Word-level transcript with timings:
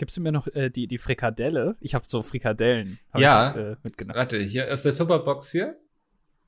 Gibst 0.00 0.16
du 0.16 0.22
mir 0.22 0.32
noch 0.32 0.46
äh, 0.54 0.70
die, 0.70 0.86
die 0.86 0.96
Frikadelle? 0.96 1.76
Ich 1.78 1.94
habe 1.94 2.06
so 2.08 2.22
Frikadellen 2.22 2.98
hab 3.12 3.20
Ja. 3.20 3.50
ich, 3.50 3.56
äh, 3.58 3.76
mitgenommen. 3.82 4.16
Warte, 4.18 4.38
hier 4.38 4.66
ist 4.68 4.82
der 4.86 4.94
Tupperbox 4.94 5.52
hier. 5.52 5.76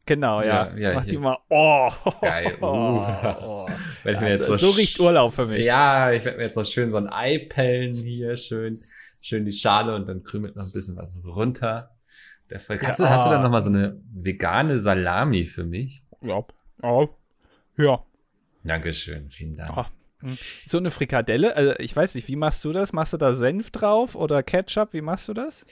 Genau, 0.07 0.41
ja. 0.41 0.75
Ja, 0.75 0.77
ja, 0.79 0.95
Mach 0.95 1.03
hier. 1.05 1.11
die 1.13 1.19
mal. 1.19 1.37
Oh, 1.51 1.91
Geil. 2.23 2.57
oh, 2.63 2.67
Uh. 2.67 3.45
oh. 3.45 3.69
Mir 4.05 4.13
Ja, 4.15 4.27
jetzt 4.27 4.47
so, 4.47 4.57
so 4.57 4.71
riecht 4.71 4.99
Urlaub 5.01 5.35
für 5.35 5.45
mich. 5.45 5.67
Ja, 5.67 6.11
ich 6.13 6.25
werde 6.25 6.39
mir 6.39 6.45
jetzt 6.45 6.57
noch 6.57 6.65
schön 6.65 6.91
so 6.91 6.97
ein 6.97 7.11
Ei 7.13 7.47
pellen 7.47 7.93
hier, 7.93 8.39
schön, 8.39 8.81
schön 9.21 9.45
die 9.45 9.53
Schale 9.53 9.97
und 9.97 10.09
dann 10.09 10.23
krümelt 10.23 10.57
noch 10.57 10.65
ein 10.65 10.73
bisschen 10.73 10.97
was 10.97 11.21
runter. 11.23 11.95
Der 12.49 12.59
Fall. 12.59 12.81
Hast, 12.81 13.01
du, 13.01 13.11
hast 13.11 13.27
du 13.27 13.31
dann 13.31 13.43
noch 13.43 13.51
mal 13.51 13.63
so 13.63 13.69
eine 13.69 14.01
vegane 14.15 14.81
Salami 14.81 15.45
für 15.45 15.65
mich? 15.65 16.03
Ja. 16.23 16.43
Ja. 16.83 17.09
ja. 17.77 18.03
Dankeschön, 18.65 19.29
vielen 19.29 19.57
Dank. 19.59 19.91
Ah. 20.25 20.29
So 20.67 20.79
eine 20.79 20.91
Frikadelle, 20.91 21.57
also 21.57 21.75
ich 21.79 21.95
weiß 21.95 22.15
nicht, 22.15 22.29
wie 22.29 22.37
machst 22.37 22.65
du 22.65 22.73
das? 22.73 22.93
Machst 22.93 23.13
du 23.13 23.17
da 23.17 23.33
Senf 23.33 23.71
drauf 23.71 24.15
oder 24.15 24.43
Ketchup? 24.43 24.93
Wie 24.93 25.01
machst 25.01 25.29
du 25.29 25.35
das? 25.35 25.65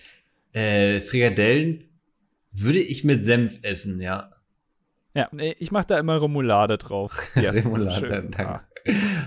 Äh, 0.52 1.00
Frikadellen 1.00 1.84
würde 2.52 2.80
ich 2.80 3.04
mit 3.04 3.24
Senf 3.24 3.58
essen, 3.62 4.00
ja. 4.00 4.32
Ja, 5.14 5.28
nee, 5.32 5.54
ich 5.58 5.70
mache 5.72 5.86
da 5.86 5.98
immer 5.98 6.20
Remoulade 6.22 6.78
drauf. 6.78 7.28
Hier, 7.34 7.52
Remoulade, 7.52 8.06
schön. 8.06 8.30
danke. 8.30 8.46
Ah. 8.48 8.64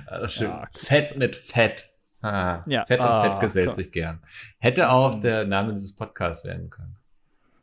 Also 0.07 0.27
schön. 0.27 0.47
Ja, 0.49 0.67
Fett 0.73 1.17
mit 1.17 1.35
Fett. 1.35 1.89
Ah, 2.21 2.63
Ja. 2.67 2.85
Fett 2.85 2.99
und 3.02 3.05
Ah, 3.05 3.23
Fett 3.31 3.39
gesellt 3.41 3.66
klar. 3.67 3.75
sich 3.75 3.91
gern. 3.91 4.21
Hätte 4.59 4.89
auch 4.89 5.16
Mm. 5.17 5.21
der 5.21 5.45
Name 5.45 5.73
dieses 5.73 5.94
Podcasts 5.94 6.45
werden 6.45 6.69
können. 6.69 6.95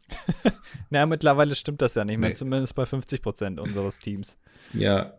Na, 0.90 1.06
mittlerweile 1.06 1.54
stimmt 1.54 1.80
das 1.82 1.94
ja 1.94 2.04
nicht 2.04 2.18
mehr, 2.18 2.30
Nee. 2.30 2.34
zumindest 2.34 2.74
bei 2.74 2.84
50 2.84 3.22
Prozent 3.22 3.60
unseres 3.60 3.98
Teams. 3.98 4.38
Ja. 4.74 5.14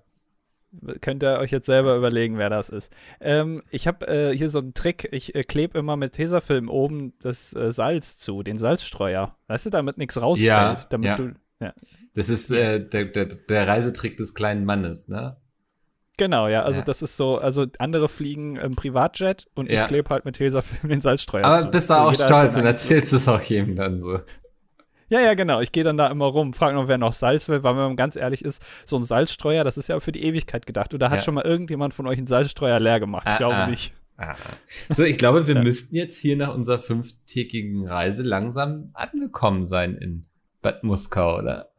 Könnt 1.01 1.21
ihr 1.23 1.37
euch 1.39 1.51
jetzt 1.51 1.65
selber 1.65 1.95
überlegen, 1.97 2.37
wer 2.37 2.49
das 2.49 2.69
ist. 2.69 2.93
Ähm, 3.19 3.61
ich 3.71 3.87
habe 3.87 4.07
äh, 4.07 4.37
hier 4.37 4.49
so 4.49 4.59
einen 4.59 4.73
Trick. 4.73 5.09
Ich 5.11 5.35
äh, 5.35 5.43
klebe 5.43 5.77
immer 5.77 5.97
mit 5.97 6.13
Tesafilm 6.13 6.69
oben 6.69 7.13
das 7.19 7.53
äh, 7.53 7.71
Salz 7.71 8.17
zu, 8.17 8.41
den 8.41 8.57
Salzstreuer. 8.57 9.35
Weißt 9.47 9.65
du, 9.65 9.69
damit 9.69 9.97
nichts 9.97 10.21
rausfällt. 10.21 10.47
Ja, 10.47 10.75
damit 10.89 11.05
ja. 11.07 11.15
du. 11.17 11.31
Ja. 11.59 11.73
Das 12.15 12.29
ist 12.29 12.51
äh, 12.51 12.79
der, 12.79 13.05
der, 13.05 13.25
der 13.25 13.67
Reisetrick 13.67 14.15
des 14.17 14.33
kleinen 14.33 14.63
Mannes, 14.65 15.07
ne? 15.09 15.37
Genau, 16.17 16.47
ja. 16.47 16.63
Also 16.63 16.79
Ja. 16.79 16.85
das 16.85 17.01
ist 17.01 17.17
so, 17.17 17.37
also 17.37 17.65
andere 17.79 18.07
fliegen 18.07 18.55
im 18.55 18.75
Privatjet 18.75 19.47
und 19.55 19.69
Ja. 19.69 19.81
ich 19.81 19.87
klebe 19.87 20.09
halt 20.09 20.23
mit 20.23 20.37
Tesafilm 20.37 20.89
den 20.89 21.01
Salzstreuer 21.01 21.45
Aber 21.45 21.61
zu. 21.63 21.69
bist 21.71 21.89
du 21.89 21.93
auch 21.95 22.13
stolz 22.13 22.55
und 22.55 22.65
erzählst 22.65 23.11
es 23.13 23.27
auch 23.27 23.41
jedem 23.41 23.75
dann 23.75 23.99
so. 23.99 24.19
Ja, 25.11 25.19
ja, 25.19 25.33
genau. 25.33 25.59
Ich 25.59 25.71
gehe 25.73 25.83
dann 25.83 25.97
da 25.97 26.07
immer 26.07 26.25
rum, 26.25 26.53
frage 26.53 26.73
noch, 26.75 26.87
wer 26.87 26.97
noch 26.97 27.11
Salz 27.13 27.49
will, 27.49 27.61
weil 27.63 27.75
wenn 27.75 27.81
man 27.83 27.95
ganz 27.97 28.15
ehrlich 28.15 28.45
ist, 28.45 28.63
so 28.85 28.95
ein 28.95 29.03
Salzstreuer, 29.03 29.63
das 29.65 29.77
ist 29.77 29.89
ja 29.89 29.99
für 29.99 30.11
die 30.13 30.23
Ewigkeit 30.23 30.65
gedacht. 30.65 30.93
Oder 30.93 31.09
hat 31.09 31.19
Ja. 31.19 31.23
schon 31.25 31.33
mal 31.33 31.43
irgendjemand 31.43 31.93
von 31.93 32.07
euch 32.07 32.17
einen 32.17 32.27
Salzstreuer 32.27 32.79
leer 32.79 32.99
gemacht? 33.01 33.23
Ich 33.27 33.33
Ah, 33.33 33.37
glaube 33.37 33.55
ah. 33.55 33.67
nicht. 33.67 33.93
Ah. 34.17 34.35
So, 34.89 35.03
ich 35.03 35.17
glaube, 35.17 35.47
wir 35.47 35.55
Ja. 35.55 35.63
müssten 35.63 35.95
jetzt 35.95 36.17
hier 36.21 36.37
nach 36.37 36.53
unserer 36.55 36.79
fünftägigen 36.79 37.87
Reise 37.87 38.23
langsam 38.23 38.91
angekommen 38.93 39.65
sein 39.65 39.95
in 39.95 40.25
Bad 40.61 40.83
Muskau, 40.83 41.39
oder? 41.39 41.71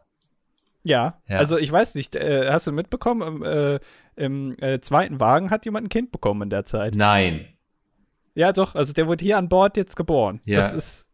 Ja, 0.82 1.20
Ja. 1.28 1.38
also 1.38 1.56
ich 1.56 1.70
weiß 1.72 1.94
nicht, 1.94 2.14
äh, 2.16 2.50
hast 2.50 2.66
du 2.66 2.72
mitbekommen, 2.72 3.22
im, 3.22 3.42
äh, 3.44 3.80
im 4.16 4.56
äh, 4.60 4.80
zweiten 4.80 5.20
Wagen 5.20 5.50
hat 5.50 5.64
jemand 5.64 5.86
ein 5.86 5.88
Kind 5.88 6.12
bekommen 6.12 6.42
in 6.42 6.50
der 6.50 6.64
Zeit. 6.64 6.94
Nein. 6.96 7.46
Ja, 8.34 8.52
doch, 8.52 8.74
also 8.74 8.92
der 8.92 9.06
wurde 9.06 9.24
hier 9.24 9.38
an 9.38 9.48
Bord 9.48 9.76
jetzt 9.76 9.94
geboren. 9.96 10.40
Ja. 10.44 10.58
Das 10.58 10.74
ist, 10.74 11.08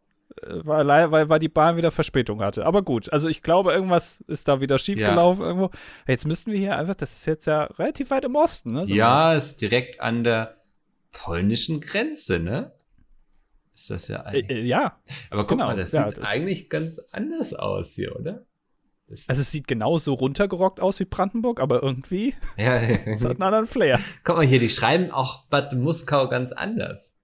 war 0.65 0.87
weil, 1.11 1.29
weil 1.29 1.39
die 1.39 1.49
Bahn 1.49 1.77
wieder 1.77 1.91
Verspätung 1.91 2.41
hatte. 2.43 2.65
Aber 2.67 2.83
gut, 2.83 3.13
also 3.13 3.29
ich 3.29 3.43
glaube, 3.43 3.73
irgendwas 3.73 4.21
ist 4.29 4.49
da 4.49 4.61
wieder 4.61 4.79
schiefgelaufen 4.79 5.45
irgendwo. 5.45 5.71
Jetzt 6.07 6.27
müssten 6.27 6.53
wir 6.53 6.59
hier 6.59 6.77
einfach, 6.77 6.95
das 6.95 7.13
ist 7.15 7.27
jetzt 7.27 7.47
ja 7.47 7.65
relativ 7.65 8.11
weit 8.11 8.25
im 8.25 8.35
Osten, 8.37 8.73
ne? 8.73 8.87
so 8.87 8.95
ja, 8.95 9.33
ist 9.35 9.61
direkt 9.61 10.01
an 10.01 10.25
der 10.25 10.57
polnischen 11.13 11.81
Grenze, 11.81 12.39
ne? 12.39 12.73
Ist 13.75 13.91
das 13.91 14.09
ja 14.09 14.19
Äh, 14.23 14.29
eigentlich. 14.29 14.51
äh, 14.51 14.63
ja, 14.63 14.99
Aber 15.31 15.43
guck 15.43 15.59
genau, 15.59 15.67
mal, 15.69 15.77
das 15.77 15.93
ja, 15.93 16.09
sieht 16.09 16.19
das- 16.19 16.25
eigentlich 16.25 16.69
ganz 16.69 16.99
anders 17.13 17.55
aus 17.55 17.93
hier, 17.95 18.15
oder? 18.17 18.45
Das, 19.07 19.27
also 19.29 19.41
es 19.41 19.51
sieht 19.51 19.67
genauso 19.67 20.13
runtergerockt 20.13 20.81
aus 20.81 21.01
wie 21.01 21.07
Brandenburg, 21.07 21.61
aber 21.61 21.83
irgendwie 21.83 22.35
ja, 22.59 22.77
es 22.77 23.25
hat 23.25 23.33
einen 23.33 23.43
anderen 23.43 23.67
Flair. 23.67 23.99
guck 24.23 24.37
mal 24.37 24.45
hier, 24.47 24.59
die 24.59 24.69
schreiben 24.69 25.11
auch 25.13 25.47
Bad 25.47 25.73
Muskau 25.73 26.29
ganz 26.29 26.53
anders. 26.53 27.15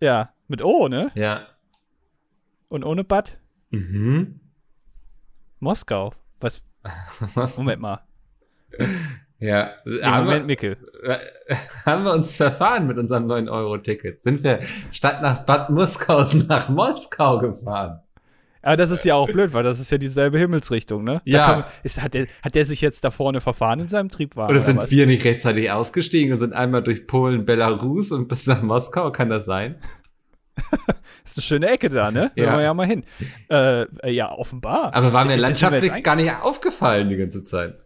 Ja, 0.00 0.32
mit 0.46 0.62
O, 0.62 0.88
ne? 0.88 1.10
Ja. 1.14 1.46
Und 2.68 2.84
ohne 2.84 3.04
Bad 3.04 3.38
Mhm. 3.70 4.40
Moskau. 5.60 6.12
Was? 6.40 6.62
Was? 7.34 7.58
Moment 7.58 7.80
mal. 7.82 8.00
Ja. 9.40 9.72
Nee, 9.84 10.02
haben, 10.02 10.24
Moment, 10.24 10.42
wir, 10.42 10.46
Mickel. 10.46 10.76
haben 11.86 12.04
wir 12.04 12.12
uns 12.14 12.36
verfahren 12.36 12.86
mit 12.86 12.96
unserem 12.98 13.26
9-Euro-Ticket? 13.26 14.22
Sind 14.22 14.42
wir 14.42 14.60
statt 14.92 15.20
nach 15.22 15.40
Bad 15.44 15.70
Muskausen 15.70 16.46
nach 16.48 16.68
Moskau 16.68 17.38
gefahren? 17.38 18.00
Aber 18.62 18.76
das 18.76 18.90
ist 18.90 19.04
ja 19.04 19.14
auch 19.14 19.28
blöd, 19.28 19.52
weil 19.54 19.62
das 19.62 19.78
ist 19.80 19.90
ja 19.90 19.98
dieselbe 19.98 20.38
Himmelsrichtung, 20.38 21.04
ne? 21.04 21.22
Ja. 21.24 21.48
man- 21.48 21.64
ist, 21.84 22.02
hat, 22.02 22.14
der, 22.14 22.26
hat 22.42 22.54
der 22.54 22.64
sich 22.64 22.80
jetzt 22.80 23.04
da 23.04 23.10
vorne 23.10 23.40
verfahren 23.40 23.80
in 23.80 23.88
seinem 23.88 24.08
Triebwagen? 24.08 24.50
Oder 24.50 24.60
sind 24.64 24.78
was? 24.78 24.90
wir 24.90 25.06
nicht 25.06 25.24
rechtzeitig 25.24 25.70
ausgestiegen 25.70 26.32
und 26.32 26.38
sind 26.40 26.52
einmal 26.54 26.82
durch 26.82 27.06
Polen, 27.06 27.44
Belarus 27.44 28.10
und 28.12 28.28
bis 28.28 28.46
nach 28.46 28.62
Moskau? 28.62 29.12
Kann 29.12 29.28
das 29.30 29.44
sein? 29.44 29.76
ist 31.24 31.36
eine 31.36 31.42
schöne 31.42 31.68
Ecke 31.68 31.88
da, 31.88 32.10
ne? 32.10 32.30
Ja. 32.34 32.46
Wollen 32.46 32.56
wir 32.56 32.62
ja 32.64 32.74
mal 32.74 32.86
hin. 32.86 33.04
Äh, 33.50 34.10
ja, 34.10 34.32
offenbar. 34.32 34.94
Aber 34.94 35.12
war 35.12 35.24
mir 35.24 35.32
Das 35.32 35.40
landschaftlich 35.40 36.02
gar 36.02 36.16
nicht 36.16 36.32
aufgefallen 36.40 37.08
die 37.08 37.16
ganze 37.16 37.44
Zeit. 37.44 37.78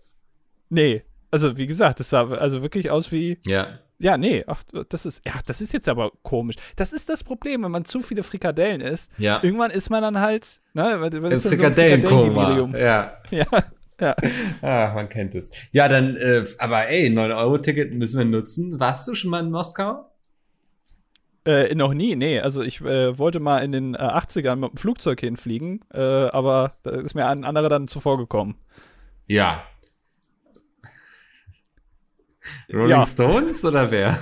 Nee. 0.69 1.03
Also, 1.31 1.56
wie 1.56 1.66
gesagt, 1.66 2.00
das 2.00 2.11
sah 2.11 2.28
also 2.28 2.62
wirklich 2.62 2.91
aus 2.91 3.12
wie. 3.12 3.38
Ja. 3.47 3.78
Ja, 3.99 4.16
nee, 4.16 4.43
ach, 4.49 4.65
das 4.88 5.06
ist, 5.06 5.22
ja, 5.25 5.34
das 5.47 5.61
ist 5.61 5.72
jetzt 5.72 5.88
aber 5.88 6.11
komisch. 6.22 6.56
Das 6.75 6.93
ist 6.93 7.09
das 7.09 7.22
Problem, 7.22 7.62
wenn 7.62 7.71
man 7.71 7.84
zu 7.84 8.00
viele 8.00 8.25
Frikadellen 8.25 8.81
isst. 8.81 9.12
Ja. 9.16 9.38
Irgendwann 9.44 9.71
ist 9.71 9.91
man 9.91 10.03
dann 10.03 10.19
halt, 10.19 10.61
ne, 10.75 10.97
was 10.99 11.12
ist 11.12 11.22
denn 11.22 11.37
so. 11.37 11.49
Frikadellendelirium? 11.50 12.75
ja. 12.75 13.12
Ja, 13.31 13.47
ja. 14.00 14.16
Ah, 14.61 14.93
man 14.93 15.09
kennt 15.09 15.37
es. 15.37 15.50
Ja, 15.71 15.87
dann, 15.87 16.16
äh, 16.16 16.44
aber 16.59 16.88
ey, 16.88 17.09
9-Euro-Ticket 17.11 17.94
müssen 17.94 18.19
wir 18.19 18.25
nutzen. 18.25 18.81
Warst 18.81 19.06
du 19.06 19.15
schon 19.15 19.31
mal 19.31 19.41
in 19.41 19.53
Moskau? 19.53 20.12
Äh, 21.45 21.75
noch 21.75 21.93
nie, 21.93 22.15
nee. 22.15 22.39
Also 22.41 22.63
ich 22.63 22.81
äh, 22.83 23.19
wollte 23.19 23.41
mal 23.41 23.59
in 23.59 23.73
den 23.73 23.95
äh, 23.95 23.99
80ern 23.99 24.57
mit 24.57 24.73
dem 24.73 24.77
Flugzeug 24.77 25.21
hinfliegen, 25.21 25.81
äh, 25.93 26.01
aber 26.01 26.73
da 26.85 26.91
ist 26.93 27.15
mir 27.15 27.27
ein 27.27 27.45
anderer 27.45 27.69
dann 27.69 27.89
zuvor 27.89 28.17
gekommen. 28.19 28.57
Ja. 29.27 29.65
Rolling 32.73 32.91
Ja. 32.91 33.07
Stones 33.07 33.65
oder 33.65 33.91
wer? 33.91 34.19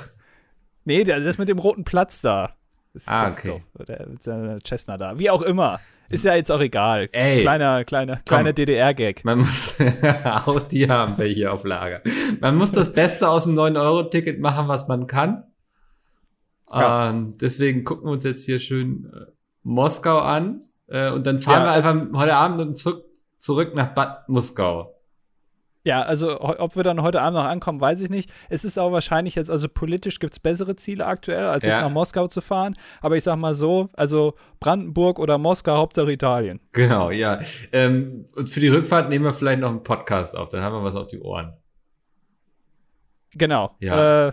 Nee, 0.85 1.05
der, 1.05 1.21
das 1.21 1.39
mit 1.39 1.49
dem 1.49 1.59
roten 1.59 1.85
Platz 1.85 2.21
da. 2.23 2.55
Das 2.93 3.07
Ah, 3.07 3.29
okay. 3.29 3.63
Doch, 3.79 3.85
der 3.85 4.07
mit 4.09 4.23
seiner 4.23 4.59
Cessna 4.67 4.99
da. 4.99 5.19
Wie 5.19 5.31
auch 5.31 5.43
immer. 5.43 5.79
Ist 6.09 6.25
ja 6.25 6.35
jetzt 6.35 6.51
auch 6.51 6.61
egal. 6.61 7.09
Ey. 7.13 7.43
Kleiner, 7.43 7.85
kleiner, 7.85 8.17
kleiner 8.17 8.53
DDR-Gag. 8.53 9.25
Man 9.25 9.39
muss, 9.39 9.77
auch 10.25 10.61
die 10.61 10.89
haben 10.89 11.17
wir 11.19 11.27
hier 11.27 11.53
auf 11.53 11.63
Lager. 11.65 12.03
Man 12.41 12.57
muss 12.57 12.73
das 12.73 12.93
Beste 12.93 13.29
aus 13.29 13.45
dem 13.45 13.55
9-Euro-Ticket 13.57 14.41
machen, 14.41 14.67
was 14.67 14.89
man 14.89 15.07
kann. 15.07 15.45
Ja. 16.73 17.11
Ähm, 17.11 17.37
deswegen 17.39 17.85
gucken 17.85 18.07
wir 18.07 18.13
uns 18.13 18.25
jetzt 18.25 18.45
hier 18.45 18.59
schön 18.59 19.11
äh, 19.13 19.31
Moskau 19.63 20.19
an. 20.19 20.63
Äh, 20.89 21.11
und 21.11 21.27
dann 21.27 21.41
fahren 21.41 21.63
Ja, 21.63 21.67
wir 21.67 21.73
einfach 21.73 22.19
heute 22.19 22.35
Abend 22.35 22.79
zurück, 22.79 23.05
zurück 23.39 23.75
nach 23.75 23.95
Bad 23.95 24.29
Muskau. 24.29 24.97
Ja, 25.83 26.03
also 26.03 26.41
ob 26.43 26.77
wir 26.77 26.83
dann 26.83 27.01
heute 27.01 27.23
Abend 27.23 27.39
noch 27.39 27.47
ankommen, 27.47 27.81
weiß 27.81 28.03
ich 28.03 28.11
nicht. 28.11 28.31
Es 28.51 28.65
ist 28.65 28.79
auch 28.79 28.93
wahrscheinlich 28.93 29.35
jetzt, 29.35 29.51
also 29.51 29.67
politisch 29.67 30.19
gibt 30.19 30.35
es 30.35 30.39
bessere 30.39 30.77
Ziele 30.77 31.07
aktuell, 31.07 31.47
als 31.47 31.65
jetzt 31.65 31.79
Ja. 31.79 31.81
nach 31.81 31.91
Moskau 31.91 32.27
zu 32.27 32.43
fahren. 32.43 32.77
Aber 33.01 33.17
ich 33.17 33.25
sag 33.25 33.37
mal 33.37 33.55
so, 33.55 33.89
also 33.95 34.35
Brandenburg 34.61 35.19
oder 35.19 35.39
Moskau, 35.39 35.79
Hauptsache 35.79 36.13
Italien. 36.13 36.61
Genau, 36.73 37.11
ja. 37.11 37.41
Ähm, 37.73 38.27
und 38.37 38.49
für 38.51 38.61
die 38.61 38.69
Rückfahrt 38.69 39.09
nehmen 39.09 39.25
wir 39.25 39.33
vielleicht 39.33 39.61
noch 39.61 39.71
einen 39.71 39.83
Podcast 39.83 40.37
auf, 40.37 40.51
dann 40.51 40.61
haben 40.63 40.75
wir 40.75 40.85
was 40.85 40.97
auf 40.97 41.07
die 41.07 41.21
Ohren. 41.23 41.55
Genau. 43.33 43.75
Ja. 43.81 44.29
Äh, 44.29 44.33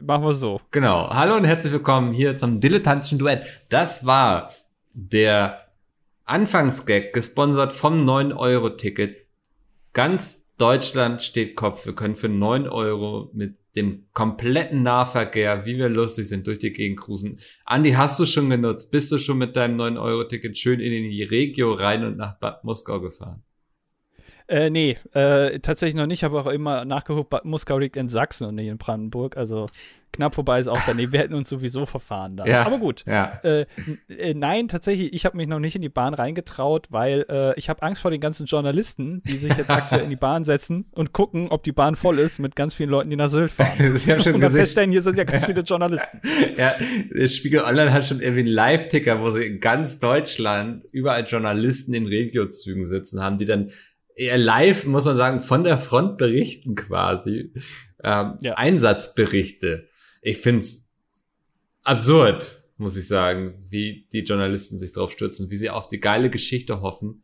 machen 0.00 0.24
wir 0.24 0.34
so. 0.34 0.60
Genau. 0.70 1.08
Hallo 1.10 1.36
und 1.36 1.44
herzlich 1.44 1.72
willkommen 1.72 2.12
hier 2.12 2.36
zum 2.36 2.60
dilettantischen 2.60 3.18
Duett. 3.18 3.44
Das 3.68 4.04
war 4.06 4.50
der 4.92 5.68
Anfangsgag, 6.24 7.12
gesponsert 7.12 7.72
vom 7.72 8.08
9-Euro-Ticket. 8.08 9.26
Ganz 9.92 10.46
Deutschland 10.56 11.22
steht 11.22 11.56
Kopf. 11.56 11.86
Wir 11.86 11.94
können 11.94 12.16
für 12.16 12.28
9 12.28 12.68
Euro 12.68 13.30
mit 13.34 13.56
dem 13.76 14.06
kompletten 14.12 14.82
Nahverkehr, 14.82 15.66
wie 15.66 15.76
wir 15.76 15.88
lustig 15.88 16.28
sind, 16.28 16.46
durch 16.46 16.58
die 16.58 16.72
Gegend 16.72 17.00
cruisen. 17.00 17.40
Andi, 17.64 17.92
hast 17.92 18.18
du 18.20 18.26
schon 18.26 18.48
genutzt? 18.48 18.90
Bist 18.92 19.10
du 19.10 19.18
schon 19.18 19.38
mit 19.38 19.56
deinem 19.56 19.80
9-Euro-Ticket 19.80 20.56
schön 20.56 20.80
in 20.80 21.10
die 21.10 21.24
Regio 21.24 21.72
rein 21.72 22.04
und 22.04 22.16
nach 22.16 22.38
Bad 22.38 22.62
Moskau 22.62 23.00
gefahren? 23.00 23.42
Äh, 24.46 24.68
nee, 24.70 24.98
äh, 25.14 25.58
tatsächlich 25.60 25.94
noch 25.94 26.06
nicht. 26.06 26.18
Ich 26.20 26.24
habe 26.24 26.38
auch 26.38 26.46
immer 26.46 26.84
nachgeguckt, 26.84 27.30
Bad 27.30 27.44
Muskau 27.44 27.78
liegt 27.78 27.96
in 27.96 28.08
Sachsen 28.08 28.46
und 28.46 28.56
nicht 28.56 28.68
in 28.68 28.76
Brandenburg. 28.76 29.36
Also 29.36 29.66
knapp 30.12 30.34
vorbei 30.34 30.60
ist 30.60 30.68
auch 30.68 30.80
daneben. 30.86 31.12
Wir 31.12 31.20
hätten 31.20 31.34
uns 31.34 31.48
sowieso 31.48 31.86
verfahren 31.86 32.36
da. 32.36 32.46
Ja, 32.46 32.66
Aber 32.66 32.78
gut. 32.78 33.04
Ja. 33.06 33.40
Äh, 33.42 33.66
äh, 34.08 34.34
nein, 34.34 34.68
tatsächlich, 34.68 35.12
ich 35.12 35.24
habe 35.24 35.36
mich 35.36 35.48
noch 35.48 35.58
nicht 35.58 35.76
in 35.76 35.82
die 35.82 35.88
Bahn 35.88 36.14
reingetraut, 36.14 36.88
weil 36.90 37.24
äh, 37.28 37.58
ich 37.58 37.68
habe 37.68 37.82
Angst 37.82 38.02
vor 38.02 38.10
den 38.10 38.20
ganzen 38.20 38.46
Journalisten, 38.46 39.22
die 39.24 39.36
sich 39.36 39.56
jetzt 39.56 39.70
aktuell 39.70 40.02
in 40.02 40.10
die 40.10 40.16
Bahn 40.16 40.44
setzen 40.44 40.86
und 40.92 41.12
gucken, 41.12 41.48
ob 41.48 41.62
die 41.62 41.72
Bahn 41.72 41.96
voll 41.96 42.18
ist 42.18 42.38
mit 42.38 42.54
ganz 42.54 42.74
vielen 42.74 42.90
Leuten, 42.90 43.10
die 43.10 43.16
nach 43.16 43.28
Sylt 43.28 43.50
fahren. 43.50 43.70
Sie 43.96 44.12
haben 44.12 44.20
schon 44.20 44.34
Und 44.34 44.40
dann 44.40 44.50
gesehen, 44.50 44.60
feststellen, 44.60 44.90
hier 44.92 45.02
sind 45.02 45.18
ja 45.18 45.24
ganz 45.24 45.46
viele 45.46 45.62
Journalisten. 45.62 46.20
ja, 46.56 46.74
Spiegel 47.26 47.62
Online 47.62 47.92
hat 47.92 48.04
schon 48.04 48.20
irgendwie 48.20 48.40
einen 48.40 48.48
Live-Ticker, 48.48 49.20
wo 49.20 49.30
sie 49.30 49.44
in 49.44 49.60
ganz 49.60 49.98
Deutschland 49.98 50.84
überall 50.92 51.24
Journalisten 51.24 51.94
in 51.94 52.06
Regiozügen 52.06 52.86
sitzen 52.86 53.20
haben, 53.20 53.38
die 53.38 53.46
dann 53.46 53.70
eher 54.14 54.38
live, 54.38 54.86
muss 54.86 55.04
man 55.04 55.16
sagen, 55.16 55.40
von 55.40 55.64
der 55.64 55.78
Front 55.78 56.18
berichten 56.18 56.74
quasi. 56.74 57.52
Ähm, 58.02 58.38
Ja. 58.40 58.54
Einsatzberichte. 58.54 59.88
Ich 60.22 60.38
find's 60.38 60.88
absurd, 61.82 62.62
muss 62.76 62.96
ich 62.96 63.08
sagen, 63.08 63.64
wie 63.68 64.06
die 64.12 64.20
Journalisten 64.20 64.78
sich 64.78 64.92
drauf 64.92 65.12
stürzen, 65.12 65.50
wie 65.50 65.56
sie 65.56 65.70
auf 65.70 65.88
die 65.88 66.00
geile 66.00 66.30
Geschichte 66.30 66.80
hoffen. 66.80 67.22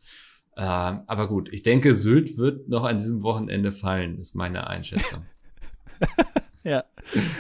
Ähm, 0.57 1.03
aber 1.07 1.29
gut, 1.29 1.53
ich 1.53 1.63
denke, 1.63 1.95
Sylt 1.95 2.37
wird 2.37 2.69
noch 2.69 2.85
an 2.85 2.99
diesem 2.99 3.23
Wochenende 3.23 3.73
fallen, 3.73 4.19
ist 4.19 4.35
meine 4.35 4.67
Einschätzung. 4.67 5.27
Ja. 6.63 6.85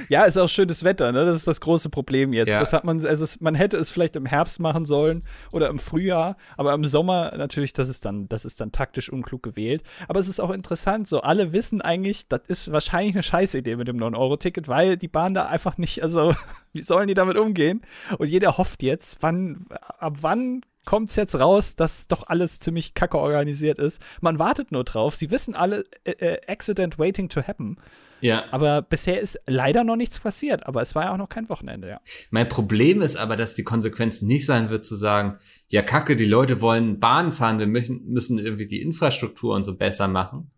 Ja, 0.08 0.25
ist 0.25 0.38
auch 0.38 0.49
schönes 0.49 0.82
Wetter, 0.82 1.12
ne? 1.12 1.26
Das 1.26 1.37
ist 1.37 1.46
das 1.46 1.61
große 1.61 1.90
Problem 1.90 2.32
jetzt. 2.32 2.49
Ja. 2.49 2.58
Das 2.58 2.72
hat 2.72 2.84
man, 2.84 3.05
also 3.05 3.26
man 3.40 3.55
hätte 3.55 3.76
es 3.76 3.90
vielleicht 3.90 4.17
im 4.17 4.25
Herbst 4.25 4.61
machen 4.61 4.87
sollen 4.87 5.25
oder 5.52 5.69
im 5.69 5.78
Frühjahr, 5.78 6.37
aber 6.56 6.72
im 6.72 6.84
Sommer 6.87 7.37
natürlich, 7.37 7.75
das 7.75 7.88
ist 7.88 8.06
dann, 8.06 8.28
das 8.28 8.46
ist 8.46 8.61
dann 8.61 8.72
taktisch 8.72 9.11
unklug 9.12 9.43
gewählt. 9.43 9.82
Aber 10.08 10.20
es 10.20 10.28
ist 10.28 10.40
auch 10.40 10.50
interessant, 10.50 11.06
so 11.06 11.20
alle 11.20 11.52
wissen 11.52 11.82
eigentlich, 11.82 12.28
das 12.28 12.40
ist 12.49 12.72
wahrscheinlich 12.72 13.14
eine 13.14 13.22
Scheißidee 13.22 13.76
mit 13.76 13.88
dem 13.88 13.99
9-Euro-Ticket, 13.99 14.69
weil 14.69 14.96
die 14.96 15.08
Bahn 15.08 15.34
da 15.34 15.46
einfach 15.46 15.76
nicht, 15.76 16.02
also 16.02 16.34
wie 16.73 16.82
sollen 16.82 17.08
die 17.08 17.14
damit 17.14 17.37
umgehen? 17.37 17.82
Und 18.16 18.28
jeder 18.28 18.56
hofft 18.56 18.82
jetzt, 18.82 19.19
wann, 19.20 19.66
ab 19.99 20.19
wann 20.23 20.62
kommt 20.87 21.11
es 21.11 21.16
jetzt 21.16 21.38
raus, 21.38 21.76
dass 21.76 22.08
doch 22.08 22.26
alles 22.26 22.58
ziemlich 22.58 22.94
kacke 22.94 23.19
organisiert 23.19 23.78
ist. 23.78 24.00
Man 24.23 24.38
wartet 24.38 24.73
nur 24.73 24.84
drauf. 24.84 25.14
Sie 25.14 25.31
wissen 25.31 25.55
alle, 25.55 25.84
äh, 26.05 26.12
äh, 26.12 26.40
Accident 26.46 26.99
waiting 26.99 27.28
to 27.28 27.43
happen. 27.43 27.76
Ja. 28.20 28.44
Aber 28.50 28.82
bisher 28.82 29.20
ist 29.20 29.38
leider 29.46 29.84
noch 29.84 29.96
nichts 29.96 30.19
passiert. 30.19 30.67
Aber 30.67 30.82
es 30.82 30.94
war 30.94 31.05
ja 31.05 31.12
auch 31.12 31.17
noch 31.17 31.28
kein 31.28 31.49
Wochenende, 31.49 31.88
ja. 31.88 32.00
Mein 32.31 32.49
Problem 32.49 33.02
ist 33.02 33.17
aber, 33.17 33.37
dass 33.37 33.55
die 33.55 33.64
Konsequenz 33.64 34.22
nicht 34.22 34.46
sein 34.46 34.70
wird 34.70 34.84
zu 34.84 34.94
sagen, 34.94 35.38
ja 35.69 35.82
kacke, 35.82 36.17
die 36.17 36.26
Leute 36.26 36.61
wollen 36.61 37.00
Bahn 37.00 37.32
fahren, 37.32 37.58
wir 37.58 37.67
müssen, 37.67 38.05
müssen 38.06 38.38
irgendwie 38.38 38.67
die 38.67 38.82
Infrastruktur 38.82 39.55
und 39.55 39.64
so 39.64 39.76
besser 39.76 40.08
machen. 40.08 40.50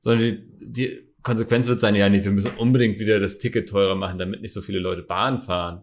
Sondern 0.00 0.20
die, 0.28 0.44
die 0.60 1.14
Konsequenz 1.22 1.66
wird 1.68 1.80
sein, 1.80 1.94
ja 1.94 2.08
nee, 2.08 2.22
wir 2.24 2.30
müssen 2.32 2.52
unbedingt 2.56 2.98
wieder 2.98 3.18
das 3.20 3.38
Ticket 3.38 3.68
teurer 3.68 3.94
machen, 3.94 4.18
damit 4.18 4.42
nicht 4.42 4.52
so 4.52 4.60
viele 4.60 4.78
Leute 4.78 5.02
Bahn 5.02 5.40
fahren. 5.40 5.82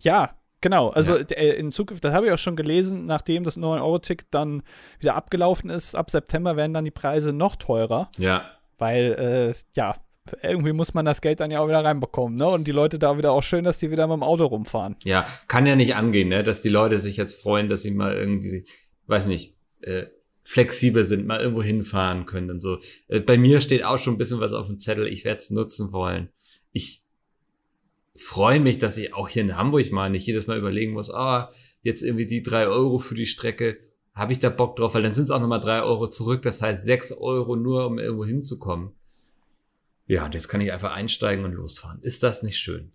Ja, 0.00 0.36
genau. 0.60 0.90
Also 0.90 1.16
Ja. 1.18 1.24
äh, 1.30 1.56
in 1.56 1.70
Zukunft, 1.70 2.04
das 2.04 2.14
habe 2.14 2.26
ich 2.26 2.32
auch 2.32 2.38
schon 2.38 2.56
gelesen, 2.56 3.06
nachdem 3.06 3.44
das 3.44 3.56
9-Euro-Ticket 3.56 4.28
dann 4.30 4.62
wieder 5.00 5.14
abgelaufen 5.16 5.70
ist, 5.70 5.94
ab 5.94 6.10
September 6.10 6.56
werden 6.56 6.72
dann 6.74 6.84
die 6.84 6.90
Preise 6.90 7.32
noch 7.32 7.56
teurer. 7.56 8.10
Ja, 8.18 8.50
Weil, 8.78 9.12
äh, 9.12 9.54
ja, 9.74 9.94
irgendwie 10.42 10.72
muss 10.72 10.94
man 10.94 11.04
das 11.04 11.20
Geld 11.20 11.40
dann 11.40 11.50
ja 11.50 11.60
auch 11.60 11.68
wieder 11.68 11.84
reinbekommen, 11.84 12.38
ne? 12.38 12.48
Und 12.48 12.66
die 12.66 12.72
Leute 12.72 12.98
da 12.98 13.18
wieder 13.18 13.32
auch 13.32 13.42
schön, 13.42 13.64
dass 13.64 13.78
die 13.78 13.90
wieder 13.90 14.06
mit 14.06 14.16
dem 14.16 14.22
Auto 14.22 14.46
rumfahren. 14.46 14.96
ja, 15.04 15.26
kann 15.48 15.66
ja 15.66 15.76
nicht 15.76 15.94
angehen, 15.96 16.28
ne, 16.28 16.42
dass 16.42 16.62
die 16.62 16.70
Leute 16.70 16.98
sich 16.98 17.16
jetzt 17.16 17.40
freuen, 17.40 17.68
dass 17.68 17.82
sie 17.82 17.90
mal 17.90 18.14
irgendwie, 18.14 18.64
weiß 19.06 19.26
nicht, 19.26 19.56
äh, 19.82 20.06
flexibel 20.42 21.04
sind, 21.04 21.26
mal 21.26 21.40
irgendwo 21.40 21.62
hinfahren 21.62 22.26
können 22.26 22.50
und 22.50 22.60
so. 22.60 22.78
Äh, 23.08 23.20
bei 23.20 23.36
mir 23.36 23.60
steht 23.60 23.84
auch 23.84 23.98
schon 23.98 24.14
ein 24.14 24.18
bisschen 24.18 24.40
was 24.40 24.52
auf 24.52 24.66
dem 24.66 24.78
Zettel, 24.78 25.06
ich 25.06 25.24
werde 25.24 25.38
es 25.38 25.50
nutzen 25.50 25.92
wollen. 25.92 26.30
Ich 26.72 27.02
freue 28.16 28.60
mich, 28.60 28.78
dass 28.78 28.96
ich 28.96 29.14
auch 29.14 29.28
hier 29.28 29.42
in 29.42 29.56
Hamburg 29.56 29.90
mal 29.92 30.10
nicht 30.10 30.26
jedes 30.26 30.46
Mal 30.46 30.58
überlegen 30.58 30.92
muss, 30.92 31.10
ah, 31.10 31.50
jetzt 31.82 32.02
irgendwie 32.02 32.26
die 32.26 32.42
drei 32.42 32.66
Euro 32.66 32.98
für 32.98 33.14
die 33.14 33.26
Strecke, 33.26 33.78
habe 34.14 34.32
ich 34.32 34.38
da 34.38 34.48
Bock 34.48 34.76
drauf, 34.76 34.94
weil 34.94 35.02
dann 35.02 35.12
sind 35.12 35.24
es 35.24 35.30
auch 35.30 35.40
nochmal 35.40 35.60
drei 35.60 35.82
Euro 35.82 36.08
zurück, 36.08 36.42
das 36.42 36.62
heißt 36.62 36.84
sechs 36.84 37.12
Euro 37.12 37.56
nur, 37.56 37.86
um 37.86 37.98
irgendwo 37.98 38.24
hinzukommen. 38.24 38.92
Ja, 40.06 40.24
und 40.24 40.34
jetzt 40.34 40.48
kann 40.48 40.60
ich 40.60 40.72
einfach 40.72 40.94
einsteigen 40.94 41.44
und 41.44 41.52
losfahren. 41.52 42.00
Ist 42.02 42.22
das 42.22 42.42
nicht 42.42 42.58
schön? 42.58 42.92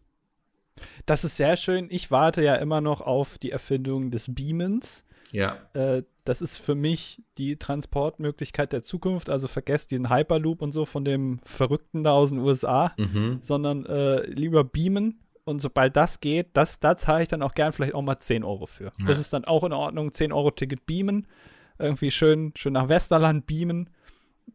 Das 1.05 1.23
ist 1.23 1.37
sehr 1.37 1.57
schön. 1.57 1.87
Ich 1.89 2.11
warte 2.11 2.41
ja 2.43 2.55
immer 2.55 2.81
noch 2.81 3.01
auf 3.01 3.37
die 3.37 3.51
Erfindung 3.51 4.11
des 4.11 4.33
Beamens. 4.33 5.05
Ja, 5.31 5.57
Äh, 5.73 6.03
das 6.23 6.41
ist 6.41 6.57
für 6.57 6.75
mich 6.75 7.23
die 7.37 7.57
Transportmöglichkeit 7.57 8.71
der 8.71 8.83
Zukunft. 8.83 9.29
Also 9.29 9.47
vergesst 9.47 9.91
diesen 9.91 10.09
Hyperloop 10.09 10.61
und 10.61 10.71
so 10.71 10.85
von 10.85 11.03
dem 11.03 11.39
Verrückten 11.43 12.03
da 12.03 12.11
aus 12.11 12.29
den 12.29 12.39
USA. 12.39 12.93
mhm. 12.97 13.39
sondern 13.41 13.85
äh, 13.85 14.25
lieber 14.27 14.63
beamen. 14.63 15.19
Und 15.49 15.59
sobald 15.59 15.95
das 15.95 16.19
geht, 16.19 16.47
das, 16.53 16.79
da 16.79 16.95
zahle 16.95 17.23
ich 17.23 17.27
dann 17.27 17.41
auch 17.41 17.53
gern 17.53 17.73
vielleicht 17.73 17.95
auch 17.95 18.01
mal 18.01 18.19
10 18.19 18.43
Euro 18.43 18.65
für. 18.65 18.91
Das 19.05 19.17
Ja. 19.17 19.21
ist 19.21 19.33
dann 19.33 19.45
auch 19.45 19.63
in 19.63 19.73
Ordnung. 19.73 20.11
10 20.13 20.31
Euro 20.31 20.51
Ticket 20.51 20.85
beamen. 20.85 21.27
Irgendwie 21.77 22.11
schön, 22.11 22.51
schön 22.55 22.73
nach 22.73 22.87
Westerland 22.89 23.45
beamen. 23.47 23.89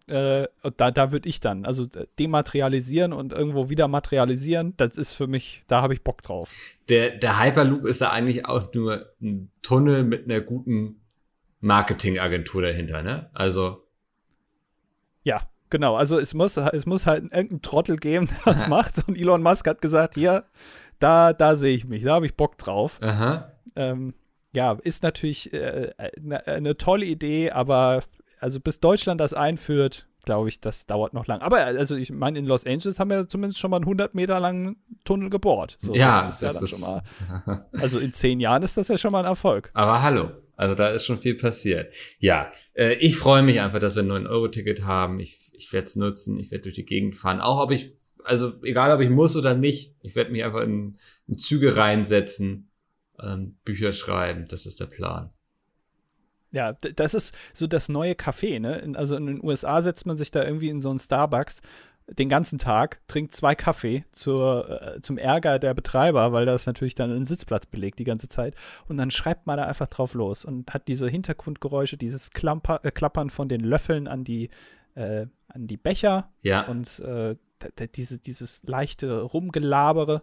Äh, 0.06 0.46
und 0.62 0.81
da, 0.81 0.91
da 0.91 1.12
würde 1.12 1.29
ich 1.29 1.41
dann, 1.41 1.64
also 1.64 1.85
äh, 1.99 2.06
dematerialisieren 2.19 3.12
und 3.12 3.32
irgendwo 3.32 3.69
wieder 3.70 3.87
materialisieren, 3.88 4.75
das 4.76 4.96
ist 4.96 5.12
für 5.12 5.26
mich, 5.29 5.62
da 5.69 5.82
habe 5.82 5.94
ich 5.94 6.02
Bock 6.02 6.20
drauf. 6.23 6.50
Der, 6.88 7.11
der 7.17 7.40
Hyperloop 7.40 7.87
ist 7.87 8.00
ja 8.00 8.11
eigentlich 8.11 8.44
auch 8.47 8.73
nur 8.75 9.12
ein 9.23 9.50
Tunnel 9.62 10.02
mit 10.02 10.25
einer 10.31 10.40
guten 10.40 11.00
Marketingagentur 11.61 12.62
dahinter, 12.62 13.02
ne? 13.02 13.31
Also, 13.35 13.87
Ja, 15.23 15.49
genau. 15.70 15.97
Also 15.97 16.19
es 16.19 16.35
muss, 16.35 16.56
es 16.56 16.87
muss 16.87 17.06
halt 17.06 17.23
irgendeinen 17.25 17.62
Trottel 17.62 17.97
geben, 17.97 18.29
der 18.44 18.52
das 18.52 18.67
macht. 18.69 19.06
Und 19.08 19.17
Elon 19.17 19.43
Musk 19.43 19.67
hat 19.67 19.81
gesagt, 19.81 20.14
hier, 20.14 20.44
da, 21.05 21.33
da 21.33 21.56
sehe 21.56 21.77
ich 21.77 21.85
mich, 21.85 22.03
da 22.05 22.15
habe 22.15 22.27
ich 22.27 22.35
Bock 22.35 22.59
drauf. 22.59 22.99
aha. 23.03 23.53
ähm, 23.77 24.15
ja, 24.56 24.79
ist 24.83 25.03
natürlich 25.03 25.53
äh, 25.53 25.93
eine 25.99 26.47
eine 26.47 26.77
tolle 26.77 27.06
Idee, 27.06 27.51
aber 27.51 28.03
also 28.39 28.61
bis 28.61 28.79
Deutschland 28.79 29.21
das 29.21 29.35
einführt, 29.35 30.06
glaube 30.25 30.49
ich, 30.49 30.61
das 30.61 30.87
dauert 30.87 31.12
noch 31.12 31.27
lang. 31.27 31.41
Aber 31.41 31.59
also 31.59 31.97
ich 31.97 32.11
meine, 32.12 32.39
in 32.39 32.47
Los 32.47 32.65
Angeles 32.65 32.99
haben 33.01 33.11
wir 33.11 33.29
zumindest 33.29 33.59
schon 33.61 33.71
mal 33.71 33.79
einen 33.79 33.85
100 33.85 34.15
Meter 34.15 34.39
langen 34.41 34.77
Tunnel 35.05 35.29
gebohrt. 35.29 35.77
So, 35.81 35.95
ja, 35.95 36.25
das 36.25 36.37
ist 36.37 36.43
ja 36.43 36.49
das 36.49 36.56
dann 36.56 36.65
ist, 36.65 36.71
schon 36.71 36.81
mal. 36.81 37.67
Also 37.73 37.99
in 37.99 38.12
zehn 38.12 38.41
Jahren 38.41 38.62
ist 38.62 38.77
das 38.77 38.89
ja 38.89 38.97
schon 38.97 39.12
mal 39.12 39.21
ein 39.21 39.25
Erfolg. 39.27 39.71
aber 39.75 40.03
hallo. 40.03 40.31
Also 40.57 40.77
da 40.77 40.91
ist 40.91 41.05
schon 41.05 41.19
viel 41.19 41.35
passiert. 41.35 41.93
Ja, 42.21 42.53
äh, 42.75 42.95
ich 42.95 43.17
freue 43.17 43.43
mich 43.43 43.61
einfach, 43.61 43.81
dass 43.81 43.97
wir 43.97 44.05
ein 44.05 44.12
9-Euro-Ticket 44.12 44.85
haben. 44.85 45.19
Ich, 45.19 45.50
ich 45.53 45.73
werde 45.73 45.87
es 45.87 45.97
nutzen, 45.97 46.39
ich 46.39 46.53
werde 46.53 46.62
durch 46.62 46.77
die 46.77 46.85
Gegend 46.85 47.17
fahren. 47.17 47.41
Auch 47.41 47.61
ob 47.61 47.73
ich, 47.73 47.97
also 48.25 48.53
egal 48.62 48.94
ob 48.94 49.00
ich 49.00 49.11
muss 49.11 49.37
oder 49.37 49.55
nicht, 49.55 49.94
ich 50.00 50.15
werde 50.15 50.32
mich 50.32 50.44
einfach 50.44 50.62
in, 50.62 50.99
in 51.26 51.38
Züge 51.38 51.76
reinsetzen, 51.76 52.71
ähm, 53.21 53.56
Bücher 53.65 53.93
schreiben. 53.93 54.47
Das 54.49 54.67
ist 54.67 54.81
der 54.81 54.87
Plan. 54.87 55.31
Ja, 56.50 56.73
das 56.73 57.15
ist 57.15 57.35
so 57.53 57.67
das 57.67 57.88
neue 57.88 58.12
Café, 58.12 58.61
ne? 58.61 58.94
Also 58.97 59.17
in 59.17 59.26
den 59.26 59.44
USA 59.44 59.82
setzt 59.82 60.06
man 60.06 60.17
sich 60.17 60.31
da 60.31 60.44
irgendwie 60.44 60.69
in 60.69 60.81
so 60.81 60.88
einen 60.88 61.00
Starbucks 61.00 61.62
den 62.06 62.29
ganzen 62.29 62.59
Tag, 62.59 63.00
trinkt 63.09 63.35
zwei 63.35 63.55
Kaffee 63.55 64.05
zur, 64.12 64.97
äh, 64.97 65.00
zum 65.00 65.17
Ärger 65.17 65.59
der 65.59 65.75
Betreiber, 65.75 66.32
weil 66.32 66.47
das 66.47 66.67
natürlich 66.67 66.94
dann 66.94 67.11
einen 67.11 67.25
Sitzplatz 67.25 67.67
belegt 67.67 67.99
die 67.99 68.05
ganze 68.05 68.29
Zeit. 68.29 68.55
Und 68.88 68.99
dann 68.99 69.11
schreibt 69.11 69.47
man 69.47 69.57
da 69.57 69.64
einfach 69.64 69.87
drauf 69.87 70.14
los 70.14 70.45
und 70.45 70.73
hat 70.73 70.87
diese 70.87 71.09
Hintergrundgeräusche, 71.09 71.97
dieses 71.97 72.31
Klamper, 72.31 72.81
äh, 72.83 72.90
Klappern 72.90 73.31
von 73.31 73.49
den 73.49 73.61
Löffeln 73.61 74.07
an 74.07 74.23
die, 74.23 74.50
äh, 74.95 75.26
an 75.49 75.66
die 75.66 75.76
Becher 75.76 76.31
Ja, 76.43 76.66
und 76.66 76.99
äh, 77.00 77.37
diese, 77.97 78.18
dieses 78.18 78.62
leichte 78.64 79.21
Rumgelabere. 79.23 80.23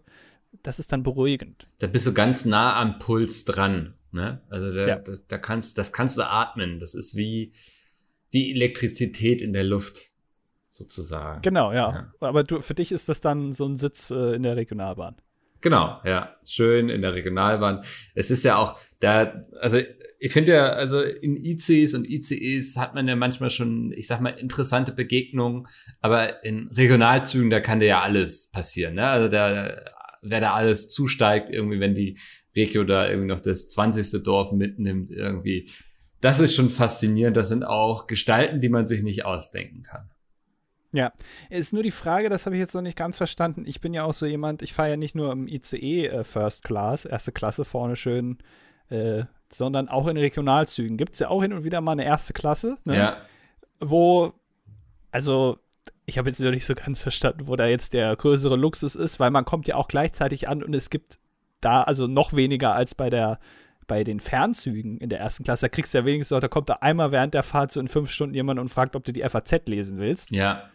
Das 0.63 0.79
ist 0.79 0.91
dann 0.91 1.01
beruhigend. 1.03 1.65
da 1.79 1.87
bist 1.87 2.05
du 2.07 2.13
ganz 2.13 2.43
nah 2.43 2.75
am 2.75 2.99
Puls 2.99 3.45
dran. 3.45 3.93
Ne? 4.11 4.41
Also 4.49 4.75
da, 4.75 4.87
Ja. 4.87 4.95
da, 4.97 5.13
da 5.29 5.37
kannst, 5.37 5.77
das 5.77 5.93
kannst 5.93 6.17
du 6.17 6.29
atmen. 6.29 6.79
Das 6.79 6.93
ist 6.93 7.15
wie 7.15 7.53
die 8.33 8.51
Elektrizität 8.51 9.41
in 9.41 9.53
der 9.53 9.63
Luft, 9.63 10.11
sozusagen. 10.69 11.41
Genau, 11.41 11.71
ja. 11.71 12.11
Aber 12.19 12.43
du, 12.43 12.61
für 12.61 12.73
dich 12.73 12.91
ist 12.91 13.07
das 13.09 13.21
dann 13.21 13.53
so 13.53 13.65
ein 13.65 13.75
Sitz 13.77 14.11
äh, 14.11 14.35
in 14.35 14.43
der 14.43 14.55
Regionalbahn. 14.57 15.15
Genau, 15.61 16.01
ja. 16.03 16.35
Schön 16.43 16.89
in 16.89 17.01
der 17.01 17.13
Regionalbahn. 17.13 17.83
Es 18.15 18.31
ist 18.31 18.43
ja 18.43 18.57
auch 18.57 18.79
da, 19.01 19.45
also 19.59 19.77
ich 20.19 20.31
finde 20.31 20.53
ja, 20.53 20.69
also 20.69 21.01
in 21.01 21.43
ICs 21.43 21.95
und 21.95 22.07
ICEs 22.07 22.77
hat 22.77 22.93
man 22.93 23.07
ja 23.07 23.15
manchmal 23.15 23.49
schon, 23.49 23.91
ich 23.91 24.07
sag 24.07 24.21
mal, 24.21 24.29
interessante 24.29 24.91
Begegnungen, 24.91 25.67
aber 25.99 26.43
in 26.45 26.69
Regionalzügen, 26.69 27.49
da 27.49 27.59
kann 27.59 27.79
dir 27.79 27.87
ja 27.87 28.01
alles 28.01 28.51
passieren, 28.51 28.95
ne? 28.95 29.07
Also 29.07 29.27
da, 29.29 29.75
wer 30.21 30.39
da 30.39 30.53
alles 30.53 30.89
zusteigt, 30.91 31.49
irgendwie, 31.51 31.79
wenn 31.79 31.95
die 31.95 32.19
Regio 32.55 32.83
da 32.83 33.09
irgendwie 33.09 33.29
noch 33.29 33.39
das 33.39 33.69
20. 33.69 34.23
Dorf 34.23 34.51
mitnimmt, 34.51 35.09
irgendwie. 35.09 35.69
Das 36.19 36.39
ist 36.39 36.53
schon 36.53 36.69
faszinierend. 36.69 37.35
Das 37.35 37.49
sind 37.49 37.63
auch 37.63 38.05
Gestalten, 38.05 38.61
die 38.61 38.69
man 38.69 38.85
sich 38.85 39.01
nicht 39.01 39.25
ausdenken 39.25 39.81
kann. 39.81 40.11
Ja, 40.93 41.13
ist 41.49 41.73
nur 41.73 41.83
die 41.83 41.91
Frage, 41.91 42.29
das 42.29 42.45
habe 42.45 42.55
ich 42.55 42.59
jetzt 42.59 42.75
noch 42.75 42.81
nicht 42.81 42.97
ganz 42.97 43.17
verstanden. 43.17 43.63
Ich 43.65 43.79
bin 43.79 43.93
ja 43.93 44.03
auch 44.03 44.13
so 44.13 44.25
jemand, 44.25 44.61
ich 44.61 44.73
fahre 44.73 44.89
ja 44.89 44.97
nicht 44.97 45.15
nur 45.15 45.31
im 45.31 45.47
ICE 45.47 46.07
äh, 46.07 46.23
First 46.23 46.63
Class, 46.63 47.05
erste 47.05 47.31
Klasse 47.31 47.63
vorne 47.63 47.95
schön, 47.95 48.37
äh, 48.91 49.25
sondern 49.51 49.89
auch 49.89 50.07
in 50.07 50.17
Regionalzügen. 50.17 50.97
Gibt 50.97 51.13
es 51.13 51.19
ja 51.19 51.29
auch 51.29 51.41
hin 51.41 51.53
und 51.53 51.63
wieder 51.63 51.81
mal 51.81 51.93
eine 51.93 52.05
erste 52.05 52.33
Klasse. 52.33 52.75
Ne? 52.85 52.97
Ja, 52.97 53.17
wo, 53.79 54.33
also 55.11 55.57
ich 56.05 56.17
habe 56.17 56.29
jetzt 56.29 56.39
noch 56.39 56.51
nicht 56.51 56.65
so 56.65 56.75
ganz 56.75 57.03
verstanden, 57.03 57.47
wo 57.47 57.55
da 57.55 57.65
jetzt 57.65 57.93
der 57.93 58.15
größere 58.15 58.55
Luxus 58.55 58.95
ist, 58.95 59.19
weil 59.19 59.31
man 59.31 59.45
kommt 59.45 59.67
ja 59.67 59.75
auch 59.75 59.87
gleichzeitig 59.87 60.47
an 60.47 60.63
und 60.63 60.75
es 60.75 60.89
gibt 60.89 61.19
da 61.59 61.83
also 61.83 62.07
noch 62.07 62.33
weniger 62.33 62.73
als 62.73 62.95
bei 62.95 63.09
der 63.09 63.39
bei 63.87 64.05
den 64.05 64.21
Fernzügen 64.21 64.99
in 64.99 65.09
der 65.09 65.19
ersten 65.19 65.43
Klasse. 65.43 65.65
Da 65.65 65.69
kriegst 65.69 65.93
du 65.93 65.97
ja 65.97 66.05
wenigstens, 66.05 66.39
da 66.39 66.47
kommt 66.47 66.69
da 66.69 66.75
einmal 66.75 67.11
während 67.11 67.33
der 67.33 67.43
Fahrt 67.43 67.73
so 67.73 67.79
in 67.79 67.89
fünf 67.89 68.09
Stunden 68.09 68.33
jemand 68.33 68.57
und 68.57 68.69
fragt, 68.69 68.95
ob 68.95 69.03
du 69.03 69.11
die 69.11 69.27
FAZ 69.27 69.63
lesen 69.65 69.97
willst. 69.97 70.31
Ja. 70.31 70.69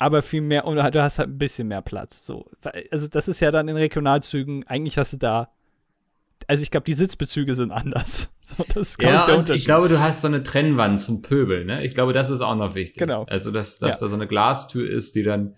Aber 0.00 0.20
viel 0.20 0.40
mehr, 0.40 0.64
und 0.64 0.76
du 0.76 1.02
hast 1.02 1.20
halt 1.20 1.28
ein 1.28 1.38
bisschen 1.38 1.68
mehr 1.68 1.82
Platz. 1.82 2.26
So. 2.26 2.50
Also, 2.90 3.06
das 3.06 3.28
ist 3.28 3.38
ja 3.38 3.52
dann 3.52 3.68
in 3.68 3.76
Regionalzügen, 3.76 4.66
eigentlich 4.66 4.98
hast 4.98 5.12
du 5.12 5.18
da 5.18 5.52
also 6.46 6.62
ich 6.62 6.70
glaube, 6.70 6.84
die 6.84 6.94
Sitzbezüge 6.94 7.54
sind 7.54 7.70
anders. 7.70 8.32
das 8.74 8.76
ist 8.76 9.02
ja, 9.02 9.32
und 9.34 9.50
ich 9.50 9.64
glaube, 9.64 9.88
du 9.88 10.00
hast 10.00 10.22
so 10.22 10.28
eine 10.28 10.42
Trennwand 10.42 11.00
zum 11.00 11.22
Pöbel, 11.22 11.64
ne? 11.64 11.84
Ich 11.84 11.94
glaube, 11.94 12.12
das 12.12 12.30
ist 12.30 12.40
auch 12.40 12.56
noch 12.56 12.74
wichtig. 12.74 12.98
Genau. 12.98 13.24
Also, 13.24 13.50
dass, 13.50 13.78
dass 13.78 14.00
ja. 14.00 14.06
da 14.06 14.10
so 14.10 14.16
eine 14.16 14.26
Glastür 14.26 14.90
ist, 14.90 15.14
die 15.14 15.22
dann 15.22 15.54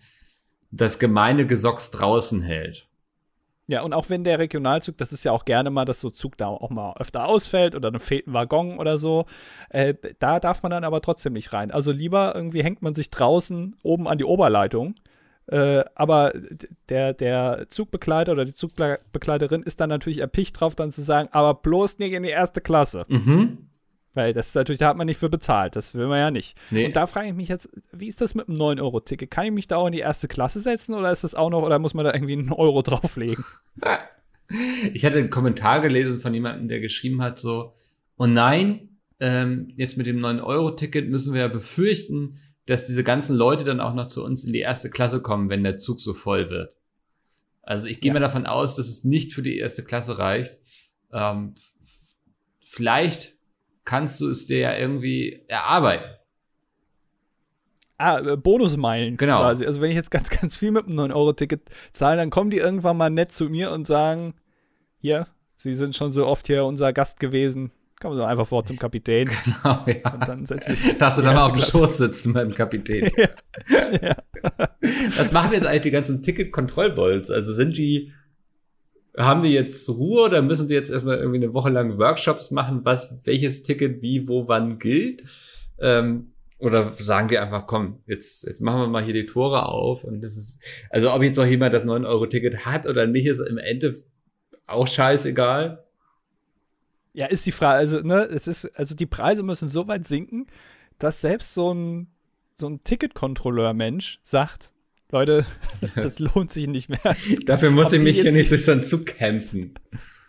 das 0.70 0.98
gemeine 0.98 1.46
Gesocks 1.46 1.90
draußen 1.90 2.42
hält. 2.42 2.88
Ja, 3.68 3.82
und 3.82 3.94
auch 3.94 4.10
wenn 4.10 4.24
der 4.24 4.38
Regionalzug, 4.38 4.98
das 4.98 5.12
ist 5.12 5.24
ja 5.24 5.32
auch 5.32 5.44
gerne 5.44 5.70
mal, 5.70 5.84
dass 5.84 6.00
so 6.00 6.10
Zug 6.10 6.36
da 6.36 6.48
auch 6.48 6.70
mal 6.70 6.94
öfter 6.98 7.26
ausfällt 7.26 7.74
oder 7.76 7.90
dann 7.90 8.00
fehlt 8.00 8.26
ein 8.26 8.32
Waggon 8.32 8.78
oder 8.78 8.98
so, 8.98 9.26
äh, 9.70 9.94
da 10.18 10.40
darf 10.40 10.62
man 10.62 10.70
dann 10.70 10.84
aber 10.84 11.00
trotzdem 11.00 11.32
nicht 11.32 11.52
rein. 11.52 11.70
Also 11.70 11.92
lieber 11.92 12.34
irgendwie 12.34 12.64
hängt 12.64 12.82
man 12.82 12.94
sich 12.94 13.10
draußen 13.10 13.76
oben 13.82 14.08
an 14.08 14.18
die 14.18 14.24
Oberleitung 14.24 14.94
äh, 15.52 15.84
aber 15.94 16.32
der, 16.88 17.12
der 17.12 17.66
Zugbegleiter 17.68 18.32
oder 18.32 18.46
die 18.46 18.54
Zugbegleiterin 18.54 19.62
ist 19.62 19.80
dann 19.80 19.90
natürlich 19.90 20.18
erpicht 20.18 20.58
drauf, 20.58 20.74
dann 20.74 20.90
zu 20.90 21.02
sagen, 21.02 21.28
aber 21.32 21.52
bloß 21.52 21.98
nicht 21.98 22.12
in 22.12 22.22
die 22.22 22.30
erste 22.30 22.62
Klasse. 22.62 23.04
Mhm. 23.08 23.68
Weil 24.14 24.32
das 24.32 24.48
ist 24.48 24.54
natürlich, 24.54 24.78
da 24.78 24.88
hat 24.88 24.96
man 24.96 25.06
nicht 25.06 25.18
für 25.18 25.28
bezahlt. 25.28 25.76
Das 25.76 25.94
will 25.94 26.06
man 26.06 26.18
ja 26.18 26.30
nicht. 26.30 26.56
Nee. 26.70 26.86
Und 26.86 26.96
da 26.96 27.06
frage 27.06 27.28
ich 27.28 27.34
mich 27.34 27.48
jetzt, 27.48 27.68
wie 27.92 28.08
ist 28.08 28.22
das 28.22 28.34
mit 28.34 28.48
einem 28.48 28.58
9-Euro-Ticket? 28.58 29.30
Kann 29.30 29.44
ich 29.44 29.52
mich 29.52 29.68
da 29.68 29.76
auch 29.76 29.86
in 29.86 29.92
die 29.92 29.98
erste 29.98 30.26
Klasse 30.26 30.60
setzen 30.60 30.94
oder 30.94 31.12
ist 31.12 31.24
das 31.24 31.34
auch 31.34 31.50
noch, 31.50 31.62
oder 31.62 31.78
muss 31.78 31.92
man 31.92 32.06
da 32.06 32.14
irgendwie 32.14 32.34
einen 32.34 32.52
Euro 32.52 32.82
drauflegen? 32.82 33.44
Ich 34.92 35.06
hatte 35.06 35.16
einen 35.16 35.30
Kommentar 35.30 35.80
gelesen 35.80 36.20
von 36.20 36.34
jemandem, 36.34 36.68
der 36.68 36.80
geschrieben 36.80 37.22
hat, 37.22 37.38
so, 37.38 37.74
oh 38.18 38.26
nein, 38.26 38.98
ähm, 39.18 39.68
jetzt 39.76 39.96
mit 39.96 40.06
dem 40.06 40.18
9-Euro-Ticket 40.18 41.08
müssen 41.08 41.32
wir 41.32 41.40
ja 41.40 41.48
befürchten, 41.48 42.36
dass 42.66 42.86
diese 42.86 43.04
ganzen 43.04 43.36
Leute 43.36 43.64
dann 43.64 43.80
auch 43.80 43.94
noch 43.94 44.06
zu 44.06 44.24
uns 44.24 44.44
in 44.44 44.52
die 44.52 44.60
erste 44.60 44.90
Klasse 44.90 45.20
kommen, 45.20 45.48
wenn 45.48 45.62
der 45.62 45.78
Zug 45.78 46.00
so 46.00 46.14
voll 46.14 46.50
wird. 46.50 46.74
Also 47.62 47.86
ich 47.86 48.00
gehe 48.00 48.08
ja. 48.08 48.14
mal 48.14 48.20
davon 48.20 48.46
aus, 48.46 48.76
dass 48.76 48.88
es 48.88 49.04
nicht 49.04 49.32
für 49.32 49.42
die 49.42 49.58
erste 49.58 49.84
Klasse 49.84 50.18
reicht. 50.18 50.58
Ähm, 51.12 51.54
vielleicht 52.64 53.36
kannst 53.84 54.20
du 54.20 54.28
es 54.28 54.46
dir 54.46 54.58
ja 54.58 54.76
irgendwie 54.76 55.44
erarbeiten. 55.48 56.10
Ah, 57.98 58.18
äh, 58.18 58.36
Bonusmeilen 58.36 59.16
genau. 59.16 59.40
quasi. 59.40 59.64
Also 59.64 59.80
wenn 59.80 59.90
ich 59.90 59.96
jetzt 59.96 60.10
ganz, 60.10 60.28
ganz 60.30 60.56
viel 60.56 60.72
mit 60.72 60.86
einem 60.86 60.98
9-Euro-Ticket 60.98 61.62
zahle, 61.92 62.16
dann 62.16 62.30
kommen 62.30 62.50
die 62.50 62.58
irgendwann 62.58 62.96
mal 62.96 63.10
nett 63.10 63.30
zu 63.30 63.48
mir 63.48 63.70
und 63.70 63.86
sagen, 63.86 64.34
hier, 64.98 65.28
Sie 65.62 65.74
sind 65.74 65.94
schon 65.94 66.10
so 66.10 66.26
oft 66.26 66.48
hier 66.48 66.64
unser 66.64 66.92
Gast 66.92 67.20
gewesen. 67.20 67.70
Kommen 68.02 68.16
Sie 68.16 68.26
einfach 68.26 68.48
vor 68.48 68.64
zum 68.64 68.76
Kapitän. 68.80 69.30
Genau, 69.44 69.84
ja. 69.86 70.12
Und 70.12 70.28
dann 70.28 70.44
setzt 70.44 70.66
sich. 70.66 70.98
Darfst 70.98 71.20
du 71.20 71.22
dann 71.22 71.36
mal 71.36 71.46
auf 71.46 71.52
dem 71.52 71.60
Schoß 71.60 71.98
sitzen 71.98 72.32
beim 72.32 72.52
Kapitän. 72.52 73.08
ja. 73.16 73.28
ja. 74.02 74.16
Was 75.16 75.30
machen 75.30 75.52
jetzt 75.52 75.66
eigentlich 75.66 75.82
die 75.82 75.90
ganzen 75.92 76.20
Ticket-Kontrollbolts? 76.20 77.30
Also 77.30 77.52
sind 77.52 77.76
die, 77.76 78.10
haben 79.16 79.42
die 79.42 79.52
jetzt 79.52 79.88
Ruhe 79.88 80.24
oder 80.24 80.42
müssen 80.42 80.66
die 80.66 80.74
jetzt 80.74 80.90
erstmal 80.90 81.18
irgendwie 81.18 81.44
eine 81.44 81.54
Woche 81.54 81.70
lang 81.70 82.00
Workshops 82.00 82.50
machen, 82.50 82.80
was, 82.84 83.20
welches 83.22 83.62
Ticket 83.62 84.02
wie, 84.02 84.26
wo, 84.26 84.48
wann 84.48 84.80
gilt? 84.80 85.22
Ähm, 85.78 86.32
oder 86.58 86.94
sagen 86.98 87.28
die 87.28 87.38
einfach, 87.38 87.68
komm, 87.68 88.00
jetzt, 88.06 88.42
jetzt 88.42 88.60
machen 88.60 88.80
wir 88.80 88.88
mal 88.88 89.04
hier 89.04 89.14
die 89.14 89.26
Tore 89.26 89.66
auf. 89.66 90.02
Und 90.02 90.24
das 90.24 90.36
ist, 90.36 90.60
also 90.90 91.12
ob 91.12 91.22
jetzt 91.22 91.36
noch 91.36 91.46
jemand 91.46 91.72
das 91.72 91.84
9-Euro-Ticket 91.84 92.66
hat 92.66 92.88
oder 92.88 93.06
nicht, 93.06 93.26
ist 93.28 93.38
im 93.38 93.58
Ende 93.58 93.94
auch 94.66 94.88
scheißegal. 94.88 95.84
Ja, 97.14 97.26
ist 97.26 97.44
die 97.46 97.52
Frage, 97.52 97.78
also, 97.78 98.00
ne, 98.00 98.22
es 98.24 98.46
ist, 98.46 98.66
also 98.78 98.94
die 98.94 99.06
Preise 99.06 99.42
müssen 99.42 99.68
so 99.68 99.86
weit 99.86 100.06
sinken, 100.06 100.46
dass 100.98 101.20
selbst 101.20 101.52
so 101.52 101.72
ein, 101.72 102.08
so 102.56 102.68
ein 102.68 102.80
Ticketkontrolleur-Mensch 102.80 104.20
sagt, 104.22 104.72
Leute, 105.10 105.44
das 105.94 106.18
lohnt 106.18 106.50
sich 106.50 106.66
nicht 106.66 106.88
mehr. 106.88 107.16
Dafür 107.44 107.70
muss 107.70 107.92
ich 107.92 108.02
mich 108.02 108.20
hier 108.20 108.32
nicht 108.32 108.50
durch 108.50 108.64
so 108.64 108.72
einen 108.72 108.82
Zug 108.82 109.06
kämpfen. 109.06 109.74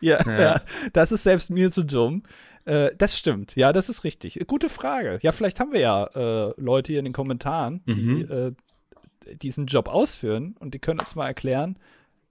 Ja, 0.02 0.22
ja, 0.26 0.42
ja, 0.42 0.62
das 0.92 1.14
ist 1.14 1.24
selbst 1.24 1.50
mir 1.50 1.72
zu 1.72 1.84
dumm. 1.84 2.24
Äh, 2.66 2.92
das 2.98 3.18
stimmt, 3.18 3.56
ja, 3.56 3.72
das 3.72 3.88
ist 3.88 4.04
richtig. 4.04 4.40
Gute 4.48 4.68
Frage. 4.68 5.20
Ja, 5.22 5.32
vielleicht 5.32 5.62
haben 5.62 5.72
wir 5.72 5.80
ja 5.80 6.06
äh, 6.08 6.54
Leute 6.58 6.92
hier 6.92 7.00
in 7.00 7.06
den 7.06 7.14
Kommentaren, 7.14 7.82
die 7.86 8.26
mhm. 8.26 8.32
äh, 8.32 9.36
diesen 9.36 9.68
Job 9.68 9.88
ausführen 9.88 10.56
und 10.60 10.74
die 10.74 10.80
können 10.80 11.00
uns 11.00 11.16
mal 11.16 11.28
erklären, 11.28 11.78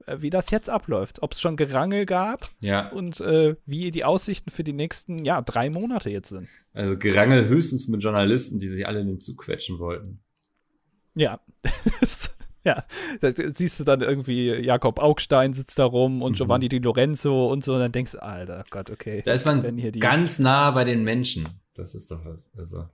wie 0.06 0.30
das 0.30 0.50
jetzt 0.50 0.70
abläuft. 0.70 1.22
Ob 1.22 1.32
es 1.32 1.40
schon 1.40 1.56
Gerangel 1.56 2.06
gab 2.06 2.50
ja. 2.60 2.88
und 2.90 3.20
äh, 3.20 3.56
wie 3.66 3.90
die 3.90 4.04
Aussichten 4.04 4.50
für 4.50 4.64
die 4.64 4.72
nächsten, 4.72 5.24
ja, 5.24 5.42
drei 5.42 5.70
Monate 5.70 6.10
jetzt 6.10 6.28
sind. 6.28 6.48
Also 6.72 6.96
Gerangel 6.96 7.48
höchstens 7.48 7.88
mit 7.88 8.02
Journalisten, 8.02 8.58
die 8.58 8.68
sich 8.68 8.86
alle 8.86 9.00
in 9.00 9.08
den 9.08 9.20
Zug 9.20 9.38
quetschen 9.38 9.78
wollten. 9.78 10.22
Ja. 11.14 11.40
ja, 12.64 12.84
da 13.20 13.32
siehst 13.32 13.80
du 13.80 13.84
dann 13.84 14.00
irgendwie, 14.00 14.48
Jakob 14.48 14.98
Augstein 14.98 15.52
sitzt 15.52 15.78
da 15.78 15.84
rum 15.84 16.22
und 16.22 16.32
mhm. 16.32 16.36
Giovanni 16.36 16.68
Di 16.68 16.78
Lorenzo 16.78 17.50
und 17.50 17.64
so, 17.64 17.74
und 17.74 17.80
dann 17.80 17.92
denkst 17.92 18.12
du, 18.12 18.22
Alter, 18.22 18.64
Gott, 18.70 18.90
okay. 18.90 19.22
Da 19.24 19.32
ist 19.32 19.44
man 19.44 19.62
ganz 19.98 20.38
nah 20.38 20.70
bei 20.70 20.84
den 20.84 21.02
Menschen. 21.04 21.48
Das 21.74 21.94
ist 21.94 22.10
doch 22.10 22.24
was. 22.24 22.48
Also 22.56 22.86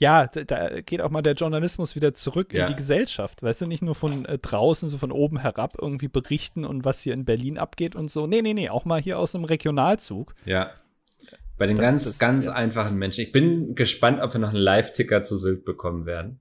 ja, 0.00 0.26
da, 0.26 0.44
da, 0.44 0.80
geht 0.80 1.02
auch 1.02 1.10
mal 1.10 1.20
der 1.20 1.34
Journalismus 1.34 1.94
wieder 1.94 2.14
zurück 2.14 2.54
ja. 2.54 2.62
in 2.62 2.68
die 2.68 2.76
Gesellschaft. 2.76 3.42
Weißt 3.42 3.60
du, 3.60 3.66
nicht 3.66 3.82
nur 3.82 3.94
von 3.94 4.24
äh, 4.24 4.38
draußen, 4.38 4.88
so 4.88 4.96
von 4.96 5.12
oben 5.12 5.38
herab 5.38 5.76
irgendwie 5.80 6.08
berichten 6.08 6.64
und 6.64 6.86
was 6.86 7.02
hier 7.02 7.12
in 7.12 7.26
Berlin 7.26 7.58
abgeht 7.58 7.94
und 7.94 8.10
so. 8.10 8.26
Nee, 8.26 8.40
nee, 8.40 8.54
nee, 8.54 8.70
auch 8.70 8.86
mal 8.86 9.00
hier 9.00 9.18
aus 9.18 9.34
einem 9.34 9.44
Regionalzug. 9.44 10.32
Ja. 10.46 10.70
Bei 11.58 11.66
den 11.66 11.76
das, 11.76 11.84
ganz, 11.84 12.04
das, 12.04 12.18
ganz 12.18 12.46
ja. 12.46 12.52
einfachen 12.52 12.96
Menschen. 12.96 13.20
Ich 13.20 13.32
bin 13.32 13.74
gespannt, 13.74 14.22
ob 14.22 14.32
wir 14.32 14.40
noch 14.40 14.54
einen 14.54 14.62
Live-Ticker 14.62 15.22
zu 15.22 15.36
Sylt 15.36 15.66
bekommen 15.66 16.06
werden. 16.06 16.40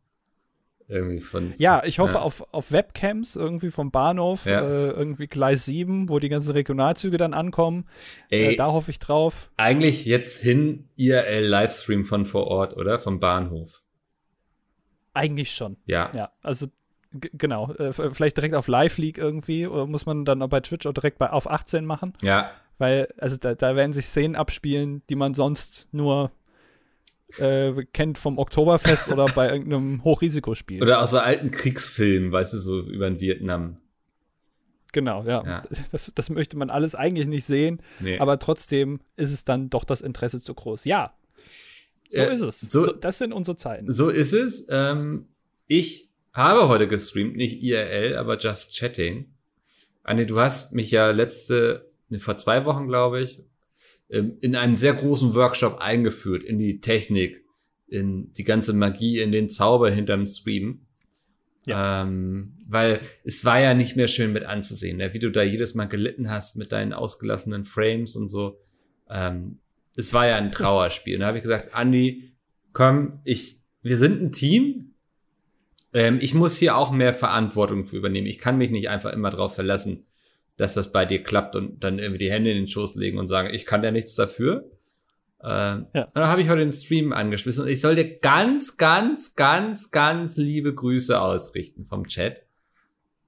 Irgendwie 0.90 1.20
von. 1.20 1.54
Ja, 1.60 1.84
ich 1.86 2.00
hoffe 2.00 2.16
ja. 2.16 2.22
Auf, 2.22 2.44
auf 2.52 2.72
Webcams 2.72 3.36
irgendwie 3.36 3.70
vom 3.70 3.92
Bahnhof, 3.92 4.46
ja. 4.46 4.62
äh, 4.62 4.90
irgendwie 4.90 5.28
Gleis 5.28 5.66
7, 5.66 6.10
wo 6.10 6.18
die 6.18 6.30
ganzen 6.30 6.52
Regionalzüge 6.54 7.18
dann 7.18 7.36
ankommen. 7.36 7.86
Ey, 8.30 8.54
äh, 8.54 8.56
da 8.56 8.72
hoffe 8.72 8.90
ich 8.90 8.98
drauf. 8.98 9.52
Eigentlich 9.56 10.06
jetzt 10.06 10.42
hin 10.42 10.90
IRL-Livestream 10.96 12.06
von 12.06 12.26
vor 12.26 12.48
Ort, 12.48 12.76
oder? 12.76 12.98
Vom 12.98 13.20
Bahnhof. 13.20 13.84
Eigentlich 15.14 15.52
schon. 15.52 15.78
Ja. 15.86 16.12
Ja, 16.16 16.32
also 16.42 16.66
genau. 17.12 17.72
Äh, 17.74 17.94
vielleicht 17.94 18.38
direkt 18.38 18.56
auf 18.56 18.68
Live-League 18.68 19.20
irgendwie, 19.20 19.68
oder 19.68 19.86
muss 19.86 20.08
man 20.08 20.26
dann 20.26 20.40
bei 20.50 20.60
Twitch 20.60 20.88
auch 20.88 20.94
direkt 20.94 21.20
bei, 21.20 21.30
auf 21.30 21.48
18 21.48 21.86
machen? 21.86 22.14
Ja. 22.24 22.50
Weil, 22.80 23.10
also 23.18 23.38
da, 23.38 23.54
da 23.54 23.76
werden 23.76 23.94
sich 23.94 24.08
Szenen 24.08 24.36
abspielen, 24.36 25.04
die 25.10 25.16
man 25.16 25.36
sonst 25.36 25.88
nur 25.92 26.32
äh, 27.38 27.74
kennt 27.94 28.18
vom 28.18 28.38
Oktoberfest 28.38 29.10
oder 29.12 29.26
bei 29.28 29.52
irgendeinem 29.52 30.04
Hochrisikospiel. 30.04 30.82
Oder 30.82 31.02
aus 31.02 31.12
so 31.12 31.20
alten 31.20 31.52
Kriegsfilmen, 31.52 32.32
weißt 32.32 32.54
du, 32.54 32.58
so 32.58 32.82
über 32.82 33.10
den 33.10 33.20
Vietnam. 33.20 33.78
Genau, 34.92 35.24
ja. 35.24 35.44
ja. 35.46 35.64
Das, 35.92 36.12
das, 36.16 36.30
möchte 36.30 36.58
man 36.58 36.70
alles 36.70 36.96
eigentlich 36.96 37.28
nicht 37.28 37.46
sehen, 37.46 37.82
nee. 38.00 38.18
aber 38.18 38.40
trotzdem 38.40 39.02
ist 39.18 39.32
es 39.32 39.44
dann 39.44 39.70
doch 39.70 39.84
das 39.84 40.02
Interesse 40.02 40.42
zu 40.42 40.56
groß. 40.56 40.86
Ja, 40.86 41.14
so 42.10 42.22
äh, 42.22 42.34
ist 42.34 42.42
es. 42.42 42.62
So, 42.62 42.86
so, 42.86 42.92
das 42.94 43.20
sind 43.20 43.34
unsere 43.34 43.56
Zeiten. 43.56 43.92
So 43.92 44.10
ist 44.10 44.34
es. 44.34 44.68
Ähm, 44.70 45.28
ich 45.68 46.10
habe 46.34 46.68
heute 46.68 46.88
gestreamt, 46.88 47.36
nicht 47.36 47.62
IRL, 47.62 48.18
aber 48.18 48.38
Just 48.40 48.76
Chatting. 48.76 49.32
Anne, 50.04 50.26
du 50.26 50.40
hast 50.40 50.74
mich 50.74 50.90
ja 50.92 51.12
letzte, 51.12 51.92
ne, 52.10 52.20
vor 52.20 52.38
zwei 52.38 52.66
Wochen, 52.66 52.88
glaube 52.88 53.22
ich, 53.22 53.44
in 54.10 54.56
einem 54.56 54.76
sehr 54.76 54.94
großen 54.94 55.36
Workshop 55.36 55.78
eingeführt 55.80 56.44
in 56.44 56.58
die 56.58 56.82
Technik, 56.82 57.44
in 57.88 58.34
die 58.34 58.44
ganze 58.44 58.74
Magie, 58.74 59.20
in 59.20 59.32
den 59.32 59.50
Zauber 59.50 59.92
hinterm 59.92 60.26
Stream. 60.26 60.88
Ja. 61.66 62.02
Ähm, 62.02 62.58
weil 62.68 63.02
es 63.24 63.46
war 63.46 63.60
ja 63.60 63.76
nicht 63.76 63.96
mehr 63.96 64.08
schön 64.08 64.34
mit 64.34 64.44
anzusehen, 64.44 64.98
ne? 64.98 65.14
wie 65.14 65.20
du 65.20 65.30
da 65.30 65.44
jedes 65.44 65.76
Mal 65.76 65.86
gelitten 65.86 66.30
hast 66.30 66.56
mit 66.56 66.72
deinen 66.72 66.94
ausgelassenen 66.94 67.64
Frames 67.64 68.16
und 68.16 68.28
so. 68.28 68.60
Ähm, 69.10 69.60
es 69.96 70.14
war 70.14 70.28
ja 70.28 70.38
ein 70.38 70.52
Trauerspiel. 70.52 71.16
Und 71.16 71.22
da 71.22 71.28
habe 71.28 71.38
ich 71.38 71.44
gesagt, 71.44 71.70
Andy, 71.76 72.34
komm, 72.74 73.20
ich, 73.24 73.62
wir 73.84 74.00
sind 74.00 74.22
ein 74.22 74.32
Team. 74.32 74.96
Ähm, 75.94 76.18
ich 76.22 76.34
muss 76.34 76.58
hier 76.58 76.78
auch 76.78 76.92
mehr 76.92 77.14
Verantwortung 77.14 77.86
für 77.86 77.98
übernehmen. 77.98 78.28
Ich 78.28 78.40
kann 78.40 78.58
mich 78.58 78.72
nicht 78.72 78.90
einfach 78.90 79.14
immer 79.14 79.30
drauf 79.30 79.54
verlassen, 79.54 80.08
dass 80.60 80.74
das 80.74 80.92
bei 80.92 81.06
dir 81.06 81.24
klappt 81.24 81.56
und 81.56 81.84
dann 81.84 82.00
irgendwie 82.00 82.18
die 82.20 82.32
Hände 82.32 82.52
in 82.52 82.58
den 82.58 82.68
Schoß 82.68 82.96
legen 82.96 83.18
und 83.18 83.30
sagen, 83.30 83.50
ich 83.54 83.66
kann 83.66 83.82
ja 83.84 83.92
nichts 83.92 84.16
dafür. 84.16 84.70
Äh, 85.42 85.48
ja. 85.48 85.86
Dann 85.94 86.28
habe 86.28 86.42
ich 86.42 86.50
heute 86.50 86.60
den 86.60 86.74
Stream 86.74 87.14
angeschmissen 87.14 87.64
und 87.64 87.70
ich 87.70 87.80
soll 87.80 87.96
dir 87.96 88.20
ganz, 88.20 88.76
ganz, 88.76 89.36
ganz, 89.36 89.90
ganz 89.92 90.36
liebe 90.36 90.76
Grüße 90.76 91.20
ausrichten 91.20 91.86
vom 91.86 92.06
Chat. 92.08 92.42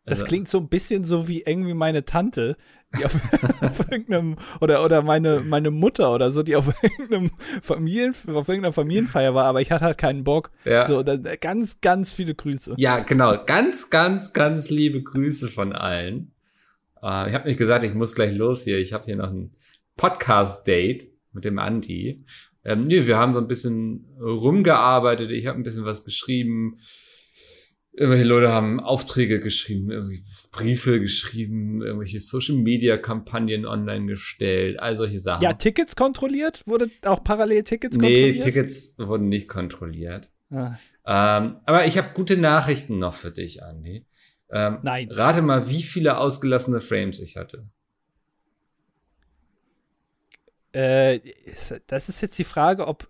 Das 0.03 0.19
Also- 0.19 0.25
klingt 0.25 0.49
so 0.49 0.57
ein 0.57 0.67
bisschen 0.67 1.05
so 1.05 1.29
wie 1.29 1.43
irgendwie 1.43 1.73
meine 1.73 2.03
Tante, 2.03 2.57
die 2.99 3.05
auf, 3.05 3.13
auf 3.61 3.79
irgendeinem, 3.91 4.35
oder, 4.59 4.83
oder 4.83 5.01
meine, 5.03 5.39
meine 5.39 5.71
Mutter 5.71 6.13
oder 6.13 6.31
so, 6.31 6.43
die 6.43 6.57
auf 6.57 6.73
irgendeinem 6.83 7.31
Familien, 7.61 8.13
auf 8.27 8.49
irgendeiner 8.49 8.73
Familienfeier 8.73 9.33
war, 9.33 9.45
aber 9.45 9.61
ich 9.61 9.71
hatte 9.71 9.85
halt 9.85 9.97
keinen 9.97 10.25
Bock. 10.25 10.51
Ja. 10.65 10.85
So, 10.85 11.03
dann, 11.03 11.25
ganz, 11.39 11.79
ganz 11.79 12.11
viele 12.11 12.35
Grüße. 12.35 12.73
Ja, 12.77 12.99
genau. 12.99 13.37
Ganz, 13.45 13.89
ganz, 13.89 14.33
ganz 14.33 14.69
liebe 14.69 15.01
Grüße 15.01 15.47
von 15.47 15.71
allen. 15.71 16.30
Äh, 17.01 17.29
ich 17.29 17.33
habe 17.33 17.47
nicht 17.47 17.57
gesagt, 17.57 17.85
ich 17.85 17.93
muss 17.93 18.15
gleich 18.15 18.35
los 18.35 18.63
hier. 18.63 18.79
Ich 18.79 18.93
habe 18.93 19.05
hier 19.05 19.15
noch 19.15 19.31
ein 19.31 19.55
Podcast-Date 19.97 21.11
mit 21.33 21.45
dem 21.45 21.59
Andi. 21.59 22.25
Ähm, 22.63 22.83
nee, 22.83 23.07
wir 23.07 23.17
haben 23.17 23.33
so 23.33 23.39
ein 23.39 23.47
bisschen 23.47 24.05
rumgearbeitet. 24.19 25.31
Ich 25.31 25.47
habe 25.47 25.59
ein 25.59 25.63
bisschen 25.63 25.85
was 25.85 26.03
geschrieben. 26.03 26.79
Irgendwelche 27.93 28.25
Leute 28.25 28.51
haben 28.51 28.79
Aufträge 28.79 29.39
geschrieben, 29.39 30.23
Briefe 30.51 31.01
geschrieben, 31.01 31.81
irgendwelche 31.81 32.21
Social-Media-Kampagnen 32.21 33.65
online 33.65 34.05
gestellt, 34.05 34.79
all 34.79 34.95
solche 34.95 35.19
Sachen. 35.19 35.43
Ja, 35.43 35.53
Tickets 35.53 35.97
kontrolliert? 35.97 36.61
Wurde 36.65 36.89
auch 37.03 37.21
parallel 37.23 37.63
Tickets 37.63 37.97
nee, 37.97 38.07
kontrolliert? 38.07 38.43
Tickets 38.43 38.95
wurden 38.97 39.27
nicht 39.27 39.49
kontrolliert. 39.49 40.29
Ah, 40.51 40.75
Ähm, 41.05 41.57
aber 41.65 41.85
ich 41.85 41.97
habe 41.97 42.09
gute 42.13 42.37
Nachrichten 42.37 42.99
noch 42.99 43.13
für 43.13 43.31
dich, 43.31 43.63
Andi. 43.63 44.05
Ähm, 44.51 44.79
Nein. 44.81 45.09
Rate 45.11 45.41
mal, 45.41 45.69
wie 45.69 45.81
viele 45.81 46.17
ausgelassene 46.17 46.81
Frames 46.81 47.19
ich 47.21 47.37
hatte. 47.37 47.63
Äh, 50.73 51.19
das 51.87 52.09
ist 52.09 52.21
jetzt 52.21 52.37
die 52.37 52.43
Frage, 52.43 52.87
ob 52.87 53.07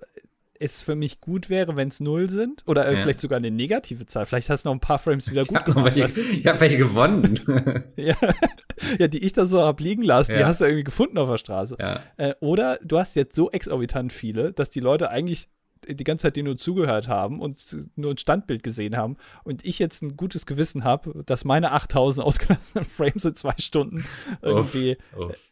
es 0.60 0.82
für 0.82 0.94
mich 0.96 1.22
gut 1.22 1.50
wäre, 1.50 1.76
wenn 1.76 1.88
es 1.88 2.00
null 2.00 2.30
sind. 2.30 2.64
Oder 2.68 2.88
äh, 2.88 2.94
Ja. 2.94 3.00
vielleicht 3.02 3.20
sogar 3.20 3.38
eine 3.38 3.50
negative 3.50 4.06
Zahl. 4.06 4.28
Vielleicht 4.28 4.50
hast 4.50 4.64
du 4.66 4.70
noch 4.70 4.76
ein 4.76 4.80
paar 4.80 5.00
Frames 5.00 5.30
wieder 5.32 5.42
Ich 5.42 5.48
gut 5.48 5.58
habe 5.58 5.70
noch 5.72 5.76
gemacht. 5.78 5.96
welche, 5.96 6.20
ich 6.22 6.46
hab 6.46 6.60
welche 6.62 6.78
gewonnen. 6.78 7.40
ja. 7.96 8.16
ja, 9.00 9.08
die 9.08 9.26
ich 9.26 9.34
da 9.34 9.48
so 9.48 9.62
hab 9.62 9.80
liegen 9.80 10.04
lassen, 10.04 10.34
die 10.34 10.40
Ja. 10.40 10.48
hast 10.48 10.62
du 10.62 10.66
irgendwie 10.66 10.84
gefunden 10.84 11.18
auf 11.18 11.30
der 11.30 11.38
Straße. 11.38 11.78
Äh, 12.18 12.36
oder 12.42 12.78
du 12.84 13.00
hast 13.00 13.16
jetzt 13.16 13.36
so 13.36 13.50
exorbitant 13.50 14.14
viele, 14.14 14.54
dass 14.54 14.70
die 14.70 14.80
Leute 14.80 15.10
eigentlich 15.10 15.50
die 15.88 16.04
ganze 16.04 16.24
Zeit 16.24 16.36
dir 16.36 16.44
nur 16.44 16.58
zugehört 16.58 17.08
haben 17.08 17.40
und 17.40 17.62
nur 17.96 18.12
ein 18.12 18.18
Standbild 18.18 18.64
gesehen 18.64 18.98
haben 18.98 19.18
und 19.44 19.66
ich 19.66 19.80
jetzt 19.80 20.02
ein 20.02 20.16
gutes 20.16 20.46
Gewissen 20.46 20.84
habe, 20.84 21.24
dass 21.26 21.46
meine 21.46 21.72
8000 21.72 22.26
ausgelassenen 22.26 22.86
Frames 22.90 23.26
in 23.26 23.36
zwei 23.36 23.56
Stunden 23.58 24.06
irgendwie 24.42 24.98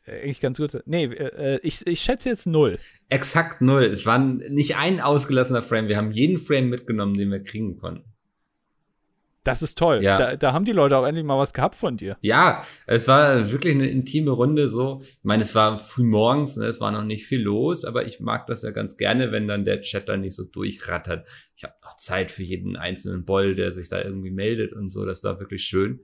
äh, 0.05 0.21
eigentlich 0.21 0.41
ganz 0.41 0.57
gut 0.57 0.71
sind. 0.71 0.88
Nee, 0.88 1.05
äh, 1.05 1.59
ich, 1.63 1.86
ich 1.88 2.00
schätze 2.01 2.29
jetzt 2.29 2.48
null. 2.48 2.77
Exakt 3.09 3.62
null. 3.62 3.83
Es 3.83 4.05
war 4.05 4.19
nicht 4.19 4.77
ein 4.77 5.01
ausgelassener 5.01 5.62
Frame. 5.62 5.88
Wir 5.88 5.98
haben 5.98 6.12
jeden 6.12 6.38
Frame 6.38 6.69
mitgenommen, 6.69 7.15
den 7.15 7.31
wir 7.31 7.41
kriegen 7.41 7.77
konnten. 7.77 8.09
Das 9.50 9.62
ist 9.62 9.77
toll. 9.77 10.03
Ja. 10.03 10.18
Da, 10.18 10.36
da 10.36 10.53
haben 10.53 10.65
die 10.65 10.72
Leute 10.72 10.98
auch 10.98 11.06
endlich 11.06 11.25
mal 11.25 11.38
was 11.38 11.53
gehabt 11.53 11.75
von 11.75 11.98
dir. 11.98 12.18
Ja, 12.22 12.63
es 12.86 13.08
war 13.08 13.51
wirklich 13.51 13.74
eine 13.74 13.88
intime 13.88 14.32
Runde 14.32 14.68
so. 14.68 15.01
Ich 15.01 15.24
meine, 15.24 15.44
es 15.44 15.56
war 15.56 15.79
früh 15.79 16.03
morgens, 16.03 16.56
ne, 16.58 16.65
es 16.65 16.79
war 16.79 16.91
noch 16.91 17.03
nicht 17.03 17.25
viel 17.25 17.41
los, 17.41 17.86
aber 17.86 18.06
ich 18.06 18.20
mag 18.20 18.48
das 18.48 18.63
ja 18.63 18.72
ganz 18.72 18.98
gerne, 18.98 19.32
wenn 19.32 19.48
dann 19.48 19.65
der 19.65 19.82
Chat 19.82 20.08
dann 20.10 20.22
nicht 20.22 20.36
so 20.36 20.44
durchrattert. 20.44 21.27
Ich 21.56 21.63
habe 21.63 21.74
noch 21.84 21.98
Zeit 21.98 22.32
für 22.32 22.44
jeden 22.44 22.75
einzelnen 22.77 23.25
Boll, 23.25 23.56
der 23.56 23.72
sich 23.72 23.89
da 23.89 24.01
irgendwie 24.01 24.32
meldet 24.32 24.74
und 24.74 24.89
so. 24.89 25.06
Das 25.06 25.24
war 25.24 25.39
wirklich 25.39 25.63
schön. 25.63 26.00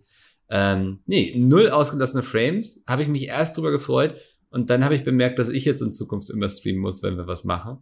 Ähm, 0.50 1.00
nee, 1.06 1.34
null 1.38 1.70
ausgelassene 1.70 2.24
Frames. 2.24 2.84
Habe 2.88 3.02
ich 3.04 3.08
mich 3.08 3.28
erst 3.28 3.58
drüber 3.58 3.72
gefreut 3.72 4.16
und 4.50 4.70
dann 4.70 4.84
habe 4.84 4.96
ich 4.96 5.04
bemerkt, 5.04 5.40
dass 5.40 5.50
ich 5.50 5.66
jetzt 5.66 5.82
in 5.82 5.92
Zukunft 5.94 6.30
immer 6.30 6.50
streamen 6.50 6.82
muss, 6.82 7.04
wenn 7.04 7.18
wir 7.18 7.28
was 7.28 7.44
machen. 7.44 7.80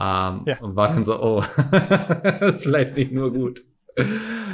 Ähm, 0.00 0.42
Ja. 0.46 0.60
Und 0.60 0.76
war 0.76 0.88
dann 0.88 1.04
so, 1.04 1.20
oh, 1.20 1.42
das 1.70 2.54
ist 2.54 2.62
vielleicht 2.62 2.96
nicht 2.96 3.12
nur 3.12 3.32
gut. 3.32 3.64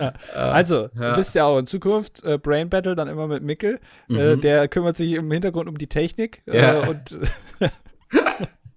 Ja. 0.00 0.08
Äh, 0.08 0.12
Also, 0.38 0.88
ja. 0.98 1.12
du 1.12 1.18
wisst 1.18 1.34
ja 1.34 1.44
auch 1.44 1.58
in 1.58 1.66
Zukunft 1.66 2.24
äh, 2.24 2.38
Brain 2.38 2.68
Battle 2.68 2.94
dann 2.94 3.08
immer 3.08 3.26
mit 3.26 3.42
Mickel. 3.42 3.78
Äh, 4.10 4.36
Mhm. 4.36 4.40
der 4.40 4.68
kümmert 4.68 4.96
sich 4.96 5.12
im 5.12 5.30
Hintergrund 5.30 5.68
um 5.68 5.78
die 5.78 5.86
Technik. 5.88 6.42
Ja. 6.46 6.82
Äh, 6.84 6.88
und 6.88 7.18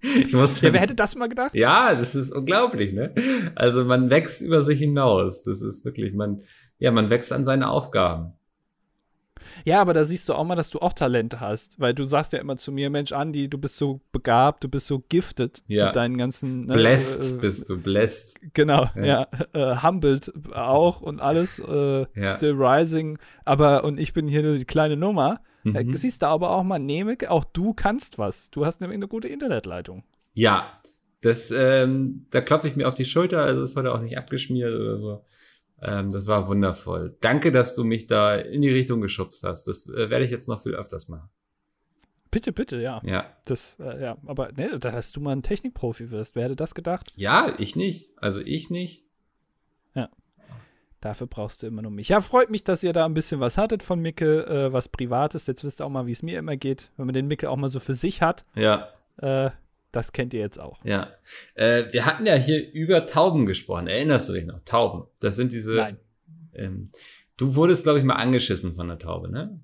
ich 0.00 0.32
muss 0.32 0.60
ja, 0.60 0.72
wer 0.72 0.80
hätte 0.80 0.94
das 0.94 1.16
mal 1.16 1.28
gedacht? 1.28 1.54
Ja, 1.54 1.94
das 1.94 2.14
ist 2.14 2.30
unglaublich, 2.32 2.92
ne? 2.92 3.12
Also 3.54 3.84
man 3.84 4.10
wächst 4.10 4.40
über 4.42 4.62
sich 4.64 4.78
hinaus. 4.78 5.42
Das 5.42 5.60
ist 5.60 5.84
wirklich, 5.84 6.14
man, 6.14 6.42
ja, 6.78 6.90
man 6.92 7.10
wächst 7.10 7.32
an 7.32 7.44
seine 7.44 7.68
Aufgaben. 7.68 8.32
Ja, 9.64 9.80
aber 9.80 9.92
da 9.94 10.04
siehst 10.04 10.28
du 10.28 10.34
auch 10.34 10.44
mal, 10.44 10.54
dass 10.56 10.70
du 10.70 10.78
auch 10.80 10.92
Talente 10.92 11.40
hast, 11.40 11.78
weil 11.80 11.94
du 11.94 12.04
sagst 12.04 12.32
ja 12.32 12.38
immer 12.38 12.56
zu 12.56 12.72
mir, 12.72 12.90
Mensch, 12.90 13.12
Andi, 13.12 13.48
du 13.48 13.58
bist 13.58 13.76
so 13.76 14.00
begabt, 14.12 14.64
du 14.64 14.68
bist 14.68 14.86
so 14.86 15.00
gifted 15.08 15.62
Ja. 15.66 15.86
mit 15.86 15.96
deinen 15.96 16.16
ganzen 16.18 16.66
ne, 16.66 16.74
Blessed 16.74 17.36
äh, 17.36 17.38
bist 17.40 17.68
du, 17.70 17.78
blessed. 17.80 18.36
Genau, 18.54 18.88
Ja. 18.96 19.04
ja, 19.04 19.28
äh, 19.52 19.76
humbled 19.82 20.32
auch 20.54 21.00
und 21.00 21.20
alles, 21.20 21.58
äh, 21.58 22.06
Ja. 22.14 22.26
still 22.36 22.54
rising, 22.58 23.18
aber 23.44 23.84
und 23.84 23.98
ich 24.00 24.12
bin 24.12 24.28
hier 24.28 24.42
nur 24.42 24.56
die 24.56 24.64
kleine 24.64 24.96
Nummer. 24.96 25.40
Äh, 25.64 25.84
Mhm. 25.84 25.92
siehst 25.96 26.22
du 26.22 26.26
aber 26.26 26.50
auch 26.50 26.62
mal, 26.62 26.78
Nemec, 26.78 27.28
auch 27.28 27.44
du 27.44 27.74
kannst 27.74 28.16
was. 28.18 28.50
Du 28.50 28.64
hast 28.64 28.80
nämlich 28.80 28.96
eine 28.96 29.08
gute 29.08 29.28
Internetleitung. 29.28 30.04
Ja, 30.34 30.72
das, 31.20 31.50
ähm, 31.50 32.26
da 32.30 32.40
klopfe 32.40 32.68
ich 32.68 32.76
mir 32.76 32.86
auf 32.88 32.94
die 32.94 33.04
Schulter, 33.04 33.42
also 33.42 33.62
es 33.62 33.74
wurde 33.74 33.92
auch 33.92 34.00
nicht 34.00 34.16
abgeschmiert 34.16 34.72
oder 34.72 34.96
so. 34.98 35.24
Ähm, 35.80 36.10
das 36.10 36.26
war 36.26 36.48
wundervoll. 36.48 37.16
Danke, 37.20 37.52
dass 37.52 37.74
du 37.74 37.84
mich 37.84 38.06
da 38.06 38.34
in 38.34 38.62
die 38.62 38.70
Richtung 38.70 39.00
geschubst 39.00 39.44
hast. 39.44 39.64
Das 39.68 39.88
äh, 39.88 40.10
werde 40.10 40.24
ich 40.24 40.30
jetzt 40.30 40.48
noch 40.48 40.62
viel 40.62 40.74
öfters 40.74 41.08
machen. 41.08 41.28
Bitte, 42.30 42.52
bitte, 42.52 42.80
ja. 42.80 43.00
Ja. 43.04 43.26
Das, 43.44 43.76
äh, 43.80 44.02
ja, 44.02 44.18
aber 44.26 44.52
ne, 44.52 44.78
da 44.78 44.92
hast 44.92 45.16
du 45.16 45.20
mal 45.20 45.32
ein 45.32 45.42
Technikprofi 45.42 46.10
wirst. 46.10 46.36
Wer 46.36 46.44
hätte 46.44 46.56
das 46.56 46.74
gedacht? 46.74 47.12
Ja, 47.16 47.54
ich 47.58 47.74
nicht. 47.74 48.10
Also 48.16 48.40
ich 48.40 48.70
nicht. 48.70 49.08
Dafür 51.00 51.28
brauchst 51.28 51.62
du 51.62 51.68
immer 51.68 51.82
nur 51.82 51.92
mich. 51.92 52.08
Ja, 52.08 52.20
freut 52.20 52.50
mich, 52.50 52.64
dass 52.64 52.82
ihr 52.82 52.92
da 52.92 53.04
ein 53.04 53.14
bisschen 53.14 53.38
was 53.38 53.56
hattet 53.56 53.84
von 53.84 54.00
Micke, 54.00 54.46
äh, 54.46 54.72
was 54.72 54.88
Privates. 54.88 55.46
Jetzt 55.46 55.62
wisst 55.62 55.80
ihr 55.80 55.86
auch 55.86 55.90
mal, 55.90 56.06
wie 56.06 56.12
es 56.12 56.24
mir 56.24 56.38
immer 56.38 56.56
geht, 56.56 56.90
wenn 56.96 57.06
man 57.06 57.12
den 57.12 57.28
Micke 57.28 57.48
auch 57.50 57.56
mal 57.56 57.68
so 57.68 57.78
für 57.78 57.94
sich 57.94 58.20
hat. 58.20 58.44
Ja. 58.56 58.88
Äh, 59.18 59.50
das 59.92 60.12
kennt 60.12 60.34
ihr 60.34 60.40
jetzt 60.40 60.58
auch. 60.58 60.84
Ja. 60.84 61.12
Äh, 61.54 61.84
wir 61.92 62.04
hatten 62.06 62.26
ja 62.26 62.34
hier 62.34 62.72
über 62.72 63.06
Tauben 63.06 63.46
gesprochen. 63.46 63.86
Erinnerst 63.86 64.28
du 64.28 64.34
dich 64.34 64.44
noch? 64.44 64.60
Tauben. 64.64 65.04
Das 65.20 65.36
sind 65.36 65.52
diese. 65.52 65.76
Nein. 65.76 65.98
Ähm, 66.54 66.90
du 67.36 67.54
wurdest, 67.54 67.84
glaube 67.84 67.98
ich, 67.98 68.04
mal 68.04 68.16
angeschissen 68.16 68.74
von 68.74 68.88
der 68.88 68.98
Taube, 68.98 69.30
ne? 69.30 69.60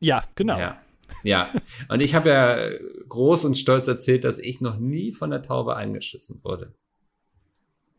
Ja, 0.00 0.24
genau. 0.34 0.58
Ja. 0.58 0.80
Ja. 1.22 1.52
Und 1.88 2.00
ich 2.00 2.14
habe 2.14 2.28
ja 2.28 2.70
groß 3.08 3.44
und 3.46 3.56
stolz 3.56 3.86
erzählt, 3.86 4.24
dass 4.24 4.38
ich 4.38 4.60
noch 4.60 4.78
nie 4.78 5.12
von 5.12 5.30
der 5.30 5.42
Taube 5.42 5.76
angeschissen 5.76 6.42
wurde. 6.44 6.74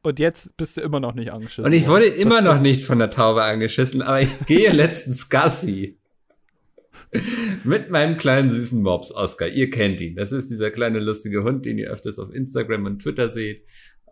Und 0.01 0.19
jetzt 0.19 0.55
bist 0.55 0.77
du 0.77 0.81
immer 0.81 0.99
noch 0.99 1.15
nicht 1.15 1.31
angeschissen. 1.31 1.65
Und 1.65 1.73
ich 1.73 1.87
worden. 1.87 2.03
wurde 2.03 2.15
immer 2.15 2.41
noch 2.41 2.61
nicht 2.61 2.83
von 2.83 2.99
der 2.99 3.09
Taube 3.09 3.43
angeschissen, 3.43 4.03
aber 4.03 4.21
ich 4.21 4.29
gehe 4.45 4.71
letztens 4.73 5.29
Gassi. 5.29 5.97
Mit 7.63 7.89
meinem 7.89 8.17
kleinen 8.17 8.49
süßen 8.49 8.81
Mops, 8.81 9.11
Oscar. 9.11 9.47
Ihr 9.47 9.69
kennt 9.69 10.01
ihn. 10.01 10.15
Das 10.15 10.31
ist 10.31 10.49
dieser 10.49 10.71
kleine 10.71 10.99
lustige 10.99 11.43
Hund, 11.43 11.65
den 11.65 11.77
ihr 11.77 11.89
öfters 11.89 12.19
auf 12.19 12.33
Instagram 12.33 12.85
und 12.85 13.01
Twitter 13.01 13.29
seht. 13.29 13.65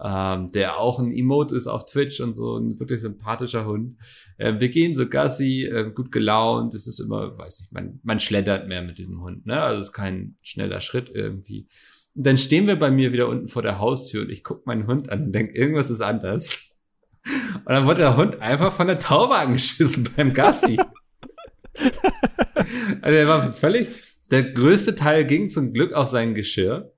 Ähm, 0.03 0.51
der 0.51 0.79
auch 0.79 0.99
ein 0.99 1.13
Emote 1.13 1.55
ist 1.55 1.67
auf 1.67 1.85
Twitch 1.85 2.19
und 2.19 2.33
so 2.33 2.57
ein 2.57 2.79
wirklich 2.79 2.99
sympathischer 2.99 3.65
Hund. 3.65 3.97
Ähm, 4.39 4.59
wir 4.59 4.69
gehen 4.69 4.95
so 4.95 5.07
Gassi, 5.07 5.65
äh, 5.65 5.91
gut 5.93 6.11
gelaunt. 6.11 6.73
Es 6.73 6.87
ist 6.87 6.99
immer, 6.99 7.37
weiß 7.37 7.61
nicht, 7.61 7.71
man, 7.71 7.99
man 8.03 8.19
schleddert 8.19 8.67
mehr 8.67 8.81
mit 8.81 8.97
diesem 8.97 9.21
Hund, 9.21 9.45
ne? 9.45 9.61
Also 9.61 9.81
es 9.81 9.87
ist 9.89 9.93
kein 9.93 10.35
schneller 10.41 10.81
Schritt 10.81 11.09
irgendwie. 11.13 11.67
Und 12.15 12.27
dann 12.27 12.37
stehen 12.37 12.67
wir 12.67 12.75
bei 12.75 12.91
mir 12.91 13.13
wieder 13.13 13.29
unten 13.29 13.47
vor 13.47 13.61
der 13.61 13.79
Haustür 13.79 14.23
und 14.23 14.29
ich 14.29 14.43
guck 14.43 14.65
meinen 14.65 14.87
Hund 14.87 15.09
an 15.09 15.25
und 15.25 15.31
denk, 15.31 15.55
irgendwas 15.55 15.89
ist 15.89 16.01
anders. 16.01 16.71
Und 17.25 17.69
dann 17.69 17.85
wurde 17.85 18.01
der 18.01 18.17
Hund 18.17 18.41
einfach 18.41 18.73
von 18.73 18.87
der 18.87 18.99
Taube 18.99 19.35
angeschissen 19.35 20.09
beim 20.15 20.33
Gassi. 20.33 20.77
also 23.01 23.17
er 23.17 23.27
war 23.27 23.51
völlig, 23.51 23.87
der 24.31 24.43
größte 24.43 24.95
Teil 24.95 25.25
ging 25.25 25.49
zum 25.49 25.73
Glück 25.73 25.93
auf 25.93 26.07
sein 26.07 26.33
Geschirr. 26.33 26.91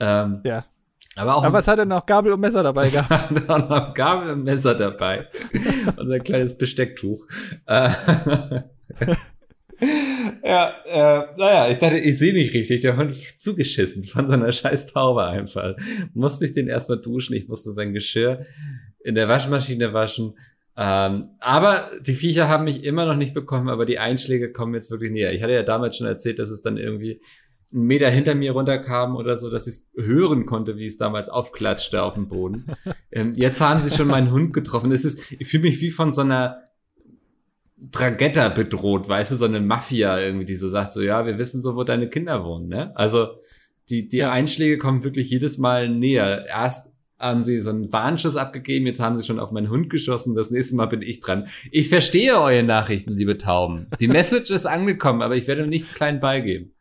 Ähm, 0.00 0.40
Ja. 0.44 0.64
aber 1.16 1.36
auch 1.36 1.44
Aber 1.44 1.58
was 1.58 1.68
hat 1.68 1.78
er 1.78 1.84
noch? 1.84 2.06
Gabel 2.06 2.32
und 2.32 2.40
Messer 2.40 2.62
dabei 2.62 2.88
gehabt? 2.88 3.10
hat 3.10 3.48
auch 3.48 3.68
noch 3.68 3.94
Gabel 3.94 4.32
und 4.32 4.44
Messer 4.44 4.74
dabei. 4.74 5.28
und 5.96 6.08
sein 6.08 6.22
kleines 6.24 6.56
Bestecktuch. 6.56 7.24
Äh, 7.66 7.90
ja, 10.44 10.74
äh, 10.86 11.22
naja, 11.36 11.68
ich 11.70 11.78
dachte, 11.78 11.98
ich 11.98 12.18
sehe 12.18 12.32
nicht 12.32 12.52
richtig. 12.54 12.80
Der 12.80 12.96
Hund 12.96 13.10
ist 13.10 13.38
zugeschissen 13.40 14.04
von 14.04 14.26
so 14.26 14.32
einer 14.32 14.52
scheiß 14.52 14.86
Taube 14.86 15.24
einfach. 15.24 15.76
Musste 16.14 16.44
ich 16.46 16.52
den 16.52 16.68
erstmal 16.68 17.00
duschen, 17.00 17.34
ich 17.34 17.48
musste 17.48 17.72
sein 17.72 17.92
Geschirr 17.92 18.44
in 19.04 19.14
der 19.14 19.28
Waschmaschine 19.28 19.92
waschen. 19.92 20.34
Ähm, 20.80 21.30
aber 21.40 21.90
die 22.06 22.14
Viecher 22.14 22.48
haben 22.48 22.62
mich 22.62 22.84
immer 22.84 23.04
noch 23.04 23.16
nicht 23.16 23.34
bekommen, 23.34 23.68
aber 23.68 23.84
die 23.84 23.98
Einschläge 23.98 24.52
kommen 24.52 24.74
jetzt 24.74 24.92
wirklich 24.92 25.10
näher. 25.10 25.32
Ich 25.32 25.42
hatte 25.42 25.52
ja 25.52 25.64
damals 25.64 25.96
schon 25.96 26.06
erzählt, 26.06 26.38
dass 26.38 26.50
es 26.50 26.62
dann 26.62 26.76
irgendwie 26.76 27.20
einen 27.72 27.82
Meter 27.82 28.08
hinter 28.08 28.36
mir 28.36 28.52
runterkam 28.52 29.16
oder 29.16 29.36
so, 29.36 29.50
dass 29.50 29.66
ich 29.66 29.74
es 29.74 29.90
hören 29.96 30.46
konnte, 30.46 30.76
wie 30.76 30.86
es 30.86 30.96
damals 30.96 31.28
aufklatschte 31.28 32.00
auf 32.04 32.14
dem 32.14 32.28
Boden. 32.28 32.66
ähm, 33.10 33.32
jetzt 33.34 33.60
haben 33.60 33.82
sie 33.82 33.94
schon 33.94 34.06
meinen 34.06 34.30
Hund 34.30 34.52
getroffen. 34.52 34.92
Es 34.92 35.04
ist, 35.04 35.32
ich 35.32 35.48
fühle 35.48 35.64
mich 35.64 35.80
wie 35.80 35.90
von 35.90 36.12
so 36.12 36.20
einer 36.20 36.62
Dragetta 37.76 38.48
bedroht, 38.48 39.08
weißt 39.08 39.32
du, 39.32 39.36
so 39.36 39.46
eine 39.46 39.60
Mafia 39.60 40.20
irgendwie, 40.20 40.46
die 40.46 40.56
so 40.56 40.68
sagt, 40.68 40.92
so, 40.92 41.00
ja, 41.00 41.26
wir 41.26 41.38
wissen 41.38 41.60
so, 41.60 41.74
wo 41.74 41.82
deine 41.82 42.08
Kinder 42.08 42.44
wohnen, 42.44 42.68
ne? 42.68 42.96
Also, 42.96 43.28
die, 43.90 44.06
die. 44.06 44.22
Einschläge 44.22 44.78
kommen 44.78 45.02
wirklich 45.02 45.30
jedes 45.30 45.58
Mal 45.58 45.88
näher. 45.88 46.46
Erst 46.46 46.92
haben 47.18 47.42
sie 47.42 47.60
so 47.60 47.70
einen 47.70 47.92
Warnschuss 47.92 48.36
abgegeben, 48.36 48.86
jetzt 48.86 49.00
haben 49.00 49.16
sie 49.16 49.24
schon 49.24 49.40
auf 49.40 49.50
meinen 49.50 49.70
Hund 49.70 49.90
geschossen, 49.90 50.34
das 50.34 50.50
nächste 50.50 50.76
Mal 50.76 50.86
bin 50.86 51.02
ich 51.02 51.20
dran. 51.20 51.48
Ich 51.70 51.88
verstehe 51.88 52.40
eure 52.40 52.62
Nachrichten, 52.62 53.12
liebe 53.14 53.38
Tauben. 53.38 53.88
Die 54.00 54.08
Message 54.08 54.50
ist 54.50 54.66
angekommen, 54.66 55.22
aber 55.22 55.36
ich 55.36 55.46
werde 55.46 55.66
nicht 55.66 55.94
klein 55.94 56.20
beigeben. 56.20 56.72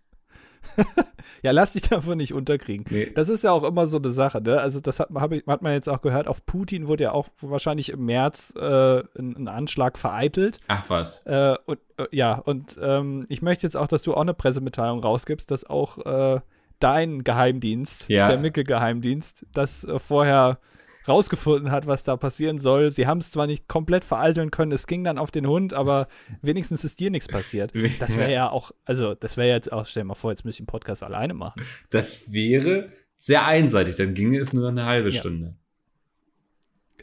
ja, 1.43 1.51
lass 1.51 1.73
dich 1.73 1.83
davon 1.83 2.17
nicht 2.17 2.33
unterkriegen. 2.33 2.85
Nee. 2.89 3.11
Das 3.13 3.29
ist 3.29 3.43
ja 3.43 3.51
auch 3.51 3.63
immer 3.63 3.87
so 3.87 3.97
eine 3.97 4.11
Sache, 4.11 4.41
ne? 4.41 4.59
Also, 4.59 4.79
das 4.79 4.99
hat, 4.99 5.09
ich, 5.31 5.45
hat 5.47 5.61
man 5.61 5.73
jetzt 5.73 5.89
auch 5.89 6.01
gehört. 6.01 6.27
Auf 6.27 6.45
Putin 6.45 6.87
wurde 6.87 7.05
ja 7.05 7.11
auch 7.13 7.29
wahrscheinlich 7.41 7.89
im 7.89 8.05
März 8.05 8.53
äh, 8.55 8.99
ein, 9.17 9.35
ein 9.37 9.47
Anschlag 9.47 9.97
vereitelt. 9.97 10.59
Ach 10.67 10.83
was. 10.87 11.25
Äh, 11.25 11.55
und 11.65 11.79
äh, 11.97 12.05
ja, 12.11 12.35
und 12.35 12.77
ähm, 12.81 13.25
ich 13.29 13.41
möchte 13.41 13.65
jetzt 13.65 13.75
auch, 13.75 13.87
dass 13.87 14.03
du 14.03 14.13
auch 14.13 14.21
eine 14.21 14.33
Pressemitteilung 14.33 14.99
rausgibst, 14.99 15.49
dass 15.49 15.63
auch 15.63 15.97
äh, 16.05 16.41
dein 16.79 17.23
Geheimdienst, 17.23 18.09
Ja. 18.09 18.27
der 18.27 18.37
Mickel-Geheimdienst, 18.37 19.45
das 19.53 19.83
äh, 19.83 19.99
vorher 19.99 20.59
rausgefunden 21.07 21.71
hat, 21.71 21.87
was 21.87 22.03
da 22.03 22.17
passieren 22.17 22.59
soll. 22.59 22.91
Sie 22.91 23.07
haben 23.07 23.19
es 23.19 23.31
zwar 23.31 23.47
nicht 23.47 23.69
komplett 23.69 24.03
vereiteln 24.03 24.51
können, 24.51 24.73
es 24.73 24.87
ging 24.87 25.05
dann 25.05 25.17
auf 25.17 25.31
den 25.31 25.47
Hund, 25.47 25.73
aber 25.73 26.07
wenigstens 26.41 26.83
ist 26.83 26.99
dir 26.99 27.09
nichts 27.11 27.27
passiert. 27.29 27.71
Das 27.99 28.17
wäre 28.17 28.31
ja 28.31 28.49
auch, 28.49 28.71
also 28.83 29.15
das 29.15 29.37
wäre 29.37 29.47
jetzt 29.49 29.71
auch, 29.71 29.85
stell 29.85 30.03
dir 30.03 30.07
mal 30.07 30.15
vor, 30.15 30.31
jetzt 30.31 30.43
müsste 30.43 30.61
ich 30.63 30.65
den 30.65 30.71
Podcast 30.71 31.03
alleine 31.03 31.33
machen. 31.33 31.61
Das 31.91 32.33
wäre 32.33 32.91
sehr 33.17 33.45
einseitig, 33.45 33.95
dann 33.95 34.13
ginge 34.13 34.37
es 34.37 34.51
nur 34.53 34.67
eine 34.67 34.85
halbe 34.85 35.09
Ja. 35.09 35.19
Stunde. 35.19 35.55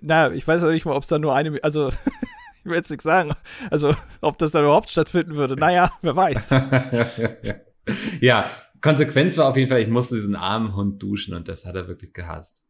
Na, 0.03 0.31
ich 0.33 0.47
weiß 0.47 0.63
auch 0.65 0.71
nicht 0.71 0.85
mal, 0.85 0.93
ob 0.95 1.05
es 1.05 1.09
da 1.09 1.19
nur 1.19 1.35
eine, 1.35 1.59
also 1.65 1.89
ich 2.59 2.65
will 2.67 2.77
jetzt 2.77 2.91
nichts 2.91 3.05
sagen, 3.05 3.33
also 3.71 3.95
ob 4.21 4.37
das 4.37 4.51
da 4.51 4.61
überhaupt 4.61 4.91
stattfinden 4.91 5.35
würde. 5.35 5.57
Naja, 5.57 5.91
wer 6.03 6.15
weiß. 6.15 6.51
ja, 8.21 8.51
Konsequenz 8.85 9.39
war 9.39 9.47
auf 9.47 9.57
jeden 9.57 9.71
Fall, 9.71 9.81
ich 9.81 9.89
musste 9.89 10.15
diesen 10.15 10.37
armen 10.37 10.77
Hund 10.77 11.03
duschen 11.03 11.33
und 11.33 11.49
das 11.49 11.65
hat 11.65 11.75
er 11.75 11.89
wirklich 11.89 12.13
gehasst. 12.13 12.67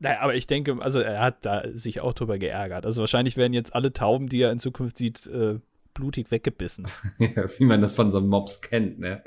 Naja, 0.00 0.18
aber 0.20 0.34
ich 0.34 0.48
denke, 0.48 0.78
also 0.80 0.98
er 0.98 1.20
hat 1.20 1.46
da 1.46 1.62
sich 1.72 2.00
auch 2.00 2.12
drüber 2.12 2.38
geärgert. 2.38 2.84
Also 2.84 3.00
wahrscheinlich 3.00 3.36
werden 3.36 3.52
jetzt 3.52 3.72
alle 3.72 3.92
Tauben, 3.92 4.28
die 4.28 4.42
er 4.42 4.50
in 4.50 4.58
Zukunft 4.58 4.98
sieht, 4.98 5.28
äh, 5.28 5.60
blutig 5.94 6.32
weggebissen. 6.32 6.88
Ja, 7.20 7.44
wie 7.56 7.66
man 7.66 7.80
das 7.80 7.94
von 7.94 8.10
so 8.10 8.18
einem 8.18 8.26
Mops 8.30 8.62
kennt, 8.62 8.98
ne? 8.98 9.22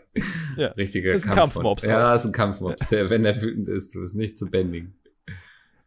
Ja. 0.58 0.67
Richtiger 0.71 1.13
Ist 1.13 1.28
ein. 1.28 1.32
Kampfmops 1.32 1.86
Ja, 1.86 2.13
ist 2.13 2.26
ein 2.26 2.34
Kampfmops, 2.34 2.89
der, 2.89 3.10
wenn 3.10 3.23
er 3.23 3.41
wütend 3.41 3.69
ist, 3.69 3.95
du 3.95 4.02
bist 4.02 4.15
nicht 4.17 4.38
zu 4.38 4.47
bändigen. 4.49 4.95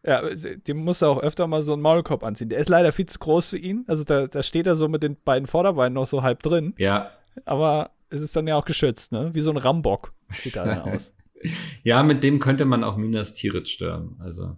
Ja, 0.02 0.22
dem 0.24 0.78
muss 0.78 1.02
er 1.02 1.10
auch 1.10 1.20
öfter 1.20 1.48
mal 1.48 1.62
so 1.62 1.74
einen 1.74 1.82
Maulkorb 1.82 2.24
anziehen. 2.24 2.48
Der 2.48 2.60
ist 2.60 2.70
leider 2.70 2.92
viel 2.92 3.06
zu 3.06 3.18
groß 3.18 3.50
für 3.50 3.58
ihn. 3.58 3.84
Also 3.88 4.04
da, 4.04 4.26
da 4.26 4.42
steht 4.42 4.66
er 4.66 4.76
so 4.76 4.88
mit 4.88 5.02
den 5.02 5.18
beiden 5.22 5.46
Vorderbeinen 5.46 5.92
noch 5.92 6.06
so 6.06 6.22
halb 6.22 6.42
drin. 6.42 6.72
Ja, 6.78 7.10
Aber 7.44 7.90
es 8.10 8.20
ist 8.20 8.36
dann 8.36 8.46
ja 8.46 8.56
auch 8.56 8.64
geschützt, 8.64 9.12
ne? 9.12 9.30
Wie 9.34 9.40
so 9.40 9.50
ein 9.50 9.56
Rambock 9.56 10.12
sieht 10.30 10.56
er 10.56 10.64
dann 10.64 10.80
aus. 10.94 11.14
ja, 11.82 12.02
mit 12.02 12.22
dem 12.22 12.38
könnte 12.38 12.64
man 12.64 12.84
auch 12.84 12.96
Minas 12.96 13.34
Tirith 13.34 13.68
stürmen. 13.68 14.16
Also, 14.20 14.56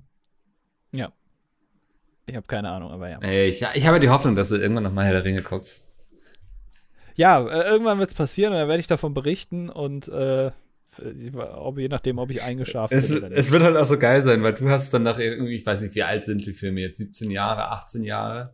Ich 2.27 2.37
habe 2.37 2.47
keine 2.47 2.69
Ahnung, 2.69 2.91
aber 2.91 3.09
ja. 3.09 3.19
ey, 3.21 3.49
ich, 3.49 3.65
ich 3.75 3.87
habe 3.87 4.01
die 4.01 4.11
Hoffnung, 4.11 4.37
dass 4.37 4.51
du 4.51 4.57
irgendwann 4.57 4.85
noch 4.85 4.93
mal 4.93 5.05
Herr 5.05 5.15
der 5.15 5.25
Ringe 5.25 5.43
guckst. 5.43 5.89
Ja, 7.17 7.41
äh, 7.41 7.69
irgendwann 7.69 7.99
wird 7.99 8.11
es 8.11 8.15
passieren 8.15 8.53
und 8.53 8.59
dann 8.59 8.69
werde 8.69 8.81
ich 8.81 8.87
davon 8.87 9.15
berichten 9.15 9.71
und 9.71 10.09
äh, 10.09 10.51
ob, 11.35 11.79
je 11.79 11.89
nachdem, 11.89 12.19
ob 12.19 12.31
ich 12.31 12.43
eingeschlafen 12.43 12.97
Es, 12.97 13.09
bin 13.09 13.25
es 13.25 13.51
wird 13.51 13.63
halt 13.63 13.77
auch 13.77 13.87
so 13.87 13.99
geil 13.99 14.23
sein, 14.23 14.43
weil 14.43 14.53
du 14.53 14.69
hast 14.69 14.93
dann 14.93 15.05
nach 15.05 15.19
irgendwie, 15.19 15.55
ich 15.55 15.65
weiß 15.65 15.81
nicht, 15.83 15.95
wie 15.95 16.03
alt 16.03 16.25
sind 16.25 16.45
die 16.45 16.53
Filme 16.53 16.81
jetzt? 16.81 16.99
17 16.99 17.31
Jahre, 17.31 17.71
18 17.71 18.03
Jahre? 18.03 18.53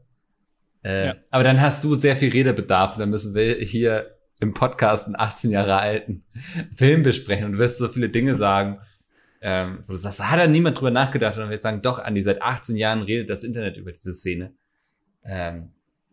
Äh, 0.85 1.07
Ja. 1.07 1.15
Aber 1.31 1.43
dann 1.43 1.61
hast 1.61 1.83
du 1.83 1.97
sehr 1.97 2.17
viel 2.17 2.31
Redebedarf 2.31 2.95
und 2.95 3.01
dann 3.01 3.11
müssen 3.11 3.35
wir 3.35 3.57
hier 3.57 4.14
im 4.41 4.55
Podcast 4.55 5.07
einen 5.07 5.17
18 5.17 5.51
Jahre 5.51 5.77
alten 5.79 6.25
Film 6.75 7.03
besprechen 7.03 7.47
und 7.47 7.53
du 7.53 7.59
wirst 7.59 7.79
so 7.79 7.89
viele 7.89 8.09
Dinge 8.09 8.35
sagen, 8.35 8.75
ähm, 9.41 9.81
wo 9.87 9.93
du 9.93 9.99
sagst, 9.99 10.21
da 10.21 10.31
hat 10.31 10.39
da 10.39 10.47
niemand 10.47 10.79
drüber 10.79 10.91
nachgedacht 10.91 11.37
und 11.37 11.43
dann 11.43 11.51
wird 11.51 11.63
sagen, 11.63 11.83
doch, 11.83 11.99
Andi, 11.99 12.23
seit 12.23 12.43
18 12.43 12.77
Jahren 12.77 13.03
redet 13.03 13.29
das 13.29 13.45
Internet 13.45 13.77
über 13.77 13.93
diese 13.93 14.15
Szene. 14.15 14.55
Ähm, 15.23 15.73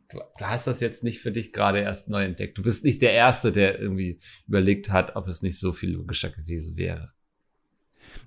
du, 0.09 0.19
du 0.37 0.45
hast 0.45 0.67
das 0.67 0.81
jetzt 0.81 1.03
nicht 1.03 1.19
für 1.19 1.31
dich 1.31 1.53
gerade 1.53 1.79
erst 1.79 2.09
neu 2.09 2.23
entdeckt. 2.23 2.57
Du 2.57 2.63
bist 2.63 2.83
nicht 2.83 3.01
der 3.01 3.13
Erste, 3.13 3.51
der 3.51 3.79
irgendwie 3.79 4.19
überlegt 4.47 4.89
hat, 4.89 5.15
ob 5.15 5.27
es 5.27 5.41
nicht 5.41 5.59
so 5.59 5.71
viel 5.71 5.91
logischer 5.91 6.29
gewesen 6.29 6.77
wäre. 6.77 7.13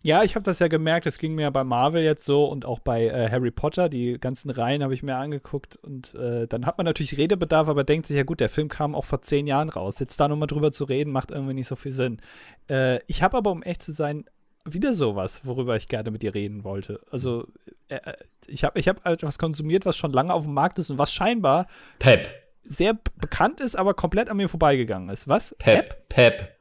Ja, 0.03 0.23
ich 0.23 0.35
habe 0.35 0.43
das 0.45 0.59
ja 0.59 0.69
gemerkt, 0.69 1.07
das 1.07 1.19
ging 1.19 1.35
mir 1.35 1.51
bei 1.51 1.65
Marvel 1.65 2.03
jetzt 2.03 2.25
so 2.27 2.45
und 2.47 2.65
auch 2.65 2.79
bei 2.79 3.07
äh, 3.07 3.31
Harry 3.31 3.51
Potter, 3.51 3.89
die 3.89 4.19
ganzen 4.19 4.51
Reihen 4.51 4.83
habe 4.83 4.95
ich 4.95 5.03
mir 5.03 5.17
angeguckt 5.17 5.77
und 5.77 6.15
äh, 6.15 6.47
dann 6.47 6.67
hat 6.67 6.79
man 6.79 6.85
natürlich 6.85 7.17
Redebedarf, 7.17 7.69
aber 7.69 7.85
denkt 7.85 8.07
sich 8.07 8.17
ja 8.17 8.23
gut, 8.23 8.41
der 8.41 8.49
Film 8.49 8.69
kam 8.69 8.95
auch 8.95 9.05
vor 9.05 9.23
zehn 9.23 9.47
Jahren 9.47 9.69
raus. 9.69 9.99
Jetzt 9.99 10.19
da 10.21 10.29
nochmal 10.29 10.47
drüber 10.47 10.73
zu 10.73 10.85
reden, 10.85 11.13
macht 11.13 11.31
irgendwie 11.31 11.55
nicht 11.55 11.69
so 11.69 11.77
viel 11.77 11.93
Sinn. 11.93 12.21
Äh, 12.69 13.01
ich 13.07 13.23
habe 13.23 13.37
aber, 13.37 13.51
um 13.51 13.63
echt 13.63 13.83
zu 13.83 13.93
sein, 13.93 14.25
wieder 14.65 14.95
sowas, 14.95 15.43
worüber 15.45 15.77
ich 15.77 15.89
gerne 15.89 16.11
mit 16.11 16.23
dir 16.23 16.35
reden 16.35 16.65
wollte. 16.65 17.01
Also, 17.11 17.47
äh, 17.89 17.97
äh, 17.97 18.15
ich 18.47 18.65
habe 18.65 18.79
ich 18.79 18.89
hab 18.89 19.05
etwas 19.07 19.39
konsumiert, 19.39 19.85
was 19.87 19.97
schon 19.97 20.13
lange 20.13 20.33
auf 20.33 20.45
dem 20.45 20.55
Markt 20.55 20.79
ist 20.79 20.91
und 20.91 20.99
was 20.99 21.13
scheinbar 21.13 21.67
Pep. 21.99 22.29
sehr 22.65 22.95
bekannt 23.17 23.61
ist, 23.61 23.77
aber 23.77 23.95
komplett 23.95 24.31
an 24.31 24.37
mir 24.39 24.49
vorbeigegangen 24.49 25.11
ist. 25.11 25.29
Was? 25.29 25.55
Pep. 25.59 26.09
Pep. 26.09 26.57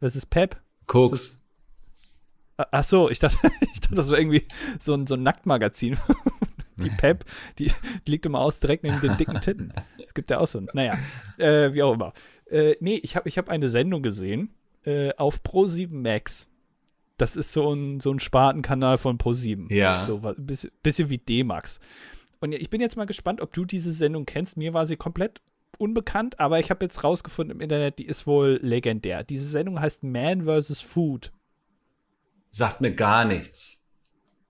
Was 0.00 0.16
ist 0.16 0.26
Pep? 0.26 0.56
Koks. 0.86 1.39
Ah, 2.60 2.66
Ach 2.72 2.84
so, 2.84 3.08
ich 3.08 3.18
dachte, 3.18 3.38
ich 3.72 3.80
dachte, 3.80 3.94
das 3.94 4.10
war 4.10 4.18
irgendwie 4.18 4.46
so 4.78 4.92
ein, 4.92 5.06
so 5.06 5.14
ein 5.14 5.22
Nacktmagazin. 5.22 5.96
Die 6.76 6.88
Pep, 6.88 7.26
die, 7.58 7.70
die 8.06 8.10
liegt 8.10 8.24
immer 8.24 8.38
aus 8.40 8.58
direkt 8.58 8.84
neben 8.84 8.98
den 9.02 9.18
dicken 9.18 9.38
Titten. 9.42 9.70
Es 9.98 10.14
gibt 10.14 10.30
ja 10.30 10.38
auch 10.38 10.46
so 10.46 10.60
ein, 10.60 10.68
naja, 10.72 10.94
äh, 11.36 11.74
wie 11.74 11.82
auch 11.82 11.92
immer. 11.92 12.14
Äh, 12.46 12.76
nee, 12.80 12.98
ich 13.02 13.16
habe 13.16 13.28
ich 13.28 13.36
hab 13.36 13.50
eine 13.50 13.68
Sendung 13.68 14.02
gesehen 14.02 14.54
äh, 14.86 15.12
auf 15.16 15.42
Pro7 15.42 15.92
Max. 15.92 16.48
Das 17.18 17.36
ist 17.36 17.52
so 17.52 17.74
ein, 17.74 18.00
so 18.00 18.10
ein 18.10 18.18
Spartenkanal 18.18 18.96
von 18.96 19.18
Pro7. 19.18 19.70
Ja. 19.70 20.06
So 20.06 20.22
ein 20.24 20.46
bisschen, 20.46 20.70
bisschen 20.82 21.10
wie 21.10 21.18
D-Max. 21.18 21.80
Und 22.40 22.54
ich 22.54 22.70
bin 22.70 22.80
jetzt 22.80 22.96
mal 22.96 23.04
gespannt, 23.04 23.42
ob 23.42 23.52
du 23.52 23.66
diese 23.66 23.92
Sendung 23.92 24.24
kennst. 24.24 24.56
Mir 24.56 24.72
war 24.72 24.86
sie 24.86 24.96
komplett 24.96 25.42
unbekannt, 25.76 26.40
aber 26.40 26.60
ich 26.60 26.70
habe 26.70 26.82
jetzt 26.82 27.04
rausgefunden 27.04 27.56
im 27.56 27.60
Internet, 27.60 27.98
die 27.98 28.06
ist 28.06 28.26
wohl 28.26 28.58
legendär. 28.62 29.22
Diese 29.22 29.46
Sendung 29.46 29.78
heißt 29.80 30.02
Man 30.02 30.44
vs. 30.44 30.80
Food. 30.80 31.30
Sagt 32.50 32.80
mir 32.80 32.94
gar 32.94 33.24
nichts. 33.24 33.78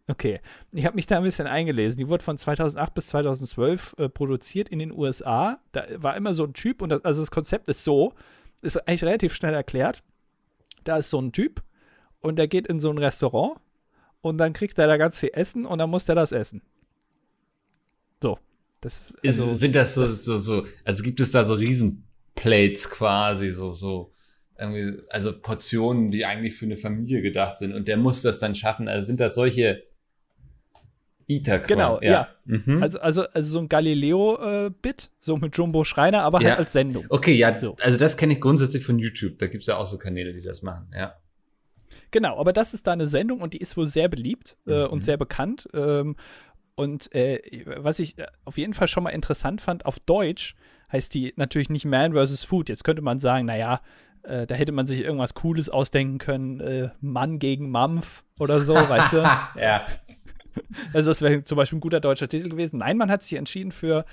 Okay, 0.09 0.41
ich 0.73 0.85
habe 0.85 0.97
mich 0.97 1.07
da 1.07 1.19
ein 1.19 1.23
bisschen 1.23 1.47
eingelesen. 1.47 1.99
Die 1.99 2.09
wurde 2.09 2.25
von 2.25 2.37
2008 2.37 2.95
bis 2.95 3.07
2012 3.09 3.95
äh, 3.97 4.09
produziert 4.09 4.69
in 4.69 4.81
den 4.81 4.91
USA. 4.91 5.61
Da 5.71 5.87
war 5.97 6.17
immer 6.17 6.35
so 6.35 6.45
ein 6.45 6.53
Typ 6.53 6.83
und 6.83 6.89
das, 6.89 7.05
also 7.05 7.23
das 7.23 7.31
Konzept 7.31 7.69
ist 7.69 7.85
so, 7.85 8.13
ist 8.61 8.77
eigentlich 8.89 9.05
relativ 9.05 9.35
schnell 9.35 9.55
erklärt. 9.55 10.03
Da 10.83 10.97
ist 10.97 11.11
so 11.11 11.21
ein 11.21 11.31
Typ 11.31 11.63
und 12.21 12.37
der 12.37 12.49
geht 12.49 12.67
in 12.67 12.81
so 12.81 12.91
ein 12.91 12.99
Restaurant 12.99 13.61
und 14.21 14.39
dann 14.39 14.53
kriegt 14.53 14.79
er 14.79 14.89
da 14.89 14.97
ganz 14.97 15.21
viel 15.21 15.31
Essen 15.33 15.65
und 15.65 15.79
dann 15.79 15.91
muss 15.91 16.07
der 16.07 16.17
das 16.17 16.33
essen. 16.33 16.63
So, 18.21 18.39
das 18.81 19.13
Ist, 19.23 19.41
also, 19.41 19.55
sind 19.55 19.75
das 19.75 19.95
so, 19.95 20.07
so, 20.07 20.37
so, 20.39 20.67
also 20.85 21.03
gibt 21.03 21.21
es 21.21 21.31
da 21.31 21.45
so 21.45 21.55
Riesenplates 21.55 22.91
quasi, 22.91 23.51
so, 23.51 23.73
so, 23.73 24.13
irgendwie, 24.61 25.03
also 25.09 25.39
Portionen, 25.41 26.11
die 26.11 26.25
eigentlich 26.27 26.55
für 26.55 26.67
eine 26.67 26.77
Familie 26.77 27.23
gedacht 27.23 27.59
sind 27.59 27.73
und 27.75 27.89
der 27.89 27.97
muss 27.97 28.23
das 28.23 28.39
dann 28.39 28.55
schaffen. 28.55 28.89
Also 28.89 29.07
sind 29.07 29.21
das 29.21 29.35
solche 29.35 29.83
Eater 31.29 31.61
Genau, 31.61 32.01
ja. 32.03 32.29
Mhm. 32.45 32.83
also, 32.83 32.99
also, 33.01 33.23
also 33.23 33.51
so 33.53 33.59
ein 33.61 33.69
Galileo-Bit, 33.69 35.11
so 35.21 35.37
mit 35.37 35.57
Jumbo 35.57 35.85
Schreiner, 35.85 36.23
aber 36.23 36.41
Ja. 36.43 36.51
halt 36.51 36.59
als 36.61 36.73
Sendung. 36.73 37.07
okay, 37.09 37.35
ja, 37.35 37.57
So. 37.57 37.77
also 37.81 37.99
das 37.99 38.17
kenne 38.17 38.33
ich 38.33 38.41
grundsätzlich 38.41 38.85
von 38.85 38.99
YouTube. 38.99 39.39
Da 39.39 39.47
gibt 39.47 39.63
es 39.63 39.69
ja 39.69 39.77
auch 39.77 39.87
so 39.87 39.97
Kanäle, 39.99 40.33
die 40.33 40.43
das 40.43 40.63
machen, 40.63 40.91
ja. 40.95 41.15
Genau, 42.11 42.39
aber 42.41 42.53
das 42.53 42.75
ist 42.75 42.89
da 42.89 42.93
eine 42.93 43.07
Sendung 43.07 43.41
und 43.41 43.55
die 43.55 43.59
ist 43.59 43.77
wohl 43.77 43.87
sehr 43.87 44.09
beliebt 44.09 44.57
äh, 44.67 44.85
Mhm. 44.87 44.91
und 44.91 45.05
sehr 45.05 45.17
bekannt. 45.17 45.69
Ähm, 45.73 46.17
und 46.75 47.15
äh, 47.15 47.41
was 47.77 48.01
ich 48.01 48.19
äh, 48.19 48.27
auf 48.45 48.59
jeden 48.59 48.75
Fall 48.75 48.89
schon 48.89 49.05
mal 49.05 49.11
interessant 49.11 49.61
fand, 49.61 49.87
auf 49.87 50.01
Deutsch 50.01 50.57
heißt 50.91 51.15
die 51.15 51.33
natürlich 51.37 51.71
nicht 51.71 51.85
Man 51.85 52.13
vs. 52.15 52.43
Food. 52.43 52.69
Jetzt 52.69 52.83
könnte 52.83 53.03
man 53.03 53.21
sagen, 53.21 53.47
naja, 53.47 53.81
äh, 54.25 54.47
da 54.47 54.55
hätte 54.55 54.73
man 54.73 54.87
sich 54.87 55.01
irgendwas 55.01 55.35
Cooles 55.35 55.69
ausdenken 55.69 56.19
können, 56.19 56.61
äh, 56.61 56.91
Mann 57.01 57.39
gegen 57.39 57.71
Mampf 57.71 58.25
oder 58.39 58.59
so, 58.59 58.75
weißt 58.75 59.13
du? 59.13 59.17
ja. 59.61 59.87
Also 60.93 61.11
das 61.11 61.23
wäre 61.23 61.45
zum 61.45 61.57
Beispiel 61.57 61.79
ein 61.79 61.81
guter 61.81 62.01
deutscher 62.01 62.29
Titel 62.29 62.49
gewesen. 62.49 62.79
Nein, 62.79 62.97
man 62.97 63.11
hat 63.11 63.23
sich 63.23 63.35
entschieden 63.39 63.73
für 63.73 64.05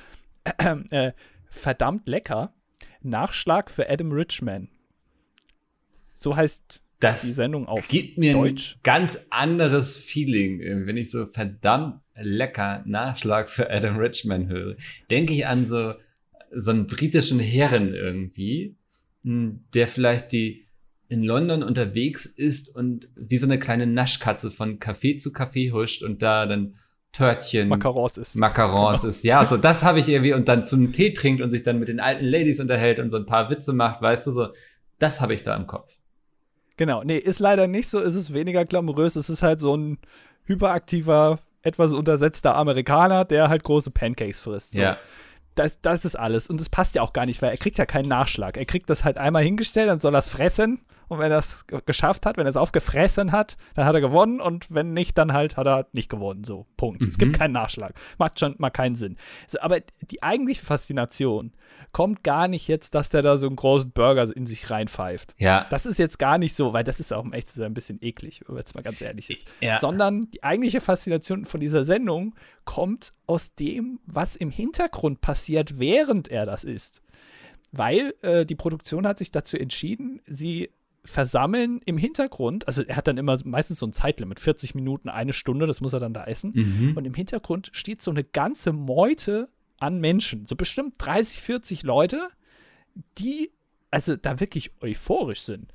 äh, 0.91 1.11
verdammt 1.49 2.07
lecker 2.07 2.53
Nachschlag 3.01 3.69
für 3.71 3.89
Adam 3.89 4.11
Richman. 4.11 4.69
So 6.15 6.35
heißt 6.35 6.81
die 6.97 6.99
Das 6.99 7.21
Sendung 7.21 7.67
auf 7.67 7.87
gibt 7.87 8.17
mir 8.17 8.33
Deutsch. 8.33 8.75
ein 8.75 8.79
ganz 8.83 9.19
anderes 9.29 9.97
Feeling, 9.97 10.59
äh, 10.61 10.85
wenn 10.87 10.97
ich 10.97 11.11
so 11.11 11.25
verdammt 11.25 11.99
lecker 12.15 12.83
Nachschlag 12.85 13.49
für 13.49 13.69
Adam 13.69 13.97
Richman 13.97 14.47
höre. 14.47 14.75
Denke 15.11 15.33
ich 15.33 15.45
an 15.45 15.65
so, 15.65 15.93
so 16.51 16.71
einen 16.71 16.87
britischen 16.87 17.39
Herren 17.39 17.93
irgendwie, 17.93 18.75
der 19.23 19.87
vielleicht 19.87 20.31
die 20.31 20.67
in 21.09 21.23
London 21.23 21.63
unterwegs 21.63 22.25
ist 22.25 22.73
und 22.75 23.09
wie 23.15 23.37
so 23.37 23.45
eine 23.45 23.59
kleine 23.59 23.87
Naschkatze 23.87 24.51
von 24.51 24.79
Café 24.79 25.17
zu 25.17 25.29
Café 25.29 25.71
huscht 25.71 26.03
und 26.03 26.21
da 26.21 26.45
dann 26.45 26.73
Törtchen, 27.13 27.69
Macarons 27.69 28.17
ist. 28.17 28.35
Macarons 28.35 29.03
ist. 29.03 29.23
Ja, 29.23 29.45
so 29.45 29.57
das 29.57 29.83
habe 29.83 29.99
ich 29.99 30.09
irgendwie 30.09 30.33
und 30.33 30.47
dann 30.47 30.65
zum 30.65 30.91
Tee 30.91 31.13
trinkt 31.13 31.41
und 31.41 31.49
sich 31.49 31.63
dann 31.63 31.79
mit 31.79 31.87
den 31.87 31.99
alten 31.99 32.25
Ladies 32.25 32.59
unterhält 32.59 32.99
und 32.99 33.09
so 33.09 33.17
ein 33.17 33.25
paar 33.25 33.49
Witze 33.49 33.73
macht, 33.73 34.01
weißt 34.01 34.27
du 34.27 34.31
so. 34.31 34.49
Das 34.99 35.21
habe 35.21 35.33
ich 35.33 35.43
da 35.43 35.55
im 35.55 35.67
Kopf. 35.67 35.95
Genau, 36.75 37.03
nee, 37.03 37.17
ist 37.17 37.39
leider 37.39 37.67
nicht 37.67 37.89
so, 37.89 37.99
ist 37.99 38.15
es 38.15 38.33
weniger 38.33 38.65
glamourös, 38.65 39.15
es 39.15 39.29
ist 39.29 39.41
halt 39.41 39.59
so 39.59 39.75
ein 39.75 39.97
hyperaktiver, 40.45 41.39
etwas 41.61 41.91
untersetzter 41.91 42.55
Amerikaner, 42.55 43.25
der 43.25 43.49
halt 43.49 43.63
große 43.63 43.91
Pancakes 43.91 44.41
frisst. 44.41 44.73
So. 44.73 44.81
Ja. 44.81 44.97
Das, 45.57 45.81
das 45.81 46.05
ist 46.05 46.15
alles. 46.15 46.47
Und 46.47 46.61
das 46.61 46.69
passt 46.69 46.95
ja 46.95 47.01
auch 47.01 47.13
gar 47.13 47.25
nicht, 47.25 47.41
weil 47.41 47.51
er 47.51 47.57
kriegt 47.57 47.77
ja 47.77 47.85
keinen 47.85 48.07
Nachschlag. 48.07 48.57
Er 48.57 48.65
kriegt 48.65 48.89
das 48.89 49.03
halt 49.03 49.17
einmal 49.17 49.43
hingestellt, 49.43 49.89
dann 49.89 49.99
soll 49.99 50.15
er 50.15 50.19
es 50.19 50.27
fressen. 50.27 50.79
Und 51.07 51.19
wenn 51.19 51.31
er 51.31 51.37
es 51.39 51.65
geschafft 51.85 52.25
hat, 52.25 52.37
wenn 52.37 52.45
er 52.45 52.49
es 52.49 52.57
aufgefressen 52.57 53.31
hat, 53.31 53.57
dann 53.75 53.85
hat 53.85 53.95
er 53.95 54.01
gewonnen. 54.01 54.41
Und 54.41 54.67
wenn 54.73 54.93
nicht, 54.93 55.17
dann 55.17 55.33
halt 55.33 55.55
hat 55.57 55.65
er 55.67 55.87
nicht 55.93 56.09
gewonnen. 56.09 56.43
So, 56.43 56.65
Punkt. 56.77 57.01
Es 57.01 57.17
gibt 57.17 57.31
Mhm. 57.33 57.35
keinen 57.37 57.51
Nachschlag. 57.53 57.93
Macht 58.17 58.39
schon 58.39 58.55
mal 58.57 58.69
keinen 58.69 58.95
Sinn. 58.95 59.17
So, 59.47 59.59
aber 59.61 59.79
die 60.09 60.21
eigentliche 60.23 60.63
Faszination 60.65 61.53
kommt 61.93 62.23
gar 62.23 62.47
nicht 62.47 62.67
jetzt, 62.67 62.93
dass 62.95 63.09
der 63.09 63.21
da 63.21 63.37
so 63.37 63.47
einen 63.47 63.55
großen 63.55 63.91
Burger 63.91 64.27
in 64.35 64.45
sich 64.45 64.69
reinpfeift. 64.69 65.35
Ja. 65.37 65.65
Das 65.69 65.85
ist 65.85 65.97
jetzt 65.97 66.19
gar 66.19 66.37
nicht 66.37 66.53
so, 66.53 66.73
weil 66.73 66.83
das 66.83 66.99
ist 66.99 67.13
auch 67.13 67.23
um 67.23 67.33
echt 67.33 67.47
zu 67.47 67.57
sein 67.57 67.67
ein 67.67 67.73
bisschen 67.73 67.99
eklig, 68.01 68.41
wenn 68.45 68.55
man 68.55 68.59
jetzt 68.61 68.75
mal 68.75 68.81
ganz 68.81 69.01
ehrlich 69.01 69.29
ist. 69.29 69.45
Ja. 69.61 69.79
Sondern 69.79 70.29
die 70.31 70.43
eigentliche 70.43 70.81
Faszination 70.81 71.45
von 71.45 71.59
dieser 71.59 71.85
Sendung 71.85 72.35
kommt 72.65 73.13
aus 73.25 73.55
dem, 73.55 73.99
was 74.05 74.35
im 74.35 74.51
Hintergrund 74.51 75.21
passiert, 75.21 75.79
während 75.79 76.27
er 76.27 76.45
das 76.45 76.63
isst. 76.65 77.01
Weil 77.71 78.13
äh, 78.21 78.45
die 78.45 78.55
Produktion 78.55 79.05
hat 79.07 79.17
sich 79.17 79.31
dazu 79.31 79.57
entschieden, 79.57 80.21
sie 80.25 80.69
versammeln 81.09 81.81
im 81.85 81.97
Hintergrund, 81.97 82.67
also 82.67 82.83
er 82.83 82.95
hat 82.95 83.07
dann 83.07 83.17
immer 83.17 83.37
meistens 83.45 83.79
so 83.79 83.87
ein 83.87 83.93
Zeitlimit, 83.93 84.39
40 84.39 84.75
Minuten, 84.75 85.09
eine 85.09 85.33
Stunde, 85.33 85.67
das 85.67 85.81
muss 85.81 85.93
er 85.93 85.99
dann 85.99 86.13
da 86.13 86.25
essen. 86.25 86.51
Mhm. 86.53 86.97
Und 86.97 87.05
im 87.05 87.13
Hintergrund 87.13 87.69
steht 87.73 88.01
so 88.01 88.11
eine 88.11 88.23
ganze 88.23 88.73
Meute 88.73 89.49
an 89.79 89.99
Menschen, 89.99 90.47
so 90.47 90.55
bestimmt 90.55 90.95
30, 90.97 91.39
40 91.41 91.83
Leute, 91.83 92.29
die 93.17 93.51
also 93.91 94.15
da 94.15 94.39
wirklich 94.39 94.71
euphorisch 94.81 95.41
sind, 95.41 95.73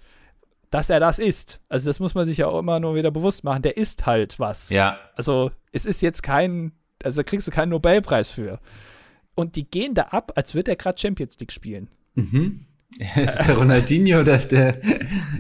dass 0.71 0.90
er 0.90 1.01
das 1.01 1.18
isst. 1.18 1.61
Also 1.68 1.88
das 1.88 2.01
muss 2.01 2.14
man 2.14 2.27
sich 2.27 2.38
ja 2.38 2.47
auch 2.47 2.59
immer 2.59 2.81
nur 2.81 2.95
wieder 2.95 3.11
bewusst 3.11 3.45
machen. 3.45 3.62
Der 3.62 3.77
isst 3.77 4.07
halt 4.07 4.38
was. 4.38 4.71
Ja. 4.71 4.99
Also 5.14 5.51
es 5.73 5.85
ist 5.85 6.03
jetzt 6.03 6.23
kein, 6.23 6.73
also 7.03 7.21
da 7.21 7.25
kriegst 7.25 7.47
du 7.47 7.51
keinen 7.51 7.71
Nobelpreis 7.71 8.31
für. 8.31 8.61
Und 9.35 9.57
die 9.57 9.68
gehen 9.68 9.95
da 9.95 10.05
ab, 10.05 10.33
als 10.37 10.55
würde 10.55 10.73
er 10.73 10.77
gerade 10.77 11.01
Champions 11.01 11.38
League 11.38 11.53
spielen. 11.53 11.88
Mhm. 12.14 12.66
Ist 13.17 13.39
der 13.47 13.57
Ronaldinho 13.57 14.21
oder 14.21 14.39
der 14.39 14.79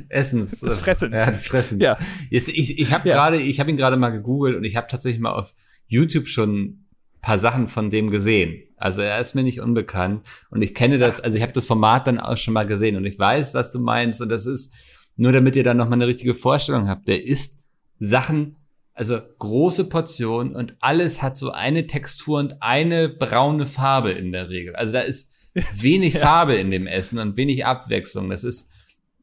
Essens? 0.08 0.60
Des 0.60 0.76
Fressens. 0.78 1.12
Ja, 1.14 1.30
des 1.30 1.46
Fressens. 1.46 1.82
Ja. 1.82 1.98
Jetzt, 2.30 2.48
ich 2.48 2.78
ich 2.78 2.92
habe 2.92 3.08
Ja. 3.08 3.14
gerade, 3.14 3.36
ich 3.40 3.60
habe 3.60 3.70
ihn 3.70 3.76
gerade 3.76 3.96
mal 3.96 4.10
gegoogelt 4.10 4.56
und 4.56 4.64
ich 4.64 4.76
habe 4.76 4.86
tatsächlich 4.88 5.20
mal 5.20 5.32
auf 5.32 5.54
YouTube 5.86 6.28
schon 6.28 6.54
ein 6.64 6.86
paar 7.20 7.38
Sachen 7.38 7.66
von 7.68 7.90
dem 7.90 8.10
gesehen. 8.10 8.62
Also 8.76 9.02
er 9.02 9.20
ist 9.20 9.34
mir 9.34 9.42
nicht 9.44 9.60
unbekannt 9.60 10.26
und 10.50 10.62
ich 10.62 10.74
kenne 10.74 10.98
das, 10.98 11.20
also 11.20 11.36
ich 11.36 11.42
habe 11.42 11.52
das 11.52 11.66
Format 11.66 12.06
dann 12.06 12.18
auch 12.18 12.36
schon 12.36 12.54
mal 12.54 12.66
gesehen 12.66 12.96
und 12.96 13.04
ich 13.04 13.18
weiß, 13.18 13.54
was 13.54 13.70
du 13.70 13.78
meinst 13.78 14.20
und 14.20 14.28
das 14.28 14.46
ist 14.46 14.72
nur 15.16 15.30
damit 15.30 15.54
ihr 15.54 15.62
dann 15.62 15.76
noch 15.76 15.88
mal 15.88 15.94
eine 15.94 16.06
richtige 16.08 16.34
Vorstellung 16.34 16.88
habt. 16.88 17.06
Der 17.06 17.24
isst 17.24 17.60
Sachen, 18.00 18.56
also 18.94 19.20
große 19.38 19.88
Portionen 19.88 20.56
und 20.56 20.74
alles 20.80 21.22
hat 21.22 21.36
so 21.36 21.52
eine 21.52 21.86
Textur 21.86 22.38
und 22.40 22.62
eine 22.62 23.08
braune 23.10 23.66
Farbe 23.66 24.10
in 24.10 24.32
der 24.32 24.48
Regel. 24.48 24.74
Also 24.74 24.94
da 24.94 25.00
ist 25.00 25.30
wenig 25.74 26.18
Farbe 26.18 26.54
in 26.56 26.70
dem 26.70 26.86
Essen 26.86 27.18
und 27.18 27.36
wenig 27.36 27.64
Abwechslung. 27.66 28.30
Das 28.30 28.44
ist, 28.44 28.70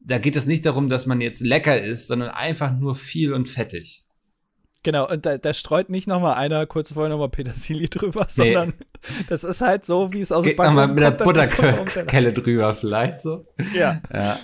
da 0.00 0.18
geht 0.18 0.36
es 0.36 0.46
nicht 0.46 0.64
darum, 0.66 0.88
dass 0.88 1.06
man 1.06 1.20
jetzt 1.20 1.40
lecker 1.40 1.80
ist, 1.80 2.08
sondern 2.08 2.30
einfach 2.30 2.72
nur 2.72 2.96
viel 2.96 3.32
und 3.32 3.48
fettig. 3.48 4.04
Genau, 4.82 5.06
und 5.06 5.26
da, 5.26 5.36
da 5.36 5.52
streut 5.52 5.90
nicht 5.90 6.06
noch 6.06 6.22
mal 6.22 6.34
einer 6.34 6.64
kurz 6.64 6.92
vorher 6.92 7.10
noch 7.10 7.18
mal 7.18 7.28
Petersilie 7.28 7.88
drüber, 7.88 8.22
Nee. 8.22 8.54
sondern 8.54 8.74
das 9.28 9.44
ist 9.44 9.60
halt 9.60 9.84
so, 9.84 10.14
wie 10.14 10.22
es 10.22 10.32
aus 10.32 10.44
dem 10.44 10.50
Geht 10.50 10.58
nochmal 10.58 10.88
Backofen 10.88 11.26
mit 11.26 11.36
der 11.36 11.48
kommt. 11.48 11.76
Butterkelle 11.84 12.32
drüber 12.32 12.72
vielleicht 12.72 13.20
so. 13.20 13.46
Ja. 13.74 14.00
Ja. 14.12 14.38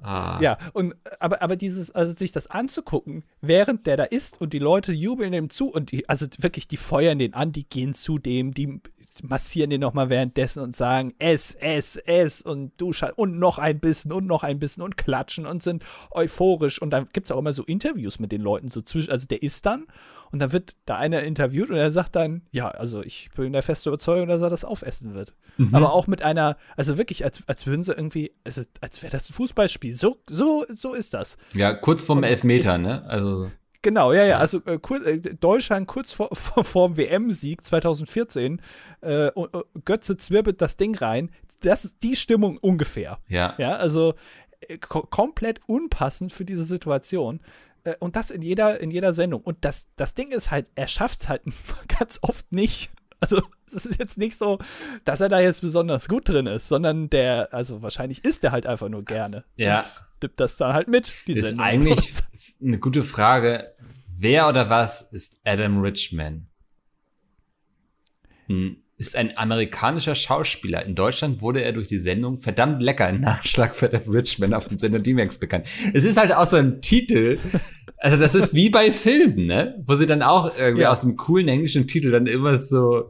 Ah. 0.00 0.38
Ja, 0.40 0.58
und 0.74 0.94
aber, 1.18 1.42
aber 1.42 1.56
dieses, 1.56 1.90
also 1.90 2.12
sich 2.12 2.30
das 2.30 2.46
anzugucken, 2.46 3.24
während 3.40 3.86
der 3.86 3.96
da 3.96 4.04
ist 4.04 4.40
und 4.40 4.52
die 4.52 4.58
Leute 4.60 4.92
jubeln 4.92 5.32
ihm 5.32 5.50
zu 5.50 5.72
und 5.72 5.90
die, 5.92 6.08
also 6.08 6.26
wirklich, 6.38 6.68
die 6.68 6.76
feuern 6.76 7.18
den 7.18 7.34
an, 7.34 7.50
die 7.50 7.68
gehen 7.68 7.94
zu 7.94 8.18
dem, 8.18 8.52
die 8.54 8.80
massieren 9.22 9.70
den 9.70 9.80
nochmal 9.80 10.10
währenddessen 10.10 10.62
und 10.62 10.74
sagen, 10.74 11.14
ess, 11.18 11.54
ess, 11.54 11.96
ess 11.96 12.42
und 12.42 12.72
du 12.76 12.92
und 13.16 13.38
noch 13.38 13.58
ein 13.58 13.80
bisschen 13.80 14.12
und 14.12 14.26
noch 14.26 14.42
ein 14.42 14.58
bisschen 14.58 14.82
und 14.82 14.96
klatschen 14.96 15.46
und 15.46 15.62
sind 15.62 15.84
euphorisch 16.10 16.80
und 16.80 16.90
dann 16.90 17.08
gibt 17.12 17.28
es 17.28 17.32
auch 17.32 17.38
immer 17.38 17.52
so 17.52 17.64
Interviews 17.64 18.18
mit 18.18 18.32
den 18.32 18.40
Leuten 18.40 18.68
so 18.68 18.80
zwischen, 18.80 19.10
also 19.10 19.26
der 19.26 19.42
ist 19.42 19.66
dann 19.66 19.86
und 20.30 20.40
dann 20.40 20.52
wird 20.52 20.76
da 20.84 20.96
einer 20.96 21.22
interviewt 21.22 21.70
und 21.70 21.76
er 21.76 21.90
sagt 21.90 22.16
dann, 22.16 22.42
ja, 22.50 22.68
also 22.68 23.02
ich 23.02 23.30
bin 23.34 23.52
der 23.52 23.62
festen 23.62 23.88
Überzeugung, 23.88 24.28
dass 24.28 24.42
er 24.42 24.50
das 24.50 24.64
aufessen 24.64 25.14
wird. 25.14 25.34
Mhm. 25.56 25.74
Aber 25.74 25.92
auch 25.92 26.06
mit 26.06 26.22
einer, 26.22 26.56
also 26.76 26.98
wirklich, 26.98 27.24
als, 27.24 27.42
als 27.46 27.66
würden 27.66 27.82
sie 27.82 27.92
irgendwie, 27.92 28.32
also 28.44 28.62
als 28.80 29.02
wäre 29.02 29.10
das 29.10 29.30
ein 29.30 29.32
Fußballspiel. 29.32 29.94
So, 29.94 30.18
so, 30.28 30.66
so 30.68 30.92
ist 30.92 31.14
das. 31.14 31.36
ja, 31.54 31.72
kurz 31.74 32.04
vorm 32.04 32.22
Elfmeter, 32.22 32.78
ne? 32.78 33.04
Also, 33.06 33.50
Genau, 33.82 34.12
ja, 34.12 34.24
ja. 34.24 34.38
Also 34.38 34.60
äh, 34.66 34.78
kurz, 34.78 35.06
äh, 35.06 35.18
Deutschland 35.18 35.86
kurz 35.86 36.12
vor, 36.12 36.30
vor, 36.34 36.64
vor 36.64 36.88
dem 36.88 36.96
WM-Sieg 36.96 37.64
2014, 37.64 38.60
äh, 39.00 39.30
und, 39.30 39.50
Götze 39.84 40.16
zwirbelt 40.16 40.60
das 40.60 40.76
Ding 40.76 40.96
rein. 40.96 41.30
Das 41.60 41.84
ist 41.84 42.02
die 42.02 42.16
Stimmung 42.16 42.58
ungefähr. 42.58 43.18
ja. 43.28 43.54
Ja, 43.58 43.76
also 43.76 44.14
äh, 44.60 44.78
ko 44.78 45.02
komplett 45.02 45.60
unpassend 45.66 46.32
für 46.32 46.44
diese 46.44 46.64
Situation. 46.64 47.40
Äh, 47.84 47.94
und 48.00 48.16
das 48.16 48.30
in 48.30 48.42
jeder, 48.42 48.80
in 48.80 48.90
jeder 48.90 49.12
Sendung. 49.12 49.42
Und 49.42 49.64
das, 49.64 49.88
das 49.96 50.14
Ding 50.14 50.30
ist 50.30 50.50
halt, 50.50 50.70
er 50.74 50.88
schafft 50.88 51.22
es 51.22 51.28
halt 51.28 51.42
ganz 51.98 52.18
oft 52.22 52.50
nicht. 52.52 52.90
Also, 53.20 53.42
es 53.66 53.84
ist 53.84 53.98
jetzt 53.98 54.16
nicht 54.16 54.38
so, 54.38 54.58
dass 55.04 55.20
er 55.20 55.28
da 55.28 55.40
jetzt 55.40 55.60
besonders 55.60 56.08
gut 56.08 56.28
drin 56.28 56.46
ist, 56.46 56.68
sondern 56.68 57.10
der, 57.10 57.52
also 57.52 57.82
wahrscheinlich 57.82 58.24
isst 58.24 58.44
er 58.44 58.52
halt 58.52 58.66
einfach 58.66 58.88
nur 58.88 59.04
gerne. 59.04 59.44
Ja. 59.56 59.78
Und 59.78 60.04
dippt 60.22 60.40
das 60.40 60.56
dann 60.56 60.72
halt 60.72 60.88
mit, 60.88 61.12
die 61.26 61.34
Das 61.34 61.52
ist 61.52 61.58
eigentlich 61.58 62.14
eine 62.62 62.78
gute 62.78 63.02
Frage. 63.02 63.74
Wer 64.16 64.48
oder 64.48 64.70
was 64.70 65.02
ist 65.02 65.40
Adam 65.44 65.80
Richman? 65.80 66.46
Hm. 68.46 68.82
Ist 68.98 69.14
ein 69.16 69.38
amerikanischer 69.38 70.14
Schauspieler. 70.16 70.84
In 70.84 70.94
Deutschland 70.96 71.40
wurde 71.40 71.62
er 71.62 71.72
durch 71.72 71.88
die 71.88 71.98
Sendung 71.98 72.38
verdammt 72.38 72.82
lecker 72.82 73.06
ein 73.06 73.20
Nachschlag 73.20 73.74
für 73.76 73.86
Adam 73.86 74.12
Richman 74.12 74.52
auf 74.52 74.66
dem 74.68 74.76
Sender 74.76 74.98
D-Max 74.98 75.38
bekannt. 75.38 75.66
Es 75.94 76.04
ist 76.04 76.18
halt 76.18 76.34
auch 76.34 76.46
so 76.46 76.56
ein 76.56 76.82
Titel. 76.82 77.38
Also 77.96 78.16
das 78.16 78.34
ist 78.34 78.54
wie 78.54 78.70
bei 78.70 78.90
Filmen, 78.92 79.46
ne? 79.46 79.82
Wo 79.86 79.94
sie 79.94 80.06
dann 80.06 80.22
auch 80.22 80.56
irgendwie 80.58 80.82
Ja. 80.82 80.90
aus 80.92 81.00
dem 81.02 81.16
coolen 81.16 81.46
englischen 81.48 81.86
Titel 81.86 82.10
dann 82.10 82.26
immer 82.26 82.58
so 82.58 83.08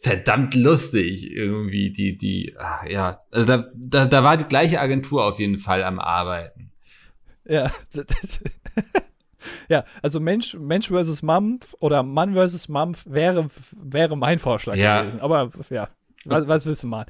verdammt 0.00 0.54
lustig 0.54 1.30
irgendwie 1.30 1.92
die 1.92 2.16
die 2.16 2.54
ah, 2.58 2.84
ja 2.88 3.18
also 3.30 3.46
da, 3.46 3.70
da 3.76 4.06
da 4.06 4.24
war 4.24 4.36
die 4.38 4.44
gleiche 4.44 4.80
Agentur 4.80 5.24
auf 5.24 5.38
jeden 5.38 5.58
Fall 5.58 5.84
am 5.84 5.98
Arbeiten 6.00 6.72
Ja. 7.46 7.70
ja, 9.68 9.84
also 10.02 10.20
Mensch, 10.20 10.54
Mensch 10.54 10.88
versus 10.88 11.22
Mampf 11.22 11.74
oder 11.80 12.02
Mann 12.02 12.34
versus 12.34 12.68
Mampf 12.68 13.04
wäre, 13.06 13.48
wäre 13.82 14.16
mein 14.16 14.38
Vorschlag 14.38 14.76
Ja. 14.76 15.02
gewesen. 15.02 15.20
Aber 15.20 15.50
ja, 15.70 15.88
was, 16.24 16.46
was 16.48 16.66
willst 16.66 16.82
du 16.82 16.86
mal? 16.86 17.06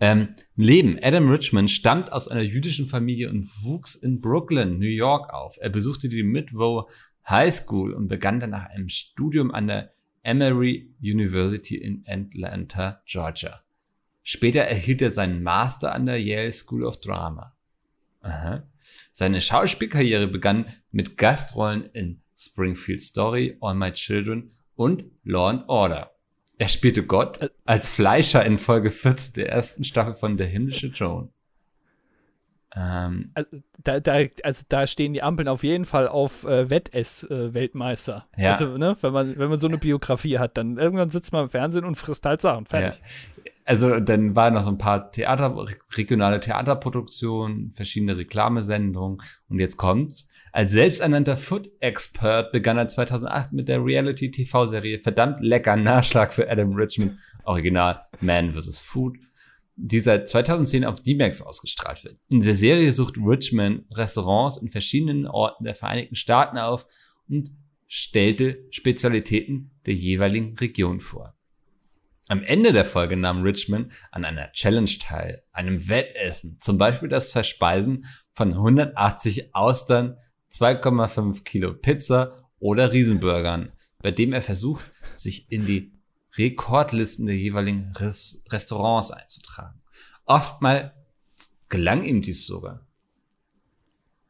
Ähm, 0.00 0.34
Leben. 0.56 0.98
Adam 1.02 1.28
Richman 1.30 1.68
stammt 1.68 2.12
aus 2.12 2.28
einer 2.28 2.42
jüdischen 2.42 2.86
Familie 2.86 3.30
und 3.30 3.48
wuchs 3.62 3.94
in 3.94 4.20
Brooklyn, 4.20 4.78
New 4.78 4.86
York 4.86 5.32
auf. 5.32 5.56
Er 5.60 5.70
besuchte 5.70 6.08
die 6.08 6.22
Midwow 6.22 6.90
High 7.28 7.52
School 7.52 7.92
und 7.92 8.08
begann 8.08 8.40
danach 8.40 8.66
ein 8.70 8.88
Studium 8.88 9.52
an 9.52 9.66
der 9.68 9.92
Emory 10.22 10.94
University 11.00 11.76
in 11.76 12.04
Atlanta, 12.06 13.02
Georgia. 13.06 13.60
Später 14.22 14.60
erhielt 14.62 15.02
er 15.02 15.10
seinen 15.10 15.42
Master 15.42 15.94
an 15.94 16.06
der 16.06 16.20
Yale 16.20 16.52
School 16.52 16.84
of 16.84 17.00
Drama. 17.00 17.56
Aha. 18.22 18.64
Seine 19.20 19.42
Schauspielkarriere 19.42 20.28
begann 20.28 20.64
mit 20.92 21.18
Gastrollen 21.18 21.90
in 21.92 22.22
Springfield 22.34 23.02
Story, 23.02 23.58
All 23.60 23.74
My 23.74 23.92
Children 23.92 24.50
und 24.76 25.04
Law 25.24 25.50
and 25.50 25.68
Order. 25.68 26.10
Er 26.56 26.68
spielte 26.70 27.04
Gott 27.04 27.50
als 27.66 27.90
Fleischer 27.90 28.46
in 28.46 28.56
Folge 28.56 28.90
14 28.90 29.34
der 29.34 29.50
ersten 29.50 29.84
Staffel 29.84 30.14
von 30.14 30.38
Der 30.38 30.46
himmlische 30.46 30.86
Joan. 30.86 31.30
Ähm, 32.76 33.26
Also 33.34 33.50
da, 33.82 34.00
da, 34.00 34.18
also 34.42 34.62
da 34.68 34.86
stehen 34.86 35.12
die 35.12 35.22
Ampeln 35.22 35.48
auf 35.48 35.64
jeden 35.64 35.84
Fall 35.84 36.08
auf 36.08 36.44
äh, 36.44 36.70
Wettess-Weltmeister. 36.70 38.26
Ja. 38.36 38.52
Also, 38.52 38.76
ne, 38.76 38.96
wenn 39.00 39.12
man, 39.12 39.38
wenn 39.38 39.48
man 39.48 39.58
so 39.58 39.68
eine 39.68 39.78
Biografie 39.78 40.38
hat, 40.38 40.56
dann 40.56 40.76
irgendwann 40.76 41.10
sitzt 41.10 41.32
man 41.32 41.44
im 41.44 41.50
Fernsehen 41.50 41.84
und 41.84 41.96
frisst 41.96 42.24
halt 42.26 42.40
Sachen. 42.40 42.66
Fertig. 42.66 43.00
Also 43.66 44.00
dann 44.00 44.34
waren 44.34 44.54
noch 44.54 44.64
so 44.64 44.70
ein 44.70 44.78
paar 44.78 45.12
Theater, 45.12 45.64
regionale 45.96 46.40
Theaterproduktionen, 46.40 47.72
verschiedene 47.72 48.16
Reklamesendungen 48.16 49.22
und 49.48 49.60
jetzt 49.60 49.76
kommt's. 49.76 50.28
Als 50.50 50.72
selbsternannter 50.72 51.36
Food-Expert 51.36 52.50
begann 52.50 52.78
er 52.78 52.88
2008 52.88 53.52
mit 53.52 53.68
der 53.68 53.84
Reality-TV-Serie 53.84 54.98
Verdammt 54.98 55.38
lecker 55.38 55.76
Nachschlag 55.76 56.32
für 56.32 56.50
Adam 56.50 56.74
Richmond, 56.74 57.16
Original 57.44 58.00
Man 58.20 58.52
vs. 58.52 58.76
Food, 58.78 59.18
die 59.82 60.00
seit 60.00 60.28
2010 60.28 60.84
auf 60.84 61.00
D-Max 61.00 61.40
ausgestrahlt 61.40 62.04
wird. 62.04 62.18
In 62.28 62.40
der 62.40 62.54
Serie 62.54 62.92
sucht 62.92 63.16
Richmond 63.16 63.84
Restaurants 63.96 64.58
in 64.58 64.70
verschiedenen 64.70 65.26
Orten 65.26 65.64
der 65.64 65.74
Vereinigten 65.74 66.16
Staaten 66.16 66.58
auf 66.58 66.84
und 67.28 67.50
stellte 67.86 68.66
Spezialitäten 68.70 69.70
der 69.86 69.94
jeweiligen 69.94 70.56
Region 70.58 71.00
vor. 71.00 71.34
Am 72.28 72.44
Ende 72.44 72.72
der 72.72 72.84
Folge 72.84 73.16
nahm 73.16 73.42
Richmond 73.42 73.92
an 74.12 74.24
einer 74.24 74.52
Challenge 74.52 74.90
teil, 75.00 75.42
einem 75.50 75.88
Wettessen, 75.88 76.58
zum 76.60 76.78
Beispiel 76.78 77.08
das 77.08 77.32
Verspeisen 77.32 78.04
von 78.32 78.52
180 78.52 79.54
Austern, 79.54 80.16
2,5 80.52 81.42
Kilo 81.42 81.74
Pizza 81.74 82.36
oder 82.58 82.92
Riesenburgern, 82.92 83.72
bei 84.02 84.10
dem 84.10 84.32
er 84.32 84.42
versucht, 84.42 84.84
sich 85.16 85.50
in 85.50 85.66
die 85.66 85.99
Rekordlisten 86.40 87.26
der 87.26 87.36
jeweiligen 87.36 87.92
Res 87.96 88.44
Restaurants 88.50 89.10
einzutragen. 89.10 89.80
Oftmals 90.24 90.92
gelang 91.68 92.02
ihm 92.02 92.22
dies 92.22 92.46
sogar. 92.46 92.86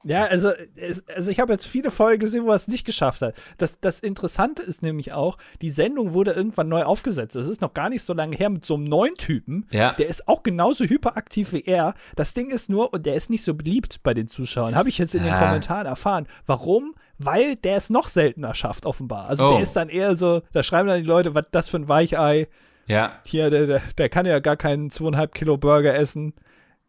Ja, 0.03 0.25
also, 0.25 0.51
es, 0.77 1.07
also 1.09 1.31
ich 1.31 1.41
habe 1.41 1.53
jetzt 1.53 1.67
viele 1.67 1.91
Folgen 1.91 2.21
gesehen, 2.21 2.45
wo 2.45 2.51
er 2.51 2.55
es 2.57 2.69
nicht 2.69 2.87
geschafft 2.87 3.21
hat. 3.21 3.35
Das, 3.59 3.79
das 3.81 4.01
Interessante 4.01 4.63
ist 4.63 4.83
nämlich 4.83 5.13
auch, 5.13 5.37
die 5.61 5.69
Sendung 5.69 6.15
wurde 6.15 6.33
irgendwann 6.33 6.69
neu 6.69 6.85
aufgesetzt. 6.85 7.37
Es 7.37 7.47
ist 7.49 7.61
noch 7.61 7.75
gar 7.75 7.91
nicht 7.91 8.03
so 8.03 8.15
lange 8.15 8.35
her 8.37 8.49
mit 8.49 8.65
so 8.65 8.75
einem 8.77 8.85
neuen 8.85 9.15
Typen. 9.17 9.67
Ja. 9.73 9.93
Der 9.93 10.07
ist 10.09 10.27
auch 10.27 10.43
genauso 10.43 10.85
hyperaktiv 10.85 11.53
wie 11.53 11.65
er. 11.67 11.93
Das 12.17 12.33
Ding 12.33 12.51
ist 12.51 12.71
nur, 12.71 12.95
und 12.95 13.05
der 13.05 13.15
ist 13.15 13.29
nicht 13.29 13.45
so 13.45 13.53
beliebt 13.55 14.03
bei 14.03 14.15
den 14.15 14.29
Zuschauern. 14.29 14.75
Habe 14.75 14.89
ich 14.89 14.97
jetzt 14.97 15.15
in 15.15 15.23
den 15.23 15.35
Ah. 15.35 15.39
Kommentaren 15.47 15.87
erfahren. 15.87 16.27
Warum? 16.47 16.95
Weil 17.19 17.57
der 17.57 17.77
es 17.77 17.91
noch 17.91 18.09
seltener 18.09 18.55
schafft, 18.55 18.87
offenbar. 18.87 19.29
Also 19.29 19.47
Oh. 19.49 19.51
der 19.53 19.61
ist 19.61 19.77
dann 19.77 19.91
eher 19.91 20.17
so, 20.17 20.41
da 20.53 20.63
schreiben 20.63 20.89
dann 20.89 21.03
die 21.03 21.07
Leute, 21.07 21.35
was 21.35 21.45
das 21.51 21.69
für 21.69 21.77
ein 21.77 21.89
Weichei. 21.89 22.49
Ja, 22.87 23.13
Hier, 23.27 23.51
der, 23.51 23.67
der, 23.67 23.83
der 23.99 24.09
kann 24.09 24.25
ja 24.25 24.39
gar 24.39 24.57
keinen 24.57 24.91
zweieinhalb 24.91 25.35
Kilo 25.35 25.59
Burger 25.59 25.95
essen. 25.95 26.33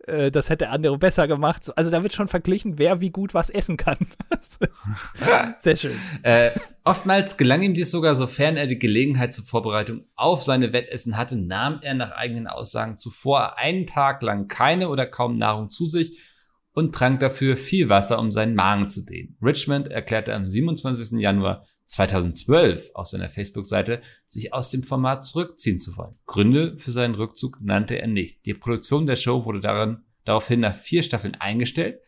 Äh, 0.08 0.32
Das 0.32 0.50
hätte 0.50 0.70
andere 0.70 0.98
besser 0.98 1.28
gemacht. 1.28 1.64
So, 1.64 1.74
Also 1.76 1.92
da 1.92 2.04
wird 2.04 2.14
schon 2.14 2.28
verglichen, 2.28 2.78
wer 2.78 3.02
wie 3.02 3.10
gut 3.12 3.34
was 3.34 3.50
essen 3.50 3.78
kann. 3.78 3.98
Sehr 5.60 5.76
schön. 5.76 5.96
Äh, 6.24 6.52
oftmals 6.84 7.38
gelang 7.38 7.62
ihm 7.62 7.74
dies 7.74 7.92
sogar, 7.92 8.16
sofern 8.16 8.58
er 8.58 8.68
die 8.68 8.80
Gelegenheit 8.80 9.34
zur 9.34 9.46
Vorbereitung 9.46 10.06
auf 10.16 10.44
seine 10.44 10.74
Wettessen 10.74 11.18
hatte, 11.18 11.36
nahm 11.36 11.80
er 11.82 11.94
nach 11.94 12.12
eigenen 12.12 12.48
Aussagen 12.48 12.98
zuvor 12.98 13.58
einen 13.58 13.86
Tag 13.88 14.22
lang 14.22 14.48
keine 14.48 14.90
oder 14.90 15.06
kaum 15.06 15.38
Nahrung 15.38 15.70
zu 15.70 15.86
sich 15.86 16.20
und 16.74 16.96
trank 16.96 17.20
dafür 17.20 17.58
viel 17.58 17.90
Wasser, 17.90 18.20
um 18.20 18.32
seinen 18.32 18.56
Magen 18.56 18.88
zu 18.90 19.04
dehnen. 19.06 19.38
Richmond 19.42 19.90
erklärte 19.90 20.34
am 20.34 20.48
27. 20.48 21.20
Januar 21.20 21.66
2012 21.92 22.92
auf 22.94 23.08
seiner 23.08 23.30
Facebook-Seite, 23.30 24.02
sich 24.28 24.54
aus 24.54 24.70
dem 24.70 24.84
Format 24.84 25.24
zurückziehen 25.24 25.80
zu 25.80 25.98
wollen. 25.98 26.16
Gründe 26.26 26.78
für 26.78 26.92
seinen 26.92 27.16
Rückzug 27.16 27.60
nannte 27.62 28.00
er 28.00 28.08
nicht. 28.08 28.46
Die 28.46 28.54
Produktion 28.54 29.06
der 29.06 29.16
Show 29.16 29.46
wurde 29.46 29.60
darin, 29.60 30.04
daraufhin 30.24 30.62
nach 30.62 30.76
vier 30.76 31.04
Staffeln 31.04 31.36
eingestellt 31.36 32.00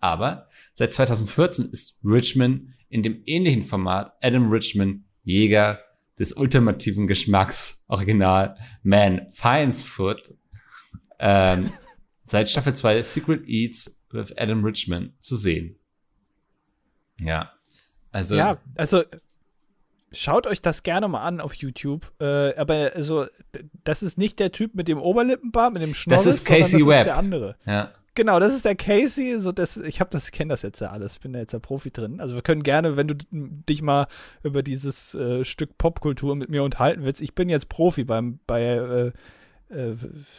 aber 0.00 0.48
seit 0.72 0.92
2014 0.92 1.70
ist 1.70 1.98
Richmond 2.04 2.68
in 2.88 3.02
dem 3.02 3.22
ähnlichen 3.26 3.62
Format 3.62 4.16
Adam 4.22 4.48
Richmond 4.48 5.04
Jäger 5.24 5.80
des 6.18 6.32
ultimativen 6.32 7.06
Geschmacks 7.06 7.84
Original 7.88 8.56
Man 8.82 9.26
Finds 9.30 9.84
Food 9.84 10.34
ähm, 11.18 11.72
seit 12.24 12.48
Staffel 12.48 12.74
2 12.74 13.02
Secret 13.02 13.46
Eats 13.46 14.00
with 14.10 14.36
Adam 14.36 14.64
Richmond 14.64 15.20
zu 15.22 15.36
sehen. 15.36 15.78
Ja. 17.20 17.52
Also 18.10 18.36
Ja, 18.36 18.60
also 18.74 19.04
schaut 20.12 20.46
euch 20.46 20.60
das 20.60 20.82
gerne 20.82 21.08
mal 21.08 21.22
an 21.22 21.40
auf 21.40 21.54
YouTube. 21.54 22.12
Äh, 22.20 22.54
aber 22.56 22.92
also, 22.94 23.26
das 23.84 24.02
ist 24.02 24.18
nicht 24.18 24.38
der 24.38 24.52
Typ 24.52 24.74
mit 24.74 24.88
dem 24.88 25.00
Oberlippenbart, 25.00 25.72
mit 25.72 25.82
dem 25.82 25.94
Schnorres, 25.94 26.26
ist 26.26 26.44
Casey 26.44 26.80
sondern 26.80 26.88
das 26.88 26.96
Webb. 26.96 27.00
ist 27.00 27.06
der 27.06 27.16
andere. 27.16 27.56
ja. 27.66 27.90
Genau, 28.18 28.40
das 28.40 28.52
ist 28.52 28.64
der 28.64 28.74
Casey. 28.74 29.38
So 29.38 29.52
das, 29.52 29.76
ich 29.76 30.00
habe 30.00 30.10
das, 30.10 30.32
kenne 30.32 30.48
das 30.48 30.62
jetzt 30.62 30.80
ja 30.80 30.90
alles. 30.90 31.12
Ich 31.12 31.20
bin 31.20 31.32
da 31.34 31.38
jetzt 31.38 31.52
ja 31.52 31.60
Profi 31.60 31.92
drin. 31.92 32.20
Also 32.20 32.34
wir 32.34 32.42
können 32.42 32.64
gerne, 32.64 32.96
wenn 32.96 33.06
du 33.06 33.14
dich 33.30 33.80
mal 33.80 34.08
über 34.42 34.64
dieses 34.64 35.14
äh, 35.14 35.44
Stück 35.44 35.78
Popkultur 35.78 36.34
mit 36.34 36.48
mir 36.48 36.64
unterhalten 36.64 37.04
willst. 37.04 37.20
Ich 37.20 37.36
bin 37.36 37.48
jetzt 37.48 37.68
Profi 37.68 38.02
beim 38.02 38.40
bei 38.48 38.62
äh, 38.64 39.12
äh, 39.72 39.94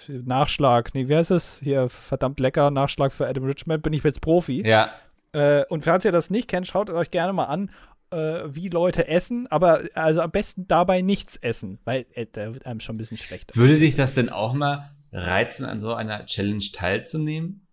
Nachschlag. 0.10 0.94
Nee, 0.94 1.08
wie 1.08 1.16
heißt 1.16 1.32
es? 1.32 1.62
Hier 1.64 1.88
verdammt 1.88 2.42
lecker 2.42 2.70
Nachschlag 2.70 3.14
für 3.14 3.28
Adam 3.28 3.46
Richmond. 3.46 3.82
Bin 3.82 3.94
ich 3.94 4.04
jetzt 4.04 4.20
Profi. 4.20 4.62
Ja. 4.68 4.90
Äh, 5.32 5.64
und 5.70 5.86
falls 5.86 6.04
ihr 6.04 6.12
das 6.12 6.30
nicht 6.30 6.50
kennt, 6.50 6.68
schaut 6.68 6.90
euch 6.90 7.12
gerne 7.12 7.32
mal 7.32 7.46
an, 7.46 7.72
äh, 8.12 8.44
wie 8.54 8.70
Leute 8.70 9.08
essen. 9.08 9.48
Aber 9.48 9.82
also 9.94 10.22
am 10.22 10.32
besten 10.32 10.68
dabei 10.68 11.02
nichts 11.02 11.38
essen, 11.38 11.80
weil 11.86 12.06
äh, 12.14 12.26
da 12.32 12.54
wird 12.54 12.66
einem 12.66 12.80
schon 12.80 12.96
ein 12.96 13.00
bisschen 13.00 13.18
schlechter. 13.18 13.56
Würde 13.56 13.80
dich 13.80 13.96
das 13.96 14.16
denn 14.16 14.30
auch 14.30 14.54
mal 14.54 14.92
reizen, 15.12 15.66
an 15.66 15.80
so 15.80 15.94
einer 15.94 16.26
Challenge 16.26 16.64
teilzunehmen? 16.74 17.66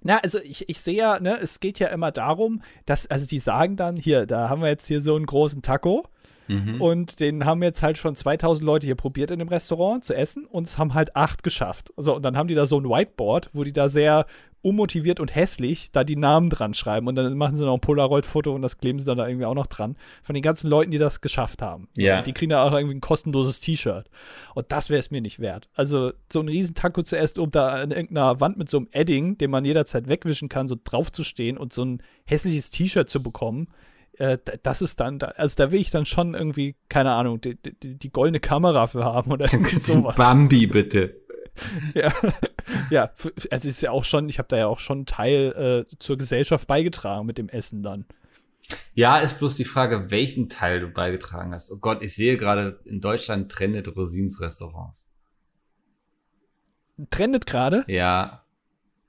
Na, 0.00 0.18
also 0.18 0.38
ich, 0.38 0.68
ich 0.68 0.80
sehe 0.80 0.96
ja, 0.96 1.20
ne, 1.20 1.38
es 1.40 1.60
geht 1.60 1.78
ja 1.80 1.88
immer 1.88 2.12
darum, 2.12 2.62
dass, 2.86 3.06
also 3.06 3.26
die 3.26 3.40
sagen 3.40 3.76
dann, 3.76 3.96
hier, 3.96 4.26
da 4.26 4.48
haben 4.48 4.62
wir 4.62 4.68
jetzt 4.68 4.86
hier 4.86 5.00
so 5.00 5.16
einen 5.16 5.26
großen 5.26 5.62
Taco 5.62 6.06
Mhm. 6.48 6.80
und 6.80 7.20
den 7.20 7.44
haben 7.44 7.62
jetzt 7.62 7.82
halt 7.82 7.98
schon 7.98 8.16
2000 8.16 8.64
Leute 8.64 8.86
hier 8.86 8.94
probiert 8.94 9.30
in 9.30 9.38
dem 9.38 9.48
Restaurant 9.48 10.04
zu 10.04 10.14
essen 10.14 10.46
und 10.46 10.66
es 10.66 10.78
haben 10.78 10.94
halt 10.94 11.14
acht 11.14 11.42
geschafft. 11.42 11.92
So, 11.96 12.16
und 12.16 12.22
dann 12.22 12.36
haben 12.36 12.48
die 12.48 12.54
da 12.54 12.66
so 12.66 12.80
ein 12.80 12.88
Whiteboard, 12.88 13.50
wo 13.52 13.64
die 13.64 13.72
da 13.72 13.88
sehr 13.88 14.26
unmotiviert 14.60 15.20
und 15.20 15.34
hässlich 15.34 15.90
da 15.92 16.02
die 16.04 16.16
Namen 16.16 16.50
dran 16.50 16.74
schreiben 16.74 17.06
und 17.06 17.14
dann 17.14 17.36
machen 17.36 17.54
sie 17.54 17.64
noch 17.64 17.74
ein 17.74 17.80
Polaroid-Foto 17.80 18.52
und 18.52 18.62
das 18.62 18.78
kleben 18.78 18.98
sie 18.98 19.04
dann 19.04 19.18
da 19.18 19.28
irgendwie 19.28 19.46
auch 19.46 19.54
noch 19.54 19.66
dran 19.66 19.96
von 20.22 20.34
den 20.34 20.42
ganzen 20.42 20.68
Leuten, 20.68 20.90
die 20.90 20.98
das 20.98 21.20
geschafft 21.20 21.62
haben. 21.62 21.88
Ja. 21.96 22.18
Und 22.18 22.26
die 22.26 22.32
kriegen 22.32 22.50
da 22.50 22.64
auch 22.64 22.72
irgendwie 22.72 22.96
ein 22.96 23.00
kostenloses 23.00 23.60
T-Shirt. 23.60 24.10
Und 24.54 24.66
das 24.72 24.90
wäre 24.90 24.98
es 24.98 25.10
mir 25.10 25.20
nicht 25.20 25.38
wert. 25.38 25.68
Also 25.74 26.12
so 26.32 26.40
einen 26.40 26.48
riesen 26.48 26.74
Taco 26.74 27.02
zu 27.02 27.16
essen, 27.16 27.40
um 27.40 27.50
da 27.50 27.68
an 27.68 27.92
irgendeiner 27.92 28.40
Wand 28.40 28.58
mit 28.58 28.68
so 28.68 28.78
einem 28.78 28.88
Edding, 28.90 29.38
den 29.38 29.50
man 29.50 29.64
jederzeit 29.64 30.08
wegwischen 30.08 30.48
kann, 30.48 30.66
so 30.66 30.76
drauf 30.82 31.12
zu 31.12 31.22
stehen 31.22 31.56
und 31.56 31.72
so 31.72 31.84
ein 31.84 32.02
hässliches 32.24 32.70
T-Shirt 32.70 33.08
zu 33.08 33.22
bekommen, 33.22 33.68
äh, 34.18 34.38
das 34.62 34.82
ist 34.82 35.00
dann, 35.00 35.18
da- 35.18 35.28
also 35.36 35.56
da 35.56 35.70
will 35.70 35.80
ich 35.80 35.90
dann 35.90 36.04
schon 36.06 36.34
irgendwie, 36.34 36.76
keine 36.88 37.12
Ahnung, 37.12 37.40
die, 37.40 37.56
die, 37.56 37.94
die 37.98 38.10
goldene 38.10 38.40
Kamera 38.40 38.86
für 38.86 39.04
haben 39.04 39.32
oder 39.32 39.48
sowas. 39.80 40.14
Bambi, 40.16 40.66
bitte. 40.66 41.16
Ja, 41.92 42.12
ja, 42.88 43.10
also 43.50 43.68
ist 43.68 43.80
ja 43.82 43.90
auch 43.90 44.04
schon, 44.04 44.28
ich 44.28 44.38
habe 44.38 44.46
da 44.46 44.56
ja 44.56 44.68
auch 44.68 44.78
schon 44.78 44.98
einen 44.98 45.06
Teil 45.06 45.86
äh, 45.90 45.96
zur 45.98 46.16
Gesellschaft 46.16 46.68
beigetragen 46.68 47.26
mit 47.26 47.36
dem 47.36 47.48
Essen 47.48 47.82
dann. 47.82 48.04
Ja, 48.94 49.18
ist 49.18 49.38
bloß 49.38 49.56
die 49.56 49.64
Frage, 49.64 50.08
welchen 50.12 50.48
Teil 50.48 50.78
du 50.78 50.86
beigetragen 50.88 51.52
hast. 51.52 51.72
Oh 51.72 51.78
Gott, 51.78 52.00
ich 52.04 52.14
sehe 52.14 52.36
gerade, 52.36 52.78
in 52.84 53.00
Deutschland 53.00 53.50
trendet 53.50 53.88
Rosins 53.96 54.40
Restaurants. 54.40 55.08
Trendet 57.10 57.46
gerade, 57.46 57.84
Ja, 57.88 58.44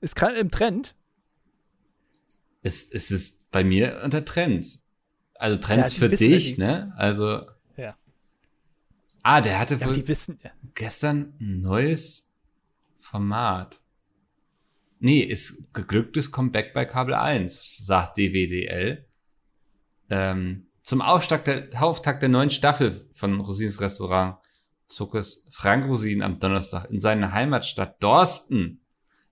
ist 0.00 0.16
gerade 0.16 0.36
im 0.38 0.50
Trend. 0.50 0.96
es, 2.62 2.90
es 2.90 3.12
ist 3.12 3.50
bei 3.52 3.62
mir 3.64 4.00
unter 4.04 4.24
Trends. 4.24 4.89
Also 5.40 5.56
Trends 5.56 5.92
Ja, 5.92 5.98
für 5.98 6.10
ja 6.10 6.16
dich, 6.16 6.58
ne? 6.58 6.92
Also. 6.96 7.46
Ja. 7.78 7.96
Ah, 9.22 9.40
der 9.40 9.58
hatte 9.58 9.82
wohl 9.82 9.94
die 9.94 10.06
wissen, 10.06 10.38
gestern 10.74 11.32
ein 11.40 11.62
neues 11.62 12.30
Format. 12.98 13.80
Nee, 14.98 15.20
ist 15.20 15.72
geglücktes 15.72 16.30
Comeback 16.30 16.74
bei 16.74 16.84
Kabel 16.84 17.14
1, 17.14 17.78
sagt 17.78 18.18
DWDL. 18.18 19.06
Ähm, 20.10 20.66
zum 20.82 21.00
Auftakt 21.00 21.46
der, 21.46 21.68
Auftakt 21.82 22.20
der 22.20 22.28
neuen 22.28 22.50
Staffel 22.50 23.08
von 23.14 23.40
Rosins 23.40 23.80
Restaurant 23.80 24.36
zog 24.86 25.14
es 25.14 25.46
Frank 25.50 25.86
Rosin 25.86 26.20
am 26.20 26.38
Donnerstag 26.38 26.90
in 26.90 27.00
seine 27.00 27.32
Heimatstadt 27.32 28.02
Dorsten, 28.02 28.82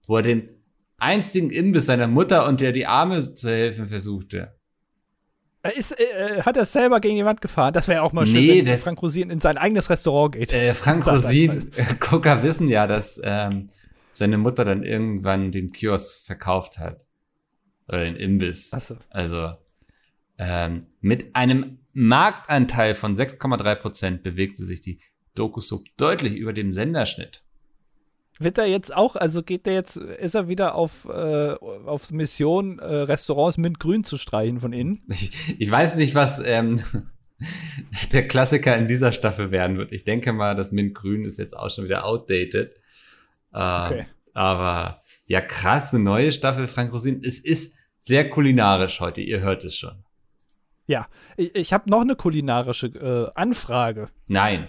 wo 0.07 0.17
er 0.17 0.23
den 0.23 0.49
einstigen 0.97 1.51
Imbiss 1.51 1.85
seiner 1.85 2.07
Mutter 2.07 2.49
und 2.49 2.63
der 2.63 2.73
die 2.73 2.87
Arme 2.87 3.35
zu 3.35 3.51
helfen 3.51 3.89
versuchte. 3.89 4.58
Ist, 5.77 5.99
äh, 5.99 6.43
hat 6.43 6.57
er 6.57 6.65
selber 6.65 7.01
gegen 7.01 7.17
die 7.17 7.25
Wand 7.25 7.41
gefahren? 7.41 7.73
Das 7.73 7.89
wäre 7.89 7.99
ja 7.99 8.03
auch 8.03 8.13
mal 8.13 8.27
schön, 8.27 8.35
Nee, 8.35 8.67
wenn 8.67 8.79
Frank 8.79 9.01
Rosin 9.03 9.31
in 9.31 9.41
sein 9.41 9.59
eigenes 9.59 9.91
Restaurant 9.91 10.35
geht. 10.35 10.53
Äh, 10.53 10.75
Frank 10.75 11.07
Rosin, 11.07 11.71
Gucker 12.01 12.43
wissen 12.43 12.69
ja, 12.69 12.87
dass 12.87 13.21
ähm, 13.23 13.69
seine 14.11 14.39
Mutter 14.39 14.65
dann 14.65 14.83
irgendwann 14.83 15.51
den 15.51 15.73
Kiosk 15.73 16.25
verkauft 16.25 16.79
hat. 16.79 17.05
Oder 17.89 18.05
den 18.05 18.17
Imbiss. 18.17 18.73
Achso. 18.73 18.97
Also 19.11 19.55
ähm, 20.39 20.87
mit 21.01 21.35
einem 21.35 21.79
Marktanteil 21.93 22.95
von 22.95 23.15
6,3 23.15 23.75
Prozent 23.77 24.23
bewegte 24.23 24.65
sich 24.65 24.81
die 24.81 25.01
Doku-Sub 25.35 25.85
deutlich 25.97 26.35
über 26.35 26.53
dem 26.53 26.73
Senderschnitt. 26.73 27.43
Wird 28.39 28.59
er 28.59 28.67
jetzt 28.67 28.95
auch, 28.95 29.17
also 29.17 29.43
geht 29.43 29.67
der 29.67 29.75
jetzt, 29.75 29.97
ist 29.97 30.35
er 30.35 30.49
wieder 30.49 30.75
auf, 30.75 31.07
äh, 31.07 31.55
auf 31.55 32.11
Mission, 32.13 32.79
äh, 32.79 32.85
Restaurants 32.85 33.59
mintgrün 33.59 34.05
zu 34.05 34.17
streichen 34.17 34.61
von 34.61 34.73
innen? 34.73 35.03
Ich, 35.09 35.57
ich 35.59 35.71
weiß 35.71 35.97
nicht, 35.97 36.15
was 36.15 36.41
ähm, 36.45 36.81
der 38.13 38.29
Klassiker 38.29 38.77
in 38.77 38.87
dieser 38.87 39.13
Staffel 39.13 39.51
werden 39.51 39.77
wird. 39.77 39.93
Ich 39.93 40.05
denke 40.05 40.33
mal, 40.33 40.55
das 40.55 40.73
Mintgrün 40.73 41.25
ist 41.25 41.39
jetzt 41.39 41.57
auch 41.57 41.71
schon 41.71 41.85
wieder 41.85 42.05
outdated. 42.05 42.73
Ähm, 43.55 43.87
Okay. 43.87 44.07
Aber 44.35 45.03
ja, 45.27 45.41
krass, 45.41 45.93
eine 45.93 46.03
neue 46.03 46.31
Staffel 46.31 46.69
Frank 46.69 46.93
Rosin. 46.93 47.23
Es 47.25 47.41
ist 47.41 47.77
sehr 47.99 48.31
kulinarisch 48.31 49.01
heute, 49.01 49.21
ihr 49.21 49.41
hört 49.41 49.65
es 49.65 49.77
schon. 49.77 50.05
Ja, 50.87 51.09
ich, 51.37 51.55
ich 51.55 51.73
habe 51.73 51.91
noch 51.91 52.01
eine 52.01 52.15
kulinarische 52.15 52.87
äh, 52.87 53.31
Anfrage. 53.35 54.09
Nein. 54.29 54.69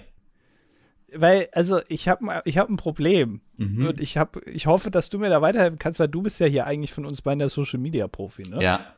Weil, 1.16 1.50
also 1.52 1.80
ich 1.88 2.08
habe 2.08 2.42
ich 2.46 2.58
hab 2.58 2.70
ein 2.70 2.78
Problem. 2.78 3.42
Mhm. 3.58 3.88
Und 3.88 4.00
ich, 4.00 4.18
hab, 4.18 4.46
ich 4.48 4.68
hoffe, 4.68 4.92
dass 4.92 5.10
du 5.10 5.20
mir 5.20 5.30
da 5.30 5.42
weiterhelfen 5.42 5.80
kannst, 5.80 6.00
weil 6.00 6.08
du 6.08 6.22
bist 6.22 6.40
ja 6.40 6.48
hier 6.48 6.66
eigentlich 6.66 6.94
von 6.94 7.06
uns 7.06 7.22
beiden 7.22 7.40
der 7.40 7.50
Social 7.50 7.80
Media 7.80 8.08
Profi, 8.08 8.44
ne? 8.44 8.62
Ja. 8.62 8.94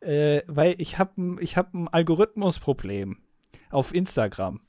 Äh, 0.00 0.42
weil 0.46 0.74
ich 0.78 0.98
habe 0.98 1.36
ich 1.40 1.56
hab 1.56 1.74
ein 1.74 1.88
Algorithmusproblem 1.88 3.18
auf 3.70 3.94
Instagram. 3.94 4.60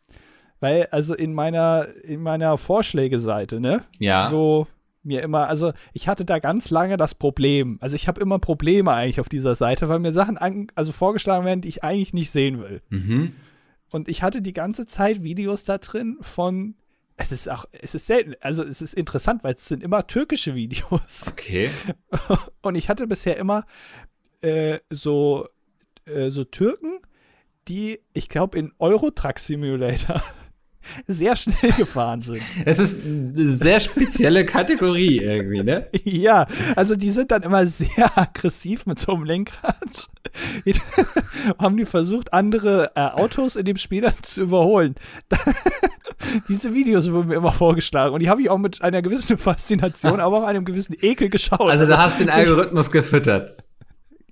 Weil, 0.59 0.87
also 0.91 1.15
in 1.15 1.33
meiner, 1.33 1.87
in 2.03 2.21
meiner 2.21 2.57
Vorschlägeseite, 2.57 3.59
ne? 3.59 3.85
Ja. 3.99 4.29
So, 4.29 4.67
mir 5.03 5.21
immer, 5.23 5.47
also 5.47 5.71
ich 5.93 6.07
hatte 6.07 6.25
da 6.25 6.39
ganz 6.39 6.69
lange 6.69 6.97
das 6.97 7.15
Problem. 7.15 7.77
Also 7.81 7.95
ich 7.95 8.07
habe 8.07 8.21
immer 8.21 8.39
Probleme 8.39 8.91
eigentlich 8.91 9.19
auf 9.19 9.29
dieser 9.29 9.55
Seite, 9.55 9.89
weil 9.89 9.99
mir 9.99 10.13
Sachen 10.13 10.37
an, 10.37 10.67
also 10.75 10.91
vorgeschlagen 10.91 11.45
werden, 11.45 11.61
die 11.61 11.69
ich 11.69 11.83
eigentlich 11.83 12.13
nicht 12.13 12.31
sehen 12.31 12.59
will. 12.59 12.81
Mhm. 12.89 13.35
Und 13.91 14.09
ich 14.09 14.23
hatte 14.23 14.41
die 14.41 14.53
ganze 14.53 14.85
Zeit 14.85 15.23
Videos 15.23 15.63
da 15.63 15.77
drin 15.77 16.17
von, 16.21 16.75
es 17.17 17.31
ist 17.31 17.49
auch, 17.49 17.65
es 17.71 17.95
ist 17.95 18.05
selten, 18.05 18.35
also 18.41 18.63
es 18.63 18.81
ist 18.81 18.93
interessant, 18.93 19.43
weil 19.43 19.55
es 19.55 19.67
sind 19.67 19.83
immer 19.83 20.07
türkische 20.07 20.55
Videos. 20.55 21.27
Okay. 21.27 21.69
Und 22.61 22.75
ich 22.75 22.89
hatte 22.89 23.07
bisher 23.07 23.37
immer 23.37 23.65
äh, 24.41 24.79
so, 24.89 25.47
äh, 26.05 26.29
so 26.29 26.43
Türken, 26.43 26.99
die, 27.67 27.99
ich 28.13 28.29
glaube, 28.29 28.57
in 28.57 28.71
Eurotruck 28.79 29.39
Simulator 29.39 30.23
sehr 31.07 31.35
schnell 31.35 31.71
gefahren 31.73 32.21
sind. 32.21 32.41
Es 32.65 32.79
ist 32.79 32.97
eine 33.03 33.51
sehr 33.53 33.79
spezielle 33.79 34.45
Kategorie 34.45 35.19
irgendwie, 35.19 35.63
ne? 35.63 35.87
Ja, 36.03 36.47
also 36.75 36.95
die 36.95 37.11
sind 37.11 37.31
dann 37.31 37.43
immer 37.43 37.65
sehr 37.67 38.17
aggressiv 38.17 38.85
mit 38.85 38.99
so 38.99 39.13
einem 39.13 39.23
Lenkrad. 39.23 40.09
haben 41.59 41.77
die 41.77 41.85
versucht, 41.85 42.33
andere 42.33 42.91
äh, 42.95 43.01
Autos 43.01 43.55
in 43.55 43.65
dem 43.65 43.77
Spiel 43.77 44.01
dann 44.01 44.13
zu 44.21 44.41
überholen. 44.41 44.95
Diese 46.47 46.73
Videos 46.73 47.11
wurden 47.11 47.29
mir 47.29 47.35
immer 47.35 47.53
vorgeschlagen 47.53 48.13
und 48.13 48.21
die 48.21 48.29
habe 48.29 48.41
ich 48.41 48.49
auch 48.49 48.57
mit 48.57 48.81
einer 48.81 49.01
gewissen 49.01 49.37
Faszination, 49.37 50.19
aber 50.19 50.39
auch 50.39 50.47
einem 50.47 50.65
gewissen 50.65 50.95
Ekel 50.99 51.29
geschaut. 51.29 51.69
Also 51.69 51.85
du 51.85 51.97
hast 51.97 52.19
den 52.19 52.29
Algorithmus 52.29 52.91
gefüttert. 52.91 53.55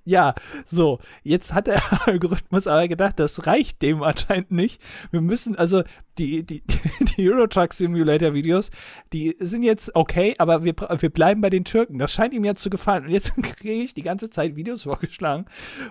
Ja, 0.08 0.34
so, 0.64 1.00
jetzt 1.22 1.52
hat 1.52 1.66
der 1.66 1.82
Algorithmus 2.08 2.66
aber 2.66 2.88
gedacht, 2.88 3.18
das 3.18 3.46
reicht 3.46 3.82
dem 3.82 4.02
anscheinend 4.02 4.50
nicht. 4.50 4.80
Wir 5.10 5.20
müssen, 5.20 5.54
also 5.54 5.82
die, 6.16 6.46
die, 6.46 6.62
die 7.18 7.30
Eurotruck 7.30 7.74
Simulator 7.74 8.32
Videos, 8.32 8.70
die 9.12 9.36
sind 9.38 9.64
jetzt 9.64 9.94
okay, 9.94 10.34
aber 10.38 10.64
wir, 10.64 10.74
wir 10.74 11.10
bleiben 11.10 11.42
bei 11.42 11.50
den 11.50 11.66
Türken. 11.66 11.98
Das 11.98 12.10
scheint 12.10 12.32
ihm 12.32 12.46
jetzt 12.46 12.62
zu 12.62 12.70
gefallen. 12.70 13.04
Und 13.04 13.10
jetzt 13.10 13.36
kriege 13.42 13.82
ich 13.82 13.92
die 13.92 14.00
ganze 14.00 14.30
Zeit 14.30 14.56
Videos 14.56 14.84
vorgeschlagen 14.84 15.44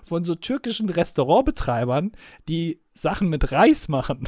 von 0.03 0.23
so 0.23 0.33
türkischen 0.33 0.89
Restaurantbetreibern, 0.89 2.13
die 2.49 2.81
Sachen 2.95 3.29
mit 3.29 3.51
Reis 3.51 3.87
machen. 3.87 4.27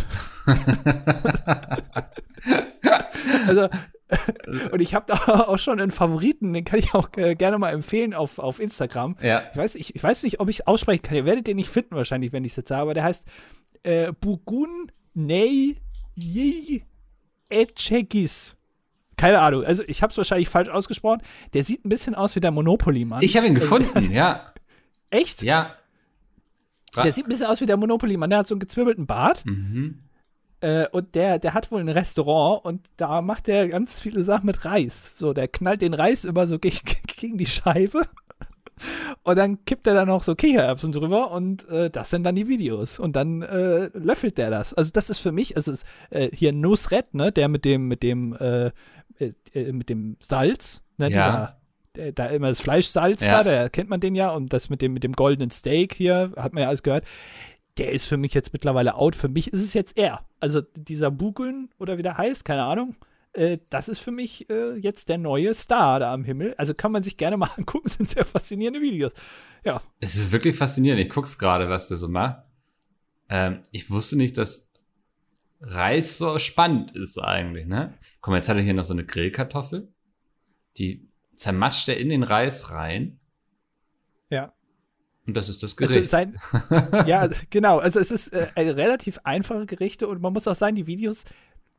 also 3.48 3.70
und 4.72 4.82
ich 4.82 4.94
habe 4.96 5.06
da 5.08 5.16
auch 5.48 5.60
schon 5.60 5.80
einen 5.80 5.92
Favoriten, 5.92 6.54
den 6.54 6.66
kann 6.66 6.80
ich 6.80 6.94
auch 6.94 7.10
äh, 7.18 7.36
gerne 7.36 7.58
mal 7.58 7.72
empfehlen 7.72 8.14
auf, 8.14 8.40
auf 8.40 8.60
Instagram. 8.60 9.18
Ja. 9.22 9.44
Ich 9.52 9.58
weiß, 9.58 9.76
ich, 9.76 9.96
ich 9.96 10.04
weiß 10.04 10.24
nicht, 10.24 10.40
ob 10.40 10.50
ich 10.50 10.60
es 10.62 10.68
aussprechen 10.68 11.02
kann. 11.04 11.16
Ihr 11.16 11.26
werdet 11.26 11.48
den 11.48 11.58
nicht 11.58 11.70
finden 11.70 11.96
wahrscheinlich, 11.96 12.34
wenn 12.34 12.44
ich 12.44 12.54
es 12.54 12.58
jetzt 12.58 12.70
sage, 12.70 12.82
aber 12.82 12.94
der 12.94 13.04
heißt 13.04 13.26
äh, 13.84 14.12
Bugun 14.20 14.92
Ney 15.14 15.78
Echegis. 17.50 18.56
Keine 19.18 19.40
Ahnung, 19.40 19.66
also 19.66 19.84
ich 19.86 20.02
habe 20.02 20.12
es 20.12 20.18
wahrscheinlich 20.18 20.48
falsch 20.48 20.70
ausgesprochen. 20.70 21.22
Der 21.54 21.64
sieht 21.66 21.84
ein 21.84 21.90
bisschen 21.90 22.16
aus 22.16 22.36
wie 22.36 22.40
der 22.40 22.52
Monopoly-Mann. 22.52 23.22
Ich 23.22 23.36
habe 23.36 23.48
ihn 23.48 23.56
gefunden, 23.56 24.12
ja. 24.14 24.54
Echt? 25.10 25.42
Ja. 25.42 25.76
Der 26.96 27.12
sieht 27.12 27.26
ein 27.26 27.30
bisschen 27.30 27.48
aus 27.48 27.62
wie 27.62 27.66
der 27.66 27.78
Monopoly-Mann. 27.78 28.30
Der 28.30 28.40
hat 28.40 28.48
so 28.48 28.56
einen 28.56 28.60
gezwirbelten 28.60 29.06
Bart. 29.06 29.46
Mhm. 29.46 30.00
Äh, 30.62 30.88
und 30.92 31.16
der, 31.16 31.40
der 31.40 31.54
hat 31.54 31.72
wohl 31.72 31.80
ein 31.80 31.90
Restaurant 31.90 32.66
und 32.66 32.88
da 32.98 33.22
macht 33.22 33.48
er 33.48 33.68
ganz 33.70 34.00
viele 34.00 34.24
Sachen 34.24 34.46
mit 34.46 34.66
Reis. 34.66 35.18
So, 35.18 35.34
der 35.34 35.48
knallt 35.48 35.82
den 35.82 35.94
Reis 35.94 36.26
immer 36.26 36.48
so 36.48 36.60
gegen, 36.60 36.80
gegen 37.08 37.38
die 37.38 37.46
Scheibe. 37.46 38.02
Und 39.24 39.38
dann 39.38 39.66
kippt 39.66 39.88
er 39.88 39.94
da 39.94 40.06
noch 40.06 40.24
so 40.24 40.36
Kichererbsen 40.36 40.94
drüber 40.94 41.32
und 41.32 41.68
äh, 41.70 41.90
das 41.90 42.10
sind 42.10 42.24
dann 42.24 42.36
die 42.36 42.48
Videos. 42.48 42.98
Und 42.98 43.16
dann 43.18 43.42
äh, 43.42 43.90
löffelt 43.94 44.38
der 44.38 44.50
das. 44.50 44.74
Also 44.74 44.92
das 44.94 45.10
ist 45.10 45.20
für 45.20 45.34
mich, 45.34 45.56
es 45.58 45.68
ist 45.68 45.86
äh, 46.12 46.30
hier 46.34 46.54
Nusret, 46.54 47.14
ne, 47.14 47.32
der 47.32 47.50
mit 47.50 47.66
dem, 47.66 47.88
mit 47.90 48.04
dem, 48.04 48.34
äh, 48.40 48.72
äh, 49.20 49.72
mit 49.74 49.90
dem 49.90 50.16
Salz, 50.22 50.82
ne, 50.98 51.12
Ja. 51.12 51.58
dieser, 51.94 52.12
da 52.14 52.28
immer 52.28 52.48
das 52.48 52.62
Fleischsalz 52.62 53.26
Ja. 53.26 53.44
da, 53.44 53.64
da 53.64 53.70
kennt 53.70 53.90
man 53.90 54.00
den 54.00 54.16
ja 54.16 54.30
und 54.32 54.54
das 54.54 54.70
mit 54.70 54.82
dem, 54.82 54.94
mit 54.94 55.04
dem 55.04 55.12
goldenen 55.14 55.52
Steak 55.52 55.94
hier, 55.94 56.32
hat 56.38 56.54
man 56.54 56.62
ja 56.64 56.70
alles 56.70 56.84
gehört. 56.84 57.04
Der 57.78 57.92
ist 57.92 58.06
für 58.06 58.18
mich 58.18 58.34
jetzt 58.34 58.52
mittlerweile 58.54 58.96
out. 58.96 59.16
Für 59.16 59.30
mich 59.30 59.54
ist 59.54 59.64
es 59.64 59.74
jetzt 59.74 59.98
er. 59.98 60.26
Also 60.40 60.62
dieser 60.76 61.12
Bugun 61.12 61.70
oder 61.80 61.98
wie 61.98 62.02
der 62.04 62.18
heißt, 62.18 62.44
keine 62.44 62.64
Ahnung. 62.64 62.96
Äh, 63.34 63.60
das 63.70 63.88
ist 63.88 64.00
für 64.00 64.12
mich 64.12 64.50
äh, 64.50 64.76
jetzt 64.78 65.10
der 65.10 65.18
neue 65.18 65.54
Star 65.54 66.00
da 66.00 66.14
am 66.14 66.24
Himmel. 66.24 66.56
Also 66.58 66.74
kann 66.74 66.92
man 66.92 67.04
sich 67.04 67.18
gerne 67.18 67.38
mal 67.38 67.50
angucken, 67.58 67.88
sind 67.88 68.10
sehr 68.10 68.26
faszinierende 68.26 68.82
Videos. 68.82 69.14
Ja, 69.64 69.82
Es 70.00 70.16
ist 70.16 70.32
wirklich 70.32 70.56
faszinierend. 70.56 71.02
Ich 71.02 71.10
guck's 71.10 71.38
gerade, 71.38 71.70
was 71.70 71.88
der 71.88 71.98
so 71.98 72.08
macht. 72.10 72.44
Ähm, 73.30 73.62
ich 73.72 73.90
wusste 73.90 74.18
nicht, 74.18 74.38
dass 74.38 74.72
Reis 75.62 76.18
so 76.18 76.40
spannend 76.40 76.96
ist 76.96 77.18
eigentlich, 77.18 77.68
ne? 77.68 77.94
Guck 78.22 78.32
mal, 78.32 78.38
jetzt 78.38 78.50
hat 78.50 78.58
er 78.58 78.64
hier 78.64 78.74
noch 78.74 78.86
so 78.86 78.94
eine 78.94 79.06
Grillkartoffel. 79.06 79.92
Die 80.78 81.10
zermatscht 81.36 81.88
er 81.90 81.98
in 81.98 82.10
den 82.10 82.24
Reis 82.24 82.72
rein. 82.72 83.19
Und 85.30 85.38
das 85.38 85.48
ist 85.50 85.62
das 85.64 85.72
Es 85.72 85.78
Gericht. 85.78 86.10
sein, 86.10 86.40
ja, 87.06 87.30
genau. 87.50 87.78
Also 87.78 88.00
es 88.00 88.12
ist 88.12 88.34
äh, 88.34 88.48
eine 88.56 88.76
relativ 88.76 89.20
einfache 89.24 89.66
Gerichte 89.66 90.08
und 90.08 90.22
man 90.22 90.34
muss 90.34 90.48
auch 90.48 90.56
sagen, 90.56 90.76
die 90.76 90.88
Videos, 90.88 91.24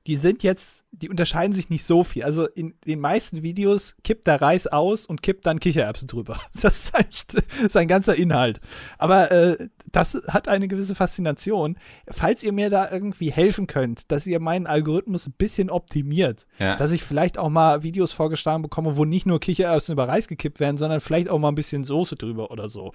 die 0.07 0.17
sind 0.17 0.43
jetzt, 0.43 0.83
die 0.93 1.11
unterscheiden 1.11 1.53
sich 1.53 1.69
nicht 1.69 1.85
so 1.85 2.05
viel. 2.05 2.25
Also 2.25 2.47
in 2.47 2.75
den 2.87 3.01
meisten 3.01 3.43
Videos 3.43 3.97
kippt 4.03 4.27
der 4.27 4.41
Reis 4.41 4.67
aus 4.67 5.05
und 5.05 5.23
kippt 5.23 5.45
dann 5.45 5.61
Kichererbsen 5.61 6.09
drüber. 6.09 6.41
Das 6.61 6.85
ist 6.85 6.95
echt 6.95 7.35
sein 7.71 7.89
ganzer 7.89 8.15
Inhalt. 8.15 8.61
Aber 8.99 9.31
äh, 9.31 9.69
das 9.93 10.21
hat 10.29 10.49
eine 10.49 10.69
gewisse 10.69 10.95
Faszination. 10.95 11.79
Falls 12.09 12.43
ihr 12.43 12.53
mir 12.53 12.71
da 12.71 12.91
irgendwie 12.91 13.31
helfen 13.31 13.67
könnt, 13.67 14.11
dass 14.11 14.27
ihr 14.27 14.41
meinen 14.41 14.67
Algorithmus 14.67 15.27
ein 15.27 15.35
bisschen 15.37 15.71
optimiert, 15.71 16.47
ja. 16.59 16.77
dass 16.77 16.93
ich 16.93 17.03
vielleicht 17.03 17.39
auch 17.39 17.49
mal 17.49 17.83
Videos 17.83 18.13
vorgeschlagen 18.13 18.63
bekomme, 18.63 18.97
wo 18.97 19.05
nicht 19.05 19.27
nur 19.27 19.41
Kichererbsen 19.41 19.93
über 19.93 20.09
Reis 20.09 20.29
gekippt 20.29 20.61
werden, 20.61 20.77
sondern 20.77 21.01
vielleicht 21.01 21.29
auch 21.29 21.39
mal 21.39 21.49
ein 21.49 21.55
bisschen 21.55 21.85
Soße 21.85 22.17
drüber 22.17 22.51
oder 22.51 22.69
so. 22.69 22.93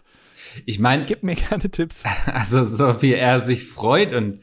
ich 0.65 0.79
meine, 0.79 1.05
Gib 1.05 1.23
mir 1.23 1.35
gerne 1.35 1.69
Tipps. 1.69 2.03
also 2.25 2.63
so 2.63 3.01
wie 3.01 3.13
er 3.13 3.39
sich 3.39 3.63
freut 3.63 4.13
und 4.13 4.41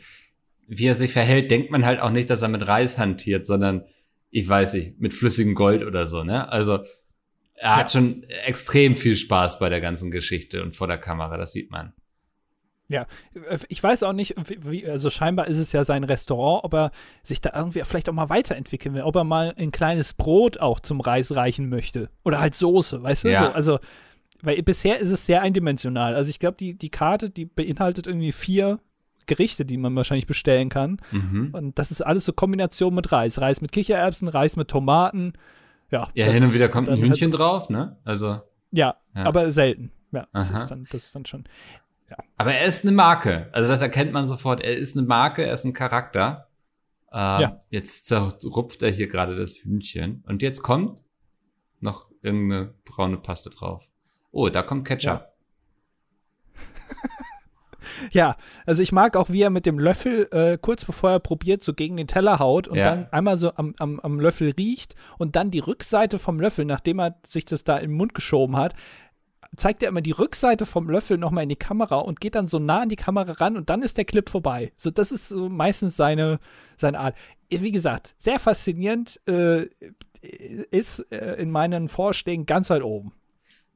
wie 0.79 0.87
er 0.87 0.95
sich 0.95 1.13
verhält, 1.13 1.51
denkt 1.51 1.71
man 1.71 1.85
halt 1.85 2.01
auch 2.01 2.11
nicht, 2.11 2.31
dass 2.31 2.43
er 2.43 2.49
mit 2.49 2.67
Reis 2.67 2.99
hantiert, 2.99 3.47
sondern 3.47 3.85
ich 4.31 4.49
weiß 4.49 4.75
nicht, 4.75 5.01
mit 5.01 5.13
flüssigem 5.13 5.55
Gold 5.55 5.85
oder 5.85 6.07
so, 6.07 6.25
ne? 6.25 6.49
Also 6.49 6.81
er 7.55 7.77
hat 7.77 7.93
schon 7.93 8.25
extrem 8.47 8.97
viel 8.97 9.17
Spaß 9.17 9.59
bei 9.59 9.69
der 9.69 9.81
ganzen 9.81 10.11
Geschichte 10.11 10.63
und 10.63 10.75
vor 10.75 10.87
der 10.87 10.99
Kamera, 10.99 11.37
das 11.37 11.53
sieht 11.53 11.71
man. 11.71 11.93
Ja, 12.89 13.07
ich 13.69 13.83
weiß 13.83 14.03
auch 14.03 14.13
nicht, 14.13 14.35
wie, 14.47 14.87
also 14.87 15.09
scheinbar 15.11 15.47
ist 15.47 15.59
es 15.59 15.73
ja 15.73 15.85
sein 15.85 16.05
Restaurant, 16.05 16.65
ob 16.65 16.75
er 16.75 16.91
sich 17.23 17.41
da 17.41 17.53
irgendwie 17.55 17.83
vielleicht 17.85 18.09
auch 18.09 18.15
mal 18.15 18.29
weiterentwickeln 18.29 18.95
will, 18.95 19.03
ob 19.03 19.17
er 19.17 19.25
mal 19.25 19.55
ein 19.57 19.71
kleines 19.71 20.13
Brot 20.13 20.59
auch 20.59 20.81
zum 20.81 21.01
Reis 21.01 21.35
reichen 21.35 21.69
möchte. 21.69 22.11
Oder 22.25 22.41
halt 22.41 22.55
Soße, 22.55 23.03
weißt 23.03 23.25
du? 23.25 23.29
Ja. 23.29 23.45
So, 23.45 23.51
also, 23.53 23.79
weil 24.43 24.63
bisher 24.63 24.99
ist 24.99 25.11
es 25.11 25.25
sehr 25.25 25.41
eindimensional. 25.41 26.15
Also 26.15 26.31
ich 26.31 26.39
glaube, 26.39 26.57
die, 26.59 26.77
die 26.77 26.91
Karte, 26.91 27.31
die 27.31 27.47
beinhaltet 27.47 28.07
irgendwie 28.07 28.33
vier 28.33 28.81
Gerichte, 29.27 29.65
die 29.65 29.77
man 29.77 29.95
wahrscheinlich 29.97 30.27
bestellen 30.27 30.69
kann. 30.69 31.01
Mhm. 31.11 31.51
Und 31.53 31.79
das 31.79 31.91
ist 31.91 32.01
alles 32.03 32.25
so 32.25 32.33
Kombination 32.33 32.95
mit 32.95 33.13
Reis. 33.13 33.41
Reis 33.41 33.61
mit 33.61 33.73
Kichererbsen, 33.73 34.29
Reis 34.29 34.57
mit 34.57 34.69
Tomaten. 34.69 35.33
Ja, 35.91 36.09
Ja, 36.15 36.27
hin 36.27 36.43
und 36.45 36.55
wieder 36.55 36.69
kommt 36.69 36.89
ein 36.89 36.99
Hühnchen 36.99 37.31
halt- 37.33 37.39
drauf, 37.39 37.69
ne? 37.69 37.97
Also, 38.05 38.41
Ja, 38.71 38.97
Ja. 39.15 39.25
aber 39.25 39.51
selten. 39.53 39.93
Ja, 40.13 40.27
das 40.33 40.51
ist, 40.51 40.69
dann, 40.69 40.85
das 40.85 41.05
ist 41.05 41.15
dann 41.15 41.25
schon. 41.27 41.45
aber 42.37 42.53
er 42.55 42.67
ist 42.67 42.85
eine 42.85 42.93
Marke. 42.93 43.49
Also 43.53 43.71
das 43.71 43.81
erkennt 43.81 44.13
man 44.13 44.27
sofort. 44.27 44.63
Er 44.63 44.77
ist 44.77 44.97
eine 44.97 45.07
Marke, 45.07 45.45
er 45.45 45.55
ist 45.55 45.65
ein 45.65 45.73
Charakter. 45.73 46.49
Ähm, 47.13 47.41
Ja. 47.41 47.59
Jetzt 47.71 48.07
zerrupft 48.07 48.83
er 48.83 48.91
hier 48.91 49.09
gerade 49.09 49.37
das 49.37 49.57
Hühnchen. 49.59 50.23
Und 50.27 50.43
jetzt 50.43 50.63
kommt 50.63 51.03
noch 51.81 52.11
irgendeine 52.23 52.75
braune 52.85 53.17
Paste 53.19 53.51
drauf. 53.51 53.87
Oh, 54.31 54.49
da 54.49 54.63
kommt 54.63 54.87
Ketchup. 54.87 55.21
Ja, 55.21 55.29
also 58.67 58.83
ich 58.83 58.93
mag 58.93 59.17
auch, 59.17 59.31
wie 59.31 59.43
er 59.43 59.51
mit 59.51 59.67
dem 59.67 59.79
Löffel 59.79 60.27
äh, 60.31 60.59
kurz 60.61 60.85
bevor 60.85 61.11
er 61.11 61.21
probiert, 61.21 61.63
so 61.63 61.75
gegen 61.75 61.97
den 61.97 62.07
Teller 62.07 62.39
haut 62.39 62.69
und 62.69 62.79
Ja. 62.79 62.91
dann 62.91 63.09
einmal 63.11 63.37
so 63.39 63.53
am, 63.55 63.75
am, 63.79 64.01
am 64.01 64.21
Löffel 64.21 64.53
riecht 64.57 64.95
und 65.19 65.37
dann 65.37 65.51
die 65.51 65.59
Rückseite 65.61 66.19
vom 66.19 66.41
Löffel, 66.41 66.65
nachdem 66.65 67.01
er 67.01 67.17
sich 67.29 67.45
das 67.45 67.65
da 67.65 67.77
in 67.79 67.91
den 67.91 67.97
Mund 67.97 68.15
geschoben 68.15 68.57
hat, 68.57 68.75
zeigt 69.57 69.83
er 69.83 69.91
immer 69.91 70.01
die 70.01 70.13
Rückseite 70.13 70.65
vom 70.65 70.89
Löffel 70.89 71.19
nochmal 71.19 71.43
in 71.43 71.51
die 71.51 71.57
Kamera 71.57 71.97
und 71.97 72.21
geht 72.21 72.35
dann 72.35 72.47
so 72.47 72.59
nah 72.59 72.83
an 72.83 72.89
die 72.89 72.97
Kamera 72.97 73.33
ran 73.33 73.57
und 73.57 73.69
dann 73.69 73.83
ist 73.83 73.99
der 73.99 74.05
Clip 74.07 74.29
vorbei. 74.29 74.73
So, 74.77 74.91
das 74.91 75.13
ist 75.13 75.29
so 75.29 75.49
meistens 75.49 75.97
seine, 75.97 76.39
seine 76.77 76.99
Art. 77.01 77.17
Wie 77.51 77.73
gesagt, 77.73 78.15
sehr 78.17 78.39
faszinierend, 78.39 79.21
äh, 79.29 79.67
ist 80.71 81.01
äh, 81.13 81.35
in 81.35 81.51
meinen 81.51 81.89
Vorschlägen 81.89 82.47
ganz 82.47 82.71
weit 82.71 82.83
oben. 82.83 83.13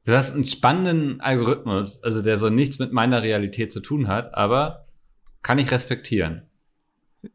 Du 0.07 0.13
hast 0.13 0.33
einen 0.33 0.45
spannenden 0.45 1.19
Algorithmus, 1.19 2.01
also 2.01 2.21
der 2.21 2.37
so 2.37 2.49
nichts 2.49 2.79
mit 2.79 2.93
meiner 2.93 3.23
Realität 3.23 3.73
zu 3.73 3.81
tun 3.81 4.07
hat, 4.07 4.33
aber 4.35 4.87
kann 5.41 5.59
ich 5.59 5.69
respektieren. 5.69 6.43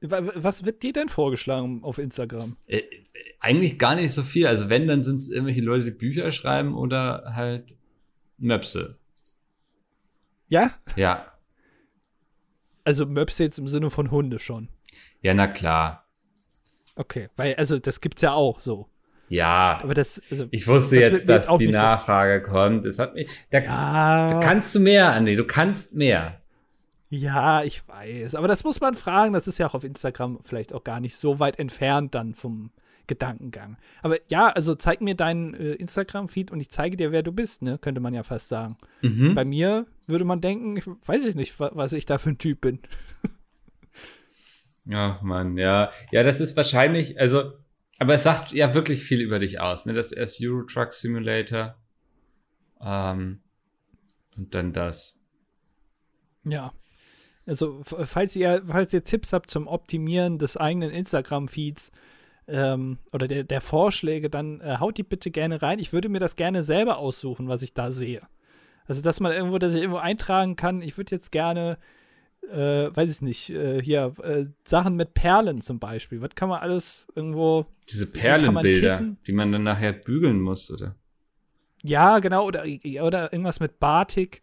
Wa- 0.00 0.22
Was 0.36 0.64
wird 0.64 0.82
dir 0.82 0.94
denn 0.94 1.10
vorgeschlagen 1.10 1.84
auf 1.84 1.98
Instagram? 1.98 2.56
Äh, 2.66 2.78
äh, 2.78 2.84
eigentlich 3.40 3.78
gar 3.78 3.94
nicht 3.94 4.12
so 4.14 4.22
viel. 4.22 4.46
Also 4.46 4.70
wenn, 4.70 4.86
dann 4.86 5.02
sind 5.02 5.16
es 5.16 5.28
irgendwelche 5.28 5.60
Leute, 5.60 5.84
die 5.84 5.90
Bücher 5.90 6.32
schreiben 6.32 6.74
oder 6.74 7.34
halt 7.34 7.76
Möpse. 8.38 8.96
Ja? 10.48 10.70
Ja. 10.96 11.30
Also 12.84 13.04
Möpse 13.04 13.42
jetzt 13.44 13.58
im 13.58 13.68
Sinne 13.68 13.90
von 13.90 14.10
Hunde 14.10 14.38
schon. 14.38 14.70
Ja, 15.20 15.34
na 15.34 15.46
klar. 15.46 16.08
Okay, 16.96 17.28
weil, 17.36 17.54
also 17.56 17.78
das 17.78 18.00
gibt's 18.00 18.22
ja 18.22 18.32
auch 18.32 18.60
so. 18.60 18.88
Ja. 19.33 19.80
Aber 19.83 19.95
das, 19.95 20.20
also, 20.30 20.47
ich 20.51 20.66
wusste 20.66 20.97
das 20.97 21.05
jetzt, 21.11 21.28
dass 21.28 21.47
jetzt 21.49 21.59
die 21.61 21.68
Nachfrage 21.68 22.43
kommt. 22.43 22.85
Das 22.85 22.99
hat 22.99 23.14
mich, 23.14 23.28
da, 23.51 23.59
ja, 23.61 24.28
da 24.28 24.41
kannst 24.41 24.74
du 24.74 24.80
mehr, 24.80 25.12
Andi, 25.12 25.37
du 25.37 25.45
kannst 25.47 25.95
mehr. 25.95 26.41
ja, 27.09 27.62
ich 27.62 27.87
weiß. 27.89 28.35
Aber 28.35 28.49
das 28.49 28.62
muss 28.64 28.80
man 28.80 28.95
fragen. 28.95 29.33
Das 29.33 29.47
ist 29.49 29.59
ja 29.59 29.66
auch 29.66 29.74
auf 29.74 29.85
Instagram 29.85 30.39
vielleicht 30.43 30.72
auch 30.74 30.85
gar 30.85 31.01
nicht 31.01 31.16
so 31.16 31.39
weit 31.41 31.59
entfernt 31.59 32.14
dann 32.14 32.35
vom 32.35 32.70
Gedankengang. 33.07 33.78
Aber 34.03 34.16
ja, 34.30 34.49
also 34.49 34.74
zeig 34.74 35.01
mir 35.01 35.14
deinen 35.14 35.55
äh, 35.55 35.72
Instagram-Feed 35.72 36.51
und 36.51 36.61
ich 36.61 36.70
zeige 36.70 36.97
dir, 36.97 37.11
wer 37.11 37.22
du 37.22 37.33
bist, 37.33 37.62
ne? 37.62 37.78
Könnte 37.78 38.01
man 38.01 38.14
ja 38.14 38.22
fast 38.22 38.49
sagen. 38.49 38.76
Mhm. 39.03 39.35
Bei 39.35 39.45
mir 39.45 39.87
würde 40.07 40.24
man 40.24 40.41
denken, 40.41 40.76
ich 40.76 40.87
weiß 40.87 41.24
ich 41.24 41.35
nicht, 41.35 41.59
wa- 41.59 41.70
was 41.74 41.93
ich 41.95 42.07
da 42.07 42.18
für 42.18 42.30
ein 42.30 42.39
Typ 42.39 42.61
bin. 42.61 42.80
Ach 44.93 45.22
Mann, 45.22 45.57
ja. 45.59 45.91
Ja, 46.11 46.22
das 46.22 46.41
ist 46.41 46.57
wahrscheinlich, 46.57 47.18
also, 47.20 47.53
aber 48.03 48.14
es 48.14 48.24
sagt 48.24 48.50
ja 48.50 48.74
wirklich 48.74 49.00
viel 49.00 49.20
über 49.20 49.38
dich 49.38 49.61
aus, 49.61 49.86
ne? 49.86 49.92
Das 49.92 50.11
erst 50.11 50.44
Euro 50.44 50.64
Truck 50.64 50.92
Simulator. 50.92 51.76
Ähm, 52.80 53.42
und 54.36 54.53
dann 54.57 54.72
das. 54.72 55.20
Ja. 56.42 56.72
Also, 57.46 57.80
falls 57.84 58.34
ihr, 58.34 58.64
falls 58.66 58.92
ihr 58.92 59.05
Tipps 59.05 59.32
habt 59.32 59.48
zum 59.48 59.68
Optimieren 59.68 60.38
des 60.38 60.57
eigenen 60.57 60.90
Instagram-Feeds 60.90 61.92
ähm, 62.48 62.98
oder 63.12 63.28
der, 63.28 63.44
der 63.44 63.61
Vorschläge, 63.61 64.28
dann 64.28 64.61
äh, 64.62 64.78
haut 64.80 64.98
die 64.98 65.05
bitte 65.05 65.30
gerne 65.30 65.62
rein. 65.62 65.78
Ich 65.78 65.92
würde 65.92 66.09
mir 66.09 66.18
das 66.18 66.34
gerne 66.34 66.64
selber 66.64 66.98
aussuchen, 66.98 67.46
was 67.46 67.62
ich 67.62 67.72
da 67.72 67.92
sehe. 67.92 68.22
Also, 68.86 69.00
dass 69.00 69.20
man 69.20 69.30
irgendwo, 69.30 69.59
dass 69.59 69.74
ich 69.74 69.80
irgendwo 69.80 70.00
eintragen 70.00 70.57
kann, 70.57 70.82
ich 70.82 70.96
würde 70.96 71.14
jetzt 71.14 71.30
gerne, 71.30 71.78
äh, 72.51 72.95
weiß 72.95 73.11
ich 73.11 73.22
nicht, 73.22 73.51
äh, 73.51 73.82
hier, 73.82 74.12
äh, 74.22 74.47
Sachen 74.64 74.97
mit 74.97 75.14
Perlen 75.14 75.61
zum 75.61 75.78
Beispiel. 75.78 76.20
Was 76.20 76.34
kann 76.34 76.49
man 76.49 76.61
alles 76.61 77.07
irgendwo. 77.14 77.66
Diese 77.88 78.07
Perlenbilder, 78.07 79.16
die 79.26 79.32
man 79.32 79.53
dann 79.53 79.62
nachher 79.62 79.93
bügeln 79.93 80.40
muss, 80.40 80.70
oder? 80.70 80.97
Ja, 81.82 82.20
genau, 82.20 82.47
oder, 82.47 82.64
oder 83.03 83.32
irgendwas 83.32 83.61
mit 83.61 83.78
Batik 83.78 84.43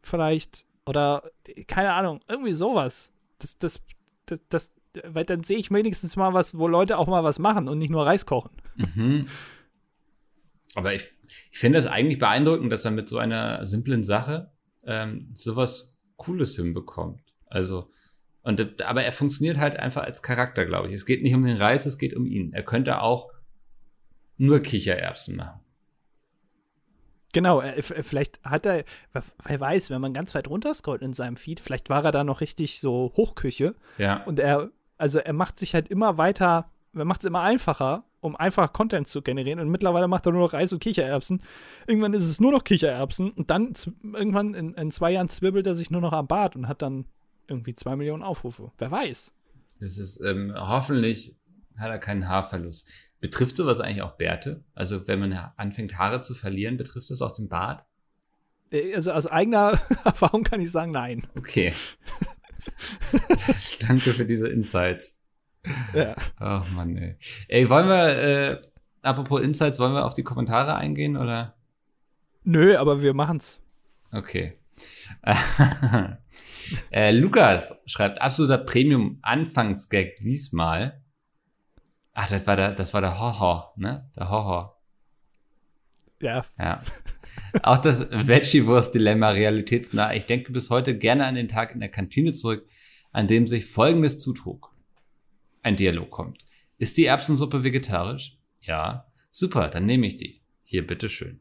vielleicht. 0.00 0.66
Oder 0.86 1.30
keine 1.66 1.92
Ahnung, 1.92 2.20
irgendwie 2.28 2.52
sowas. 2.52 3.12
Das, 3.38 3.58
das, 3.58 3.80
das, 4.26 4.40
das 4.48 4.70
weil 5.04 5.24
dann 5.24 5.42
sehe 5.42 5.58
ich 5.58 5.70
wenigstens 5.70 6.16
mal 6.16 6.34
was, 6.34 6.58
wo 6.58 6.66
Leute 6.66 6.98
auch 6.98 7.06
mal 7.06 7.22
was 7.22 7.38
machen 7.38 7.68
und 7.68 7.78
nicht 7.78 7.90
nur 7.90 8.06
Reis 8.06 8.26
kochen. 8.26 8.50
Mhm. 8.76 9.26
Aber 10.74 10.94
ich, 10.94 11.08
ich 11.50 11.58
finde 11.58 11.78
es 11.78 11.86
eigentlich 11.86 12.18
beeindruckend, 12.18 12.72
dass 12.72 12.84
er 12.84 12.90
mit 12.90 13.08
so 13.08 13.18
einer 13.18 13.64
simplen 13.66 14.02
Sache 14.04 14.52
ähm, 14.84 15.30
sowas 15.34 15.98
Cooles 16.16 16.56
hinbekommt. 16.56 17.29
Also, 17.50 17.90
und, 18.42 18.80
aber 18.82 19.04
er 19.04 19.12
funktioniert 19.12 19.58
halt 19.58 19.76
einfach 19.76 20.02
als 20.04 20.22
Charakter, 20.22 20.64
glaube 20.64 20.88
ich. 20.88 20.94
Es 20.94 21.04
geht 21.04 21.22
nicht 21.22 21.34
um 21.34 21.44
den 21.44 21.56
Reis, 21.58 21.84
es 21.84 21.98
geht 21.98 22.14
um 22.16 22.24
ihn. 22.26 22.52
Er 22.54 22.62
könnte 22.62 23.02
auch 23.02 23.28
nur 24.38 24.60
Kichererbsen 24.60 25.36
machen. 25.36 25.60
Genau, 27.32 27.60
äh, 27.60 27.76
f- 27.76 27.94
vielleicht 28.02 28.42
hat 28.42 28.66
er, 28.66 28.84
wer 29.44 29.60
weiß, 29.60 29.90
wenn 29.90 30.00
man 30.00 30.12
ganz 30.14 30.34
weit 30.34 30.48
runterscrollt 30.48 31.02
in 31.02 31.12
seinem 31.12 31.36
Feed, 31.36 31.60
vielleicht 31.60 31.88
war 31.90 32.04
er 32.04 32.10
da 32.12 32.24
noch 32.24 32.40
richtig 32.40 32.80
so 32.80 33.12
Hochküche 33.16 33.74
Ja. 33.98 34.24
und 34.24 34.40
er, 34.40 34.70
also 34.98 35.18
er 35.20 35.32
macht 35.32 35.58
sich 35.58 35.74
halt 35.74 35.88
immer 35.88 36.18
weiter, 36.18 36.70
er 36.92 37.04
macht 37.04 37.20
es 37.20 37.26
immer 37.26 37.42
einfacher, 37.42 38.04
um 38.20 38.34
einfach 38.34 38.72
Content 38.72 39.06
zu 39.06 39.22
generieren 39.22 39.60
und 39.60 39.68
mittlerweile 39.68 40.08
macht 40.08 40.26
er 40.26 40.32
nur 40.32 40.42
noch 40.42 40.52
Reis 40.52 40.72
und 40.72 40.80
Kichererbsen. 40.80 41.42
Irgendwann 41.86 42.14
ist 42.14 42.24
es 42.26 42.40
nur 42.40 42.50
noch 42.52 42.64
Kichererbsen 42.64 43.30
und 43.30 43.48
dann 43.50 43.72
irgendwann 44.02 44.54
in, 44.54 44.74
in 44.74 44.90
zwei 44.90 45.12
Jahren 45.12 45.28
zwirbelt 45.28 45.66
er 45.68 45.74
sich 45.76 45.90
nur 45.90 46.00
noch 46.00 46.12
am 46.12 46.26
Bart 46.26 46.56
und 46.56 46.66
hat 46.66 46.82
dann 46.82 47.06
irgendwie 47.50 47.74
zwei 47.74 47.96
Millionen 47.96 48.22
Aufrufe. 48.22 48.72
Wer 48.78 48.90
weiß. 48.90 49.32
Das 49.80 49.98
ist, 49.98 50.20
ähm, 50.20 50.52
hoffentlich 50.56 51.36
hat 51.76 51.90
er 51.90 51.98
keinen 51.98 52.28
Haarverlust. 52.28 52.90
Betrifft 53.20 53.56
sowas 53.56 53.80
eigentlich 53.80 54.02
auch 54.02 54.16
Bärte? 54.16 54.64
Also, 54.74 55.06
wenn 55.08 55.20
man 55.20 55.32
anfängt, 55.56 55.98
Haare 55.98 56.20
zu 56.20 56.34
verlieren, 56.34 56.76
betrifft 56.76 57.10
das 57.10 57.22
auch 57.22 57.32
den 57.32 57.48
Bart? 57.48 57.84
Äh, 58.70 58.94
Also 58.94 59.12
aus 59.12 59.26
eigener 59.26 59.78
Erfahrung 60.04 60.42
kann 60.44 60.60
ich 60.60 60.70
sagen, 60.70 60.92
nein. 60.92 61.26
Okay. 61.36 61.72
Danke 63.80 64.12
für 64.14 64.24
diese 64.24 64.48
Insights. 64.48 65.18
Ja. 65.94 66.16
Ach 66.36 66.68
Mann, 66.70 66.96
ey. 66.96 67.16
Ey, 67.48 67.68
wollen 67.68 67.86
wir, 67.88 68.18
äh, 68.18 68.62
apropos 69.02 69.42
Insights, 69.42 69.78
wollen 69.78 69.92
wir 69.92 70.04
auf 70.06 70.14
die 70.14 70.22
Kommentare 70.22 70.74
eingehen 70.76 71.16
oder? 71.16 71.54
Nö, 72.44 72.76
aber 72.76 73.02
wir 73.02 73.12
machen's. 73.14 73.60
Okay. 74.12 74.56
äh, 76.90 77.10
Lukas 77.10 77.74
schreibt, 77.86 78.20
absoluter 78.20 78.58
Premium-Anfangsgag 78.58 80.16
diesmal. 80.20 81.02
Ach, 82.12 82.28
das 82.28 82.46
war 82.46 82.56
der, 82.56 82.72
das 82.72 82.92
war 82.94 83.00
der 83.00 83.18
Horror, 83.18 83.72
ne? 83.76 84.10
Der 84.16 84.30
Horror. 84.30 84.80
Ja. 86.20 86.44
Ja. 86.58 86.80
Auch 87.62 87.78
das 87.78 88.10
Veggie-Wurst-Dilemma 88.10 89.30
realitätsnah. 89.30 90.14
Ich 90.14 90.26
denke 90.26 90.52
bis 90.52 90.70
heute 90.70 90.96
gerne 90.96 91.26
an 91.26 91.34
den 91.34 91.48
Tag 91.48 91.72
in 91.72 91.80
der 91.80 91.88
Kantine 91.88 92.32
zurück, 92.32 92.68
an 93.12 93.26
dem 93.26 93.46
sich 93.46 93.66
Folgendes 93.66 94.18
zutrug. 94.20 94.74
Ein 95.62 95.76
Dialog 95.76 96.10
kommt. 96.10 96.44
Ist 96.78 96.96
die 96.96 97.06
Erbsensuppe 97.06 97.64
vegetarisch? 97.64 98.38
Ja. 98.60 99.06
Super, 99.30 99.68
dann 99.68 99.86
nehme 99.86 100.06
ich 100.06 100.16
die. 100.16 100.42
Hier, 100.64 100.86
bitteschön. 100.86 101.40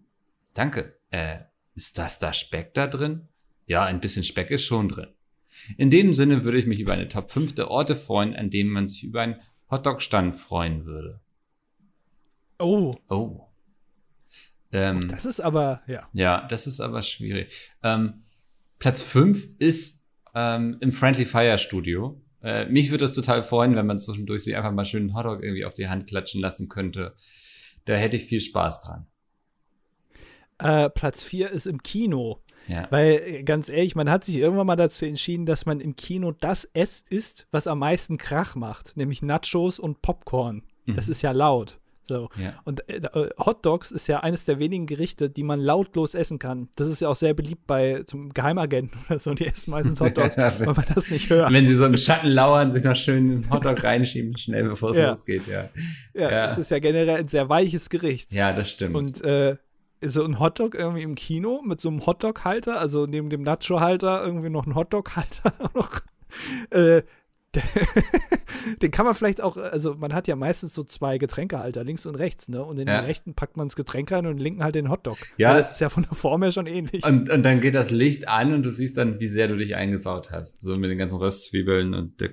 Danke. 0.54 1.00
Äh, 1.12 1.40
ist 1.76 1.98
das 1.98 2.20
da 2.20 2.34
Speck 2.34 2.74
da 2.74 2.88
drin? 2.88 3.28
Ja, 3.66 3.84
ein 3.84 4.00
bisschen 4.00 4.24
Speck 4.24 4.52
ist 4.52 4.66
schon 4.66 4.90
drin. 4.90 5.14
In 5.78 5.90
dem 5.90 6.14
Sinne 6.14 6.44
würde 6.44 6.58
ich 6.58 6.66
mich 6.68 6.80
über 6.80 6.94
eine 6.94 7.10
Top 7.10 7.32
5 7.32 7.56
der 7.56 7.70
Orte 7.70 7.96
freuen, 7.96 8.36
an 8.36 8.50
denen 8.50 8.70
man 8.70 8.88
sich 8.88 9.04
über 9.04 9.22
einen 9.22 9.36
Hotdog-Stand 9.70 10.36
freuen 10.36 10.86
würde. 10.86 11.20
Oh, 12.60 12.96
Oh. 13.08 13.46
Ähm, 14.72 15.08
das 15.08 15.26
ist 15.26 15.40
aber, 15.40 15.82
ja. 15.88 16.08
ja, 16.14 16.46
das 16.48 16.68
ist 16.68 16.80
aber 16.80 17.02
schwierig. 17.02 17.52
Ähm, 17.82 18.24
Platz 18.78 19.02
5 19.02 19.50
ist 19.58 20.06
ähm, 20.36 20.78
im 20.80 20.92
Friendly 20.92 21.26
Fire 21.26 21.58
Studio. 21.58 22.22
Äh, 22.42 22.68
mich 22.68 22.92
würde 22.92 23.04
das 23.04 23.14
total 23.14 23.44
freuen, 23.44 23.76
wenn 23.76 23.88
man 23.88 24.00
zwischendurch 24.00 24.44
sich 24.44 24.56
einfach 24.56 24.72
mal 24.72 24.86
schön 24.86 25.04
einen 25.04 25.16
Hotdog 25.16 25.44
irgendwie 25.44 25.66
auf 25.66 25.74
die 25.74 25.90
Hand 25.90 26.08
klatschen 26.08 26.40
lassen 26.40 26.70
könnte. 26.70 27.14
Da 27.86 27.96
hätte 27.96 28.18
ich 28.18 28.26
viel 28.26 28.42
Spaß 28.42 28.82
dran. 28.82 29.08
Äh, 30.60 30.90
Platz 30.90 31.24
4 31.24 31.50
ist 31.50 31.66
im 31.66 31.82
Kino. 31.82 32.44
Ja. 32.70 32.88
Weil, 32.92 33.22
äh, 33.26 33.44
ganz 33.44 33.68
ehrlich, 33.70 33.96
man 33.96 34.10
hat 34.10 34.24
sich 34.24 34.38
irgendwann 34.38 34.68
mal 34.68 34.76
dazu 34.76 35.06
entschieden, 35.06 35.46
dass 35.46 35.66
man 35.66 35.80
im 35.82 35.96
Kino 35.96 36.32
das 36.32 36.66
Ess 36.74 37.04
isst, 37.10 37.48
was 37.52 37.68
am 37.68 37.80
meisten 37.80 38.18
Krach 38.18 38.56
macht, 38.56 38.96
nämlich 38.96 39.22
Nachos 39.22 39.80
und 39.80 40.02
Popcorn. 40.02 40.64
Das 40.88 41.08
Mhm. 41.08 41.12
ist 41.12 41.22
ja 41.22 41.32
laut. 41.32 41.80
So. 42.08 42.30
ja. 42.42 42.56
Und 42.66 42.90
äh, 42.90 42.96
äh, 42.98 43.30
Hot 43.38 43.64
Dogs 43.68 43.92
ist 43.92 44.08
ja 44.08 44.22
eines 44.22 44.46
der 44.46 44.58
wenigen 44.58 44.88
Gerichte, 44.88 45.30
die 45.30 45.44
man 45.44 45.60
lautlos 45.60 46.16
essen 46.16 46.40
kann. 46.40 46.68
Das 46.76 46.88
ist 46.90 47.02
ja 47.02 47.08
auch 47.10 47.16
sehr 47.16 47.36
beliebt 47.36 47.68
bei 47.68 48.02
zum 48.02 48.34
Geheimagenten 48.34 49.00
oder 49.10 49.20
so, 49.20 49.36
die 49.36 49.46
essen 49.46 49.70
meistens 49.70 50.00
Hot 50.02 50.18
Dogs, 50.18 50.36
weil 50.38 50.66
man 50.74 50.86
das 50.96 51.12
nicht 51.12 51.30
hört. 51.30 51.54
Wenn 51.54 51.68
sie 51.68 51.76
so 51.76 51.86
im 51.86 51.96
Schatten 51.98 52.30
lauern, 52.30 52.72
sich 52.72 52.84
noch 52.84 52.96
schön 52.96 53.32
einen 53.32 53.50
Hotdog 53.52 53.84
reinschieben, 53.84 54.36
schnell 54.40 54.64
bevor 54.70 54.90
es 54.92 54.98
Ja. 54.98 55.12
losgeht, 55.12 55.46
ja. 55.46 55.70
Ja, 56.16 56.32
ja. 56.32 56.46
es 56.48 56.58
ist 56.58 56.72
ja 56.72 56.80
generell 56.80 57.18
ein 57.18 57.28
sehr 57.28 57.48
weiches 57.48 57.92
Gericht. 57.92 58.34
Ja, 58.34 58.54
das 58.54 58.72
stimmt. 58.72 58.96
Und 58.96 59.24
äh, 59.24 59.58
so 60.04 60.24
ein 60.24 60.40
Hotdog 60.40 60.76
irgendwie 60.76 61.04
im 61.04 61.16
Kino 61.16 61.62
mit 61.66 61.82
so 61.82 61.90
einem 61.90 62.06
Hotdog-Halter, 62.06 62.80
also 62.80 63.06
neben 63.06 63.30
dem 63.30 63.42
Nacho-Halter 63.44 64.24
irgendwie 64.26 64.50
noch 64.50 64.66
ein 64.66 64.76
Hotdog-Halter 64.76 65.54
noch. 65.74 66.02
Äh, 66.70 67.02
den 68.82 68.92
kann 68.92 69.06
man 69.08 69.16
vielleicht 69.16 69.42
auch, 69.42 69.58
also 69.58 69.96
man 69.96 70.14
hat 70.14 70.28
ja 70.28 70.36
meistens 70.36 70.74
so 70.76 70.84
zwei 70.84 71.18
Getränkehalter, 71.18 71.84
links 71.84 72.06
und 72.06 72.16
rechts, 72.16 72.48
ne? 72.48 72.64
Und 72.64 72.78
in 72.78 72.88
Ja. 72.88 73.02
den 73.02 73.06
rechten 73.06 73.34
packt 73.34 73.58
man 73.58 73.68
das 73.68 73.76
Getränk 73.76 74.12
rein 74.12 74.26
und 74.26 74.34
in 74.34 74.38
den 74.38 74.44
linken 74.44 74.64
halt 74.64 74.76
den 74.76 74.90
Hotdog. 74.90 75.18
Ja. 75.38 75.56
Das 75.56 75.72
ist 75.72 75.80
ja 75.80 75.90
von 75.90 76.04
der 76.04 76.14
Form 76.14 76.44
her 76.44 76.52
schon 76.52 76.68
ähnlich. 76.68 77.04
Und, 77.04 77.30
und 77.30 77.44
dann 77.44 77.60
geht 77.60 77.74
das 77.76 77.90
Licht 77.90 78.28
an 78.28 78.54
und 78.54 78.64
du 78.64 78.72
siehst 78.72 78.98
dann, 78.98 79.20
wie 79.20 79.28
sehr 79.28 79.48
du 79.48 79.58
dich 79.58 79.76
eingesaut 79.76 80.30
hast. 80.32 80.62
So 80.62 80.76
mit 80.76 80.92
den 80.92 80.98
ganzen 81.00 81.18
Röstzwiebeln 81.18 81.94
und 81.96 82.22
der 82.22 82.32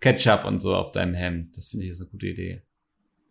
Ketchup 0.00 0.44
und 0.44 0.58
so 0.60 0.76
auf 0.76 0.92
deinem 0.92 1.14
Hemd. 1.14 1.56
Das 1.56 1.68
finde 1.68 1.86
ich 1.86 1.90
ist 1.92 2.00
eine 2.00 2.10
gute 2.10 2.26
Idee. 2.28 2.62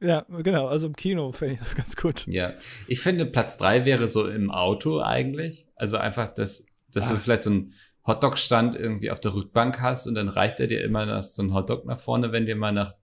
Ja, 0.01 0.25
genau, 0.43 0.67
also 0.67 0.87
im 0.87 0.95
Kino 0.95 1.31
fände 1.31 1.53
ich 1.55 1.59
das 1.59 1.75
ganz 1.75 1.95
gut. 1.95 2.25
Ja. 2.27 2.53
Ich 2.87 2.99
finde, 2.99 3.25
Platz 3.25 3.57
drei 3.57 3.85
wäre 3.85 4.07
so 4.07 4.27
im 4.27 4.51
Auto 4.51 4.99
eigentlich. 5.01 5.67
Also 5.75 5.97
einfach, 5.97 6.27
dass, 6.29 6.65
dass 6.91 7.07
du 7.07 7.13
Ah. 7.15 7.17
vielleicht 7.17 7.43
so 7.43 7.51
einen 7.51 7.73
Hotdog-Stand 8.05 8.75
irgendwie 8.75 9.11
auf 9.11 9.19
der 9.19 9.33
Rückbank 9.35 9.79
hast 9.79 10.07
und 10.07 10.15
dann 10.15 10.27
reicht 10.29 10.59
er 10.59 10.67
dir 10.67 10.83
immer 10.83 11.05
noch 11.05 11.21
so 11.21 11.43
ein 11.43 11.53
Hotdog 11.53 11.85
nach 11.85 11.99
vorne, 11.99 12.31
wenn 12.31 12.45
dir 12.45 12.55
mal 12.55 12.71
nach 12.71 12.93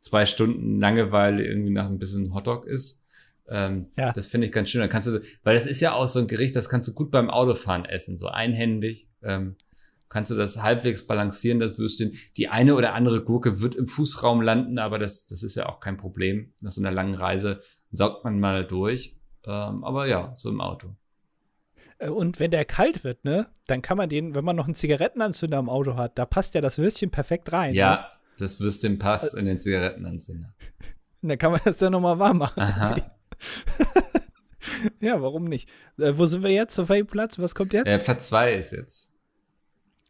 zwei 0.00 0.26
Stunden 0.26 0.80
Langeweile 0.80 1.44
irgendwie 1.44 1.70
nach 1.70 1.86
ein 1.86 1.98
bisschen 1.98 2.34
Hotdog 2.34 2.66
ist. 2.66 3.04
Ähm, 3.48 3.90
Ja. 3.98 4.12
Das 4.12 4.28
finde 4.28 4.46
ich 4.46 4.52
ganz 4.52 4.70
schön. 4.70 4.80
Dann 4.80 4.88
kannst 4.90 5.08
du, 5.08 5.20
weil 5.42 5.54
das 5.54 5.66
ist 5.66 5.80
ja 5.80 5.92
auch 5.94 6.06
so 6.06 6.18
ein 6.20 6.26
Gericht, 6.26 6.56
das 6.56 6.68
kannst 6.68 6.88
du 6.88 6.94
gut 6.94 7.10
beim 7.10 7.28
Autofahren 7.30 7.84
essen, 7.84 8.16
so 8.16 8.28
einhändig. 8.28 9.08
Ähm, 9.22 9.56
kannst 10.12 10.30
du 10.30 10.34
das 10.34 10.62
halbwegs 10.62 11.06
balancieren, 11.06 11.58
das 11.58 11.78
Würstchen. 11.78 12.12
Die 12.36 12.48
eine 12.48 12.74
oder 12.74 12.92
andere 12.92 13.24
Gurke 13.24 13.62
wird 13.62 13.74
im 13.74 13.86
Fußraum 13.86 14.42
landen, 14.42 14.78
aber 14.78 14.98
das, 14.98 15.26
das 15.26 15.42
ist 15.42 15.54
ja 15.54 15.70
auch 15.70 15.80
kein 15.80 15.96
Problem. 15.96 16.52
Nach 16.60 16.70
so 16.70 16.82
einer 16.82 16.90
langen 16.90 17.14
Reise 17.14 17.60
saugt 17.92 18.22
man 18.22 18.38
mal 18.38 18.66
durch. 18.66 19.16
Ähm, 19.44 19.82
aber 19.82 20.06
ja, 20.06 20.32
so 20.34 20.50
im 20.50 20.60
Auto. 20.60 20.94
Äh, 21.98 22.10
Und 22.10 22.40
wenn 22.40 22.50
der 22.50 22.66
kalt 22.66 23.04
wird, 23.04 23.24
ne, 23.24 23.46
dann 23.66 23.80
kann 23.80 23.96
man 23.96 24.10
den, 24.10 24.34
wenn 24.34 24.44
man 24.44 24.54
noch 24.54 24.66
einen 24.66 24.74
Zigarettenanzünder 24.74 25.58
im 25.58 25.70
Auto 25.70 25.96
hat, 25.96 26.18
da 26.18 26.26
passt 26.26 26.54
ja 26.54 26.60
das 26.60 26.76
Würstchen 26.76 27.10
perfekt 27.10 27.50
rein. 27.50 27.70
Ne? 27.70 27.78
Ja, 27.78 28.10
das 28.38 28.60
Würstchen 28.60 28.98
passt 28.98 29.34
in 29.34 29.46
den 29.46 29.58
Zigarettenanzünder. 29.58 30.52
dann 31.22 31.38
kann 31.38 31.52
man 31.52 31.60
das 31.64 31.80
ja 31.80 31.88
nochmal 31.88 32.18
warm 32.18 32.36
machen. 32.36 32.60
Aha. 32.60 32.96
ja, 35.00 35.22
warum 35.22 35.44
nicht? 35.44 35.70
Äh, 35.98 36.12
wo 36.16 36.26
sind 36.26 36.42
wir 36.42 36.50
jetzt? 36.50 36.78
Auf 36.78 36.90
welchem 36.90 37.06
Platz? 37.06 37.38
Was 37.38 37.54
kommt 37.54 37.72
jetzt? 37.72 37.86
Äh, 37.86 37.98
Platz 37.98 38.26
zwei 38.26 38.52
ist 38.52 38.72
jetzt. 38.72 39.11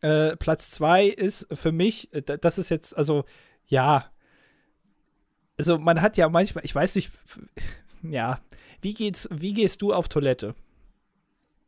Äh, 0.03 0.37
Platz 0.37 0.71
zwei 0.71 1.07
ist 1.07 1.47
für 1.53 1.73
mich, 1.73 2.13
äh, 2.13 2.23
da- 2.23 2.37
das 2.37 2.59
ist 2.59 2.69
jetzt, 2.71 2.97
also, 2.97 3.25
ja. 3.67 4.11
Also, 5.59 5.79
man 5.79 6.03
hat 6.03 6.17
ja 6.17 6.29
manchmal, 6.29 6.65
ich 6.65 6.75
weiß 6.75 6.95
nicht, 6.97 7.11
ja. 8.03 8.41
Wie 8.81 8.95
geht's, 8.95 9.29
wie 9.31 9.55
gehst 9.55 9.81
du 9.81 9.93
auf 9.93 10.09
Toilette? 10.09 10.55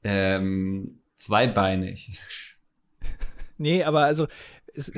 Ähm, 0.02 1.00
zweibeinig. 1.16 2.18
Nee, 3.56 3.84
aber 3.84 4.02
also, 4.02 4.26
es, 4.74 4.90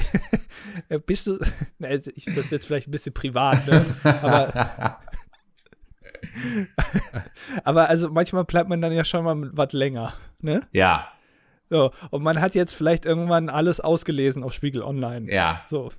bist 1.07 1.27
du, 1.27 1.39
na, 1.79 1.91
ich, 1.91 2.25
das 2.25 2.39
ist 2.47 2.53
jetzt 2.53 2.67
vielleicht 2.67 2.89
ein 2.89 2.91
bisschen 2.91 3.13
privat, 3.13 3.67
ne? 3.67 3.85
aber, 4.03 4.99
aber 7.65 7.89
also 7.91 8.09
manchmal 8.11 8.45
bleibt 8.45 8.69
man 8.71 8.81
dann 8.81 8.93
ja 8.93 9.05
schon 9.05 9.25
mal 9.25 9.51
was 9.55 9.73
länger, 9.75 10.15
ne? 10.41 10.67
ja, 10.73 11.07
So, 11.69 11.91
und 12.11 12.23
man 12.23 12.41
hat 12.41 12.55
jetzt 12.55 12.75
vielleicht 12.75 13.07
irgendwann 13.07 13.49
alles 13.49 13.81
ausgelesen 13.81 14.43
auf 14.45 14.53
Spiegel 14.53 14.83
Online. 14.83 15.33
ja. 15.33 15.63
So. 15.69 15.91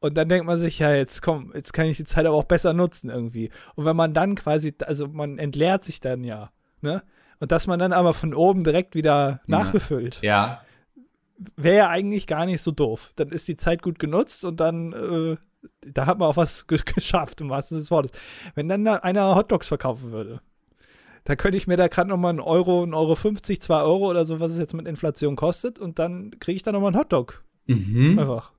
Und 0.00 0.16
dann 0.16 0.28
denkt 0.28 0.46
man 0.46 0.58
sich, 0.58 0.80
ja, 0.80 0.92
jetzt 0.92 1.22
komm, 1.22 1.52
jetzt 1.54 1.72
kann 1.72 1.86
ich 1.86 1.96
die 1.96 2.04
Zeit 2.04 2.26
aber 2.26 2.34
auch 2.34 2.42
besser 2.44 2.72
nutzen 2.72 3.08
irgendwie. 3.08 3.50
Und 3.76 3.84
wenn 3.84 3.94
man 3.94 4.12
dann 4.14 4.34
quasi, 4.34 4.74
also 4.84 5.06
man 5.06 5.38
entleert 5.38 5.84
sich 5.84 6.00
dann 6.00 6.24
ja, 6.24 6.50
ne? 6.80 7.04
Und 7.38 7.52
dass 7.52 7.68
man 7.68 7.78
dann 7.78 7.92
aber 7.92 8.12
von 8.12 8.34
oben 8.34 8.64
direkt 8.64 8.96
wieder 8.96 9.40
Ja. 9.48 9.58
nachbefüllt, 9.58 10.20
Ja, 10.22 10.62
wäre 11.56 11.76
ja 11.76 11.88
eigentlich 11.88 12.26
gar 12.26 12.46
nicht 12.46 12.62
so 12.62 12.70
doof. 12.72 13.12
Dann 13.16 13.28
ist 13.30 13.46
die 13.48 13.56
Zeit 13.56 13.80
gut 13.82 13.98
genutzt 14.00 14.44
und 14.44 14.58
dann, 14.60 14.92
äh, 14.92 15.36
da 15.88 16.06
hat 16.06 16.18
man 16.18 16.28
auch 16.28 16.36
was 16.36 16.66
ge 16.66 16.78
geschafft, 16.94 17.40
im 17.40 17.48
wahrsten 17.50 17.76
Sinne 17.76 17.82
des 17.82 17.90
Wortes. 17.92 18.10
Wenn 18.56 18.68
dann 18.68 18.84
da 18.84 18.94
einer 18.96 19.34
Hotdogs 19.36 19.68
verkaufen 19.68 20.10
würde, 20.10 20.40
dann 21.24 21.36
könnte 21.36 21.56
ich 21.56 21.66
mir 21.66 21.76
da 21.76 21.88
gerade 21.88 22.08
nochmal 22.10 22.30
einen 22.30 22.40
Euro, 22.40 22.82
einen 22.82 22.94
Euro 22.94 23.14
50, 23.14 23.60
2 23.60 23.82
Euro 23.82 24.08
oder 24.10 24.24
so, 24.24 24.40
was 24.40 24.52
es 24.52 24.58
jetzt 24.58 24.74
mit 24.74 24.86
Inflation 24.88 25.36
kostet, 25.36 25.78
und 25.78 25.98
dann 25.98 26.38
kriege 26.40 26.56
ich 26.56 26.62
da 26.62 26.72
nochmal 26.72 26.88
einen 26.92 26.98
Hotdog. 26.98 27.44
mhm. 27.66 28.18
Einfach. 28.18 28.52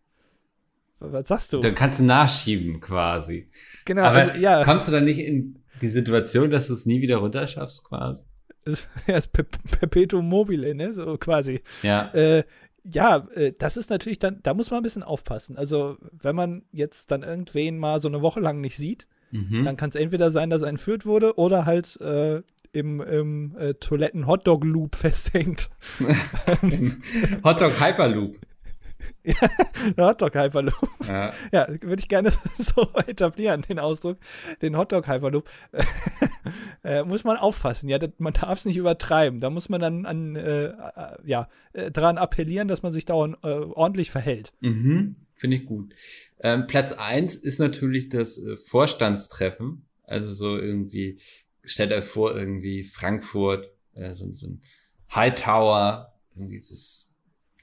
Was 1.00 1.28
sagst 1.28 1.52
du? 1.52 1.60
Dann 1.60 1.76
kannst 1.76 2.00
du 2.00 2.06
nachschieben 2.06 2.80
quasi. 2.80 3.50
genau, 3.84 4.04
Aber 4.04 4.18
also 4.20 4.40
ja. 4.40 4.64
kommst 4.64 4.88
du 4.88 4.92
dann 4.94 5.04
nicht 5.04 5.20
in 5.20 5.60
die 5.82 5.90
Situation, 5.90 6.50
dass 6.50 6.68
du 6.68 6.74
es 6.74 6.86
nie 6.86 7.02
wieder 7.02 7.18
runterschaffst 7.18 7.84
quasi? 7.84 8.24
ja, 9.08 9.18
ist 9.18 9.34
Per- 9.34 9.44
Perpetuum 9.44 10.30
mobile, 10.30 10.74
ne? 10.74 10.94
So 10.94 11.18
quasi. 11.18 11.62
Ja, 11.82 12.10
Äh, 12.14 12.44
ja, 12.86 13.28
äh, 13.34 13.52
das 13.58 13.76
ist 13.76 13.90
natürlich 13.90 14.20
dann, 14.20 14.40
da 14.44 14.54
muss 14.54 14.72
man 14.72 14.80
ein 14.80 14.84
bisschen 14.84 15.04
aufpassen. 15.04 15.58
Also, 15.58 15.98
wenn 16.12 16.36
man 16.36 16.64
jetzt 16.72 17.12
dann 17.12 17.24
irgendwen 17.24 17.78
mal 17.78 18.00
so 18.00 18.08
eine 18.08 18.22
Woche 18.22 18.40
lang 18.40 18.62
nicht 18.62 18.78
sieht, 18.78 19.08
mhm. 19.32 19.66
dann 19.66 19.76
kann 19.76 19.90
es 19.90 19.96
entweder 19.96 20.32
sein, 20.32 20.50
dass 20.50 20.62
er 20.62 20.70
entführt 20.70 21.06
wurde 21.06 21.38
oder 21.38 21.66
halt 21.66 22.00
äh, 22.00 22.44
im, 22.74 23.02
im 23.02 23.56
äh, 23.58 23.74
Toiletten-Hotdog-Loop 23.76 24.96
festhängt. 24.96 25.70
Hotdog 27.44 27.80
Hyperloop. 27.80 28.38
Hotdog-Hyperloop. 29.98 30.90
Ja. 31.08 31.34
Ja, 31.52 31.68
würde 31.82 32.00
ich 32.00 32.10
gerne 32.10 32.32
so 32.58 32.90
etablieren, 33.08 33.62
den 33.62 33.80
Ausdruck. 33.80 34.18
Den 34.62 34.78
Hotdog-Hyperloop. 34.78 35.50
äh, 36.84 37.04
muss 37.04 37.24
man 37.24 37.38
aufpassen, 37.38 37.90
ja. 37.90 38.00
Man 38.18 38.34
darf 38.34 38.60
es 38.60 38.66
nicht 38.66 38.78
übertreiben. 38.78 39.40
Da 39.40 39.50
muss 39.50 39.70
man 39.70 39.82
dann 39.82 40.06
an, 40.06 40.36
äh, 40.36 40.66
äh, 40.66 40.74
ja, 41.24 41.48
äh, 41.74 41.92
dran 41.92 42.18
appellieren, 42.18 42.68
dass 42.68 42.84
man 42.84 42.92
sich 42.92 43.06
da 43.06 43.14
äh, 43.14 43.38
ordentlich 43.44 44.12
verhält. 44.12 44.52
Mhm. 44.62 45.16
Finde 45.36 45.58
ich 45.58 45.66
gut. 45.66 45.94
Ähm, 46.40 46.68
Platz 46.68 46.94
eins 46.94 47.36
ist 47.36 47.60
natürlich 47.60 48.10
das 48.10 48.38
äh, 48.38 48.58
Vorstandstreffen. 48.58 49.86
Also 50.06 50.32
so 50.32 50.58
irgendwie, 50.58 51.18
stellt 51.64 51.92
euch 51.92 52.06
vor, 52.06 52.36
irgendwie 52.36 52.84
Frankfurt, 52.84 53.72
äh, 53.94 54.14
so, 54.14 54.32
so 54.34 54.48
ein 54.48 54.62
Hightower, 55.14 56.14
irgendwie 56.36 56.58
das 56.58 57.14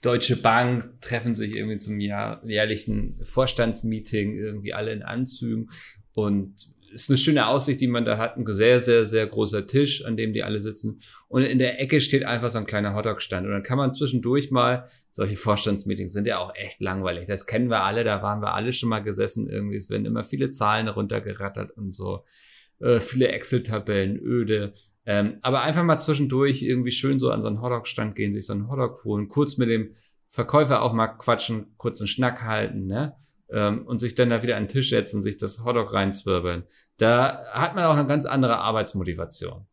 Deutsche 0.02 0.36
Bank 0.36 1.00
treffen 1.02 1.34
sich 1.34 1.54
irgendwie 1.54 1.76
zum 1.76 2.00
Jahr, 2.00 2.42
jährlichen 2.46 3.20
Vorstandsmeeting, 3.22 4.34
irgendwie 4.34 4.72
alle 4.72 4.92
in 4.92 5.02
Anzügen. 5.02 5.70
Und 6.14 6.72
ist 6.90 7.10
eine 7.10 7.18
schöne 7.18 7.46
Aussicht, 7.46 7.80
die 7.80 7.86
man 7.86 8.04
da 8.04 8.18
hat. 8.18 8.36
Ein 8.36 8.44
sehr, 8.52 8.80
sehr, 8.80 9.04
sehr 9.04 9.26
großer 9.26 9.66
Tisch, 9.66 10.04
an 10.04 10.16
dem 10.16 10.32
die 10.32 10.42
alle 10.42 10.60
sitzen. 10.60 11.00
Und 11.28 11.42
in 11.42 11.58
der 11.58 11.80
Ecke 11.80 12.00
steht 12.00 12.24
einfach 12.24 12.50
so 12.50 12.58
ein 12.58 12.66
kleiner 12.66 12.94
Hotdog-Stand. 12.94 13.46
Und 13.46 13.52
dann 13.52 13.62
kann 13.62 13.78
man 13.78 13.94
zwischendurch 13.94 14.50
mal, 14.50 14.88
solche 15.12 15.36
Vorstandsmeetings 15.36 16.12
sind 16.12 16.26
ja 16.26 16.38
auch 16.38 16.54
echt 16.54 16.80
langweilig. 16.80 17.26
Das 17.26 17.46
kennen 17.46 17.68
wir 17.68 17.82
alle, 17.82 18.04
da 18.04 18.22
waren 18.22 18.40
wir 18.40 18.54
alle 18.54 18.72
schon 18.72 18.88
mal 18.88 19.00
gesessen 19.00 19.48
irgendwie. 19.48 19.76
Es 19.76 19.90
werden 19.90 20.06
immer 20.06 20.24
viele 20.24 20.50
Zahlen 20.50 20.88
runtergerattert 20.88 21.72
und 21.76 21.94
so. 21.94 22.24
Äh, 22.80 23.00
viele 23.00 23.28
Excel-Tabellen, 23.28 24.18
öde. 24.18 24.74
Ähm, 25.06 25.38
aber 25.42 25.62
einfach 25.62 25.82
mal 25.82 25.98
zwischendurch 25.98 26.62
irgendwie 26.62 26.90
schön 26.90 27.18
so 27.18 27.30
an 27.30 27.42
so 27.42 27.48
einen 27.48 27.62
Hotdog-Stand 27.62 28.14
gehen, 28.14 28.32
sich 28.32 28.46
so 28.46 28.52
einen 28.52 28.70
Hotdog 28.70 29.04
holen, 29.04 29.28
kurz 29.28 29.56
mit 29.56 29.68
dem 29.68 29.94
Verkäufer 30.28 30.82
auch 30.82 30.92
mal 30.92 31.08
quatschen, 31.08 31.74
kurz 31.76 32.00
einen 32.00 32.08
Schnack 32.08 32.42
halten, 32.42 32.86
ne? 32.86 33.16
Ähm, 33.50 33.86
und 33.86 33.98
sich 33.98 34.14
dann 34.14 34.30
da 34.30 34.42
wieder 34.42 34.56
an 34.56 34.64
den 34.64 34.68
Tisch 34.68 34.90
setzen, 34.90 35.20
sich 35.20 35.36
das 35.36 35.64
Hotdog 35.64 35.92
reinzwirbeln. 35.92 36.64
Da 36.98 37.44
hat 37.52 37.74
man 37.74 37.84
auch 37.84 37.96
eine 37.96 38.06
ganz 38.06 38.24
andere 38.24 38.58
Arbeitsmotivation. 38.58 39.66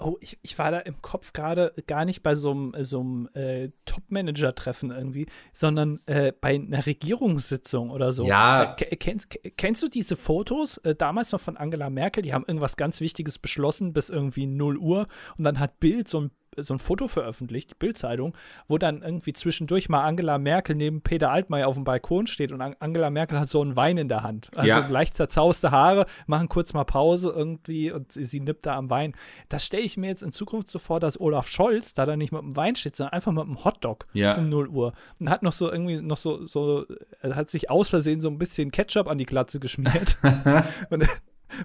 Oh, 0.00 0.16
ich, 0.20 0.38
ich 0.42 0.56
war 0.58 0.70
da 0.70 0.78
im 0.78 1.02
Kopf 1.02 1.32
gerade 1.32 1.74
gar 1.88 2.04
nicht 2.04 2.22
bei 2.22 2.34
so 2.36 2.52
einem 2.52 2.72
so 2.84 3.00
einem, 3.00 3.28
äh, 3.34 3.70
Top-Manager-Treffen 3.84 4.90
irgendwie, 4.90 5.26
sondern 5.52 5.98
äh, 6.06 6.32
bei 6.40 6.54
einer 6.54 6.86
Regierungssitzung 6.86 7.90
oder 7.90 8.12
so. 8.12 8.24
Ja. 8.26 8.74
Äh, 8.74 8.76
ke- 8.84 8.96
kennst, 8.96 9.30
ke- 9.30 9.50
kennst 9.56 9.82
du 9.82 9.88
diese 9.88 10.16
Fotos, 10.16 10.76
äh, 10.78 10.94
damals 10.94 11.32
noch 11.32 11.40
von 11.40 11.56
Angela 11.56 11.90
Merkel? 11.90 12.22
Die 12.22 12.32
haben 12.32 12.44
irgendwas 12.46 12.76
ganz 12.76 13.00
Wichtiges 13.00 13.38
beschlossen 13.38 13.92
bis 13.92 14.08
irgendwie 14.08 14.46
0 14.46 14.76
Uhr 14.78 15.06
und 15.36 15.44
dann 15.44 15.58
hat 15.58 15.80
Bild 15.80 16.08
so 16.08 16.20
ein 16.20 16.30
so 16.62 16.74
ein 16.74 16.78
Foto 16.78 17.08
veröffentlicht, 17.08 17.70
die 17.70 17.74
Bildzeitung, 17.78 18.34
wo 18.66 18.78
dann 18.78 19.02
irgendwie 19.02 19.32
zwischendurch 19.32 19.88
mal 19.88 20.04
Angela 20.04 20.38
Merkel 20.38 20.74
neben 20.76 21.00
Peter 21.02 21.30
Altmaier 21.30 21.68
auf 21.68 21.74
dem 21.74 21.84
Balkon 21.84 22.26
steht 22.26 22.52
und 22.52 22.60
An- 22.60 22.76
Angela 22.80 23.10
Merkel 23.10 23.38
hat 23.40 23.48
so 23.48 23.60
einen 23.62 23.76
Wein 23.76 23.98
in 23.98 24.08
der 24.08 24.22
Hand. 24.22 24.50
Also 24.56 24.68
Ja. 24.68 24.86
leicht 24.86 25.16
zerzauste 25.16 25.70
Haare, 25.70 26.06
machen 26.26 26.48
kurz 26.48 26.72
mal 26.72 26.84
Pause 26.84 27.32
irgendwie 27.34 27.90
und 27.92 28.12
sie, 28.12 28.24
sie 28.24 28.40
nippt 28.40 28.66
da 28.66 28.76
am 28.76 28.90
Wein. 28.90 29.14
Das 29.48 29.64
stelle 29.64 29.82
ich 29.82 29.96
mir 29.96 30.08
jetzt 30.08 30.22
in 30.22 30.32
Zukunft 30.32 30.68
so 30.68 30.78
vor, 30.78 31.00
dass 31.00 31.20
Olaf 31.20 31.48
Scholz 31.48 31.94
da 31.94 32.06
dann 32.06 32.18
nicht 32.18 32.32
mit 32.32 32.42
dem 32.42 32.56
Wein 32.56 32.76
steht, 32.76 32.96
sondern 32.96 33.12
einfach 33.14 33.32
mit 33.32 33.44
dem 33.44 33.64
Hotdog 33.64 34.06
Ja. 34.12 34.36
um 34.36 34.48
0 34.48 34.68
Uhr. 34.68 34.92
Und 35.20 35.30
hat 35.30 35.42
noch 35.42 35.52
so 35.52 35.70
irgendwie 35.70 36.00
noch 36.00 36.16
so, 36.16 36.46
so, 36.46 36.84
hat 37.22 37.48
sich 37.50 37.70
aus 37.70 37.90
Versehen 37.90 38.20
so 38.20 38.28
ein 38.28 38.38
bisschen 38.38 38.70
Ketchup 38.70 39.08
an 39.08 39.18
die 39.18 39.26
Glatze 39.26 39.60
geschmiert. 39.60 40.16
und 40.90 41.06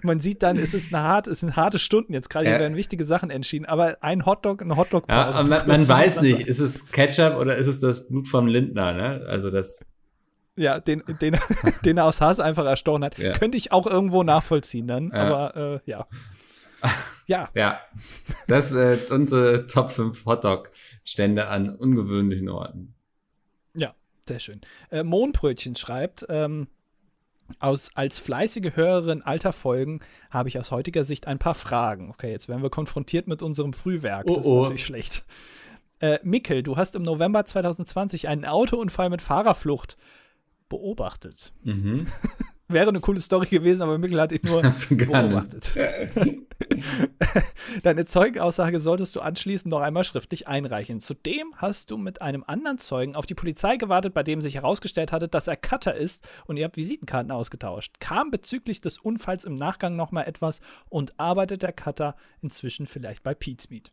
man 0.02 0.20
sieht 0.20 0.42
dann, 0.42 0.56
es 0.56 0.74
ist 0.74 0.94
eine 0.94 1.02
hart, 1.02 1.26
es 1.26 1.40
sind 1.40 1.56
harte 1.56 1.78
Stunden 1.78 2.12
jetzt 2.12 2.30
gerade, 2.30 2.46
hier 2.46 2.54
Ja. 2.54 2.60
werden 2.60 2.76
wichtige 2.76 3.04
Sachen 3.04 3.30
entschieden, 3.30 3.66
aber 3.66 3.96
ein 4.00 4.26
Hotdog, 4.26 4.62
eine 4.62 4.76
Hotdog 4.76 5.04
Ja, 5.08 5.42
man, 5.42 5.66
man 5.66 5.88
weiß 5.88 6.20
nicht, 6.20 6.46
ist 6.46 6.60
es 6.60 6.86
Ketchup 6.90 7.36
oder 7.36 7.56
ist 7.56 7.66
es 7.66 7.80
das 7.80 8.08
Blut 8.08 8.28
vom 8.28 8.46
Lindner, 8.46 8.92
ne? 8.92 9.26
Also 9.28 9.50
das, 9.50 9.84
Ja, 10.56 10.80
den, 10.80 11.02
den, 11.20 11.36
den 11.84 11.96
er 11.98 12.04
aus 12.04 12.20
Hass 12.20 12.40
einfach 12.40 12.64
erstochen 12.66 13.04
hat. 13.04 13.18
Ja. 13.18 13.32
Könnte 13.32 13.56
ich 13.58 13.72
auch 13.72 13.86
irgendwo 13.86 14.22
nachvollziehen 14.22 14.86
dann, 14.86 15.10
Ja. 15.14 15.22
aber 15.22 15.56
äh, 15.84 15.90
ja. 15.90 16.06
Ja, 17.26 17.48
ja, 17.54 17.80
das 18.48 18.72
äh, 18.72 18.98
unsere 19.10 19.66
Top 19.66 19.90
5 19.90 20.26
Hotdog-Stände 20.26 21.46
an 21.48 21.74
ungewöhnlichen 21.74 22.48
Orten. 22.50 22.94
sehr 24.26 24.38
schön. 24.40 24.62
Äh, 24.90 25.02
Mohnbrötchen 25.02 25.76
schreibt, 25.76 26.24
ähm, 26.30 26.68
aus, 27.58 27.90
als 27.94 28.18
fleißige 28.18 28.76
Hörerin 28.76 29.22
alter 29.22 29.52
Folgen 29.52 30.00
habe 30.30 30.48
ich 30.48 30.58
aus 30.58 30.70
heutiger 30.70 31.04
Sicht 31.04 31.26
ein 31.26 31.38
paar 31.38 31.54
Fragen. 31.54 32.10
Okay, 32.10 32.30
jetzt 32.30 32.48
werden 32.48 32.62
wir 32.62 32.70
konfrontiert 32.70 33.26
mit 33.26 33.42
unserem 33.42 33.72
Frühwerk. 33.72 34.24
Oh, 34.28 34.36
das 34.36 34.46
ist 34.46 34.50
oh. 34.50 34.62
natürlich 34.62 34.84
schlecht. 34.84 35.24
Äh, 36.00 36.18
Mikkel, 36.22 36.62
du 36.62 36.76
hast 36.76 36.94
im 36.94 37.02
November 37.02 37.44
2020 37.44 38.28
einen 38.28 38.44
Autounfall 38.44 39.10
mit 39.10 39.22
Fahrerflucht 39.22 39.96
beobachtet. 40.68 41.52
Mhm. 41.62 42.06
Wäre 42.66 42.88
eine 42.88 43.00
coole 43.00 43.20
Story 43.20 43.46
gewesen, 43.46 43.82
aber 43.82 43.98
Mikkel 43.98 44.20
hat 44.20 44.32
ihn 44.32 44.40
nur 44.44 44.62
beobachtet. 44.90 45.76
Deine 47.82 48.06
Zeugenaussage 48.06 48.80
solltest 48.80 49.14
du 49.16 49.20
anschließend 49.20 49.70
noch 49.70 49.80
einmal 49.80 50.04
schriftlich 50.04 50.48
einreichen. 50.48 51.00
Zudem 51.00 51.52
hast 51.56 51.90
du 51.90 51.98
mit 51.98 52.22
einem 52.22 52.42
anderen 52.46 52.78
Zeugen 52.78 53.16
auf 53.16 53.26
die 53.26 53.34
Polizei 53.34 53.76
gewartet, 53.76 54.14
bei 54.14 54.22
dem 54.22 54.40
sich 54.40 54.54
herausgestellt 54.54 55.12
hatte, 55.12 55.28
dass 55.28 55.46
er 55.46 55.56
Cutter 55.56 55.94
ist 55.94 56.26
und 56.46 56.56
ihr 56.56 56.64
habt 56.64 56.78
Visitenkarten 56.78 57.30
ausgetauscht. 57.30 58.00
Kam 58.00 58.30
bezüglich 58.30 58.80
des 58.80 58.98
Unfalls 58.98 59.44
im 59.44 59.56
Nachgang 59.56 59.96
noch 59.96 60.10
mal 60.10 60.22
etwas 60.22 60.60
und 60.88 61.18
arbeitet 61.20 61.62
der 61.62 61.72
Cutter 61.72 62.16
inzwischen 62.40 62.86
vielleicht 62.86 63.22
bei 63.22 63.34
Pete's 63.34 63.68
Meat? 63.68 63.90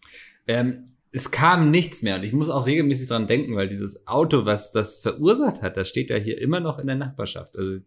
Ähm, 0.47 0.85
es 1.11 1.29
kam 1.29 1.71
nichts 1.71 2.03
mehr 2.03 2.15
und 2.15 2.23
ich 2.23 2.31
muss 2.31 2.49
auch 2.49 2.65
regelmäßig 2.65 3.09
dran 3.09 3.27
denken, 3.27 3.57
weil 3.57 3.67
dieses 3.67 4.07
Auto, 4.07 4.45
was 4.45 4.71
das 4.71 4.99
verursacht 4.99 5.61
hat, 5.61 5.75
das 5.75 5.89
steht 5.89 6.09
ja 6.09 6.15
hier 6.15 6.39
immer 6.39 6.61
noch 6.61 6.79
in 6.79 6.87
der 6.87 6.95
Nachbarschaft. 6.95 7.57
Also 7.57 7.79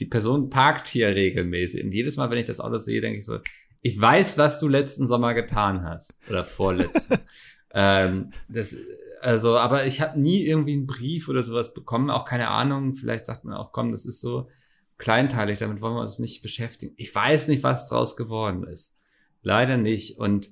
die 0.00 0.06
Person 0.06 0.50
parkt 0.50 0.88
hier 0.88 1.08
regelmäßig 1.08 1.84
und 1.84 1.92
jedes 1.92 2.16
Mal, 2.16 2.30
wenn 2.30 2.38
ich 2.38 2.46
das 2.46 2.60
Auto 2.60 2.78
sehe, 2.78 3.00
denke 3.00 3.18
ich 3.18 3.26
so, 3.26 3.38
ich 3.80 4.00
weiß, 4.00 4.38
was 4.38 4.60
du 4.60 4.68
letzten 4.68 5.06
Sommer 5.06 5.34
getan 5.34 5.84
hast 5.84 6.18
oder 6.28 6.44
vorletzten. 6.44 7.18
ähm, 7.74 8.32
das, 8.48 8.74
also, 9.20 9.58
aber 9.58 9.86
ich 9.86 10.00
habe 10.00 10.18
nie 10.18 10.42
irgendwie 10.44 10.72
einen 10.72 10.86
Brief 10.86 11.28
oder 11.28 11.42
sowas 11.42 11.74
bekommen, 11.74 12.10
auch 12.10 12.24
keine 12.24 12.48
Ahnung. 12.48 12.94
Vielleicht 12.94 13.26
sagt 13.26 13.44
man 13.44 13.54
auch, 13.54 13.72
komm, 13.72 13.90
das 13.92 14.06
ist 14.06 14.20
so. 14.20 14.48
kleinteilig, 14.96 15.58
damit 15.58 15.82
wollen 15.82 15.96
wir 15.96 16.00
uns 16.00 16.18
nicht 16.18 16.40
beschäftigen. 16.40 16.94
Ich 16.96 17.14
weiß 17.14 17.48
nicht, 17.48 17.62
was 17.62 17.88
draus 17.88 18.16
geworden 18.16 18.64
ist. 18.64 18.96
Leider 19.42 19.76
nicht. 19.76 20.18
Und 20.18 20.50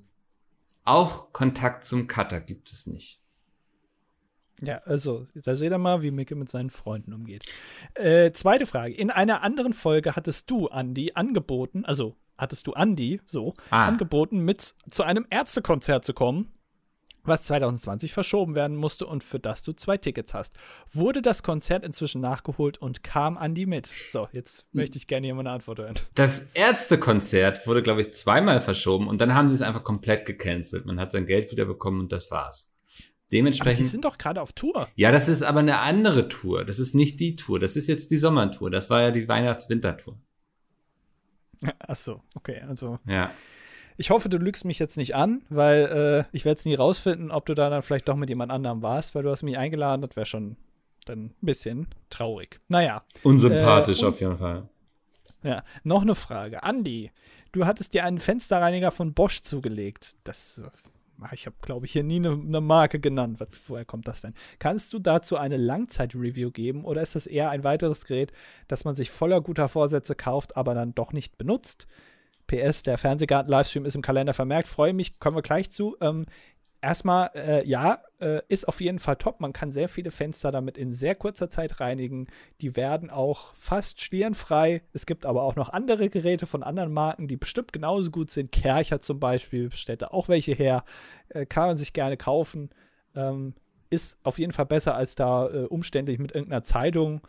auch 0.85 1.33
Kontakt 1.33 1.85
zum 1.85 2.09
Cutter 2.09 2.41
gibt 2.41 2.71
es 2.71 2.87
nicht. 2.87 3.22
Ja, 4.63 4.79
also, 4.85 5.27
da 5.35 5.57
seht 5.57 5.73
ihr 5.73 5.79
mal, 5.79 6.03
wie 6.03 6.13
Micke 6.13 6.37
mit 6.37 6.49
seinen 6.49 6.71
Freunden 6.71 7.13
umgeht. 7.13 7.45
Äh, 7.95 8.31
zweite 8.33 8.65
Frage. 8.65 8.95
In 8.95 9.11
einer 9.11 9.43
anderen 9.43 9.73
Folge 9.73 10.15
hattest 10.15 10.51
du, 10.51 10.69
Andy, 10.69 11.13
angeboten, 11.15 11.85
also 11.85 12.17
hattest 12.39 12.67
du 12.69 12.73
Andy, 12.73 13.21
so, 13.27 13.55
ah. 13.71 13.87
angeboten, 13.87 14.39
mit 14.39 14.75
zu 14.91 15.03
einem 15.03 15.27
Ärztekonzert 15.31 16.05
zu 16.05 16.15
kommen, 16.15 16.53
was 17.25 17.43
2020 17.43 18.13
verschoben 18.13 18.55
werden 18.55 18.77
musste 18.77 19.07
und 19.07 19.25
für 19.25 19.39
das 19.39 19.63
du 19.63 19.73
zwei 19.73 19.97
Tickets 19.97 20.35
hast. 20.35 20.55
Wurde 20.89 21.23
das 21.23 21.43
Konzert 21.43 21.85
inzwischen 21.85 22.21
nachgeholt 22.21 22.79
und 22.79 23.03
kam 23.03 23.37
Andy 23.37 23.67
mit? 23.67 23.87
So, 24.11 24.29
jetzt 24.33 24.67
möchte 24.73 24.97
ich 24.97 25.07
gerne 25.07 25.27
jemand 25.27 25.49
eine 25.49 25.55
Antwort 25.57 25.79
hören. 25.79 25.95
Das 26.15 26.51
Ärztekonzert 26.55 27.67
wurde, 27.67 27.83
glaube 27.83 28.01
ich, 28.01 28.13
zweimal 28.13 28.61
verschoben 28.61 29.09
und 29.09 29.21
dann 29.21 29.35
haben 29.35 29.49
sie 29.49 29.55
es 29.55 29.63
einfach 29.63 29.85
komplett 29.85 30.27
gecancelt. 30.27 30.87
Man 30.87 31.01
hat 31.01 31.13
sein 31.13 31.27
Geld 31.27 31.51
wiederbekommen 31.51 32.01
und 32.01 32.13
das 32.13 32.31
war's. 32.31 32.72
Dementsprechend. 33.33 33.79
Aber 33.79 33.83
die 33.83 33.89
sind 33.89 34.05
doch 34.05 34.19
gerade 34.19 34.41
auf 34.41 34.53
Tour. 34.53 34.89
Ja, 34.95 35.11
das 35.11 35.29
ist 35.29 35.43
aber 35.43 35.61
eine 35.61 35.79
andere 35.79 36.29
Tour. 36.29 36.65
Das 36.65 36.79
ist 36.79 36.95
nicht 36.95 37.19
die 37.19 37.37
Tour. 37.37 37.59
Das 37.59 37.77
ist 37.77 37.89
jetzt 37.89 38.11
die 38.11 38.19
Sommertour. 38.19 38.71
Das 38.71 38.91
war 38.91 39.01
ja 39.01 39.11
die 39.11 39.27
Weihnachts-Wintertour. 39.27 40.19
Ach 41.79 41.97
so, 41.97 42.21
okay. 42.35 42.63
Also. 42.69 42.99
Ja. 43.07 43.31
Ich 43.97 44.11
hoffe, 44.11 44.29
du 44.29 44.39
lügst 44.39 44.65
mich 44.65 44.79
jetzt 44.79 44.97
nicht 44.97 45.15
an, 45.15 45.43
weil 45.49 46.27
äh, 46.33 46.37
ich 46.37 46.45
werde 46.45 46.59
es 46.59 46.65
nie 46.65 46.75
rausfinden, 46.75 47.31
ob 47.31 47.47
du 47.47 47.55
da 47.55 47.71
dann 47.71 47.83
vielleicht 47.83 48.09
doch 48.09 48.17
mit 48.17 48.29
jemand 48.29 48.51
anderem 48.51 48.83
warst, 48.83 49.15
weil 49.15 49.23
du 49.23 49.31
hast 49.31 49.43
mich 49.43 49.59
eingeladen. 49.59 50.03
Das 50.03 50.17
wäre 50.17 50.27
schon 50.27 50.57
dann 51.05 51.27
ein 51.27 51.35
bisschen 51.41 51.89
traurig. 52.11 52.61
Naja. 52.69 53.05
Unsympathisch 53.23 54.03
äh, 54.03 54.07
auf 54.07 54.21
jeden 54.21 54.39
Fall. 54.39 54.69
Ja, 55.43 55.65
noch 55.83 56.03
eine 56.03 56.15
Frage. 56.15 56.63
Andi, 56.63 57.11
du 57.53 57.67
hattest 57.67 57.95
dir 57.95 58.05
einen 58.05 58.21
Fensterreiniger 58.21 58.91
von 58.91 59.13
Bosch 59.13 59.43
zugelegt. 59.43 60.17
Das 60.25 60.61
ich 61.33 61.47
habe, 61.47 61.57
glaube 61.63 61.87
ich, 61.87 61.93
hier 61.93 62.03
nie 62.03 62.17
eine, 62.17 62.33
eine 62.33 62.61
Marke 62.61 63.01
genannt. 63.01 63.41
Was, 63.41 63.49
woher 63.67 63.85
kommt 63.85 64.09
das 64.09 64.23
denn? 64.23 64.35
Kannst 64.59 64.93
du 64.93 64.99
dazu 64.99 65.37
eine 65.37 65.57
Langzeit-Review 65.57 66.51
geben 66.51 66.85
oder 66.85 67.03
ist 67.03 67.15
das 67.15 67.27
eher 67.27 67.51
ein 67.51 67.65
weiteres 67.65 68.05
Gerät, 68.05 68.33
das 68.69 68.85
man 68.85 68.95
sich 68.95 69.11
voller 69.11 69.41
guter 69.41 69.69
Vorsätze 69.69 70.15
kauft, 70.15 70.57
aber 70.57 70.75
dann 70.75 70.95
doch 70.95 71.13
nicht 71.13 71.39
benutzt? 71.39 71.87
PS, 72.47 72.83
der 72.83 72.99
Fernsehgarten-Livestream 72.99 73.85
ist 73.85 73.95
im 73.95 74.03
Kalender 74.03 74.35
vermerkt. 74.35 74.69
Freue 74.69 74.93
mich, 74.93 75.19
kommen 75.21 75.37
wir 75.37 75.43
gleich 75.43 75.71
zu. 75.71 75.97
Ähm, 76.01 76.27
erstmal, 76.83 77.31
äh, 77.35 77.67
ja, 77.67 77.99
äh, 78.23 78.43
ist 78.49 78.69
auf 78.69 78.81
jeden 78.81 79.01
Fall 79.01 79.17
top. 79.17 79.41
Man 79.41 79.53
kann 79.53 79.73
sehr 79.73 79.89
viele 79.89 80.11
Fenster 80.11 80.53
damit 80.53 80.79
in 80.79 80.93
sehr 80.93 81.15
kurzer 81.15 81.51
Zeit 81.51 81.81
reinigen. 81.81 82.29
Die 82.61 82.77
werden 82.77 83.11
auch 83.11 83.53
fast 83.57 84.01
schlierenfrei. 84.01 84.83
Es 84.93 85.07
gibt 85.07 85.27
aber 85.27 85.43
auch 85.43 85.57
noch 85.57 85.69
andere 85.69 86.09
Geräte 86.09 86.47
von 86.47 86.63
anderen 86.63 86.93
Marken, 86.93 87.27
die 87.27 87.37
bestimmt 87.37 87.73
genauso 87.73 88.11
gut 88.11 88.31
sind. 88.31 88.53
Kercher 88.53 89.01
zum 89.01 89.19
Beispiel 89.19 89.73
stellt 89.73 90.03
da 90.03 90.09
auch 90.09 90.29
welche 90.29 90.53
her. 90.53 90.85
Äh, 91.31 91.47
kann 91.47 91.67
man 91.67 91.77
sich 91.77 91.93
gerne 91.93 92.17
kaufen. 92.17 92.71
Ähm, 93.17 93.55
ist 93.91 94.19
auf 94.23 94.39
jeden 94.39 94.53
Fall 94.53 94.67
besser, 94.67 94.95
als 94.95 95.17
da 95.17 95.49
äh, 95.49 95.65
umständlich 95.65 96.19
mit 96.19 96.33
irgendeiner 96.35 96.63
Zeitung 96.63 97.21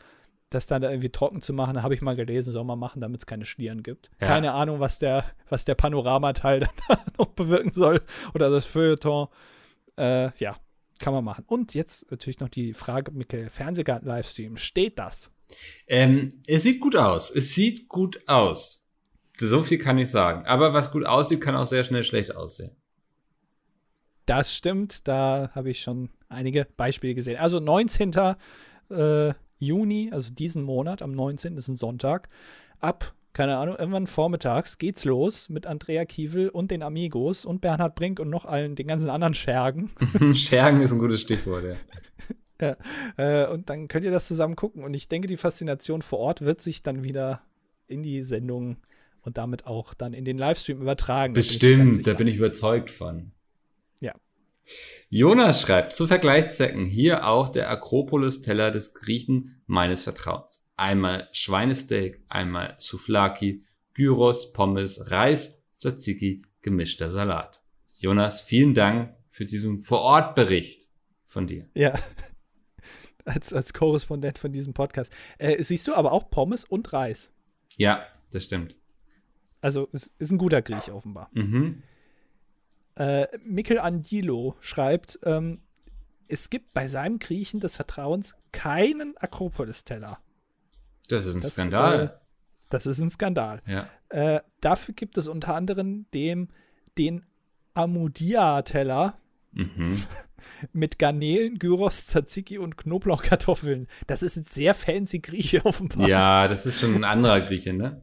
das 0.50 0.68
dann 0.68 0.84
da 0.84 0.92
irgendwie 0.92 1.10
trocken 1.10 1.42
zu 1.42 1.52
machen, 1.52 1.82
habe 1.82 1.96
ich 1.96 2.04
mal 2.04 2.16
gelesen, 2.16 2.54
soll 2.54 2.64
man 2.64 2.78
machen, 2.78 3.02
damit 3.02 3.22
es 3.22 3.26
keine 3.26 3.44
Schlieren 3.44 3.82
gibt. 3.82 4.12
Ja. 4.22 4.28
Keine 4.28 4.54
Ahnung, 4.54 4.80
was 4.80 5.00
der, 5.00 5.26
was 5.50 5.66
der 5.66 5.74
Panoramateil 5.74 6.60
dann 6.88 7.00
noch 7.18 7.30
bewirken 7.30 7.72
soll 7.74 8.02
oder 8.36 8.52
das 8.52 8.68
Feuilleton. 8.68 9.30
Äh, 9.98 10.30
ja, 10.38 10.56
kann 11.04 11.14
man 11.14 11.26
machen. 11.26 11.44
Und 11.48 11.74
jetzt 11.74 12.10
natürlich 12.12 12.40
noch 12.40 12.48
die 12.48 12.74
Frage, 12.74 13.12
Mikkel, 13.12 13.50
Fernsehgarten-Livestream, 13.50 14.56
steht 14.56 14.98
das? 14.98 15.32
Ähm, 15.86 16.30
es 16.48 16.64
sieht 16.64 16.80
gut 16.80 16.96
aus. 16.96 17.30
Es 17.30 17.54
sieht 17.54 17.90
gut 17.90 18.22
aus. 18.28 18.86
So 19.38 19.64
viel 19.64 19.80
kann 19.80 19.98
ich 19.98 20.10
sagen. 20.10 20.46
Aber 20.46 20.74
was 20.74 20.92
gut 20.92 21.06
aussieht, 21.06 21.42
kann 21.42 21.58
auch 21.58 21.66
sehr 21.66 21.84
schnell 21.84 22.06
schlecht 22.06 22.34
aussehen. 22.34 22.72
Das 24.26 24.56
stimmt. 24.56 25.06
Da 25.06 25.52
habe 25.54 25.72
ich 25.72 25.82
schon 25.82 26.10
einige 26.30 26.68
Beispiele 26.78 27.16
gesehen. 27.16 27.38
Also 27.38 27.60
19. 27.60 28.14
Äh, 28.90 29.34
Juni, 29.60 30.10
also 30.14 30.34
diesen 30.34 30.64
Monat, 30.64 31.02
am 31.02 31.12
19. 31.12 31.58
ist 31.58 31.68
ein 31.68 31.76
Sonntag, 31.76 32.30
ab, 32.80 33.14
keine 33.34 33.58
Ahnung, 33.58 33.76
irgendwann 33.78 34.08
vormittags 34.08 34.78
geht's 34.78 35.06
los 35.06 35.50
mit 35.50 35.66
Andrea 35.66 36.06
Kiewel 36.06 36.50
und 36.50 36.70
den 36.70 36.84
Amigos 36.84 37.46
und 37.46 37.62
Bernhard 37.62 37.96
Brink 37.96 38.20
und 38.20 38.30
noch 38.30 38.46
allen, 38.46 38.76
den 38.76 38.88
ganzen 38.88 39.10
anderen 39.10 39.34
Schergen. 39.34 39.92
Schergen 40.34 40.82
ist 40.82 40.92
ein 40.92 41.00
gutes 41.00 41.22
Stichwort, 41.22 41.64
ja. 41.64 41.76
Ja, 42.62 42.78
äh, 43.18 43.52
und 43.52 43.70
dann 43.70 43.88
könnt 43.88 44.06
ihr 44.06 44.12
das 44.12 44.28
zusammen 44.28 44.56
gucken. 44.56 44.84
Und 44.84 44.94
ich 44.94 45.10
denke, 45.10 45.28
die 45.28 45.38
Faszination 45.38 46.02
vor 46.02 46.20
Ort 46.20 46.42
wird 46.42 46.62
sich 46.62 46.84
dann 46.84 47.04
wieder 47.04 47.42
in 47.88 48.04
die 48.04 48.24
Sendung 48.24 48.78
und 49.22 49.38
damit 49.38 49.66
auch 49.66 49.94
dann 49.94 50.14
in 50.14 50.24
den 50.24 50.38
Livestream 50.38 50.82
übertragen. 50.82 51.34
Bestimmt, 51.34 52.06
da 52.06 52.14
bin 52.14 52.28
ich 52.28 52.38
überzeugt 52.38 52.92
von. 52.92 53.32
Ja. 54.00 54.14
Jonas 55.10 55.62
schreibt, 55.62 55.94
zu 55.94 56.08
Vergleichszwecken 56.08 56.86
hier 56.86 57.28
auch 57.28 57.50
der 57.50 57.70
Akropolis-Teller 57.70 58.72
des 58.72 58.94
Griechen 58.94 59.62
meines 59.66 60.04
Vertrauens. 60.04 60.63
Einmal 60.76 61.30
Schweinesteak, 61.32 62.24
einmal 62.30 62.76
Souflaki, 62.80 63.64
Gyros, 63.94 64.54
Pommes, 64.54 65.12
Reis, 65.12 65.64
Tzatziki, 65.78 66.44
gemischter 66.62 67.10
Salat. 67.10 67.62
Jonas, 67.98 68.42
vielen 68.42 68.74
Dank 68.74 69.16
für 69.30 69.46
diesen 69.46 69.80
Vorortbericht 69.80 70.88
von 71.26 71.48
dir. 71.48 71.70
Ja, 71.76 71.98
als, 73.26 73.54
als 73.54 73.74
Korrespondent 73.74 74.38
von 74.38 74.52
diesem 74.52 74.74
Podcast. 74.74 75.14
Äh, 75.38 75.62
siehst 75.64 75.88
du 75.88 75.94
aber 75.94 76.12
auch 76.12 76.30
Pommes 76.30 76.64
und 76.64 76.92
Reis. 76.94 77.32
Ja, 77.78 78.06
das 78.32 78.46
stimmt. 78.46 78.76
Also 79.62 79.88
es 79.94 80.14
ist 80.20 80.32
ein 80.32 80.38
guter 80.38 80.62
Griech 80.62 80.92
offenbar. 80.92 81.30
Mhm. 81.34 81.84
Äh, 82.96 83.28
Michelangelo 83.46 84.56
schreibt, 84.60 85.20
ähm, 85.24 85.62
es 86.28 86.50
gibt 86.50 86.74
bei 86.74 86.88
seinem 86.88 87.20
Griechen 87.20 87.60
des 87.60 87.76
Vertrauens 87.76 88.36
keinen 88.52 89.18
Akropolis-Teller. 89.18 90.20
Das 91.08 91.26
ist 91.26 91.36
ein 91.36 91.42
das, 91.42 91.52
Skandal. 91.52 92.04
Äh, 92.04 92.10
das 92.70 92.86
ist 92.86 93.00
ein 93.00 93.10
Skandal. 93.10 93.62
Ja. 93.68 93.88
Äh, 94.10 94.42
dafür 94.62 94.94
gibt 94.94 95.18
es 95.18 95.28
unter 95.28 95.56
anderem 95.56 96.06
dem, 96.14 96.50
den 96.98 97.26
Amudia-Teller 97.74 99.18
mhm. 99.52 100.04
mit 100.74 101.00
Garnelen, 101.00 101.60
Gyros, 101.60 102.08
Tzatziki 102.08 102.58
und 102.58 102.78
Knoblauchkartoffeln. 102.78 103.88
Das 104.08 104.24
ist 104.24 104.38
ein 104.38 104.46
sehr 104.46 104.74
fancy 104.74 105.20
Grieche 105.20 105.66
offenbar. 105.66 106.08
Ja, 106.08 106.48
das 106.48 106.66
ist 106.66 106.80
schon 106.80 106.96
ein 106.96 107.04
anderer 107.04 107.42
Grieche, 107.42 107.74
ne? 107.74 108.02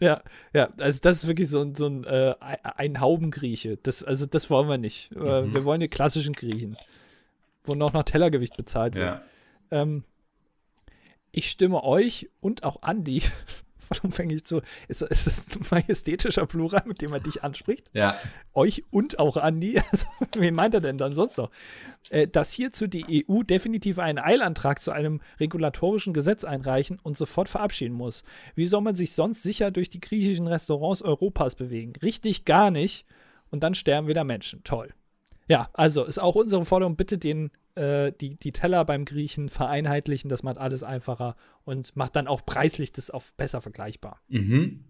Ja, 0.00 0.20
ja, 0.52 0.68
also 0.80 0.98
das 1.00 1.18
ist 1.18 1.28
wirklich 1.28 1.48
so, 1.48 1.60
ein, 1.60 1.76
so 1.76 1.86
ein, 1.86 2.02
äh, 2.02 2.34
ein 2.40 3.00
Haubengrieche. 3.00 3.76
Das, 3.76 4.02
also 4.02 4.26
das 4.26 4.50
wollen 4.50 4.68
wir 4.68 4.78
nicht. 4.78 5.12
Äh, 5.12 5.42
mhm. 5.42 5.54
Wir 5.54 5.64
wollen 5.64 5.80
die 5.80 5.86
klassischen 5.86 6.34
Griechen, 6.34 6.76
wo 7.62 7.76
noch 7.76 7.92
nach 7.92 8.02
Tellergewicht 8.02 8.56
bezahlt 8.56 8.96
wird. 8.96 9.04
Ja. 9.06 9.22
Ähm, 9.70 10.02
ich 11.32 11.50
stimme 11.50 11.82
euch 11.82 12.30
und 12.40 12.62
auch 12.62 12.82
Andi 12.82 13.22
vollumfänglich 13.92 14.44
zu. 14.44 14.62
Ist, 14.88 15.02
ist 15.02 15.26
das 15.26 15.46
ein 15.56 15.66
majestätischer 15.70 16.46
Plural, 16.46 16.82
mit 16.86 17.02
dem 17.02 17.12
er 17.12 17.20
dich 17.20 17.42
anspricht? 17.42 17.90
Ja. 17.92 18.16
Euch 18.54 18.84
und 18.90 19.18
auch 19.18 19.36
Andi. 19.36 19.80
Also, 19.92 20.06
wen 20.36 20.54
meint 20.54 20.74
er 20.74 20.80
denn 20.80 20.98
dann 20.98 21.14
sonst 21.14 21.36
noch? 21.36 21.50
Äh, 22.10 22.28
dass 22.28 22.52
hierzu 22.52 22.86
die 22.86 23.26
EU 23.28 23.42
definitiv 23.42 23.98
einen 23.98 24.18
Eilantrag 24.18 24.80
zu 24.80 24.92
einem 24.92 25.20
regulatorischen 25.40 26.14
Gesetz 26.14 26.44
einreichen 26.44 26.98
und 27.02 27.16
sofort 27.16 27.48
verabschieden 27.48 27.94
muss. 27.94 28.22
Wie 28.54 28.66
soll 28.66 28.80
man 28.80 28.94
sich 28.94 29.12
sonst 29.12 29.42
sicher 29.42 29.70
durch 29.70 29.90
die 29.90 30.00
griechischen 30.00 30.46
Restaurants 30.46 31.02
Europas 31.02 31.54
bewegen? 31.54 31.92
Richtig 32.02 32.44
gar 32.44 32.70
nicht. 32.70 33.06
Und 33.50 33.62
dann 33.62 33.74
sterben 33.74 34.08
wieder 34.08 34.24
Menschen. 34.24 34.64
Toll. 34.64 34.94
Ja, 35.48 35.68
also 35.74 36.04
ist 36.04 36.18
auch 36.18 36.36
unsere 36.36 36.64
Forderung, 36.64 36.96
bitte 36.96 37.18
den 37.18 37.50
äh, 37.74 38.12
die, 38.20 38.36
die 38.36 38.52
Teller 38.52 38.84
beim 38.84 39.04
Griechen 39.04 39.48
vereinheitlichen. 39.48 40.28
Das 40.28 40.42
macht 40.42 40.58
alles 40.58 40.82
einfacher 40.82 41.36
und 41.64 41.96
macht 41.96 42.16
dann 42.16 42.26
auch 42.26 42.44
preislich 42.44 42.92
das 42.92 43.10
auch 43.10 43.24
besser 43.36 43.60
vergleichbar. 43.60 44.20
Mhm. 44.28 44.84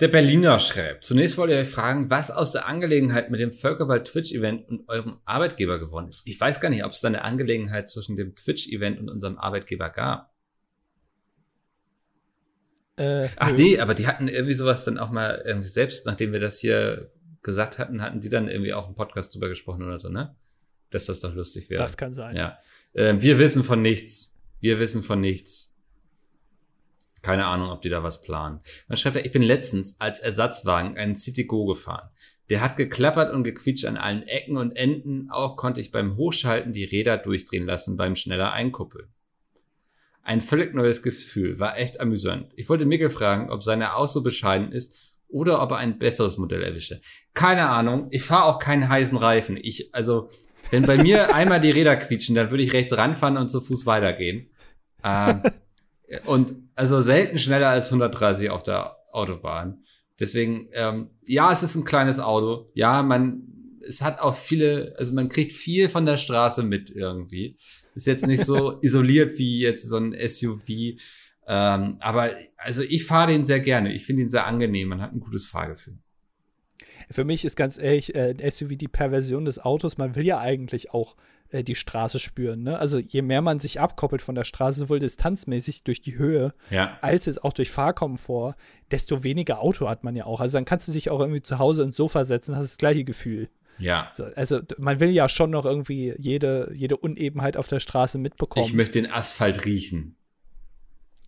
Der 0.00 0.08
Berliner 0.08 0.58
schreibt, 0.58 1.04
zunächst 1.04 1.38
wollte 1.38 1.54
ich 1.54 1.60
euch 1.60 1.68
fragen, 1.68 2.10
was 2.10 2.32
aus 2.32 2.50
der 2.50 2.66
Angelegenheit 2.66 3.30
mit 3.30 3.38
dem 3.38 3.52
Völkerball-Twitch-Event 3.52 4.68
und 4.68 4.88
eurem 4.88 5.18
Arbeitgeber 5.24 5.78
geworden 5.78 6.08
ist. 6.08 6.22
Ich 6.24 6.40
weiß 6.40 6.60
gar 6.60 6.70
nicht, 6.70 6.84
ob 6.84 6.90
es 6.90 7.02
da 7.02 7.08
eine 7.08 7.22
Angelegenheit 7.22 7.88
zwischen 7.88 8.16
dem 8.16 8.34
Twitch-Event 8.34 8.98
und 8.98 9.08
unserem 9.08 9.38
Arbeitgeber 9.38 9.90
gab. 9.90 10.32
Äh, 12.96 13.28
Ach 13.36 13.52
nee, 13.52 13.78
aber 13.78 13.94
die 13.94 14.08
hatten 14.08 14.26
irgendwie 14.26 14.54
sowas 14.54 14.84
dann 14.84 14.98
auch 14.98 15.10
mal 15.10 15.44
selbst, 15.62 16.04
nachdem 16.04 16.32
wir 16.32 16.40
das 16.40 16.58
hier 16.58 17.12
gesagt 17.42 17.78
hatten, 17.78 18.02
hatten 18.02 18.20
die 18.20 18.28
dann 18.28 18.48
irgendwie 18.48 18.74
auch 18.74 18.86
einen 18.86 18.96
Podcast 18.96 19.34
drüber 19.34 19.48
gesprochen 19.48 19.84
oder 19.84 19.98
so, 19.98 20.08
ne? 20.08 20.34
Dass 20.94 21.06
das 21.06 21.20
doch 21.20 21.34
lustig 21.34 21.70
wäre. 21.70 21.82
Das 21.82 21.96
kann 21.96 22.14
sein. 22.14 22.36
Ja. 22.36 22.58
Äh, 22.92 23.16
wir 23.18 23.38
wissen 23.38 23.64
von 23.64 23.82
nichts. 23.82 24.38
Wir 24.60 24.78
wissen 24.78 25.02
von 25.02 25.20
nichts. 25.20 25.76
Keine 27.22 27.46
Ahnung, 27.46 27.70
ob 27.70 27.82
die 27.82 27.88
da 27.88 28.02
was 28.02 28.22
planen. 28.22 28.60
Dann 28.88 28.96
schreibt 28.96 29.16
er, 29.16 29.24
ich 29.24 29.32
bin 29.32 29.42
letztens 29.42 30.00
als 30.00 30.18
Ersatzwagen 30.18 30.96
einen 30.96 31.16
City 31.16 31.44
Go 31.44 31.66
gefahren. 31.66 32.10
Der 32.50 32.60
hat 32.60 32.76
geklappert 32.76 33.32
und 33.32 33.44
gequietscht 33.44 33.84
an 33.84 33.96
allen 33.96 34.24
Ecken 34.24 34.56
und 34.56 34.72
Enden. 34.72 35.30
Auch 35.30 35.56
konnte 35.56 35.80
ich 35.80 35.92
beim 35.92 36.16
Hochschalten 36.16 36.72
die 36.72 36.84
Räder 36.84 37.16
durchdrehen 37.16 37.64
lassen 37.64 37.96
beim 37.96 38.16
schneller 38.16 38.52
Einkuppeln. 38.52 39.08
Ein 40.22 40.40
völlig 40.40 40.74
neues 40.74 41.02
Gefühl, 41.02 41.58
war 41.58 41.78
echt 41.78 42.00
amüsant. 42.00 42.52
Ich 42.56 42.68
wollte 42.68 42.86
Mikkel 42.86 43.10
fragen, 43.10 43.50
ob 43.50 43.62
seine 43.62 43.96
auch 43.96 44.06
so 44.06 44.22
bescheiden 44.22 44.70
ist 44.70 45.16
oder 45.28 45.62
ob 45.62 45.72
er 45.72 45.78
ein 45.78 45.98
besseres 45.98 46.38
Modell 46.38 46.62
erwische. 46.62 47.00
Keine 47.34 47.68
Ahnung, 47.68 48.08
ich 48.10 48.22
fahre 48.22 48.44
auch 48.44 48.58
keinen 48.58 48.88
heißen 48.88 49.16
Reifen. 49.16 49.56
Ich, 49.56 49.94
also, 49.94 50.28
wenn 50.72 50.84
bei 50.84 50.96
mir 50.96 51.34
einmal 51.34 51.60
die 51.60 51.70
Räder 51.70 51.96
quietschen, 51.96 52.34
dann 52.34 52.50
würde 52.50 52.64
ich 52.64 52.72
rechts 52.72 52.96
ranfahren 52.96 53.36
und 53.36 53.50
zu 53.50 53.60
Fuß 53.60 53.86
weitergehen. 53.86 54.50
Ähm, 55.04 55.42
und 56.24 56.54
also 56.74 57.00
selten 57.00 57.38
schneller 57.38 57.68
als 57.68 57.86
130 57.86 58.50
auf 58.50 58.62
der 58.62 58.96
Autobahn. 59.12 59.84
Deswegen, 60.18 60.68
ähm, 60.72 61.10
ja, 61.26 61.52
es 61.52 61.62
ist 61.62 61.74
ein 61.74 61.84
kleines 61.84 62.18
Auto. 62.18 62.70
Ja, 62.74 63.02
man, 63.02 63.42
es 63.86 64.02
hat 64.02 64.20
auch 64.20 64.36
viele, 64.36 64.94
also 64.98 65.12
man 65.12 65.28
kriegt 65.28 65.52
viel 65.52 65.88
von 65.88 66.06
der 66.06 66.16
Straße 66.16 66.62
mit 66.62 66.90
irgendwie. 66.90 67.58
Ist 67.94 68.06
jetzt 68.06 68.26
nicht 68.26 68.44
so 68.44 68.78
isoliert 68.82 69.38
wie 69.38 69.60
jetzt 69.60 69.88
so 69.88 69.96
ein 69.96 70.16
SUV. 70.26 70.96
Ähm, 71.46 71.96
aber 72.00 72.30
also 72.56 72.82
ich 72.82 73.04
fahre 73.04 73.32
den 73.32 73.44
sehr 73.44 73.60
gerne. 73.60 73.92
Ich 73.92 74.04
finde 74.06 74.22
ihn 74.22 74.28
sehr 74.28 74.46
angenehm. 74.46 74.88
Man 74.88 75.02
hat 75.02 75.12
ein 75.12 75.20
gutes 75.20 75.46
Fahrgefühl. 75.46 75.98
Für 77.12 77.24
mich 77.24 77.44
ist 77.44 77.56
ganz 77.56 77.78
ehrlich, 77.78 78.14
äh, 78.14 78.34
SUV 78.50 78.76
die 78.76 78.88
Perversion 78.88 79.44
des 79.44 79.58
Autos. 79.58 79.98
Man 79.98 80.14
will 80.14 80.24
ja 80.24 80.38
eigentlich 80.38 80.92
auch 80.92 81.16
äh, 81.50 81.62
die 81.62 81.74
Straße 81.74 82.18
spüren. 82.18 82.62
Ne? 82.62 82.78
Also 82.78 82.98
je 82.98 83.22
mehr 83.22 83.42
man 83.42 83.60
sich 83.60 83.80
abkoppelt 83.80 84.22
von 84.22 84.34
der 84.34 84.44
Straße, 84.44 84.80
sowohl 84.80 84.98
distanzmäßig 84.98 85.84
durch 85.84 86.00
die 86.00 86.16
Höhe, 86.16 86.54
ja. 86.70 86.98
als 87.00 87.26
jetzt 87.26 87.44
auch 87.44 87.52
durch 87.52 87.70
Fahrkomfort, 87.70 88.54
desto 88.90 89.22
weniger 89.22 89.60
Auto 89.60 89.88
hat 89.88 90.04
man 90.04 90.16
ja 90.16 90.24
auch. 90.24 90.40
Also 90.40 90.56
dann 90.56 90.64
kannst 90.64 90.88
du 90.88 90.92
dich 90.92 91.10
auch 91.10 91.20
irgendwie 91.20 91.42
zu 91.42 91.58
Hause 91.58 91.82
ins 91.82 91.96
Sofa 91.96 92.24
setzen, 92.24 92.56
hast 92.56 92.70
das 92.70 92.78
gleiche 92.78 93.04
Gefühl. 93.04 93.48
Ja. 93.78 94.10
So, 94.14 94.24
also 94.36 94.60
man 94.78 95.00
will 95.00 95.10
ja 95.10 95.28
schon 95.28 95.50
noch 95.50 95.64
irgendwie 95.64 96.14
jede, 96.18 96.70
jede 96.74 96.96
Unebenheit 96.96 97.56
auf 97.56 97.66
der 97.66 97.80
Straße 97.80 98.18
mitbekommen. 98.18 98.66
Ich 98.66 98.74
möchte 98.74 99.00
den 99.00 99.10
Asphalt 99.10 99.64
riechen. 99.64 100.16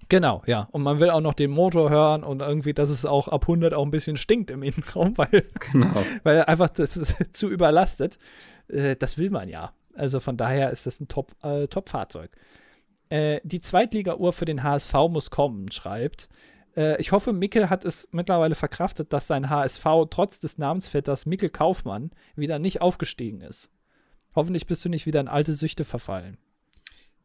Genau, 0.08 0.42
ja. 0.46 0.68
Und 0.72 0.82
man 0.82 1.00
will 1.00 1.10
auch 1.10 1.20
noch 1.20 1.34
den 1.34 1.50
Motor 1.50 1.90
hören 1.90 2.24
und 2.24 2.40
irgendwie, 2.40 2.74
dass 2.74 2.90
es 2.90 3.06
auch 3.06 3.28
ab 3.28 3.42
100 3.42 3.74
auch 3.74 3.84
ein 3.84 3.90
bisschen 3.90 4.16
stinkt 4.16 4.50
im 4.50 4.62
Innenraum, 4.62 5.16
weil, 5.16 5.44
genau. 5.72 6.02
weil 6.22 6.44
einfach 6.44 6.68
das 6.68 6.96
ist 6.96 7.16
zu 7.36 7.50
überlastet. 7.50 8.18
Äh, 8.68 8.96
das 8.96 9.18
will 9.18 9.30
man 9.30 9.48
ja. 9.48 9.72
Also 9.94 10.20
von 10.20 10.36
daher 10.36 10.70
ist 10.70 10.86
das 10.86 11.00
ein 11.00 11.08
äh, 11.42 11.66
Top-Fahrzeug. 11.68 12.30
Äh, 13.08 13.40
die 13.44 13.60
Zweitliga-Uhr 13.60 14.32
für 14.32 14.44
den 14.44 14.62
HSV 14.62 14.92
muss 15.10 15.30
kommen, 15.30 15.70
schreibt. 15.70 16.28
Äh, 16.76 17.00
ich 17.00 17.12
hoffe, 17.12 17.32
Mickel 17.32 17.70
hat 17.70 17.84
es 17.84 18.08
mittlerweile 18.12 18.54
verkraftet, 18.54 19.12
dass 19.12 19.26
sein 19.26 19.50
HSV 19.50 19.84
trotz 20.10 20.40
des 20.40 20.58
Namensvetters 20.58 21.26
Mickel 21.26 21.50
Kaufmann 21.50 22.10
wieder 22.34 22.58
nicht 22.58 22.80
aufgestiegen 22.80 23.40
ist. 23.40 23.70
Hoffentlich 24.34 24.66
bist 24.66 24.84
du 24.84 24.88
nicht 24.88 25.06
wieder 25.06 25.20
in 25.20 25.28
alte 25.28 25.52
Süchte 25.52 25.84
verfallen. 25.84 26.38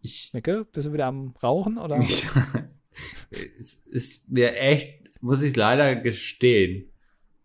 Ich, 0.02 0.32
Mickel, 0.34 0.66
bist 0.66 0.88
du 0.88 0.94
wieder 0.94 1.08
am 1.08 1.34
Rauchen 1.42 1.78
oder? 1.78 2.00
es 3.60 3.74
ist 3.86 4.30
mir 4.30 4.56
echt, 4.56 5.22
muss 5.22 5.42
ich 5.42 5.56
leider 5.56 5.96
gestehen, 5.96 6.90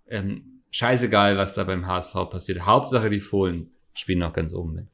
ähm, 0.06 0.62
scheißegal, 0.70 1.36
was 1.36 1.54
da 1.54 1.64
beim 1.64 1.86
HSV 1.86 2.14
passiert. 2.30 2.66
Hauptsache, 2.66 3.10
die 3.10 3.20
Fohlen 3.20 3.70
spielen 3.94 4.20
noch 4.20 4.32
ganz 4.32 4.54
oben 4.54 4.74
mit. 4.74 4.86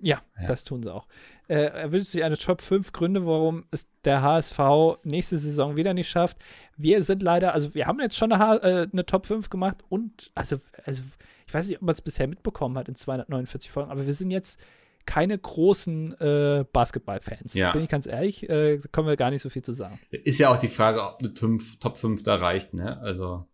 Ja, 0.00 0.22
ja, 0.40 0.46
das 0.46 0.64
tun 0.64 0.82
sie 0.82 0.92
auch. 0.92 1.06
Äh, 1.48 1.64
er 1.64 1.92
wünscht 1.92 2.10
sich 2.10 2.22
eine 2.22 2.36
Top 2.36 2.60
5 2.60 2.92
Gründe, 2.92 3.26
warum 3.26 3.64
es 3.70 3.88
der 4.04 4.22
HSV 4.22 4.58
nächste 5.02 5.38
Saison 5.38 5.76
wieder 5.76 5.94
nicht 5.94 6.08
schafft. 6.08 6.38
Wir 6.76 7.02
sind 7.02 7.22
leider, 7.22 7.54
also 7.54 7.74
wir 7.74 7.86
haben 7.86 7.98
jetzt 8.00 8.16
schon 8.16 8.32
eine, 8.32 8.62
äh, 8.62 8.88
eine 8.92 9.06
Top 9.06 9.26
5 9.26 9.50
gemacht 9.50 9.78
und, 9.88 10.30
also, 10.34 10.60
also 10.84 11.02
ich 11.46 11.54
weiß 11.54 11.68
nicht, 11.68 11.78
ob 11.78 11.82
man 11.82 11.94
es 11.94 12.02
bisher 12.02 12.28
mitbekommen 12.28 12.76
hat 12.78 12.88
in 12.88 12.94
249 12.94 13.70
Folgen, 13.70 13.90
aber 13.90 14.06
wir 14.06 14.12
sind 14.12 14.30
jetzt 14.30 14.60
keine 15.08 15.38
großen 15.38 16.20
äh, 16.20 16.66
Basketball-Fans. 16.70 17.54
Ja. 17.54 17.72
Bin 17.72 17.82
ich 17.82 17.88
ganz 17.88 18.06
ehrlich, 18.06 18.46
äh, 18.46 18.78
können 18.92 19.06
wir 19.06 19.16
gar 19.16 19.30
nicht 19.30 19.40
so 19.40 19.48
viel 19.48 19.62
zu 19.62 19.72
sagen. 19.72 19.98
Ist 20.10 20.38
ja 20.38 20.50
auch 20.50 20.58
die 20.58 20.68
Frage, 20.68 21.02
ob 21.02 21.20
eine 21.20 21.32
Top 21.80 21.96
5 21.96 22.22
da 22.22 22.34
reicht, 22.34 22.74
ne? 22.74 23.00
Also. 23.00 23.46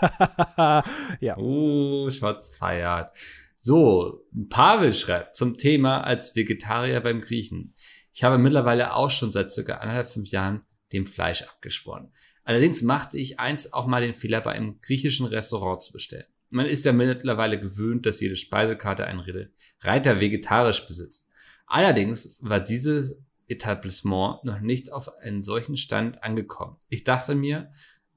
ja. 1.20 1.36
Oh, 1.36 2.08
Shots 2.10 2.54
feiert. 2.56 3.10
So, 3.58 4.24
Pavel 4.50 4.92
schreibt 4.92 5.34
zum 5.34 5.58
Thema 5.58 6.04
als 6.04 6.36
Vegetarier 6.36 7.00
beim 7.00 7.20
Griechen. 7.20 7.74
Ich 8.12 8.22
habe 8.22 8.38
mittlerweile 8.38 8.94
auch 8.94 9.10
schon 9.10 9.32
seit 9.32 9.50
circa 9.50 9.78
anderthalb, 9.78 10.10
fünf 10.10 10.28
Jahren 10.28 10.62
dem 10.92 11.06
Fleisch 11.06 11.42
abgeschworen. 11.42 12.12
Allerdings 12.44 12.82
machte 12.82 13.18
ich 13.18 13.40
einst 13.40 13.74
auch 13.74 13.86
mal 13.86 14.00
den 14.00 14.14
Fehler, 14.14 14.40
bei 14.42 14.52
einem 14.52 14.80
griechischen 14.80 15.26
Restaurant 15.26 15.82
zu 15.82 15.92
bestellen. 15.92 16.26
Man 16.54 16.66
ist 16.66 16.84
ja 16.84 16.92
mittlerweile 16.92 17.58
gewöhnt, 17.58 18.06
dass 18.06 18.20
jede 18.20 18.36
Speisekarte 18.36 19.06
einen 19.06 19.50
Reiter 19.80 20.20
vegetarisch 20.20 20.86
besitzt. 20.86 21.32
Allerdings 21.66 22.38
war 22.40 22.60
dieses 22.60 23.16
Etablissement 23.48 24.44
noch 24.44 24.60
nicht 24.60 24.92
auf 24.92 25.12
einen 25.18 25.42
solchen 25.42 25.76
Stand 25.76 26.22
angekommen. 26.22 26.76
Ich 26.88 27.02
dachte 27.02 27.34
mir, 27.34 27.72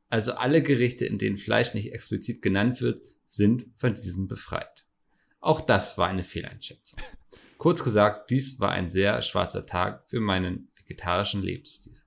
also 0.10 0.34
alle 0.34 0.62
Gerichte, 0.62 1.04
in 1.04 1.18
denen 1.18 1.40
Fleisch 1.40 1.74
nicht 1.74 1.92
explizit 1.94 2.44
genannt 2.44 2.80
wird, 2.80 3.02
sind 3.26 3.72
von 3.76 3.96
diesem 3.96 4.28
befreit. 4.28 4.86
Auch 5.40 5.60
das 5.60 5.98
war 5.98 6.08
eine 6.08 6.24
Fehleinschätzung. 6.24 7.00
Kurz 7.58 7.84
gesagt, 7.84 8.30
dies 8.30 8.60
war 8.60 8.70
ein 8.70 8.92
sehr 8.92 9.20
schwarzer 9.24 9.66
Tag 9.66 10.08
für 10.08 10.20
meinen 10.20 10.70
vegetarischen 10.76 11.42
Lebensstil. 11.42 12.00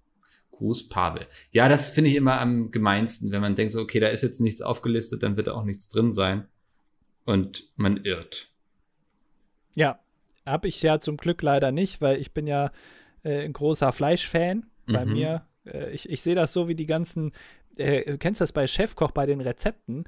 Gruß 0.60 0.90
Pavel. 0.90 1.26
Ja, 1.52 1.70
das 1.70 1.88
finde 1.88 2.10
ich 2.10 2.16
immer 2.16 2.38
am 2.38 2.70
gemeinsten, 2.70 3.32
wenn 3.32 3.40
man 3.40 3.54
denkt 3.54 3.72
so, 3.72 3.80
okay, 3.80 3.98
da 3.98 4.08
ist 4.08 4.22
jetzt 4.22 4.40
nichts 4.42 4.60
aufgelistet, 4.60 5.22
dann 5.22 5.36
wird 5.38 5.46
da 5.46 5.54
auch 5.54 5.64
nichts 5.64 5.88
drin 5.88 6.12
sein. 6.12 6.46
Und 7.24 7.68
man 7.76 7.96
irrt. 8.04 8.50
Ja, 9.74 10.00
habe 10.44 10.68
ich 10.68 10.82
ja 10.82 11.00
zum 11.00 11.16
Glück 11.16 11.40
leider 11.40 11.72
nicht, 11.72 12.02
weil 12.02 12.18
ich 12.20 12.32
bin 12.32 12.46
ja 12.46 12.72
äh, 13.22 13.42
ein 13.42 13.54
großer 13.54 13.90
Fleischfan. 13.92 14.66
Bei 14.86 15.06
Mhm. 15.06 15.12
mir, 15.12 15.46
äh, 15.64 15.90
ich, 15.92 16.08
ich 16.10 16.20
sehe 16.20 16.34
das 16.34 16.52
so 16.52 16.68
wie 16.68 16.74
die 16.74 16.86
ganzen 16.86 17.32
äh, 17.76 18.04
du 18.04 18.18
kennst 18.18 18.40
das 18.40 18.52
bei 18.52 18.66
Chefkoch 18.66 19.12
bei 19.12 19.26
den 19.26 19.40
Rezepten, 19.40 20.04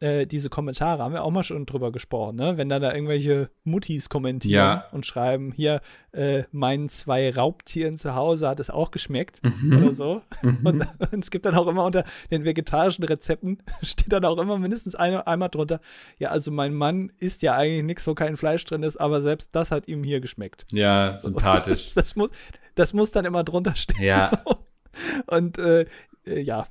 äh, 0.00 0.26
diese 0.26 0.48
Kommentare, 0.48 1.02
haben 1.02 1.12
wir 1.12 1.22
auch 1.22 1.30
mal 1.30 1.42
schon 1.44 1.66
drüber 1.66 1.92
gesprochen, 1.92 2.36
ne? 2.36 2.56
Wenn 2.56 2.68
dann 2.70 2.80
da 2.82 2.94
irgendwelche 2.94 3.50
Muttis 3.64 4.08
kommentieren 4.08 4.54
Ja. 4.54 4.84
und 4.92 5.04
schreiben, 5.06 5.52
hier, 5.52 5.80
äh, 6.12 6.44
meinen 6.52 6.88
zwei 6.88 7.30
Raubtieren 7.34 7.96
zu 7.98 8.14
Hause 8.14 8.48
hat 8.48 8.60
es 8.60 8.70
auch 8.70 8.90
geschmeckt 8.90 9.40
Mhm. 9.44 9.76
oder 9.76 9.92
so. 9.92 10.22
Und, 10.42 10.64
und 11.12 11.22
es 11.22 11.30
gibt 11.30 11.44
dann 11.44 11.54
auch 11.54 11.66
immer 11.66 11.84
unter 11.84 12.04
den 12.30 12.44
vegetarischen 12.44 13.04
Rezepten, 13.04 13.62
steht 13.82 14.10
dann 14.12 14.24
auch 14.24 14.38
immer 14.38 14.58
mindestens 14.58 14.94
eine, 14.94 15.26
einmal 15.26 15.50
drunter, 15.50 15.80
ja, 16.18 16.30
also 16.30 16.50
mein 16.50 16.72
Mann 16.74 17.12
isst 17.18 17.42
ja 17.42 17.54
eigentlich 17.54 17.84
nichts, 17.84 18.06
wo 18.06 18.14
kein 18.14 18.36
Fleisch 18.38 18.64
drin 18.64 18.82
ist, 18.82 18.96
aber 18.96 19.20
selbst 19.20 19.54
das 19.54 19.70
hat 19.70 19.86
ihm 19.86 20.02
hier 20.02 20.20
geschmeckt. 20.20 20.64
Ja, 20.72 21.18
sympathisch. 21.18 21.92
Das, 21.92 21.94
das, 21.94 22.16
muss, 22.16 22.30
das 22.74 22.92
muss 22.94 23.10
dann 23.10 23.26
immer 23.26 23.44
drunter 23.44 23.74
stehen. 23.76 24.02
Ja. 24.02 24.30
So. 24.46 24.56
Und 25.26 25.58
äh, 25.58 25.84
äh, 26.26 26.40
ja. 26.40 26.66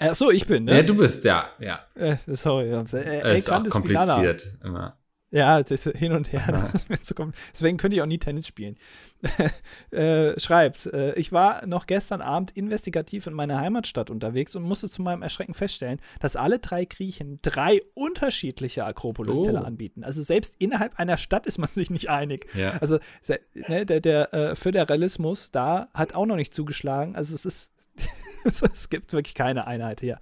Ach 0.00 0.14
so, 0.14 0.30
ich 0.30 0.46
bin, 0.46 0.64
ne? 0.64 0.76
Ja, 0.76 0.82
du 0.82 0.96
bist, 0.96 1.24
ja, 1.24 1.50
ja. 1.60 1.80
Äh, 1.94 2.16
sorry. 2.26 2.70
Äh, 2.70 3.36
ist 3.36 3.48
auch 3.48 3.54
Grandes 3.54 3.74
Spinala. 3.74 4.14
kompliziert 4.14 4.58
immer. 4.64 4.96
Ja, 5.32 5.62
das 5.62 5.84
hin 5.84 6.10
und 6.10 6.32
her. 6.32 6.42
Das 6.88 7.14
Deswegen 7.52 7.76
könnte 7.76 7.94
ich 7.96 8.02
auch 8.02 8.06
nie 8.06 8.18
Tennis 8.18 8.48
spielen. 8.48 8.76
äh, 9.92 10.38
schreibt, 10.40 10.86
äh, 10.86 11.14
ich 11.14 11.30
war 11.30 11.64
noch 11.66 11.86
gestern 11.86 12.20
Abend 12.20 12.50
investigativ 12.56 13.28
in 13.28 13.34
meiner 13.34 13.60
Heimatstadt 13.60 14.10
unterwegs 14.10 14.56
und 14.56 14.62
musste 14.64 14.88
zu 14.88 15.02
meinem 15.02 15.22
Erschrecken 15.22 15.54
feststellen, 15.54 16.00
dass 16.18 16.34
alle 16.34 16.58
drei 16.58 16.84
Griechen 16.84 17.38
drei 17.42 17.80
unterschiedliche 17.94 18.84
Akropolis-Teller 18.84 19.62
Oh. 19.62 19.66
anbieten. 19.66 20.02
Also 20.02 20.20
selbst 20.22 20.56
innerhalb 20.58 20.98
einer 20.98 21.16
Stadt 21.16 21.46
ist 21.46 21.58
man 21.58 21.68
sich 21.74 21.90
nicht 21.90 22.10
einig. 22.10 22.46
Ja. 22.54 22.72
Also 22.80 22.98
ne, 23.68 23.86
der, 23.86 24.00
der 24.00 24.34
äh, 24.34 24.56
Föderalismus 24.56 25.52
da 25.52 25.88
hat 25.94 26.14
auch 26.14 26.26
noch 26.26 26.36
nicht 26.36 26.52
zugeschlagen. 26.54 27.14
Also 27.14 27.36
es 27.36 27.44
ist, 27.44 27.72
es 28.72 28.88
gibt 28.88 29.12
wirklich 29.12 29.34
keine 29.34 29.66
Einheit 29.66 30.00
hier. 30.00 30.18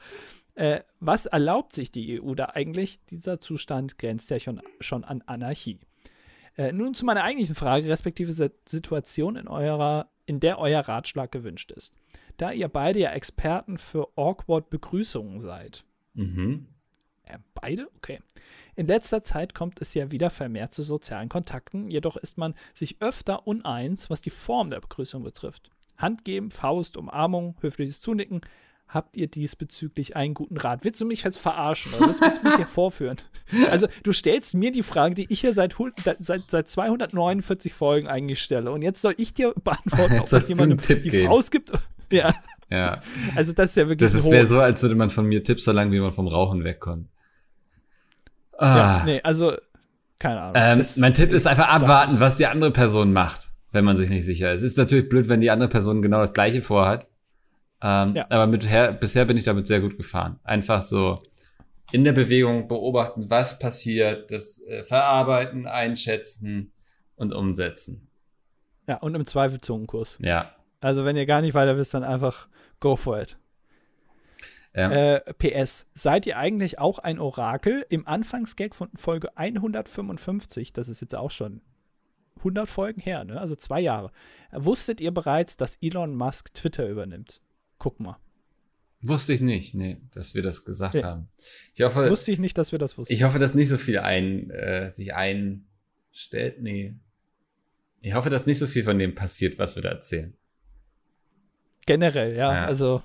Äh, 0.54 0.80
was 0.98 1.26
erlaubt 1.26 1.72
sich 1.72 1.92
die 1.92 2.20
EU 2.20 2.34
da 2.34 2.46
eigentlich? 2.46 2.98
Dieser 3.10 3.38
Zustand 3.38 3.96
grenzt 3.98 4.30
ja 4.30 4.40
schon, 4.40 4.60
schon 4.80 5.04
an 5.04 5.22
Anarchie. 5.26 5.78
Äh, 6.56 6.72
nun 6.72 6.94
zu 6.94 7.04
meiner 7.04 7.22
eigentlichen 7.22 7.54
Frage, 7.54 7.88
respektive 7.88 8.32
Situation, 8.32 9.36
in, 9.36 9.46
eurer, 9.46 10.10
in 10.26 10.40
der 10.40 10.58
euer 10.58 10.80
Ratschlag 10.80 11.30
gewünscht 11.30 11.70
ist. 11.70 11.94
Da 12.36 12.50
ihr 12.50 12.68
beide 12.68 12.98
ja 12.98 13.12
Experten 13.12 13.78
für 13.78 14.08
awkward 14.16 14.68
Begrüßungen 14.68 15.40
seid. 15.40 15.84
Mhm. 16.14 16.66
Äh, 17.22 17.38
beide? 17.54 17.88
Okay. 17.96 18.18
In 18.74 18.88
letzter 18.88 19.22
Zeit 19.22 19.54
kommt 19.54 19.80
es 19.80 19.94
ja 19.94 20.10
wieder 20.10 20.30
vermehrt 20.30 20.72
zu 20.72 20.82
sozialen 20.82 21.28
Kontakten, 21.28 21.88
jedoch 21.90 22.16
ist 22.16 22.38
man 22.38 22.54
sich 22.74 23.00
öfter 23.00 23.46
uneins, 23.46 24.10
was 24.10 24.22
die 24.22 24.30
Form 24.30 24.70
der 24.70 24.80
Begrüßung 24.80 25.22
betrifft. 25.22 25.70
Hand 25.98 26.24
geben, 26.24 26.50
Faust, 26.50 26.96
Umarmung, 26.96 27.56
höfliches 27.60 28.00
Zunicken. 28.00 28.40
Habt 28.88 29.18
ihr 29.18 29.26
diesbezüglich 29.26 30.16
einen 30.16 30.32
guten 30.32 30.56
Rat? 30.56 30.82
Willst 30.82 30.98
du 31.02 31.04
mich 31.04 31.22
jetzt 31.22 31.38
verarschen? 31.38 31.92
Oder 31.92 32.08
was 32.08 32.22
willst 32.22 32.38
du 32.38 32.44
mich 32.48 32.56
hier 32.56 32.66
vorführen? 32.78 33.18
Also, 33.70 33.86
du 34.02 34.12
stellst 34.12 34.54
mir 34.54 34.72
die 34.72 34.82
Frage, 34.82 35.14
die 35.14 35.26
ich 35.28 35.40
hier 35.42 35.52
seit, 35.52 35.76
seit, 36.18 36.50
seit 36.50 36.70
249 36.70 37.74
Folgen 37.74 38.08
eigentlich 38.08 38.40
stelle. 38.40 38.70
Und 38.72 38.80
jetzt 38.80 39.02
soll 39.02 39.14
ich 39.18 39.34
dir 39.34 39.52
beantworten, 39.62 40.14
Jetzt 40.14 40.22
ob 40.22 40.28
sollst 40.30 40.46
du 40.48 40.52
jemand 40.54 40.70
einen 40.72 40.80
Tipp 40.80 41.02
die 41.02 41.10
geben. 41.10 41.26
Faust 41.28 41.50
gibt. 41.50 41.70
Ja, 42.10 42.32
Ja. 42.70 43.02
also 43.36 43.52
das 43.52 43.70
ist 43.70 43.76
ja 43.76 43.88
wirklich 43.90 44.10
Das 44.10 44.30
wäre 44.30 44.46
so, 44.46 44.58
als 44.60 44.80
würde 44.80 44.94
man 44.94 45.10
von 45.10 45.26
mir 45.26 45.44
Tipps 45.44 45.64
verlangen, 45.64 45.92
wie 45.92 46.00
man 46.00 46.12
vom 46.12 46.26
Rauchen 46.26 46.64
wegkommt. 46.64 47.08
Ja, 48.58 49.00
Ah, 49.00 49.02
nee, 49.04 49.20
also 49.22 49.52
keine 50.18 50.40
Ahnung. 50.40 50.54
Ähm, 50.56 50.86
mein 50.96 51.12
Tipp 51.14 51.32
ist 51.32 51.46
einfach 51.46 51.68
abwarten, 51.68 52.18
was 52.20 52.36
die 52.36 52.46
andere 52.46 52.70
Person 52.72 53.12
macht, 53.12 53.50
wenn 53.72 53.84
man 53.84 53.96
sich 53.96 54.10
nicht 54.10 54.24
sicher 54.24 54.52
ist. 54.52 54.62
Es 54.62 54.72
ist 54.72 54.78
natürlich 54.78 55.08
blöd, 55.08 55.28
wenn 55.28 55.40
die 55.40 55.50
andere 55.50 55.68
Person 55.68 56.02
genau 56.02 56.20
das 56.20 56.32
gleiche 56.32 56.62
vorhat. 56.62 57.06
Ähm, 57.82 58.14
Ja. 58.16 58.26
Aber 58.30 58.46
mit 58.46 58.68
her, 58.68 58.92
bisher 58.92 59.24
bin 59.24 59.36
ich 59.36 59.44
damit 59.44 59.66
sehr 59.66 59.80
gut 59.80 59.96
gefahren. 59.96 60.38
Einfach 60.42 60.82
so 60.82 61.22
in 61.92 62.04
der 62.04 62.12
Bewegung 62.12 62.68
beobachten, 62.68 63.30
was 63.30 63.58
passiert, 63.58 64.30
das 64.30 64.60
äh, 64.62 64.84
verarbeiten, 64.84 65.66
einschätzen 65.66 66.72
und 67.16 67.32
umsetzen. 67.32 68.08
Ja, 68.86 68.96
und 68.96 69.14
im 69.14 69.24
Zweifel 69.26 69.60
Zungenkurs. 69.60 70.18
Ja. 70.20 70.54
Also, 70.80 71.04
wenn 71.04 71.16
ihr 71.16 71.26
gar 71.26 71.40
nicht 71.40 71.54
weiter 71.54 71.76
wisst, 71.76 71.94
dann 71.94 72.04
einfach 72.04 72.48
go 72.80 72.96
for 72.96 73.20
it. 73.20 73.36
Ähm, 74.74 74.92
Äh, 74.92 75.20
PS, 75.34 75.86
seid 75.94 76.26
ihr 76.26 76.36
eigentlich 76.38 76.78
auch 76.78 76.98
ein 76.98 77.18
Orakel? 77.18 77.84
Im 77.88 78.06
Anfangsgag 78.06 78.74
von 78.74 78.88
Folge 78.94 79.36
155, 79.36 80.72
das 80.72 80.88
ist 80.88 81.00
jetzt 81.00 81.14
auch 81.14 81.30
schon 81.30 81.60
100 82.38 82.68
Folgen 82.68 83.00
her, 83.00 83.24
ne? 83.24 83.40
also 83.40 83.54
zwei 83.54 83.80
Jahre, 83.80 84.10
wusstet 84.52 85.00
ihr 85.00 85.10
bereits, 85.12 85.56
dass 85.56 85.76
Elon 85.80 86.14
Musk 86.14 86.54
Twitter 86.54 86.88
übernimmt? 86.88 87.40
Guck 87.78 88.00
mal. 88.00 88.16
Wusste 89.00 89.32
ich 89.32 89.40
nicht, 89.40 89.74
nee, 89.74 89.98
dass 90.12 90.34
wir 90.34 90.42
das 90.42 90.64
gesagt 90.64 90.94
Nee. 90.94 91.02
haben. 91.04 91.28
Ich 91.74 91.82
hoffe, 91.82 92.10
Wusste 92.10 92.32
ich 92.32 92.40
nicht, 92.40 92.58
dass 92.58 92.72
wir 92.72 92.78
das 92.80 92.98
wussten. 92.98 93.12
ich 93.14 93.22
hoffe, 93.22 93.38
dass 93.38 93.54
nicht 93.54 93.68
so 93.68 93.76
viel 93.76 93.98
ein, 94.00 94.50
äh, 94.50 94.90
sich 94.90 95.14
einstellt. 95.14 96.60
Nee. 96.60 96.96
Ich 98.00 98.14
hoffe, 98.14 98.28
dass 98.30 98.46
nicht 98.46 98.58
so 98.58 98.66
viel 98.66 98.82
von 98.82 98.98
dem 98.98 99.14
passiert, 99.14 99.58
was 99.58 99.76
wir 99.76 99.82
da 99.82 99.90
erzählen. 99.90 100.36
Generell, 101.86 102.36
ja. 102.36 102.52
Ja. 102.54 102.64
Also, 102.66 103.02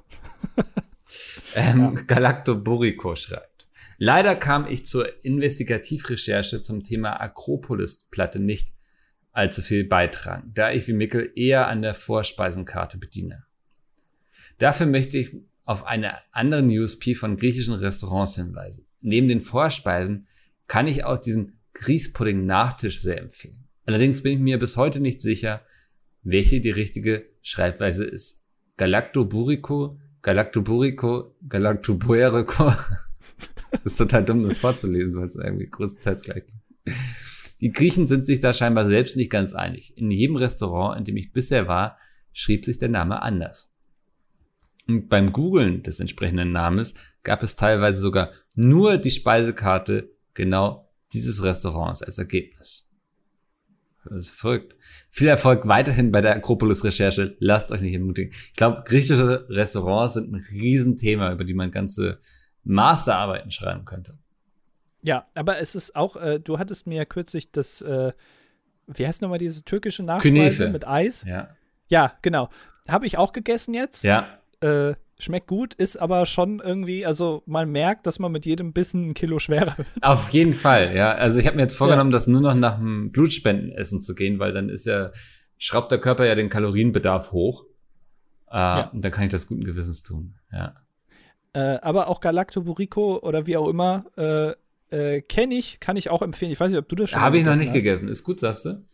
Ähm, 1.55 1.95
Galactoburico 2.07 3.15
schreibt. 3.15 3.67
Leider 3.99 4.35
kam 4.35 4.65
ich 4.67 4.85
zur 4.85 5.23
Investigativrecherche 5.23 6.61
zum 6.61 6.83
Thema 6.83 7.21
Akropolis-Platte 7.21 8.39
nicht 8.39 8.69
allzu 9.33 9.61
viel 9.61 9.83
beitragen, 9.83 10.51
da 10.53 10.71
ich 10.71 10.87
wie 10.87 10.93
Mickel 10.93 11.31
eher 11.35 11.67
an 11.67 11.81
der 11.81 11.93
Vorspeisenkarte 11.93 12.97
bediene. 12.97 13.45
Dafür 14.59 14.85
möchte 14.85 15.17
ich 15.17 15.35
auf 15.65 15.85
eine 15.87 16.13
andere 16.31 16.63
USP 16.63 17.15
von 17.15 17.35
griechischen 17.35 17.73
Restaurants 17.73 18.35
hinweisen. 18.35 18.85
Neben 19.01 19.27
den 19.27 19.41
Vorspeisen 19.41 20.27
kann 20.67 20.87
ich 20.87 21.03
auch 21.03 21.17
diesen 21.17 21.59
Grießpudding-Nachtisch 21.73 23.01
sehr 23.01 23.19
empfehlen. 23.19 23.67
Allerdings 23.85 24.21
bin 24.21 24.33
ich 24.33 24.39
mir 24.39 24.59
bis 24.59 24.77
heute 24.77 24.99
nicht 24.99 25.19
sicher, 25.19 25.61
welche 26.21 26.61
die 26.61 26.69
richtige 26.69 27.25
Schreibweise 27.41 28.05
ist. 28.05 28.45
Galactoburico, 28.77 29.99
Galactoburico, 30.21 31.35
Galactobuerico. 31.49 32.73
ist 33.83 33.97
total 33.97 34.23
dumm, 34.23 34.47
das 34.47 34.57
vorzulesen, 34.57 35.15
weil 35.15 35.27
es 35.27 35.35
irgendwie 35.35 35.69
größtenteils 35.69 36.21
gleich 36.21 36.43
ist. 36.45 36.95
Die 37.63 37.71
Griechen 37.71 38.07
sind 38.07 38.25
sich 38.25 38.41
da 38.41 38.53
scheinbar 38.53 38.85
selbst 38.87 39.15
nicht 39.15 39.31
ganz 39.31 39.53
einig. 39.53 39.97
In 39.97 40.11
jedem 40.11 40.35
Restaurant, 40.35 40.97
in 40.97 41.05
dem 41.05 41.15
ich 41.15 41.31
bisher 41.31 41.65
war, 41.65 41.97
schrieb 42.33 42.65
sich 42.65 42.77
der 42.77 42.89
Name 42.89 43.21
anders. 43.21 43.71
Und 44.85 45.07
beim 45.07 45.31
Googlen 45.31 45.81
des 45.81 46.01
entsprechenden 46.01 46.51
Namens 46.51 46.93
gab 47.23 47.41
es 47.41 47.55
teilweise 47.55 47.99
sogar 47.99 48.31
nur 48.53 48.97
die 48.97 49.11
Speisekarte 49.11 50.11
genau 50.33 50.91
dieses 51.13 51.41
Restaurants 51.41 52.03
als 52.03 52.17
Ergebnis. 52.17 52.91
Das 54.03 54.25
ist 54.25 54.31
verrückt. 54.31 54.75
Viel 55.09 55.29
Erfolg 55.29 55.65
weiterhin 55.65 56.11
bei 56.11 56.19
der 56.19 56.35
Akropolis-Recherche. 56.35 57.37
Lasst 57.39 57.71
euch 57.71 57.79
nicht 57.79 57.95
entmutigen. 57.95 58.33
Ich 58.33 58.57
glaube, 58.57 58.83
griechische 58.83 59.47
Restaurants 59.47 60.15
sind 60.15 60.33
ein 60.33 60.45
Riesenthema, 60.51 61.31
über 61.31 61.45
die 61.45 61.53
man 61.53 61.71
ganze 61.71 62.19
Masterarbeiten 62.65 63.51
schreiben 63.51 63.85
könnte. 63.85 64.19
Ja, 65.03 65.25
aber 65.35 65.59
es 65.59 65.75
ist 65.75 65.95
auch, 65.95 66.15
äh, 66.15 66.39
du 66.39 66.57
hattest 66.59 66.87
mir 66.87 66.95
ja 66.95 67.05
kürzlich 67.05 67.51
das, 67.51 67.81
äh, 67.81 68.11
wie 68.87 69.05
heißt 69.07 69.21
nochmal 69.21 69.37
diese 69.39 69.63
türkische 69.63 70.03
Nachspeise 70.03 70.31
Künefe. 70.33 70.69
mit 70.69 70.87
Eis? 70.87 71.23
Ja. 71.27 71.49
Ja, 71.89 72.13
genau. 72.21 72.49
Habe 72.87 73.05
ich 73.05 73.17
auch 73.17 73.33
gegessen 73.33 73.73
jetzt. 73.73 74.03
Ja. 74.03 74.27
Äh, 74.61 74.95
schmeckt 75.19 75.47
gut, 75.47 75.73
ist 75.75 75.97
aber 75.97 76.25
schon 76.25 76.59
irgendwie, 76.59 77.05
also 77.05 77.43
man 77.45 77.69
merkt, 77.69 78.07
dass 78.07 78.19
man 78.19 78.31
mit 78.31 78.45
jedem 78.45 78.73
Bissen 78.73 79.09
ein 79.09 79.13
Kilo 79.13 79.39
schwerer 79.39 79.77
wird. 79.77 79.87
Auf 80.01 80.29
jeden 80.29 80.53
Fall, 80.53 80.95
ja. 80.95 81.13
Also 81.13 81.39
ich 81.39 81.45
habe 81.47 81.55
mir 81.55 81.61
jetzt 81.61 81.75
vorgenommen, 81.75 82.11
das 82.11 82.27
nur 82.27 82.41
noch 82.41 82.55
nach 82.55 82.75
dem 82.77 83.11
Blutspendenessen 83.11 84.01
zu 84.01 84.15
gehen, 84.15 84.39
weil 84.39 84.51
dann 84.51 84.69
ist 84.69 84.85
ja, 84.85 85.11
schraubt 85.57 85.91
der 85.91 85.99
Körper 85.99 86.25
ja 86.25 86.35
den 86.35 86.49
Kalorienbedarf 86.49 87.31
hoch. 87.31 87.63
Äh, 88.49 88.55
Ja. 88.55 88.89
Und 88.93 89.03
dann 89.05 89.11
kann 89.11 89.23
ich 89.25 89.29
das 89.31 89.47
guten 89.47 89.63
Gewissens 89.63 90.01
tun. 90.03 90.35
Ja. 90.51 90.75
Äh, 91.53 91.77
aber 91.81 92.07
auch 92.07 92.19
Galactoburico 92.19 93.19
oder 93.19 93.45
wie 93.45 93.55
auch 93.57 93.67
immer, 93.69 94.05
äh, 94.17 94.53
äh, 94.93 95.21
kenne 95.21 95.55
ich, 95.55 95.79
kann 95.79 95.97
ich 95.97 96.09
auch 96.09 96.21
empfehlen. 96.21 96.51
Ich 96.51 96.59
weiß 96.59 96.71
nicht, 96.71 96.79
ob 96.79 96.87
du 96.87 96.95
das 96.95 97.09
schon 97.09 97.21
Habe 97.21 97.37
ich 97.37 97.43
noch 97.43 97.55
nicht 97.55 97.69
hast. 97.69 97.73
gegessen. 97.73 98.07
Ist 98.07 98.23
gut, 98.23 98.39
sagst 98.39 98.65
du? 98.65 98.85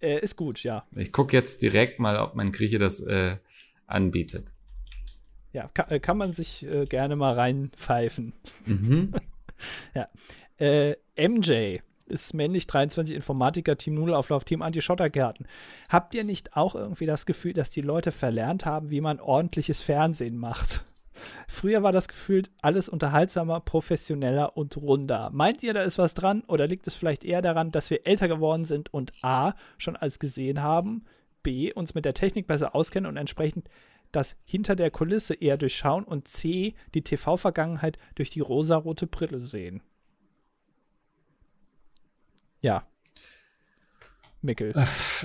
Äh, 0.00 0.20
ist 0.20 0.36
gut, 0.36 0.62
ja. 0.62 0.86
Ich 0.96 1.12
gucke 1.12 1.36
jetzt 1.36 1.62
direkt 1.62 2.00
mal, 2.00 2.18
ob 2.18 2.34
mein 2.34 2.50
Grieche 2.50 2.78
das 2.78 3.00
äh, 3.00 3.36
anbietet. 3.86 4.52
Ja, 5.52 5.68
kann, 5.74 5.90
äh, 5.90 6.00
kann 6.00 6.16
man 6.16 6.32
sich 6.32 6.64
äh, 6.64 6.86
gerne 6.86 7.16
mal 7.16 7.34
reinpfeifen. 7.34 8.32
Mhm. 8.66 9.12
Äh, 10.58 10.96
MJ 11.16 11.78
ist 12.06 12.34
männlich 12.34 12.66
23 12.66 13.14
Informatiker, 13.14 13.76
Team 13.76 13.94
Nudelauflauf, 13.94 14.42
Team 14.44 14.62
Anti-Schottergärten. 14.62 15.46
Habt 15.88 16.14
ihr 16.14 16.24
nicht 16.24 16.56
auch 16.56 16.74
irgendwie 16.74 17.06
das 17.06 17.26
Gefühl, 17.26 17.52
dass 17.52 17.70
die 17.70 17.80
Leute 17.80 18.10
verlernt 18.12 18.64
haben, 18.64 18.90
wie 18.90 19.00
man 19.00 19.20
ordentliches 19.20 19.80
Fernsehen 19.80 20.36
macht? 20.36 20.84
Früher 21.48 21.82
war 21.82 21.92
das 21.92 22.08
Gefühl 22.08 22.42
alles 22.60 22.88
unterhaltsamer, 22.88 23.60
professioneller 23.60 24.56
und 24.56 24.76
runder. 24.76 25.30
Meint 25.32 25.62
ihr, 25.62 25.74
da 25.74 25.82
ist 25.82 25.98
was 25.98 26.14
dran 26.14 26.42
oder 26.46 26.66
liegt 26.66 26.86
es 26.86 26.94
vielleicht 26.94 27.24
eher 27.24 27.42
daran, 27.42 27.70
dass 27.72 27.90
wir 27.90 28.06
älter 28.06 28.28
geworden 28.28 28.64
sind 28.64 28.92
und 28.92 29.12
A, 29.22 29.54
schon 29.78 29.96
alles 29.96 30.18
gesehen 30.18 30.62
haben, 30.62 31.04
B, 31.42 31.72
uns 31.72 31.94
mit 31.94 32.04
der 32.04 32.14
Technik 32.14 32.46
besser 32.46 32.74
auskennen 32.74 33.08
und 33.08 33.16
entsprechend 33.16 33.68
das 34.12 34.36
hinter 34.44 34.76
der 34.76 34.90
Kulisse 34.90 35.34
eher 35.34 35.56
durchschauen 35.56 36.04
und 36.04 36.28
C, 36.28 36.74
die 36.94 37.02
TV-Vergangenheit 37.02 37.98
durch 38.14 38.30
die 38.30 38.40
rosarote 38.40 39.06
Brille 39.06 39.40
sehen? 39.40 39.82
Ja. 42.60 42.86
Mickel. 44.40 44.74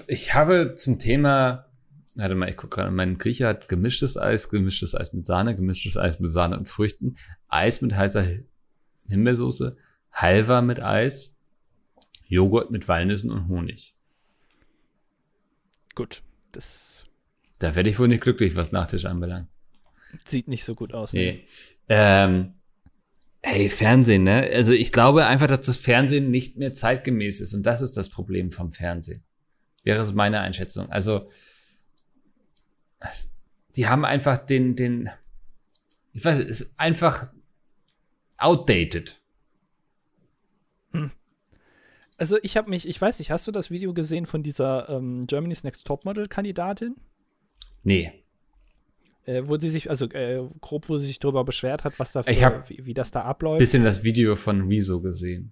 Ich 0.07 0.33
habe 0.33 0.75
zum 0.75 0.99
Thema, 0.99 1.66
warte 2.17 2.35
mal, 2.35 2.49
ich 2.49 2.57
gucke 2.57 2.75
gerade, 2.75 2.91
mein 2.91 3.17
Grieche 3.17 3.47
hat 3.47 3.69
gemischtes 3.69 4.17
Eis, 4.17 4.49
gemischtes 4.49 4.95
Eis 4.95 5.13
mit 5.13 5.25
Sahne, 5.25 5.55
gemischtes 5.55 5.97
Eis 5.97 6.19
mit 6.19 6.31
Sahne 6.31 6.57
und 6.57 6.67
Früchten, 6.67 7.15
Eis 7.47 7.81
mit 7.81 7.95
heißer 7.95 8.25
Himbeersoße, 9.07 9.77
Halva 10.11 10.61
mit 10.61 10.81
Eis, 10.81 11.35
Joghurt 12.27 12.71
mit 12.71 12.87
Walnüssen 12.87 13.31
und 13.31 13.47
Honig. 13.47 13.95
Gut, 15.95 16.23
das 16.51 17.05
Da 17.59 17.75
werde 17.75 17.89
ich 17.89 17.99
wohl 17.99 18.07
nicht 18.07 18.21
glücklich, 18.21 18.55
was 18.55 18.71
Nachtisch 18.71 19.05
anbelangt. 19.05 19.47
sieht 20.25 20.47
nicht 20.47 20.65
so 20.65 20.75
gut 20.75 20.93
aus. 20.93 21.13
ne? 21.13 21.19
Nee. 21.19 21.45
Ähm, 21.87 22.53
hey, 23.43 23.69
Fernsehen, 23.69 24.23
ne? 24.23 24.49
Also 24.53 24.73
ich 24.73 24.91
glaube 24.91 25.27
einfach, 25.27 25.47
dass 25.47 25.61
das 25.61 25.77
Fernsehen 25.77 26.31
nicht 26.31 26.57
mehr 26.57 26.73
zeitgemäß 26.73 27.41
ist 27.41 27.53
und 27.53 27.63
das 27.65 27.81
ist 27.81 27.95
das 27.95 28.09
Problem 28.09 28.51
vom 28.51 28.71
Fernsehen. 28.71 29.23
Wäre 29.83 30.03
so 30.03 30.13
meine 30.13 30.41
Einschätzung. 30.41 30.89
Also 30.89 31.29
die 33.75 33.87
haben 33.87 34.05
einfach 34.05 34.37
den, 34.37 34.75
den, 34.75 35.09
ich 36.13 36.25
weiß, 36.25 36.39
es 36.39 36.61
ist 36.61 36.79
einfach 36.79 37.31
outdated. 38.37 39.21
Also 42.17 42.37
ich 42.41 42.57
habe 42.57 42.69
mich, 42.69 42.87
ich 42.87 42.99
weiß 42.99 43.19
nicht, 43.19 43.29
hast 43.29 43.45
du 43.45 43.51
das 43.51 43.69
Video 43.69 43.93
gesehen 43.93 44.25
von 44.25 44.41
dieser 44.41 44.89
ähm, 44.89 45.27
Germany's 45.27 45.63
Next 45.63 45.85
Topmodel-Kandidatin? 45.85 46.95
Nee. 47.83 48.11
Äh, 49.25 49.43
wo 49.45 49.57
sie 49.59 49.69
sich, 49.69 49.89
also 49.89 50.09
äh, 50.09 50.49
grob, 50.59 50.89
wo 50.89 50.97
sie 50.97 51.05
sich 51.05 51.19
darüber 51.19 51.43
beschwert 51.43 51.83
hat, 51.83 51.99
was 51.99 52.13
da 52.13 52.25
wie, 52.25 52.85
wie 52.85 52.93
das 52.93 53.11
da 53.11 53.21
abläuft. 53.21 53.59
Bisschen 53.59 53.83
das 53.83 54.03
Video 54.03 54.35
von 54.35 54.67
Rezo 54.67 54.99
gesehen. 54.99 55.51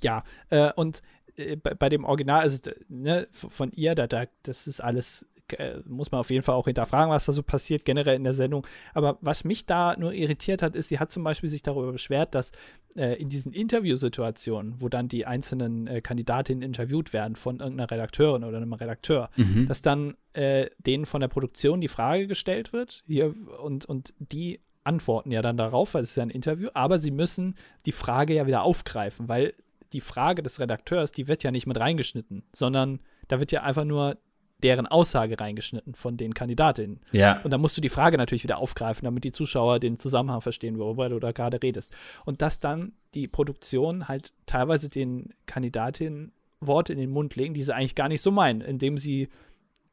Ja, 0.00 0.22
äh, 0.50 0.72
und 0.74 1.02
äh, 1.36 1.56
bei, 1.56 1.74
bei 1.74 1.88
dem 1.88 2.04
Original, 2.04 2.40
also 2.42 2.70
ne, 2.88 3.26
von 3.32 3.72
ihr, 3.72 3.94
da, 3.96 4.06
da, 4.06 4.26
das 4.44 4.68
ist 4.68 4.80
alles, 4.80 5.26
äh, 5.58 5.80
muss 5.86 6.10
man 6.10 6.20
auf 6.20 6.30
jeden 6.30 6.42
Fall 6.42 6.54
auch 6.54 6.66
hinterfragen, 6.66 7.10
was 7.12 7.26
da 7.26 7.32
so 7.32 7.42
passiert, 7.42 7.84
generell 7.84 8.16
in 8.16 8.24
der 8.24 8.34
Sendung. 8.34 8.66
Aber 8.94 9.18
was 9.20 9.44
mich 9.44 9.66
da 9.66 9.96
nur 9.96 10.12
irritiert 10.12 10.62
hat, 10.62 10.74
ist, 10.74 10.88
sie 10.88 10.98
hat 10.98 11.10
zum 11.12 11.24
Beispiel 11.24 11.48
sich 11.48 11.62
darüber 11.62 11.92
beschwert, 11.92 12.34
dass 12.34 12.52
äh, 12.96 13.20
in 13.20 13.28
diesen 13.28 13.52
Interviewsituationen, 13.52 14.80
wo 14.80 14.88
dann 14.88 15.08
die 15.08 15.26
einzelnen 15.26 15.86
äh, 15.86 16.00
Kandidatinnen 16.00 16.62
interviewt 16.62 17.12
werden 17.12 17.36
von 17.36 17.60
irgendeiner 17.60 17.90
Redakteurin 17.90 18.44
oder 18.44 18.56
einem 18.58 18.72
Redakteur, 18.72 19.30
Mhm. 19.36 19.68
dass 19.68 19.82
dann 19.82 20.16
äh, 20.34 20.68
denen 20.78 21.06
von 21.06 21.20
der 21.20 21.28
Produktion 21.28 21.80
die 21.80 21.88
Frage 21.88 22.26
gestellt 22.26 22.72
wird 22.72 23.02
hier 23.06 23.34
und, 23.62 23.84
und 23.84 24.14
die 24.18 24.60
antworten 24.84 25.30
ja 25.30 25.42
dann 25.42 25.56
darauf, 25.56 25.94
weil 25.94 26.02
es 26.02 26.10
ist 26.10 26.16
ja 26.16 26.22
ein 26.24 26.30
Interview, 26.30 26.68
aber 26.74 26.98
sie 26.98 27.10
müssen 27.10 27.54
die 27.86 27.92
Frage 27.92 28.34
ja 28.34 28.46
wieder 28.46 28.62
aufgreifen, 28.62 29.28
weil 29.28 29.54
die 29.92 30.00
Frage 30.00 30.42
des 30.42 30.58
Redakteurs, 30.58 31.12
die 31.12 31.28
wird 31.28 31.42
ja 31.42 31.50
nicht 31.50 31.66
mit 31.66 31.78
reingeschnitten, 31.78 32.42
sondern 32.52 33.00
da 33.28 33.38
wird 33.40 33.52
ja 33.52 33.62
einfach 33.62 33.84
nur 33.84 34.16
deren 34.62 34.86
Aussage 34.86 35.38
reingeschnitten 35.38 35.94
von 35.94 36.16
den 36.16 36.34
Kandidatinnen. 36.34 37.00
Ja. 37.12 37.40
Und 37.42 37.52
dann 37.52 37.60
musst 37.60 37.76
du 37.76 37.80
die 37.80 37.88
Frage 37.88 38.16
natürlich 38.16 38.44
wieder 38.44 38.58
aufgreifen, 38.58 39.04
damit 39.04 39.24
die 39.24 39.32
Zuschauer 39.32 39.78
den 39.78 39.98
Zusammenhang 39.98 40.40
verstehen, 40.40 40.78
worüber 40.78 41.08
du 41.08 41.18
da 41.18 41.32
gerade 41.32 41.62
redest. 41.62 41.94
Und 42.24 42.42
dass 42.42 42.60
dann 42.60 42.92
die 43.14 43.28
Produktion 43.28 44.08
halt 44.08 44.32
teilweise 44.46 44.88
den 44.88 45.34
Kandidatinnen 45.46 46.32
Worte 46.60 46.92
in 46.92 46.98
den 46.98 47.10
Mund 47.10 47.36
legen, 47.36 47.54
die 47.54 47.62
sie 47.62 47.74
eigentlich 47.74 47.94
gar 47.94 48.08
nicht 48.08 48.22
so 48.22 48.30
meinen, 48.30 48.60
indem 48.60 48.98
sie 48.98 49.28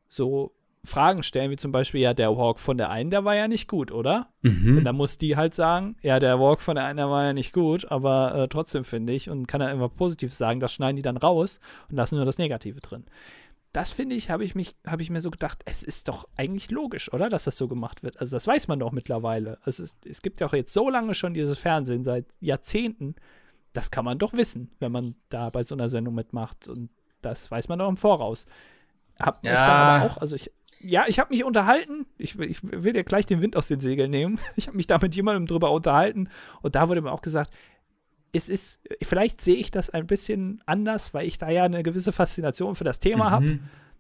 so 0.08 0.54
Fragen 0.86 1.24
stellen, 1.24 1.52
wie 1.52 1.58
zum 1.58 1.72
Beispiel, 1.72 2.02
ja, 2.02 2.14
der 2.14 2.38
Walk 2.38 2.58
von 2.58 2.78
der 2.78 2.90
einen, 2.90 3.10
der 3.10 3.26
war 3.26 3.36
ja 3.36 3.48
nicht 3.48 3.68
gut, 3.68 3.92
oder? 3.92 4.30
Mhm. 4.42 4.78
Und 4.78 4.84
dann 4.86 4.96
muss 4.96 5.18
die 5.18 5.36
halt 5.36 5.54
sagen, 5.54 5.98
ja, 6.02 6.20
der 6.20 6.40
Walk 6.40 6.62
von 6.62 6.76
der 6.76 6.86
einen, 6.86 6.98
der 6.98 7.10
war 7.10 7.24
ja 7.26 7.34
nicht 7.34 7.52
gut, 7.52 7.92
aber 7.92 8.34
äh, 8.36 8.48
trotzdem 8.48 8.86
finde 8.86 9.14
ich, 9.14 9.30
und 9.30 9.48
kann 9.48 9.60
dann 9.60 9.72
immer 9.72 9.90
positiv 9.90 10.32
sagen, 10.34 10.60
das 10.60 10.74
schneiden 10.74 10.96
die 10.96 11.02
dann 11.02 11.18
raus 11.18 11.60
und 11.90 11.98
lassen 11.98 12.16
nur 12.16 12.26
das 12.26 12.38
Negative 12.38 12.80
drin. 12.80 13.04
Das 13.72 13.92
finde 13.92 14.16
ich, 14.16 14.32
habe 14.32 14.44
ich 14.44 14.56
mich, 14.56 14.76
habe 14.86 15.02
ich 15.04 15.12
mir 15.12 15.22
so 15.22 15.30
gedacht, 15.30 15.62
es 15.66 15.84
ist 15.84 16.08
doch 16.08 16.28
eigentlich 16.36 16.72
logisch, 16.72 17.14
oder, 17.14 17.30
dass 17.30 17.44
das 17.44 17.56
so 17.56 17.68
gemacht 17.68 18.02
wird. 18.02 18.20
Also 18.20 18.36
das 18.36 18.48
weiß 18.48 18.68
man 18.68 18.80
doch 18.80 18.92
mittlerweile. 18.92 19.60
Es, 19.66 19.80
ist, 19.80 20.06
es 20.08 20.22
gibt 20.24 20.42
ja 20.42 20.48
auch 20.48 20.54
jetzt 20.54 20.74
so 20.74 20.90
lange 20.90 21.14
schon 21.14 21.36
dieses 21.36 21.58
Fernsehen, 21.60 22.04
seit 22.04 22.26
Jahrzehnten. 22.40 23.16
Das 23.74 23.92
kann 23.92 24.06
man 24.06 24.18
doch 24.18 24.34
wissen, 24.34 24.72
wenn 24.80 24.92
man 24.92 25.16
da 25.30 25.52
bei 25.52 25.62
so 25.62 25.76
einer 25.76 25.88
Sendung 25.88 26.16
mitmacht. 26.16 26.68
Und 26.68 26.90
das 27.22 27.52
weiß 27.52 27.70
man 27.70 27.78
doch 27.78 27.90
im 27.90 27.98
Voraus. 27.98 28.46
Hab 29.20 29.44
mich 29.44 29.52
Ja. 29.52 29.66
da 29.66 29.72
aber 29.98 30.06
auch, 30.06 30.18
also 30.18 30.36
ich, 30.36 30.52
ja, 30.82 31.04
ich 31.08 31.20
habe 31.20 31.32
mich 31.32 31.44
unterhalten. 31.44 32.08
Ich, 32.18 32.40
ich 32.40 32.64
will 32.64 32.94
dir 32.94 33.04
gleich 33.04 33.28
den 33.28 33.42
Wind 33.42 33.56
aus 33.56 33.68
den 33.68 33.82
Segeln 33.82 34.10
nehmen. 34.10 34.40
Ich 34.56 34.66
habe 34.68 34.78
mich 34.78 34.88
da 34.88 34.98
mit 34.98 35.16
jemandem 35.16 35.46
drüber 35.46 35.72
unterhalten 35.72 36.30
und 36.64 36.74
da 36.76 36.90
wurde 36.90 37.02
mir 37.02 37.12
auch 37.12 37.22
gesagt, 37.22 37.54
es 38.32 38.50
ist, 38.50 38.80
vielleicht 39.02 39.42
sehe 39.42 39.56
ich 39.56 39.72
das 39.72 39.90
ein 39.90 40.06
bisschen 40.08 40.62
anders, 40.66 41.14
weil 41.14 41.26
ich 41.28 41.38
da 41.38 41.50
ja 41.50 41.64
eine 41.64 41.84
gewisse 41.84 42.12
Faszination 42.12 42.76
für 42.76 42.84
das 42.84 43.00
Thema 43.00 43.32
habe 43.32 43.46
Mhm. 43.46 43.60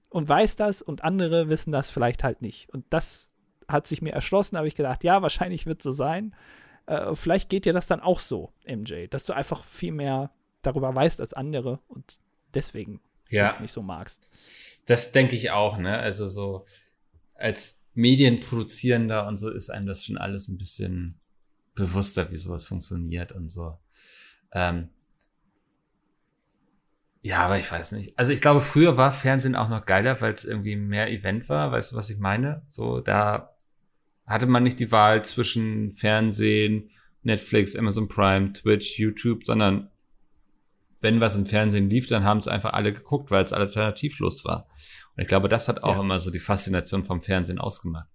und 0.10 0.30
weiß 0.30 0.56
das 0.56 0.82
und 0.82 1.04
andere 1.04 1.50
wissen 1.50 1.72
das 1.72 1.90
vielleicht 1.90 2.24
halt 2.24 2.42
nicht. 2.42 2.70
Und 2.70 2.86
das 2.90 3.30
hat 3.68 3.88
sich 3.88 4.02
mir 4.02 4.14
erschlossen, 4.14 4.58
habe 4.58 4.68
ich 4.68 4.76
gedacht, 4.76 5.04
ja, 5.04 5.22
wahrscheinlich 5.22 5.66
wird 5.66 5.82
so 5.82 5.92
sein. 5.92 6.36
Äh, 6.88 7.14
vielleicht 7.16 7.50
geht 7.50 7.66
dir 7.66 7.74
das 7.74 7.88
dann 7.88 8.00
auch 8.02 8.20
so, 8.20 8.52
MJ, 8.66 9.08
dass 9.08 9.26
du 9.26 9.34
einfach 9.34 9.64
viel 9.64 9.92
mehr 9.92 10.32
darüber 10.62 10.94
weißt 10.94 11.22
als 11.22 11.34
andere 11.34 11.80
und 11.88 12.20
deswegen 12.54 13.00
Ja. 13.30 13.44
das 13.46 13.60
nicht 13.60 13.72
so 13.72 13.82
magst. 13.82 14.28
Das 14.86 15.12
denke 15.12 15.36
ich 15.36 15.52
auch, 15.52 15.78
ne? 15.78 15.98
Also 16.00 16.26
so 16.28 16.66
als 17.36 17.86
Medienproduzierender 17.94 19.28
und 19.28 19.38
so 19.38 19.50
ist 19.50 19.70
einem 19.70 19.86
das 19.86 20.04
schon 20.06 20.18
alles 20.18 20.48
ein 20.48 20.58
bisschen 20.58 21.20
bewusster, 21.76 22.32
wie 22.32 22.36
sowas 22.38 22.66
funktioniert 22.66 23.32
und 23.32 23.50
so. 23.50 23.78
Ähm 24.52 24.90
ja, 27.22 27.40
aber 27.40 27.58
ich 27.60 27.70
weiß 27.70 27.92
nicht. 27.94 28.18
Also 28.18 28.32
ich 28.32 28.42
glaube, 28.42 28.62
früher 28.62 28.96
war 28.98 29.12
Fernsehen 29.12 29.56
auch 29.56 29.70
noch 29.70 29.86
geiler, 29.86 30.22
weil 30.22 30.34
es 30.34 30.46
irgendwie 30.46 30.76
mehr 30.76 31.12
Event 31.12 31.50
war. 31.50 31.72
Weißt 31.72 31.92
du, 31.92 31.96
was 31.96 32.10
ich 32.10 32.18
meine? 32.18 32.64
So, 32.68 33.02
da 33.02 33.56
hatte 34.26 34.46
man 34.48 34.64
nicht 34.64 34.80
die 34.80 34.92
Wahl 34.92 35.26
zwischen 35.26 35.92
Fernsehen, 35.94 36.92
Netflix, 37.24 37.76
Amazon 37.76 38.08
Prime, 38.08 38.54
Twitch, 38.54 38.98
YouTube, 38.98 39.46
sondern 39.46 39.90
wenn 41.02 41.20
was 41.20 41.36
im 41.36 41.46
Fernsehen 41.46 41.90
lief, 41.90 42.08
dann 42.08 42.24
haben 42.24 42.38
es 42.38 42.48
einfach 42.48 42.74
alle 42.74 42.94
geguckt, 42.94 43.32
weil 43.32 43.44
es 43.44 43.54
alternativlos 43.54 44.46
war. 44.46 44.68
Und 45.16 45.24
ich 45.24 45.28
glaube, 45.28 45.50
das 45.50 45.68
hat 45.68 45.84
auch 45.84 45.96
Ja. 45.96 46.02
immer 46.02 46.20
so 46.20 46.32
die 46.32 46.40
Faszination 46.40 47.04
vom 47.04 47.22
Fernsehen 47.22 47.60
ausgemacht. 47.60 48.08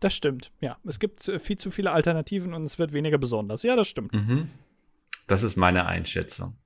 Das 0.00 0.14
stimmt, 0.14 0.50
ja. 0.60 0.78
Es 0.84 0.98
gibt 0.98 1.28
äh, 1.28 1.38
viel 1.38 1.56
zu 1.58 1.70
viele 1.70 1.92
Alternativen 1.92 2.54
und 2.54 2.64
es 2.64 2.78
wird 2.78 2.92
weniger 2.92 3.18
besonders. 3.18 3.62
Ja, 3.62 3.76
das 3.76 3.86
stimmt. 3.86 4.12
Mhm. 4.12 4.48
Das 5.32 5.42
ist 5.42 5.56
meine 5.56 5.86
Einschätzung. 5.86 6.58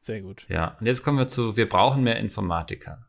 Sehr 0.00 0.22
gut. 0.22 0.46
Ja, 0.48 0.76
und 0.78 0.86
jetzt 0.86 1.02
kommen 1.02 1.18
wir 1.18 1.26
zu, 1.26 1.56
wir 1.56 1.68
brauchen 1.68 2.04
mehr 2.04 2.20
Informatiker. 2.20 3.04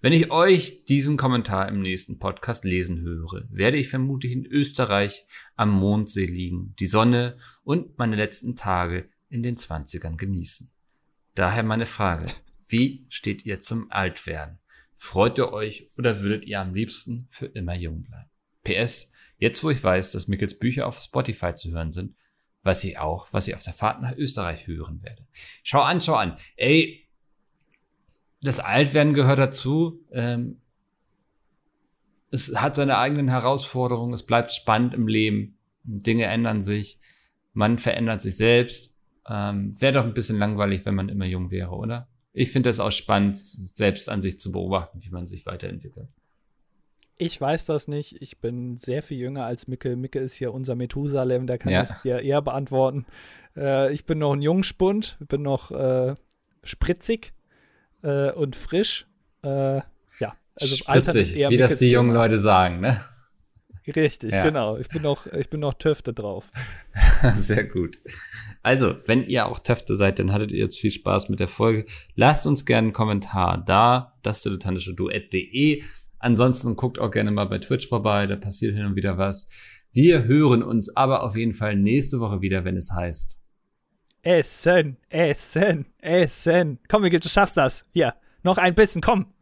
Wenn 0.00 0.14
ich 0.14 0.30
euch 0.30 0.86
diesen 0.86 1.18
Kommentar 1.18 1.68
im 1.68 1.82
nächsten 1.82 2.18
Podcast 2.18 2.64
lesen 2.64 3.02
höre, 3.02 3.46
werde 3.50 3.76
ich 3.76 3.90
vermutlich 3.90 4.32
in 4.32 4.46
Österreich 4.46 5.26
am 5.54 5.68
Mondsee 5.68 6.24
liegen, 6.24 6.74
die 6.78 6.86
Sonne 6.86 7.36
und 7.62 7.98
meine 7.98 8.16
letzten 8.16 8.56
Tage 8.56 9.04
in 9.28 9.42
den 9.42 9.56
20ern 9.56 10.16
genießen. 10.16 10.72
Daher 11.34 11.62
meine 11.62 11.84
Frage, 11.84 12.28
wie 12.66 13.04
steht 13.10 13.44
ihr 13.44 13.58
zum 13.58 13.92
Altwerden? 13.92 14.60
Freut 14.94 15.36
ihr 15.36 15.52
euch 15.52 15.90
oder 15.98 16.22
würdet 16.22 16.46
ihr 16.46 16.58
am 16.58 16.72
liebsten 16.72 17.26
für 17.28 17.48
immer 17.48 17.76
jung 17.76 18.02
bleiben? 18.02 18.30
PS, 18.62 19.12
jetzt 19.36 19.62
wo 19.62 19.68
ich 19.68 19.84
weiß, 19.84 20.12
dass 20.12 20.26
Mickels 20.26 20.58
Bücher 20.58 20.86
auf 20.86 20.98
Spotify 20.98 21.52
zu 21.52 21.70
hören 21.72 21.92
sind, 21.92 22.14
weiß 22.64 22.84
ich 22.84 22.98
auch, 22.98 23.28
was 23.32 23.48
ich 23.48 23.54
auf 23.54 23.62
der 23.62 23.72
Fahrt 23.72 24.02
nach 24.02 24.16
Österreich 24.16 24.66
hören 24.66 25.02
werde. 25.02 25.26
Schau 25.62 25.80
an, 25.80 26.00
schau 26.00 26.14
an. 26.14 26.36
Ey, 26.56 27.06
das 28.42 28.60
Altwerden 28.60 29.14
gehört 29.14 29.38
dazu. 29.38 30.00
Ähm, 30.12 30.60
es 32.30 32.54
hat 32.56 32.74
seine 32.74 32.98
eigenen 32.98 33.28
Herausforderungen. 33.28 34.12
Es 34.12 34.24
bleibt 34.24 34.52
spannend 34.52 34.94
im 34.94 35.06
Leben. 35.06 35.56
Dinge 35.84 36.24
ändern 36.24 36.62
sich. 36.62 36.98
Man 37.52 37.78
verändert 37.78 38.20
sich 38.20 38.36
selbst. 38.36 38.98
Ähm, 39.28 39.70
Wäre 39.80 39.92
doch 39.92 40.04
ein 40.04 40.14
bisschen 40.14 40.38
langweilig, 40.38 40.84
wenn 40.84 40.94
man 40.94 41.08
immer 41.08 41.26
jung 41.26 41.50
wäre, 41.50 41.70
oder? 41.70 42.08
Ich 42.32 42.50
finde 42.50 42.68
das 42.68 42.80
auch 42.80 42.90
spannend, 42.90 43.36
selbst 43.36 44.08
an 44.08 44.20
sich 44.20 44.38
zu 44.38 44.50
beobachten, 44.50 45.02
wie 45.02 45.10
man 45.10 45.26
sich 45.26 45.46
weiterentwickelt. 45.46 46.08
Ich 47.16 47.40
weiß 47.40 47.66
das 47.66 47.86
nicht. 47.88 48.20
Ich 48.20 48.38
bin 48.40 48.76
sehr 48.76 49.02
viel 49.02 49.18
jünger 49.18 49.44
als 49.44 49.68
Micke. 49.68 49.94
Micke 49.96 50.18
ist 50.18 50.34
hier 50.34 50.52
unser 50.52 50.74
Methusalem, 50.74 51.46
der 51.46 51.58
kann 51.58 51.72
Ja. 51.72 51.80
das 51.80 52.02
dir 52.02 52.20
eher 52.20 52.42
beantworten. 52.42 53.06
Äh, 53.56 53.92
ich 53.92 54.04
bin 54.04 54.18
noch 54.18 54.32
ein 54.32 54.42
Jungspund, 54.42 55.16
bin 55.28 55.42
noch 55.42 55.70
äh, 55.70 56.14
spritzig 56.64 57.32
äh, 58.02 58.32
und 58.32 58.56
frisch. 58.56 59.06
Äh, 59.44 59.76
ja, 60.18 60.34
also 60.60 60.84
Altern 60.86 61.16
ist 61.16 61.28
Spritzig, 61.28 61.36
eher 61.36 61.50
wie 61.50 61.56
das 61.56 61.70
Mickes 61.70 61.78
die 61.86 61.90
jungen. 61.92 62.12
Leute 62.14 62.40
sagen, 62.40 62.80
ne? 62.80 63.00
Richtig, 63.86 64.32
Ja. 64.32 64.42
genau. 64.42 64.78
Ich 64.78 64.88
bin 64.88 65.02
noch, 65.02 65.26
ich 65.26 65.50
bin 65.50 65.60
noch 65.60 65.74
Töfte 65.74 66.14
drauf. 66.14 66.50
Sehr 67.36 67.64
gut. 67.64 67.98
Also, 68.62 68.94
wenn 69.04 69.22
ihr 69.24 69.46
auch 69.46 69.58
Töfte 69.58 69.94
seid, 69.94 70.18
dann 70.18 70.32
hattet 70.32 70.50
ihr 70.50 70.58
jetzt 70.60 70.78
viel 70.78 70.90
Spaß 70.90 71.28
mit 71.28 71.38
der 71.38 71.48
Folge. 71.48 71.84
Lasst 72.14 72.46
uns 72.46 72.64
gerne 72.64 72.86
einen 72.86 72.92
Kommentar 72.94 73.58
da, 73.62 74.14
das 74.22 74.42
dilettantische 74.42 74.94
Duett.de. 74.94 75.82
Ansonsten 76.24 76.74
guckt 76.74 76.98
auch 76.98 77.10
gerne 77.10 77.30
mal 77.30 77.44
bei 77.44 77.58
Twitch 77.58 77.86
vorbei, 77.86 78.26
da 78.26 78.36
passiert 78.36 78.74
hin 78.74 78.86
und 78.86 78.96
wieder 78.96 79.18
was. 79.18 79.46
Wir 79.92 80.24
hören 80.24 80.62
uns 80.62 80.96
aber 80.96 81.22
auf 81.22 81.36
jeden 81.36 81.52
Fall 81.52 81.76
nächste 81.76 82.18
Woche 82.18 82.40
wieder, 82.40 82.64
wenn 82.64 82.78
es 82.78 82.90
heißt. 82.90 83.42
Essen, 84.22 84.96
essen, 85.10 85.84
essen. 85.98 86.78
Komm, 86.88 87.02
Micke, 87.02 87.20
du 87.20 87.28
schaffst 87.28 87.58
das. 87.58 87.84
Hier, 87.92 88.14
noch 88.42 88.56
ein 88.56 88.74
bisschen, 88.74 89.02
komm. 89.02 89.33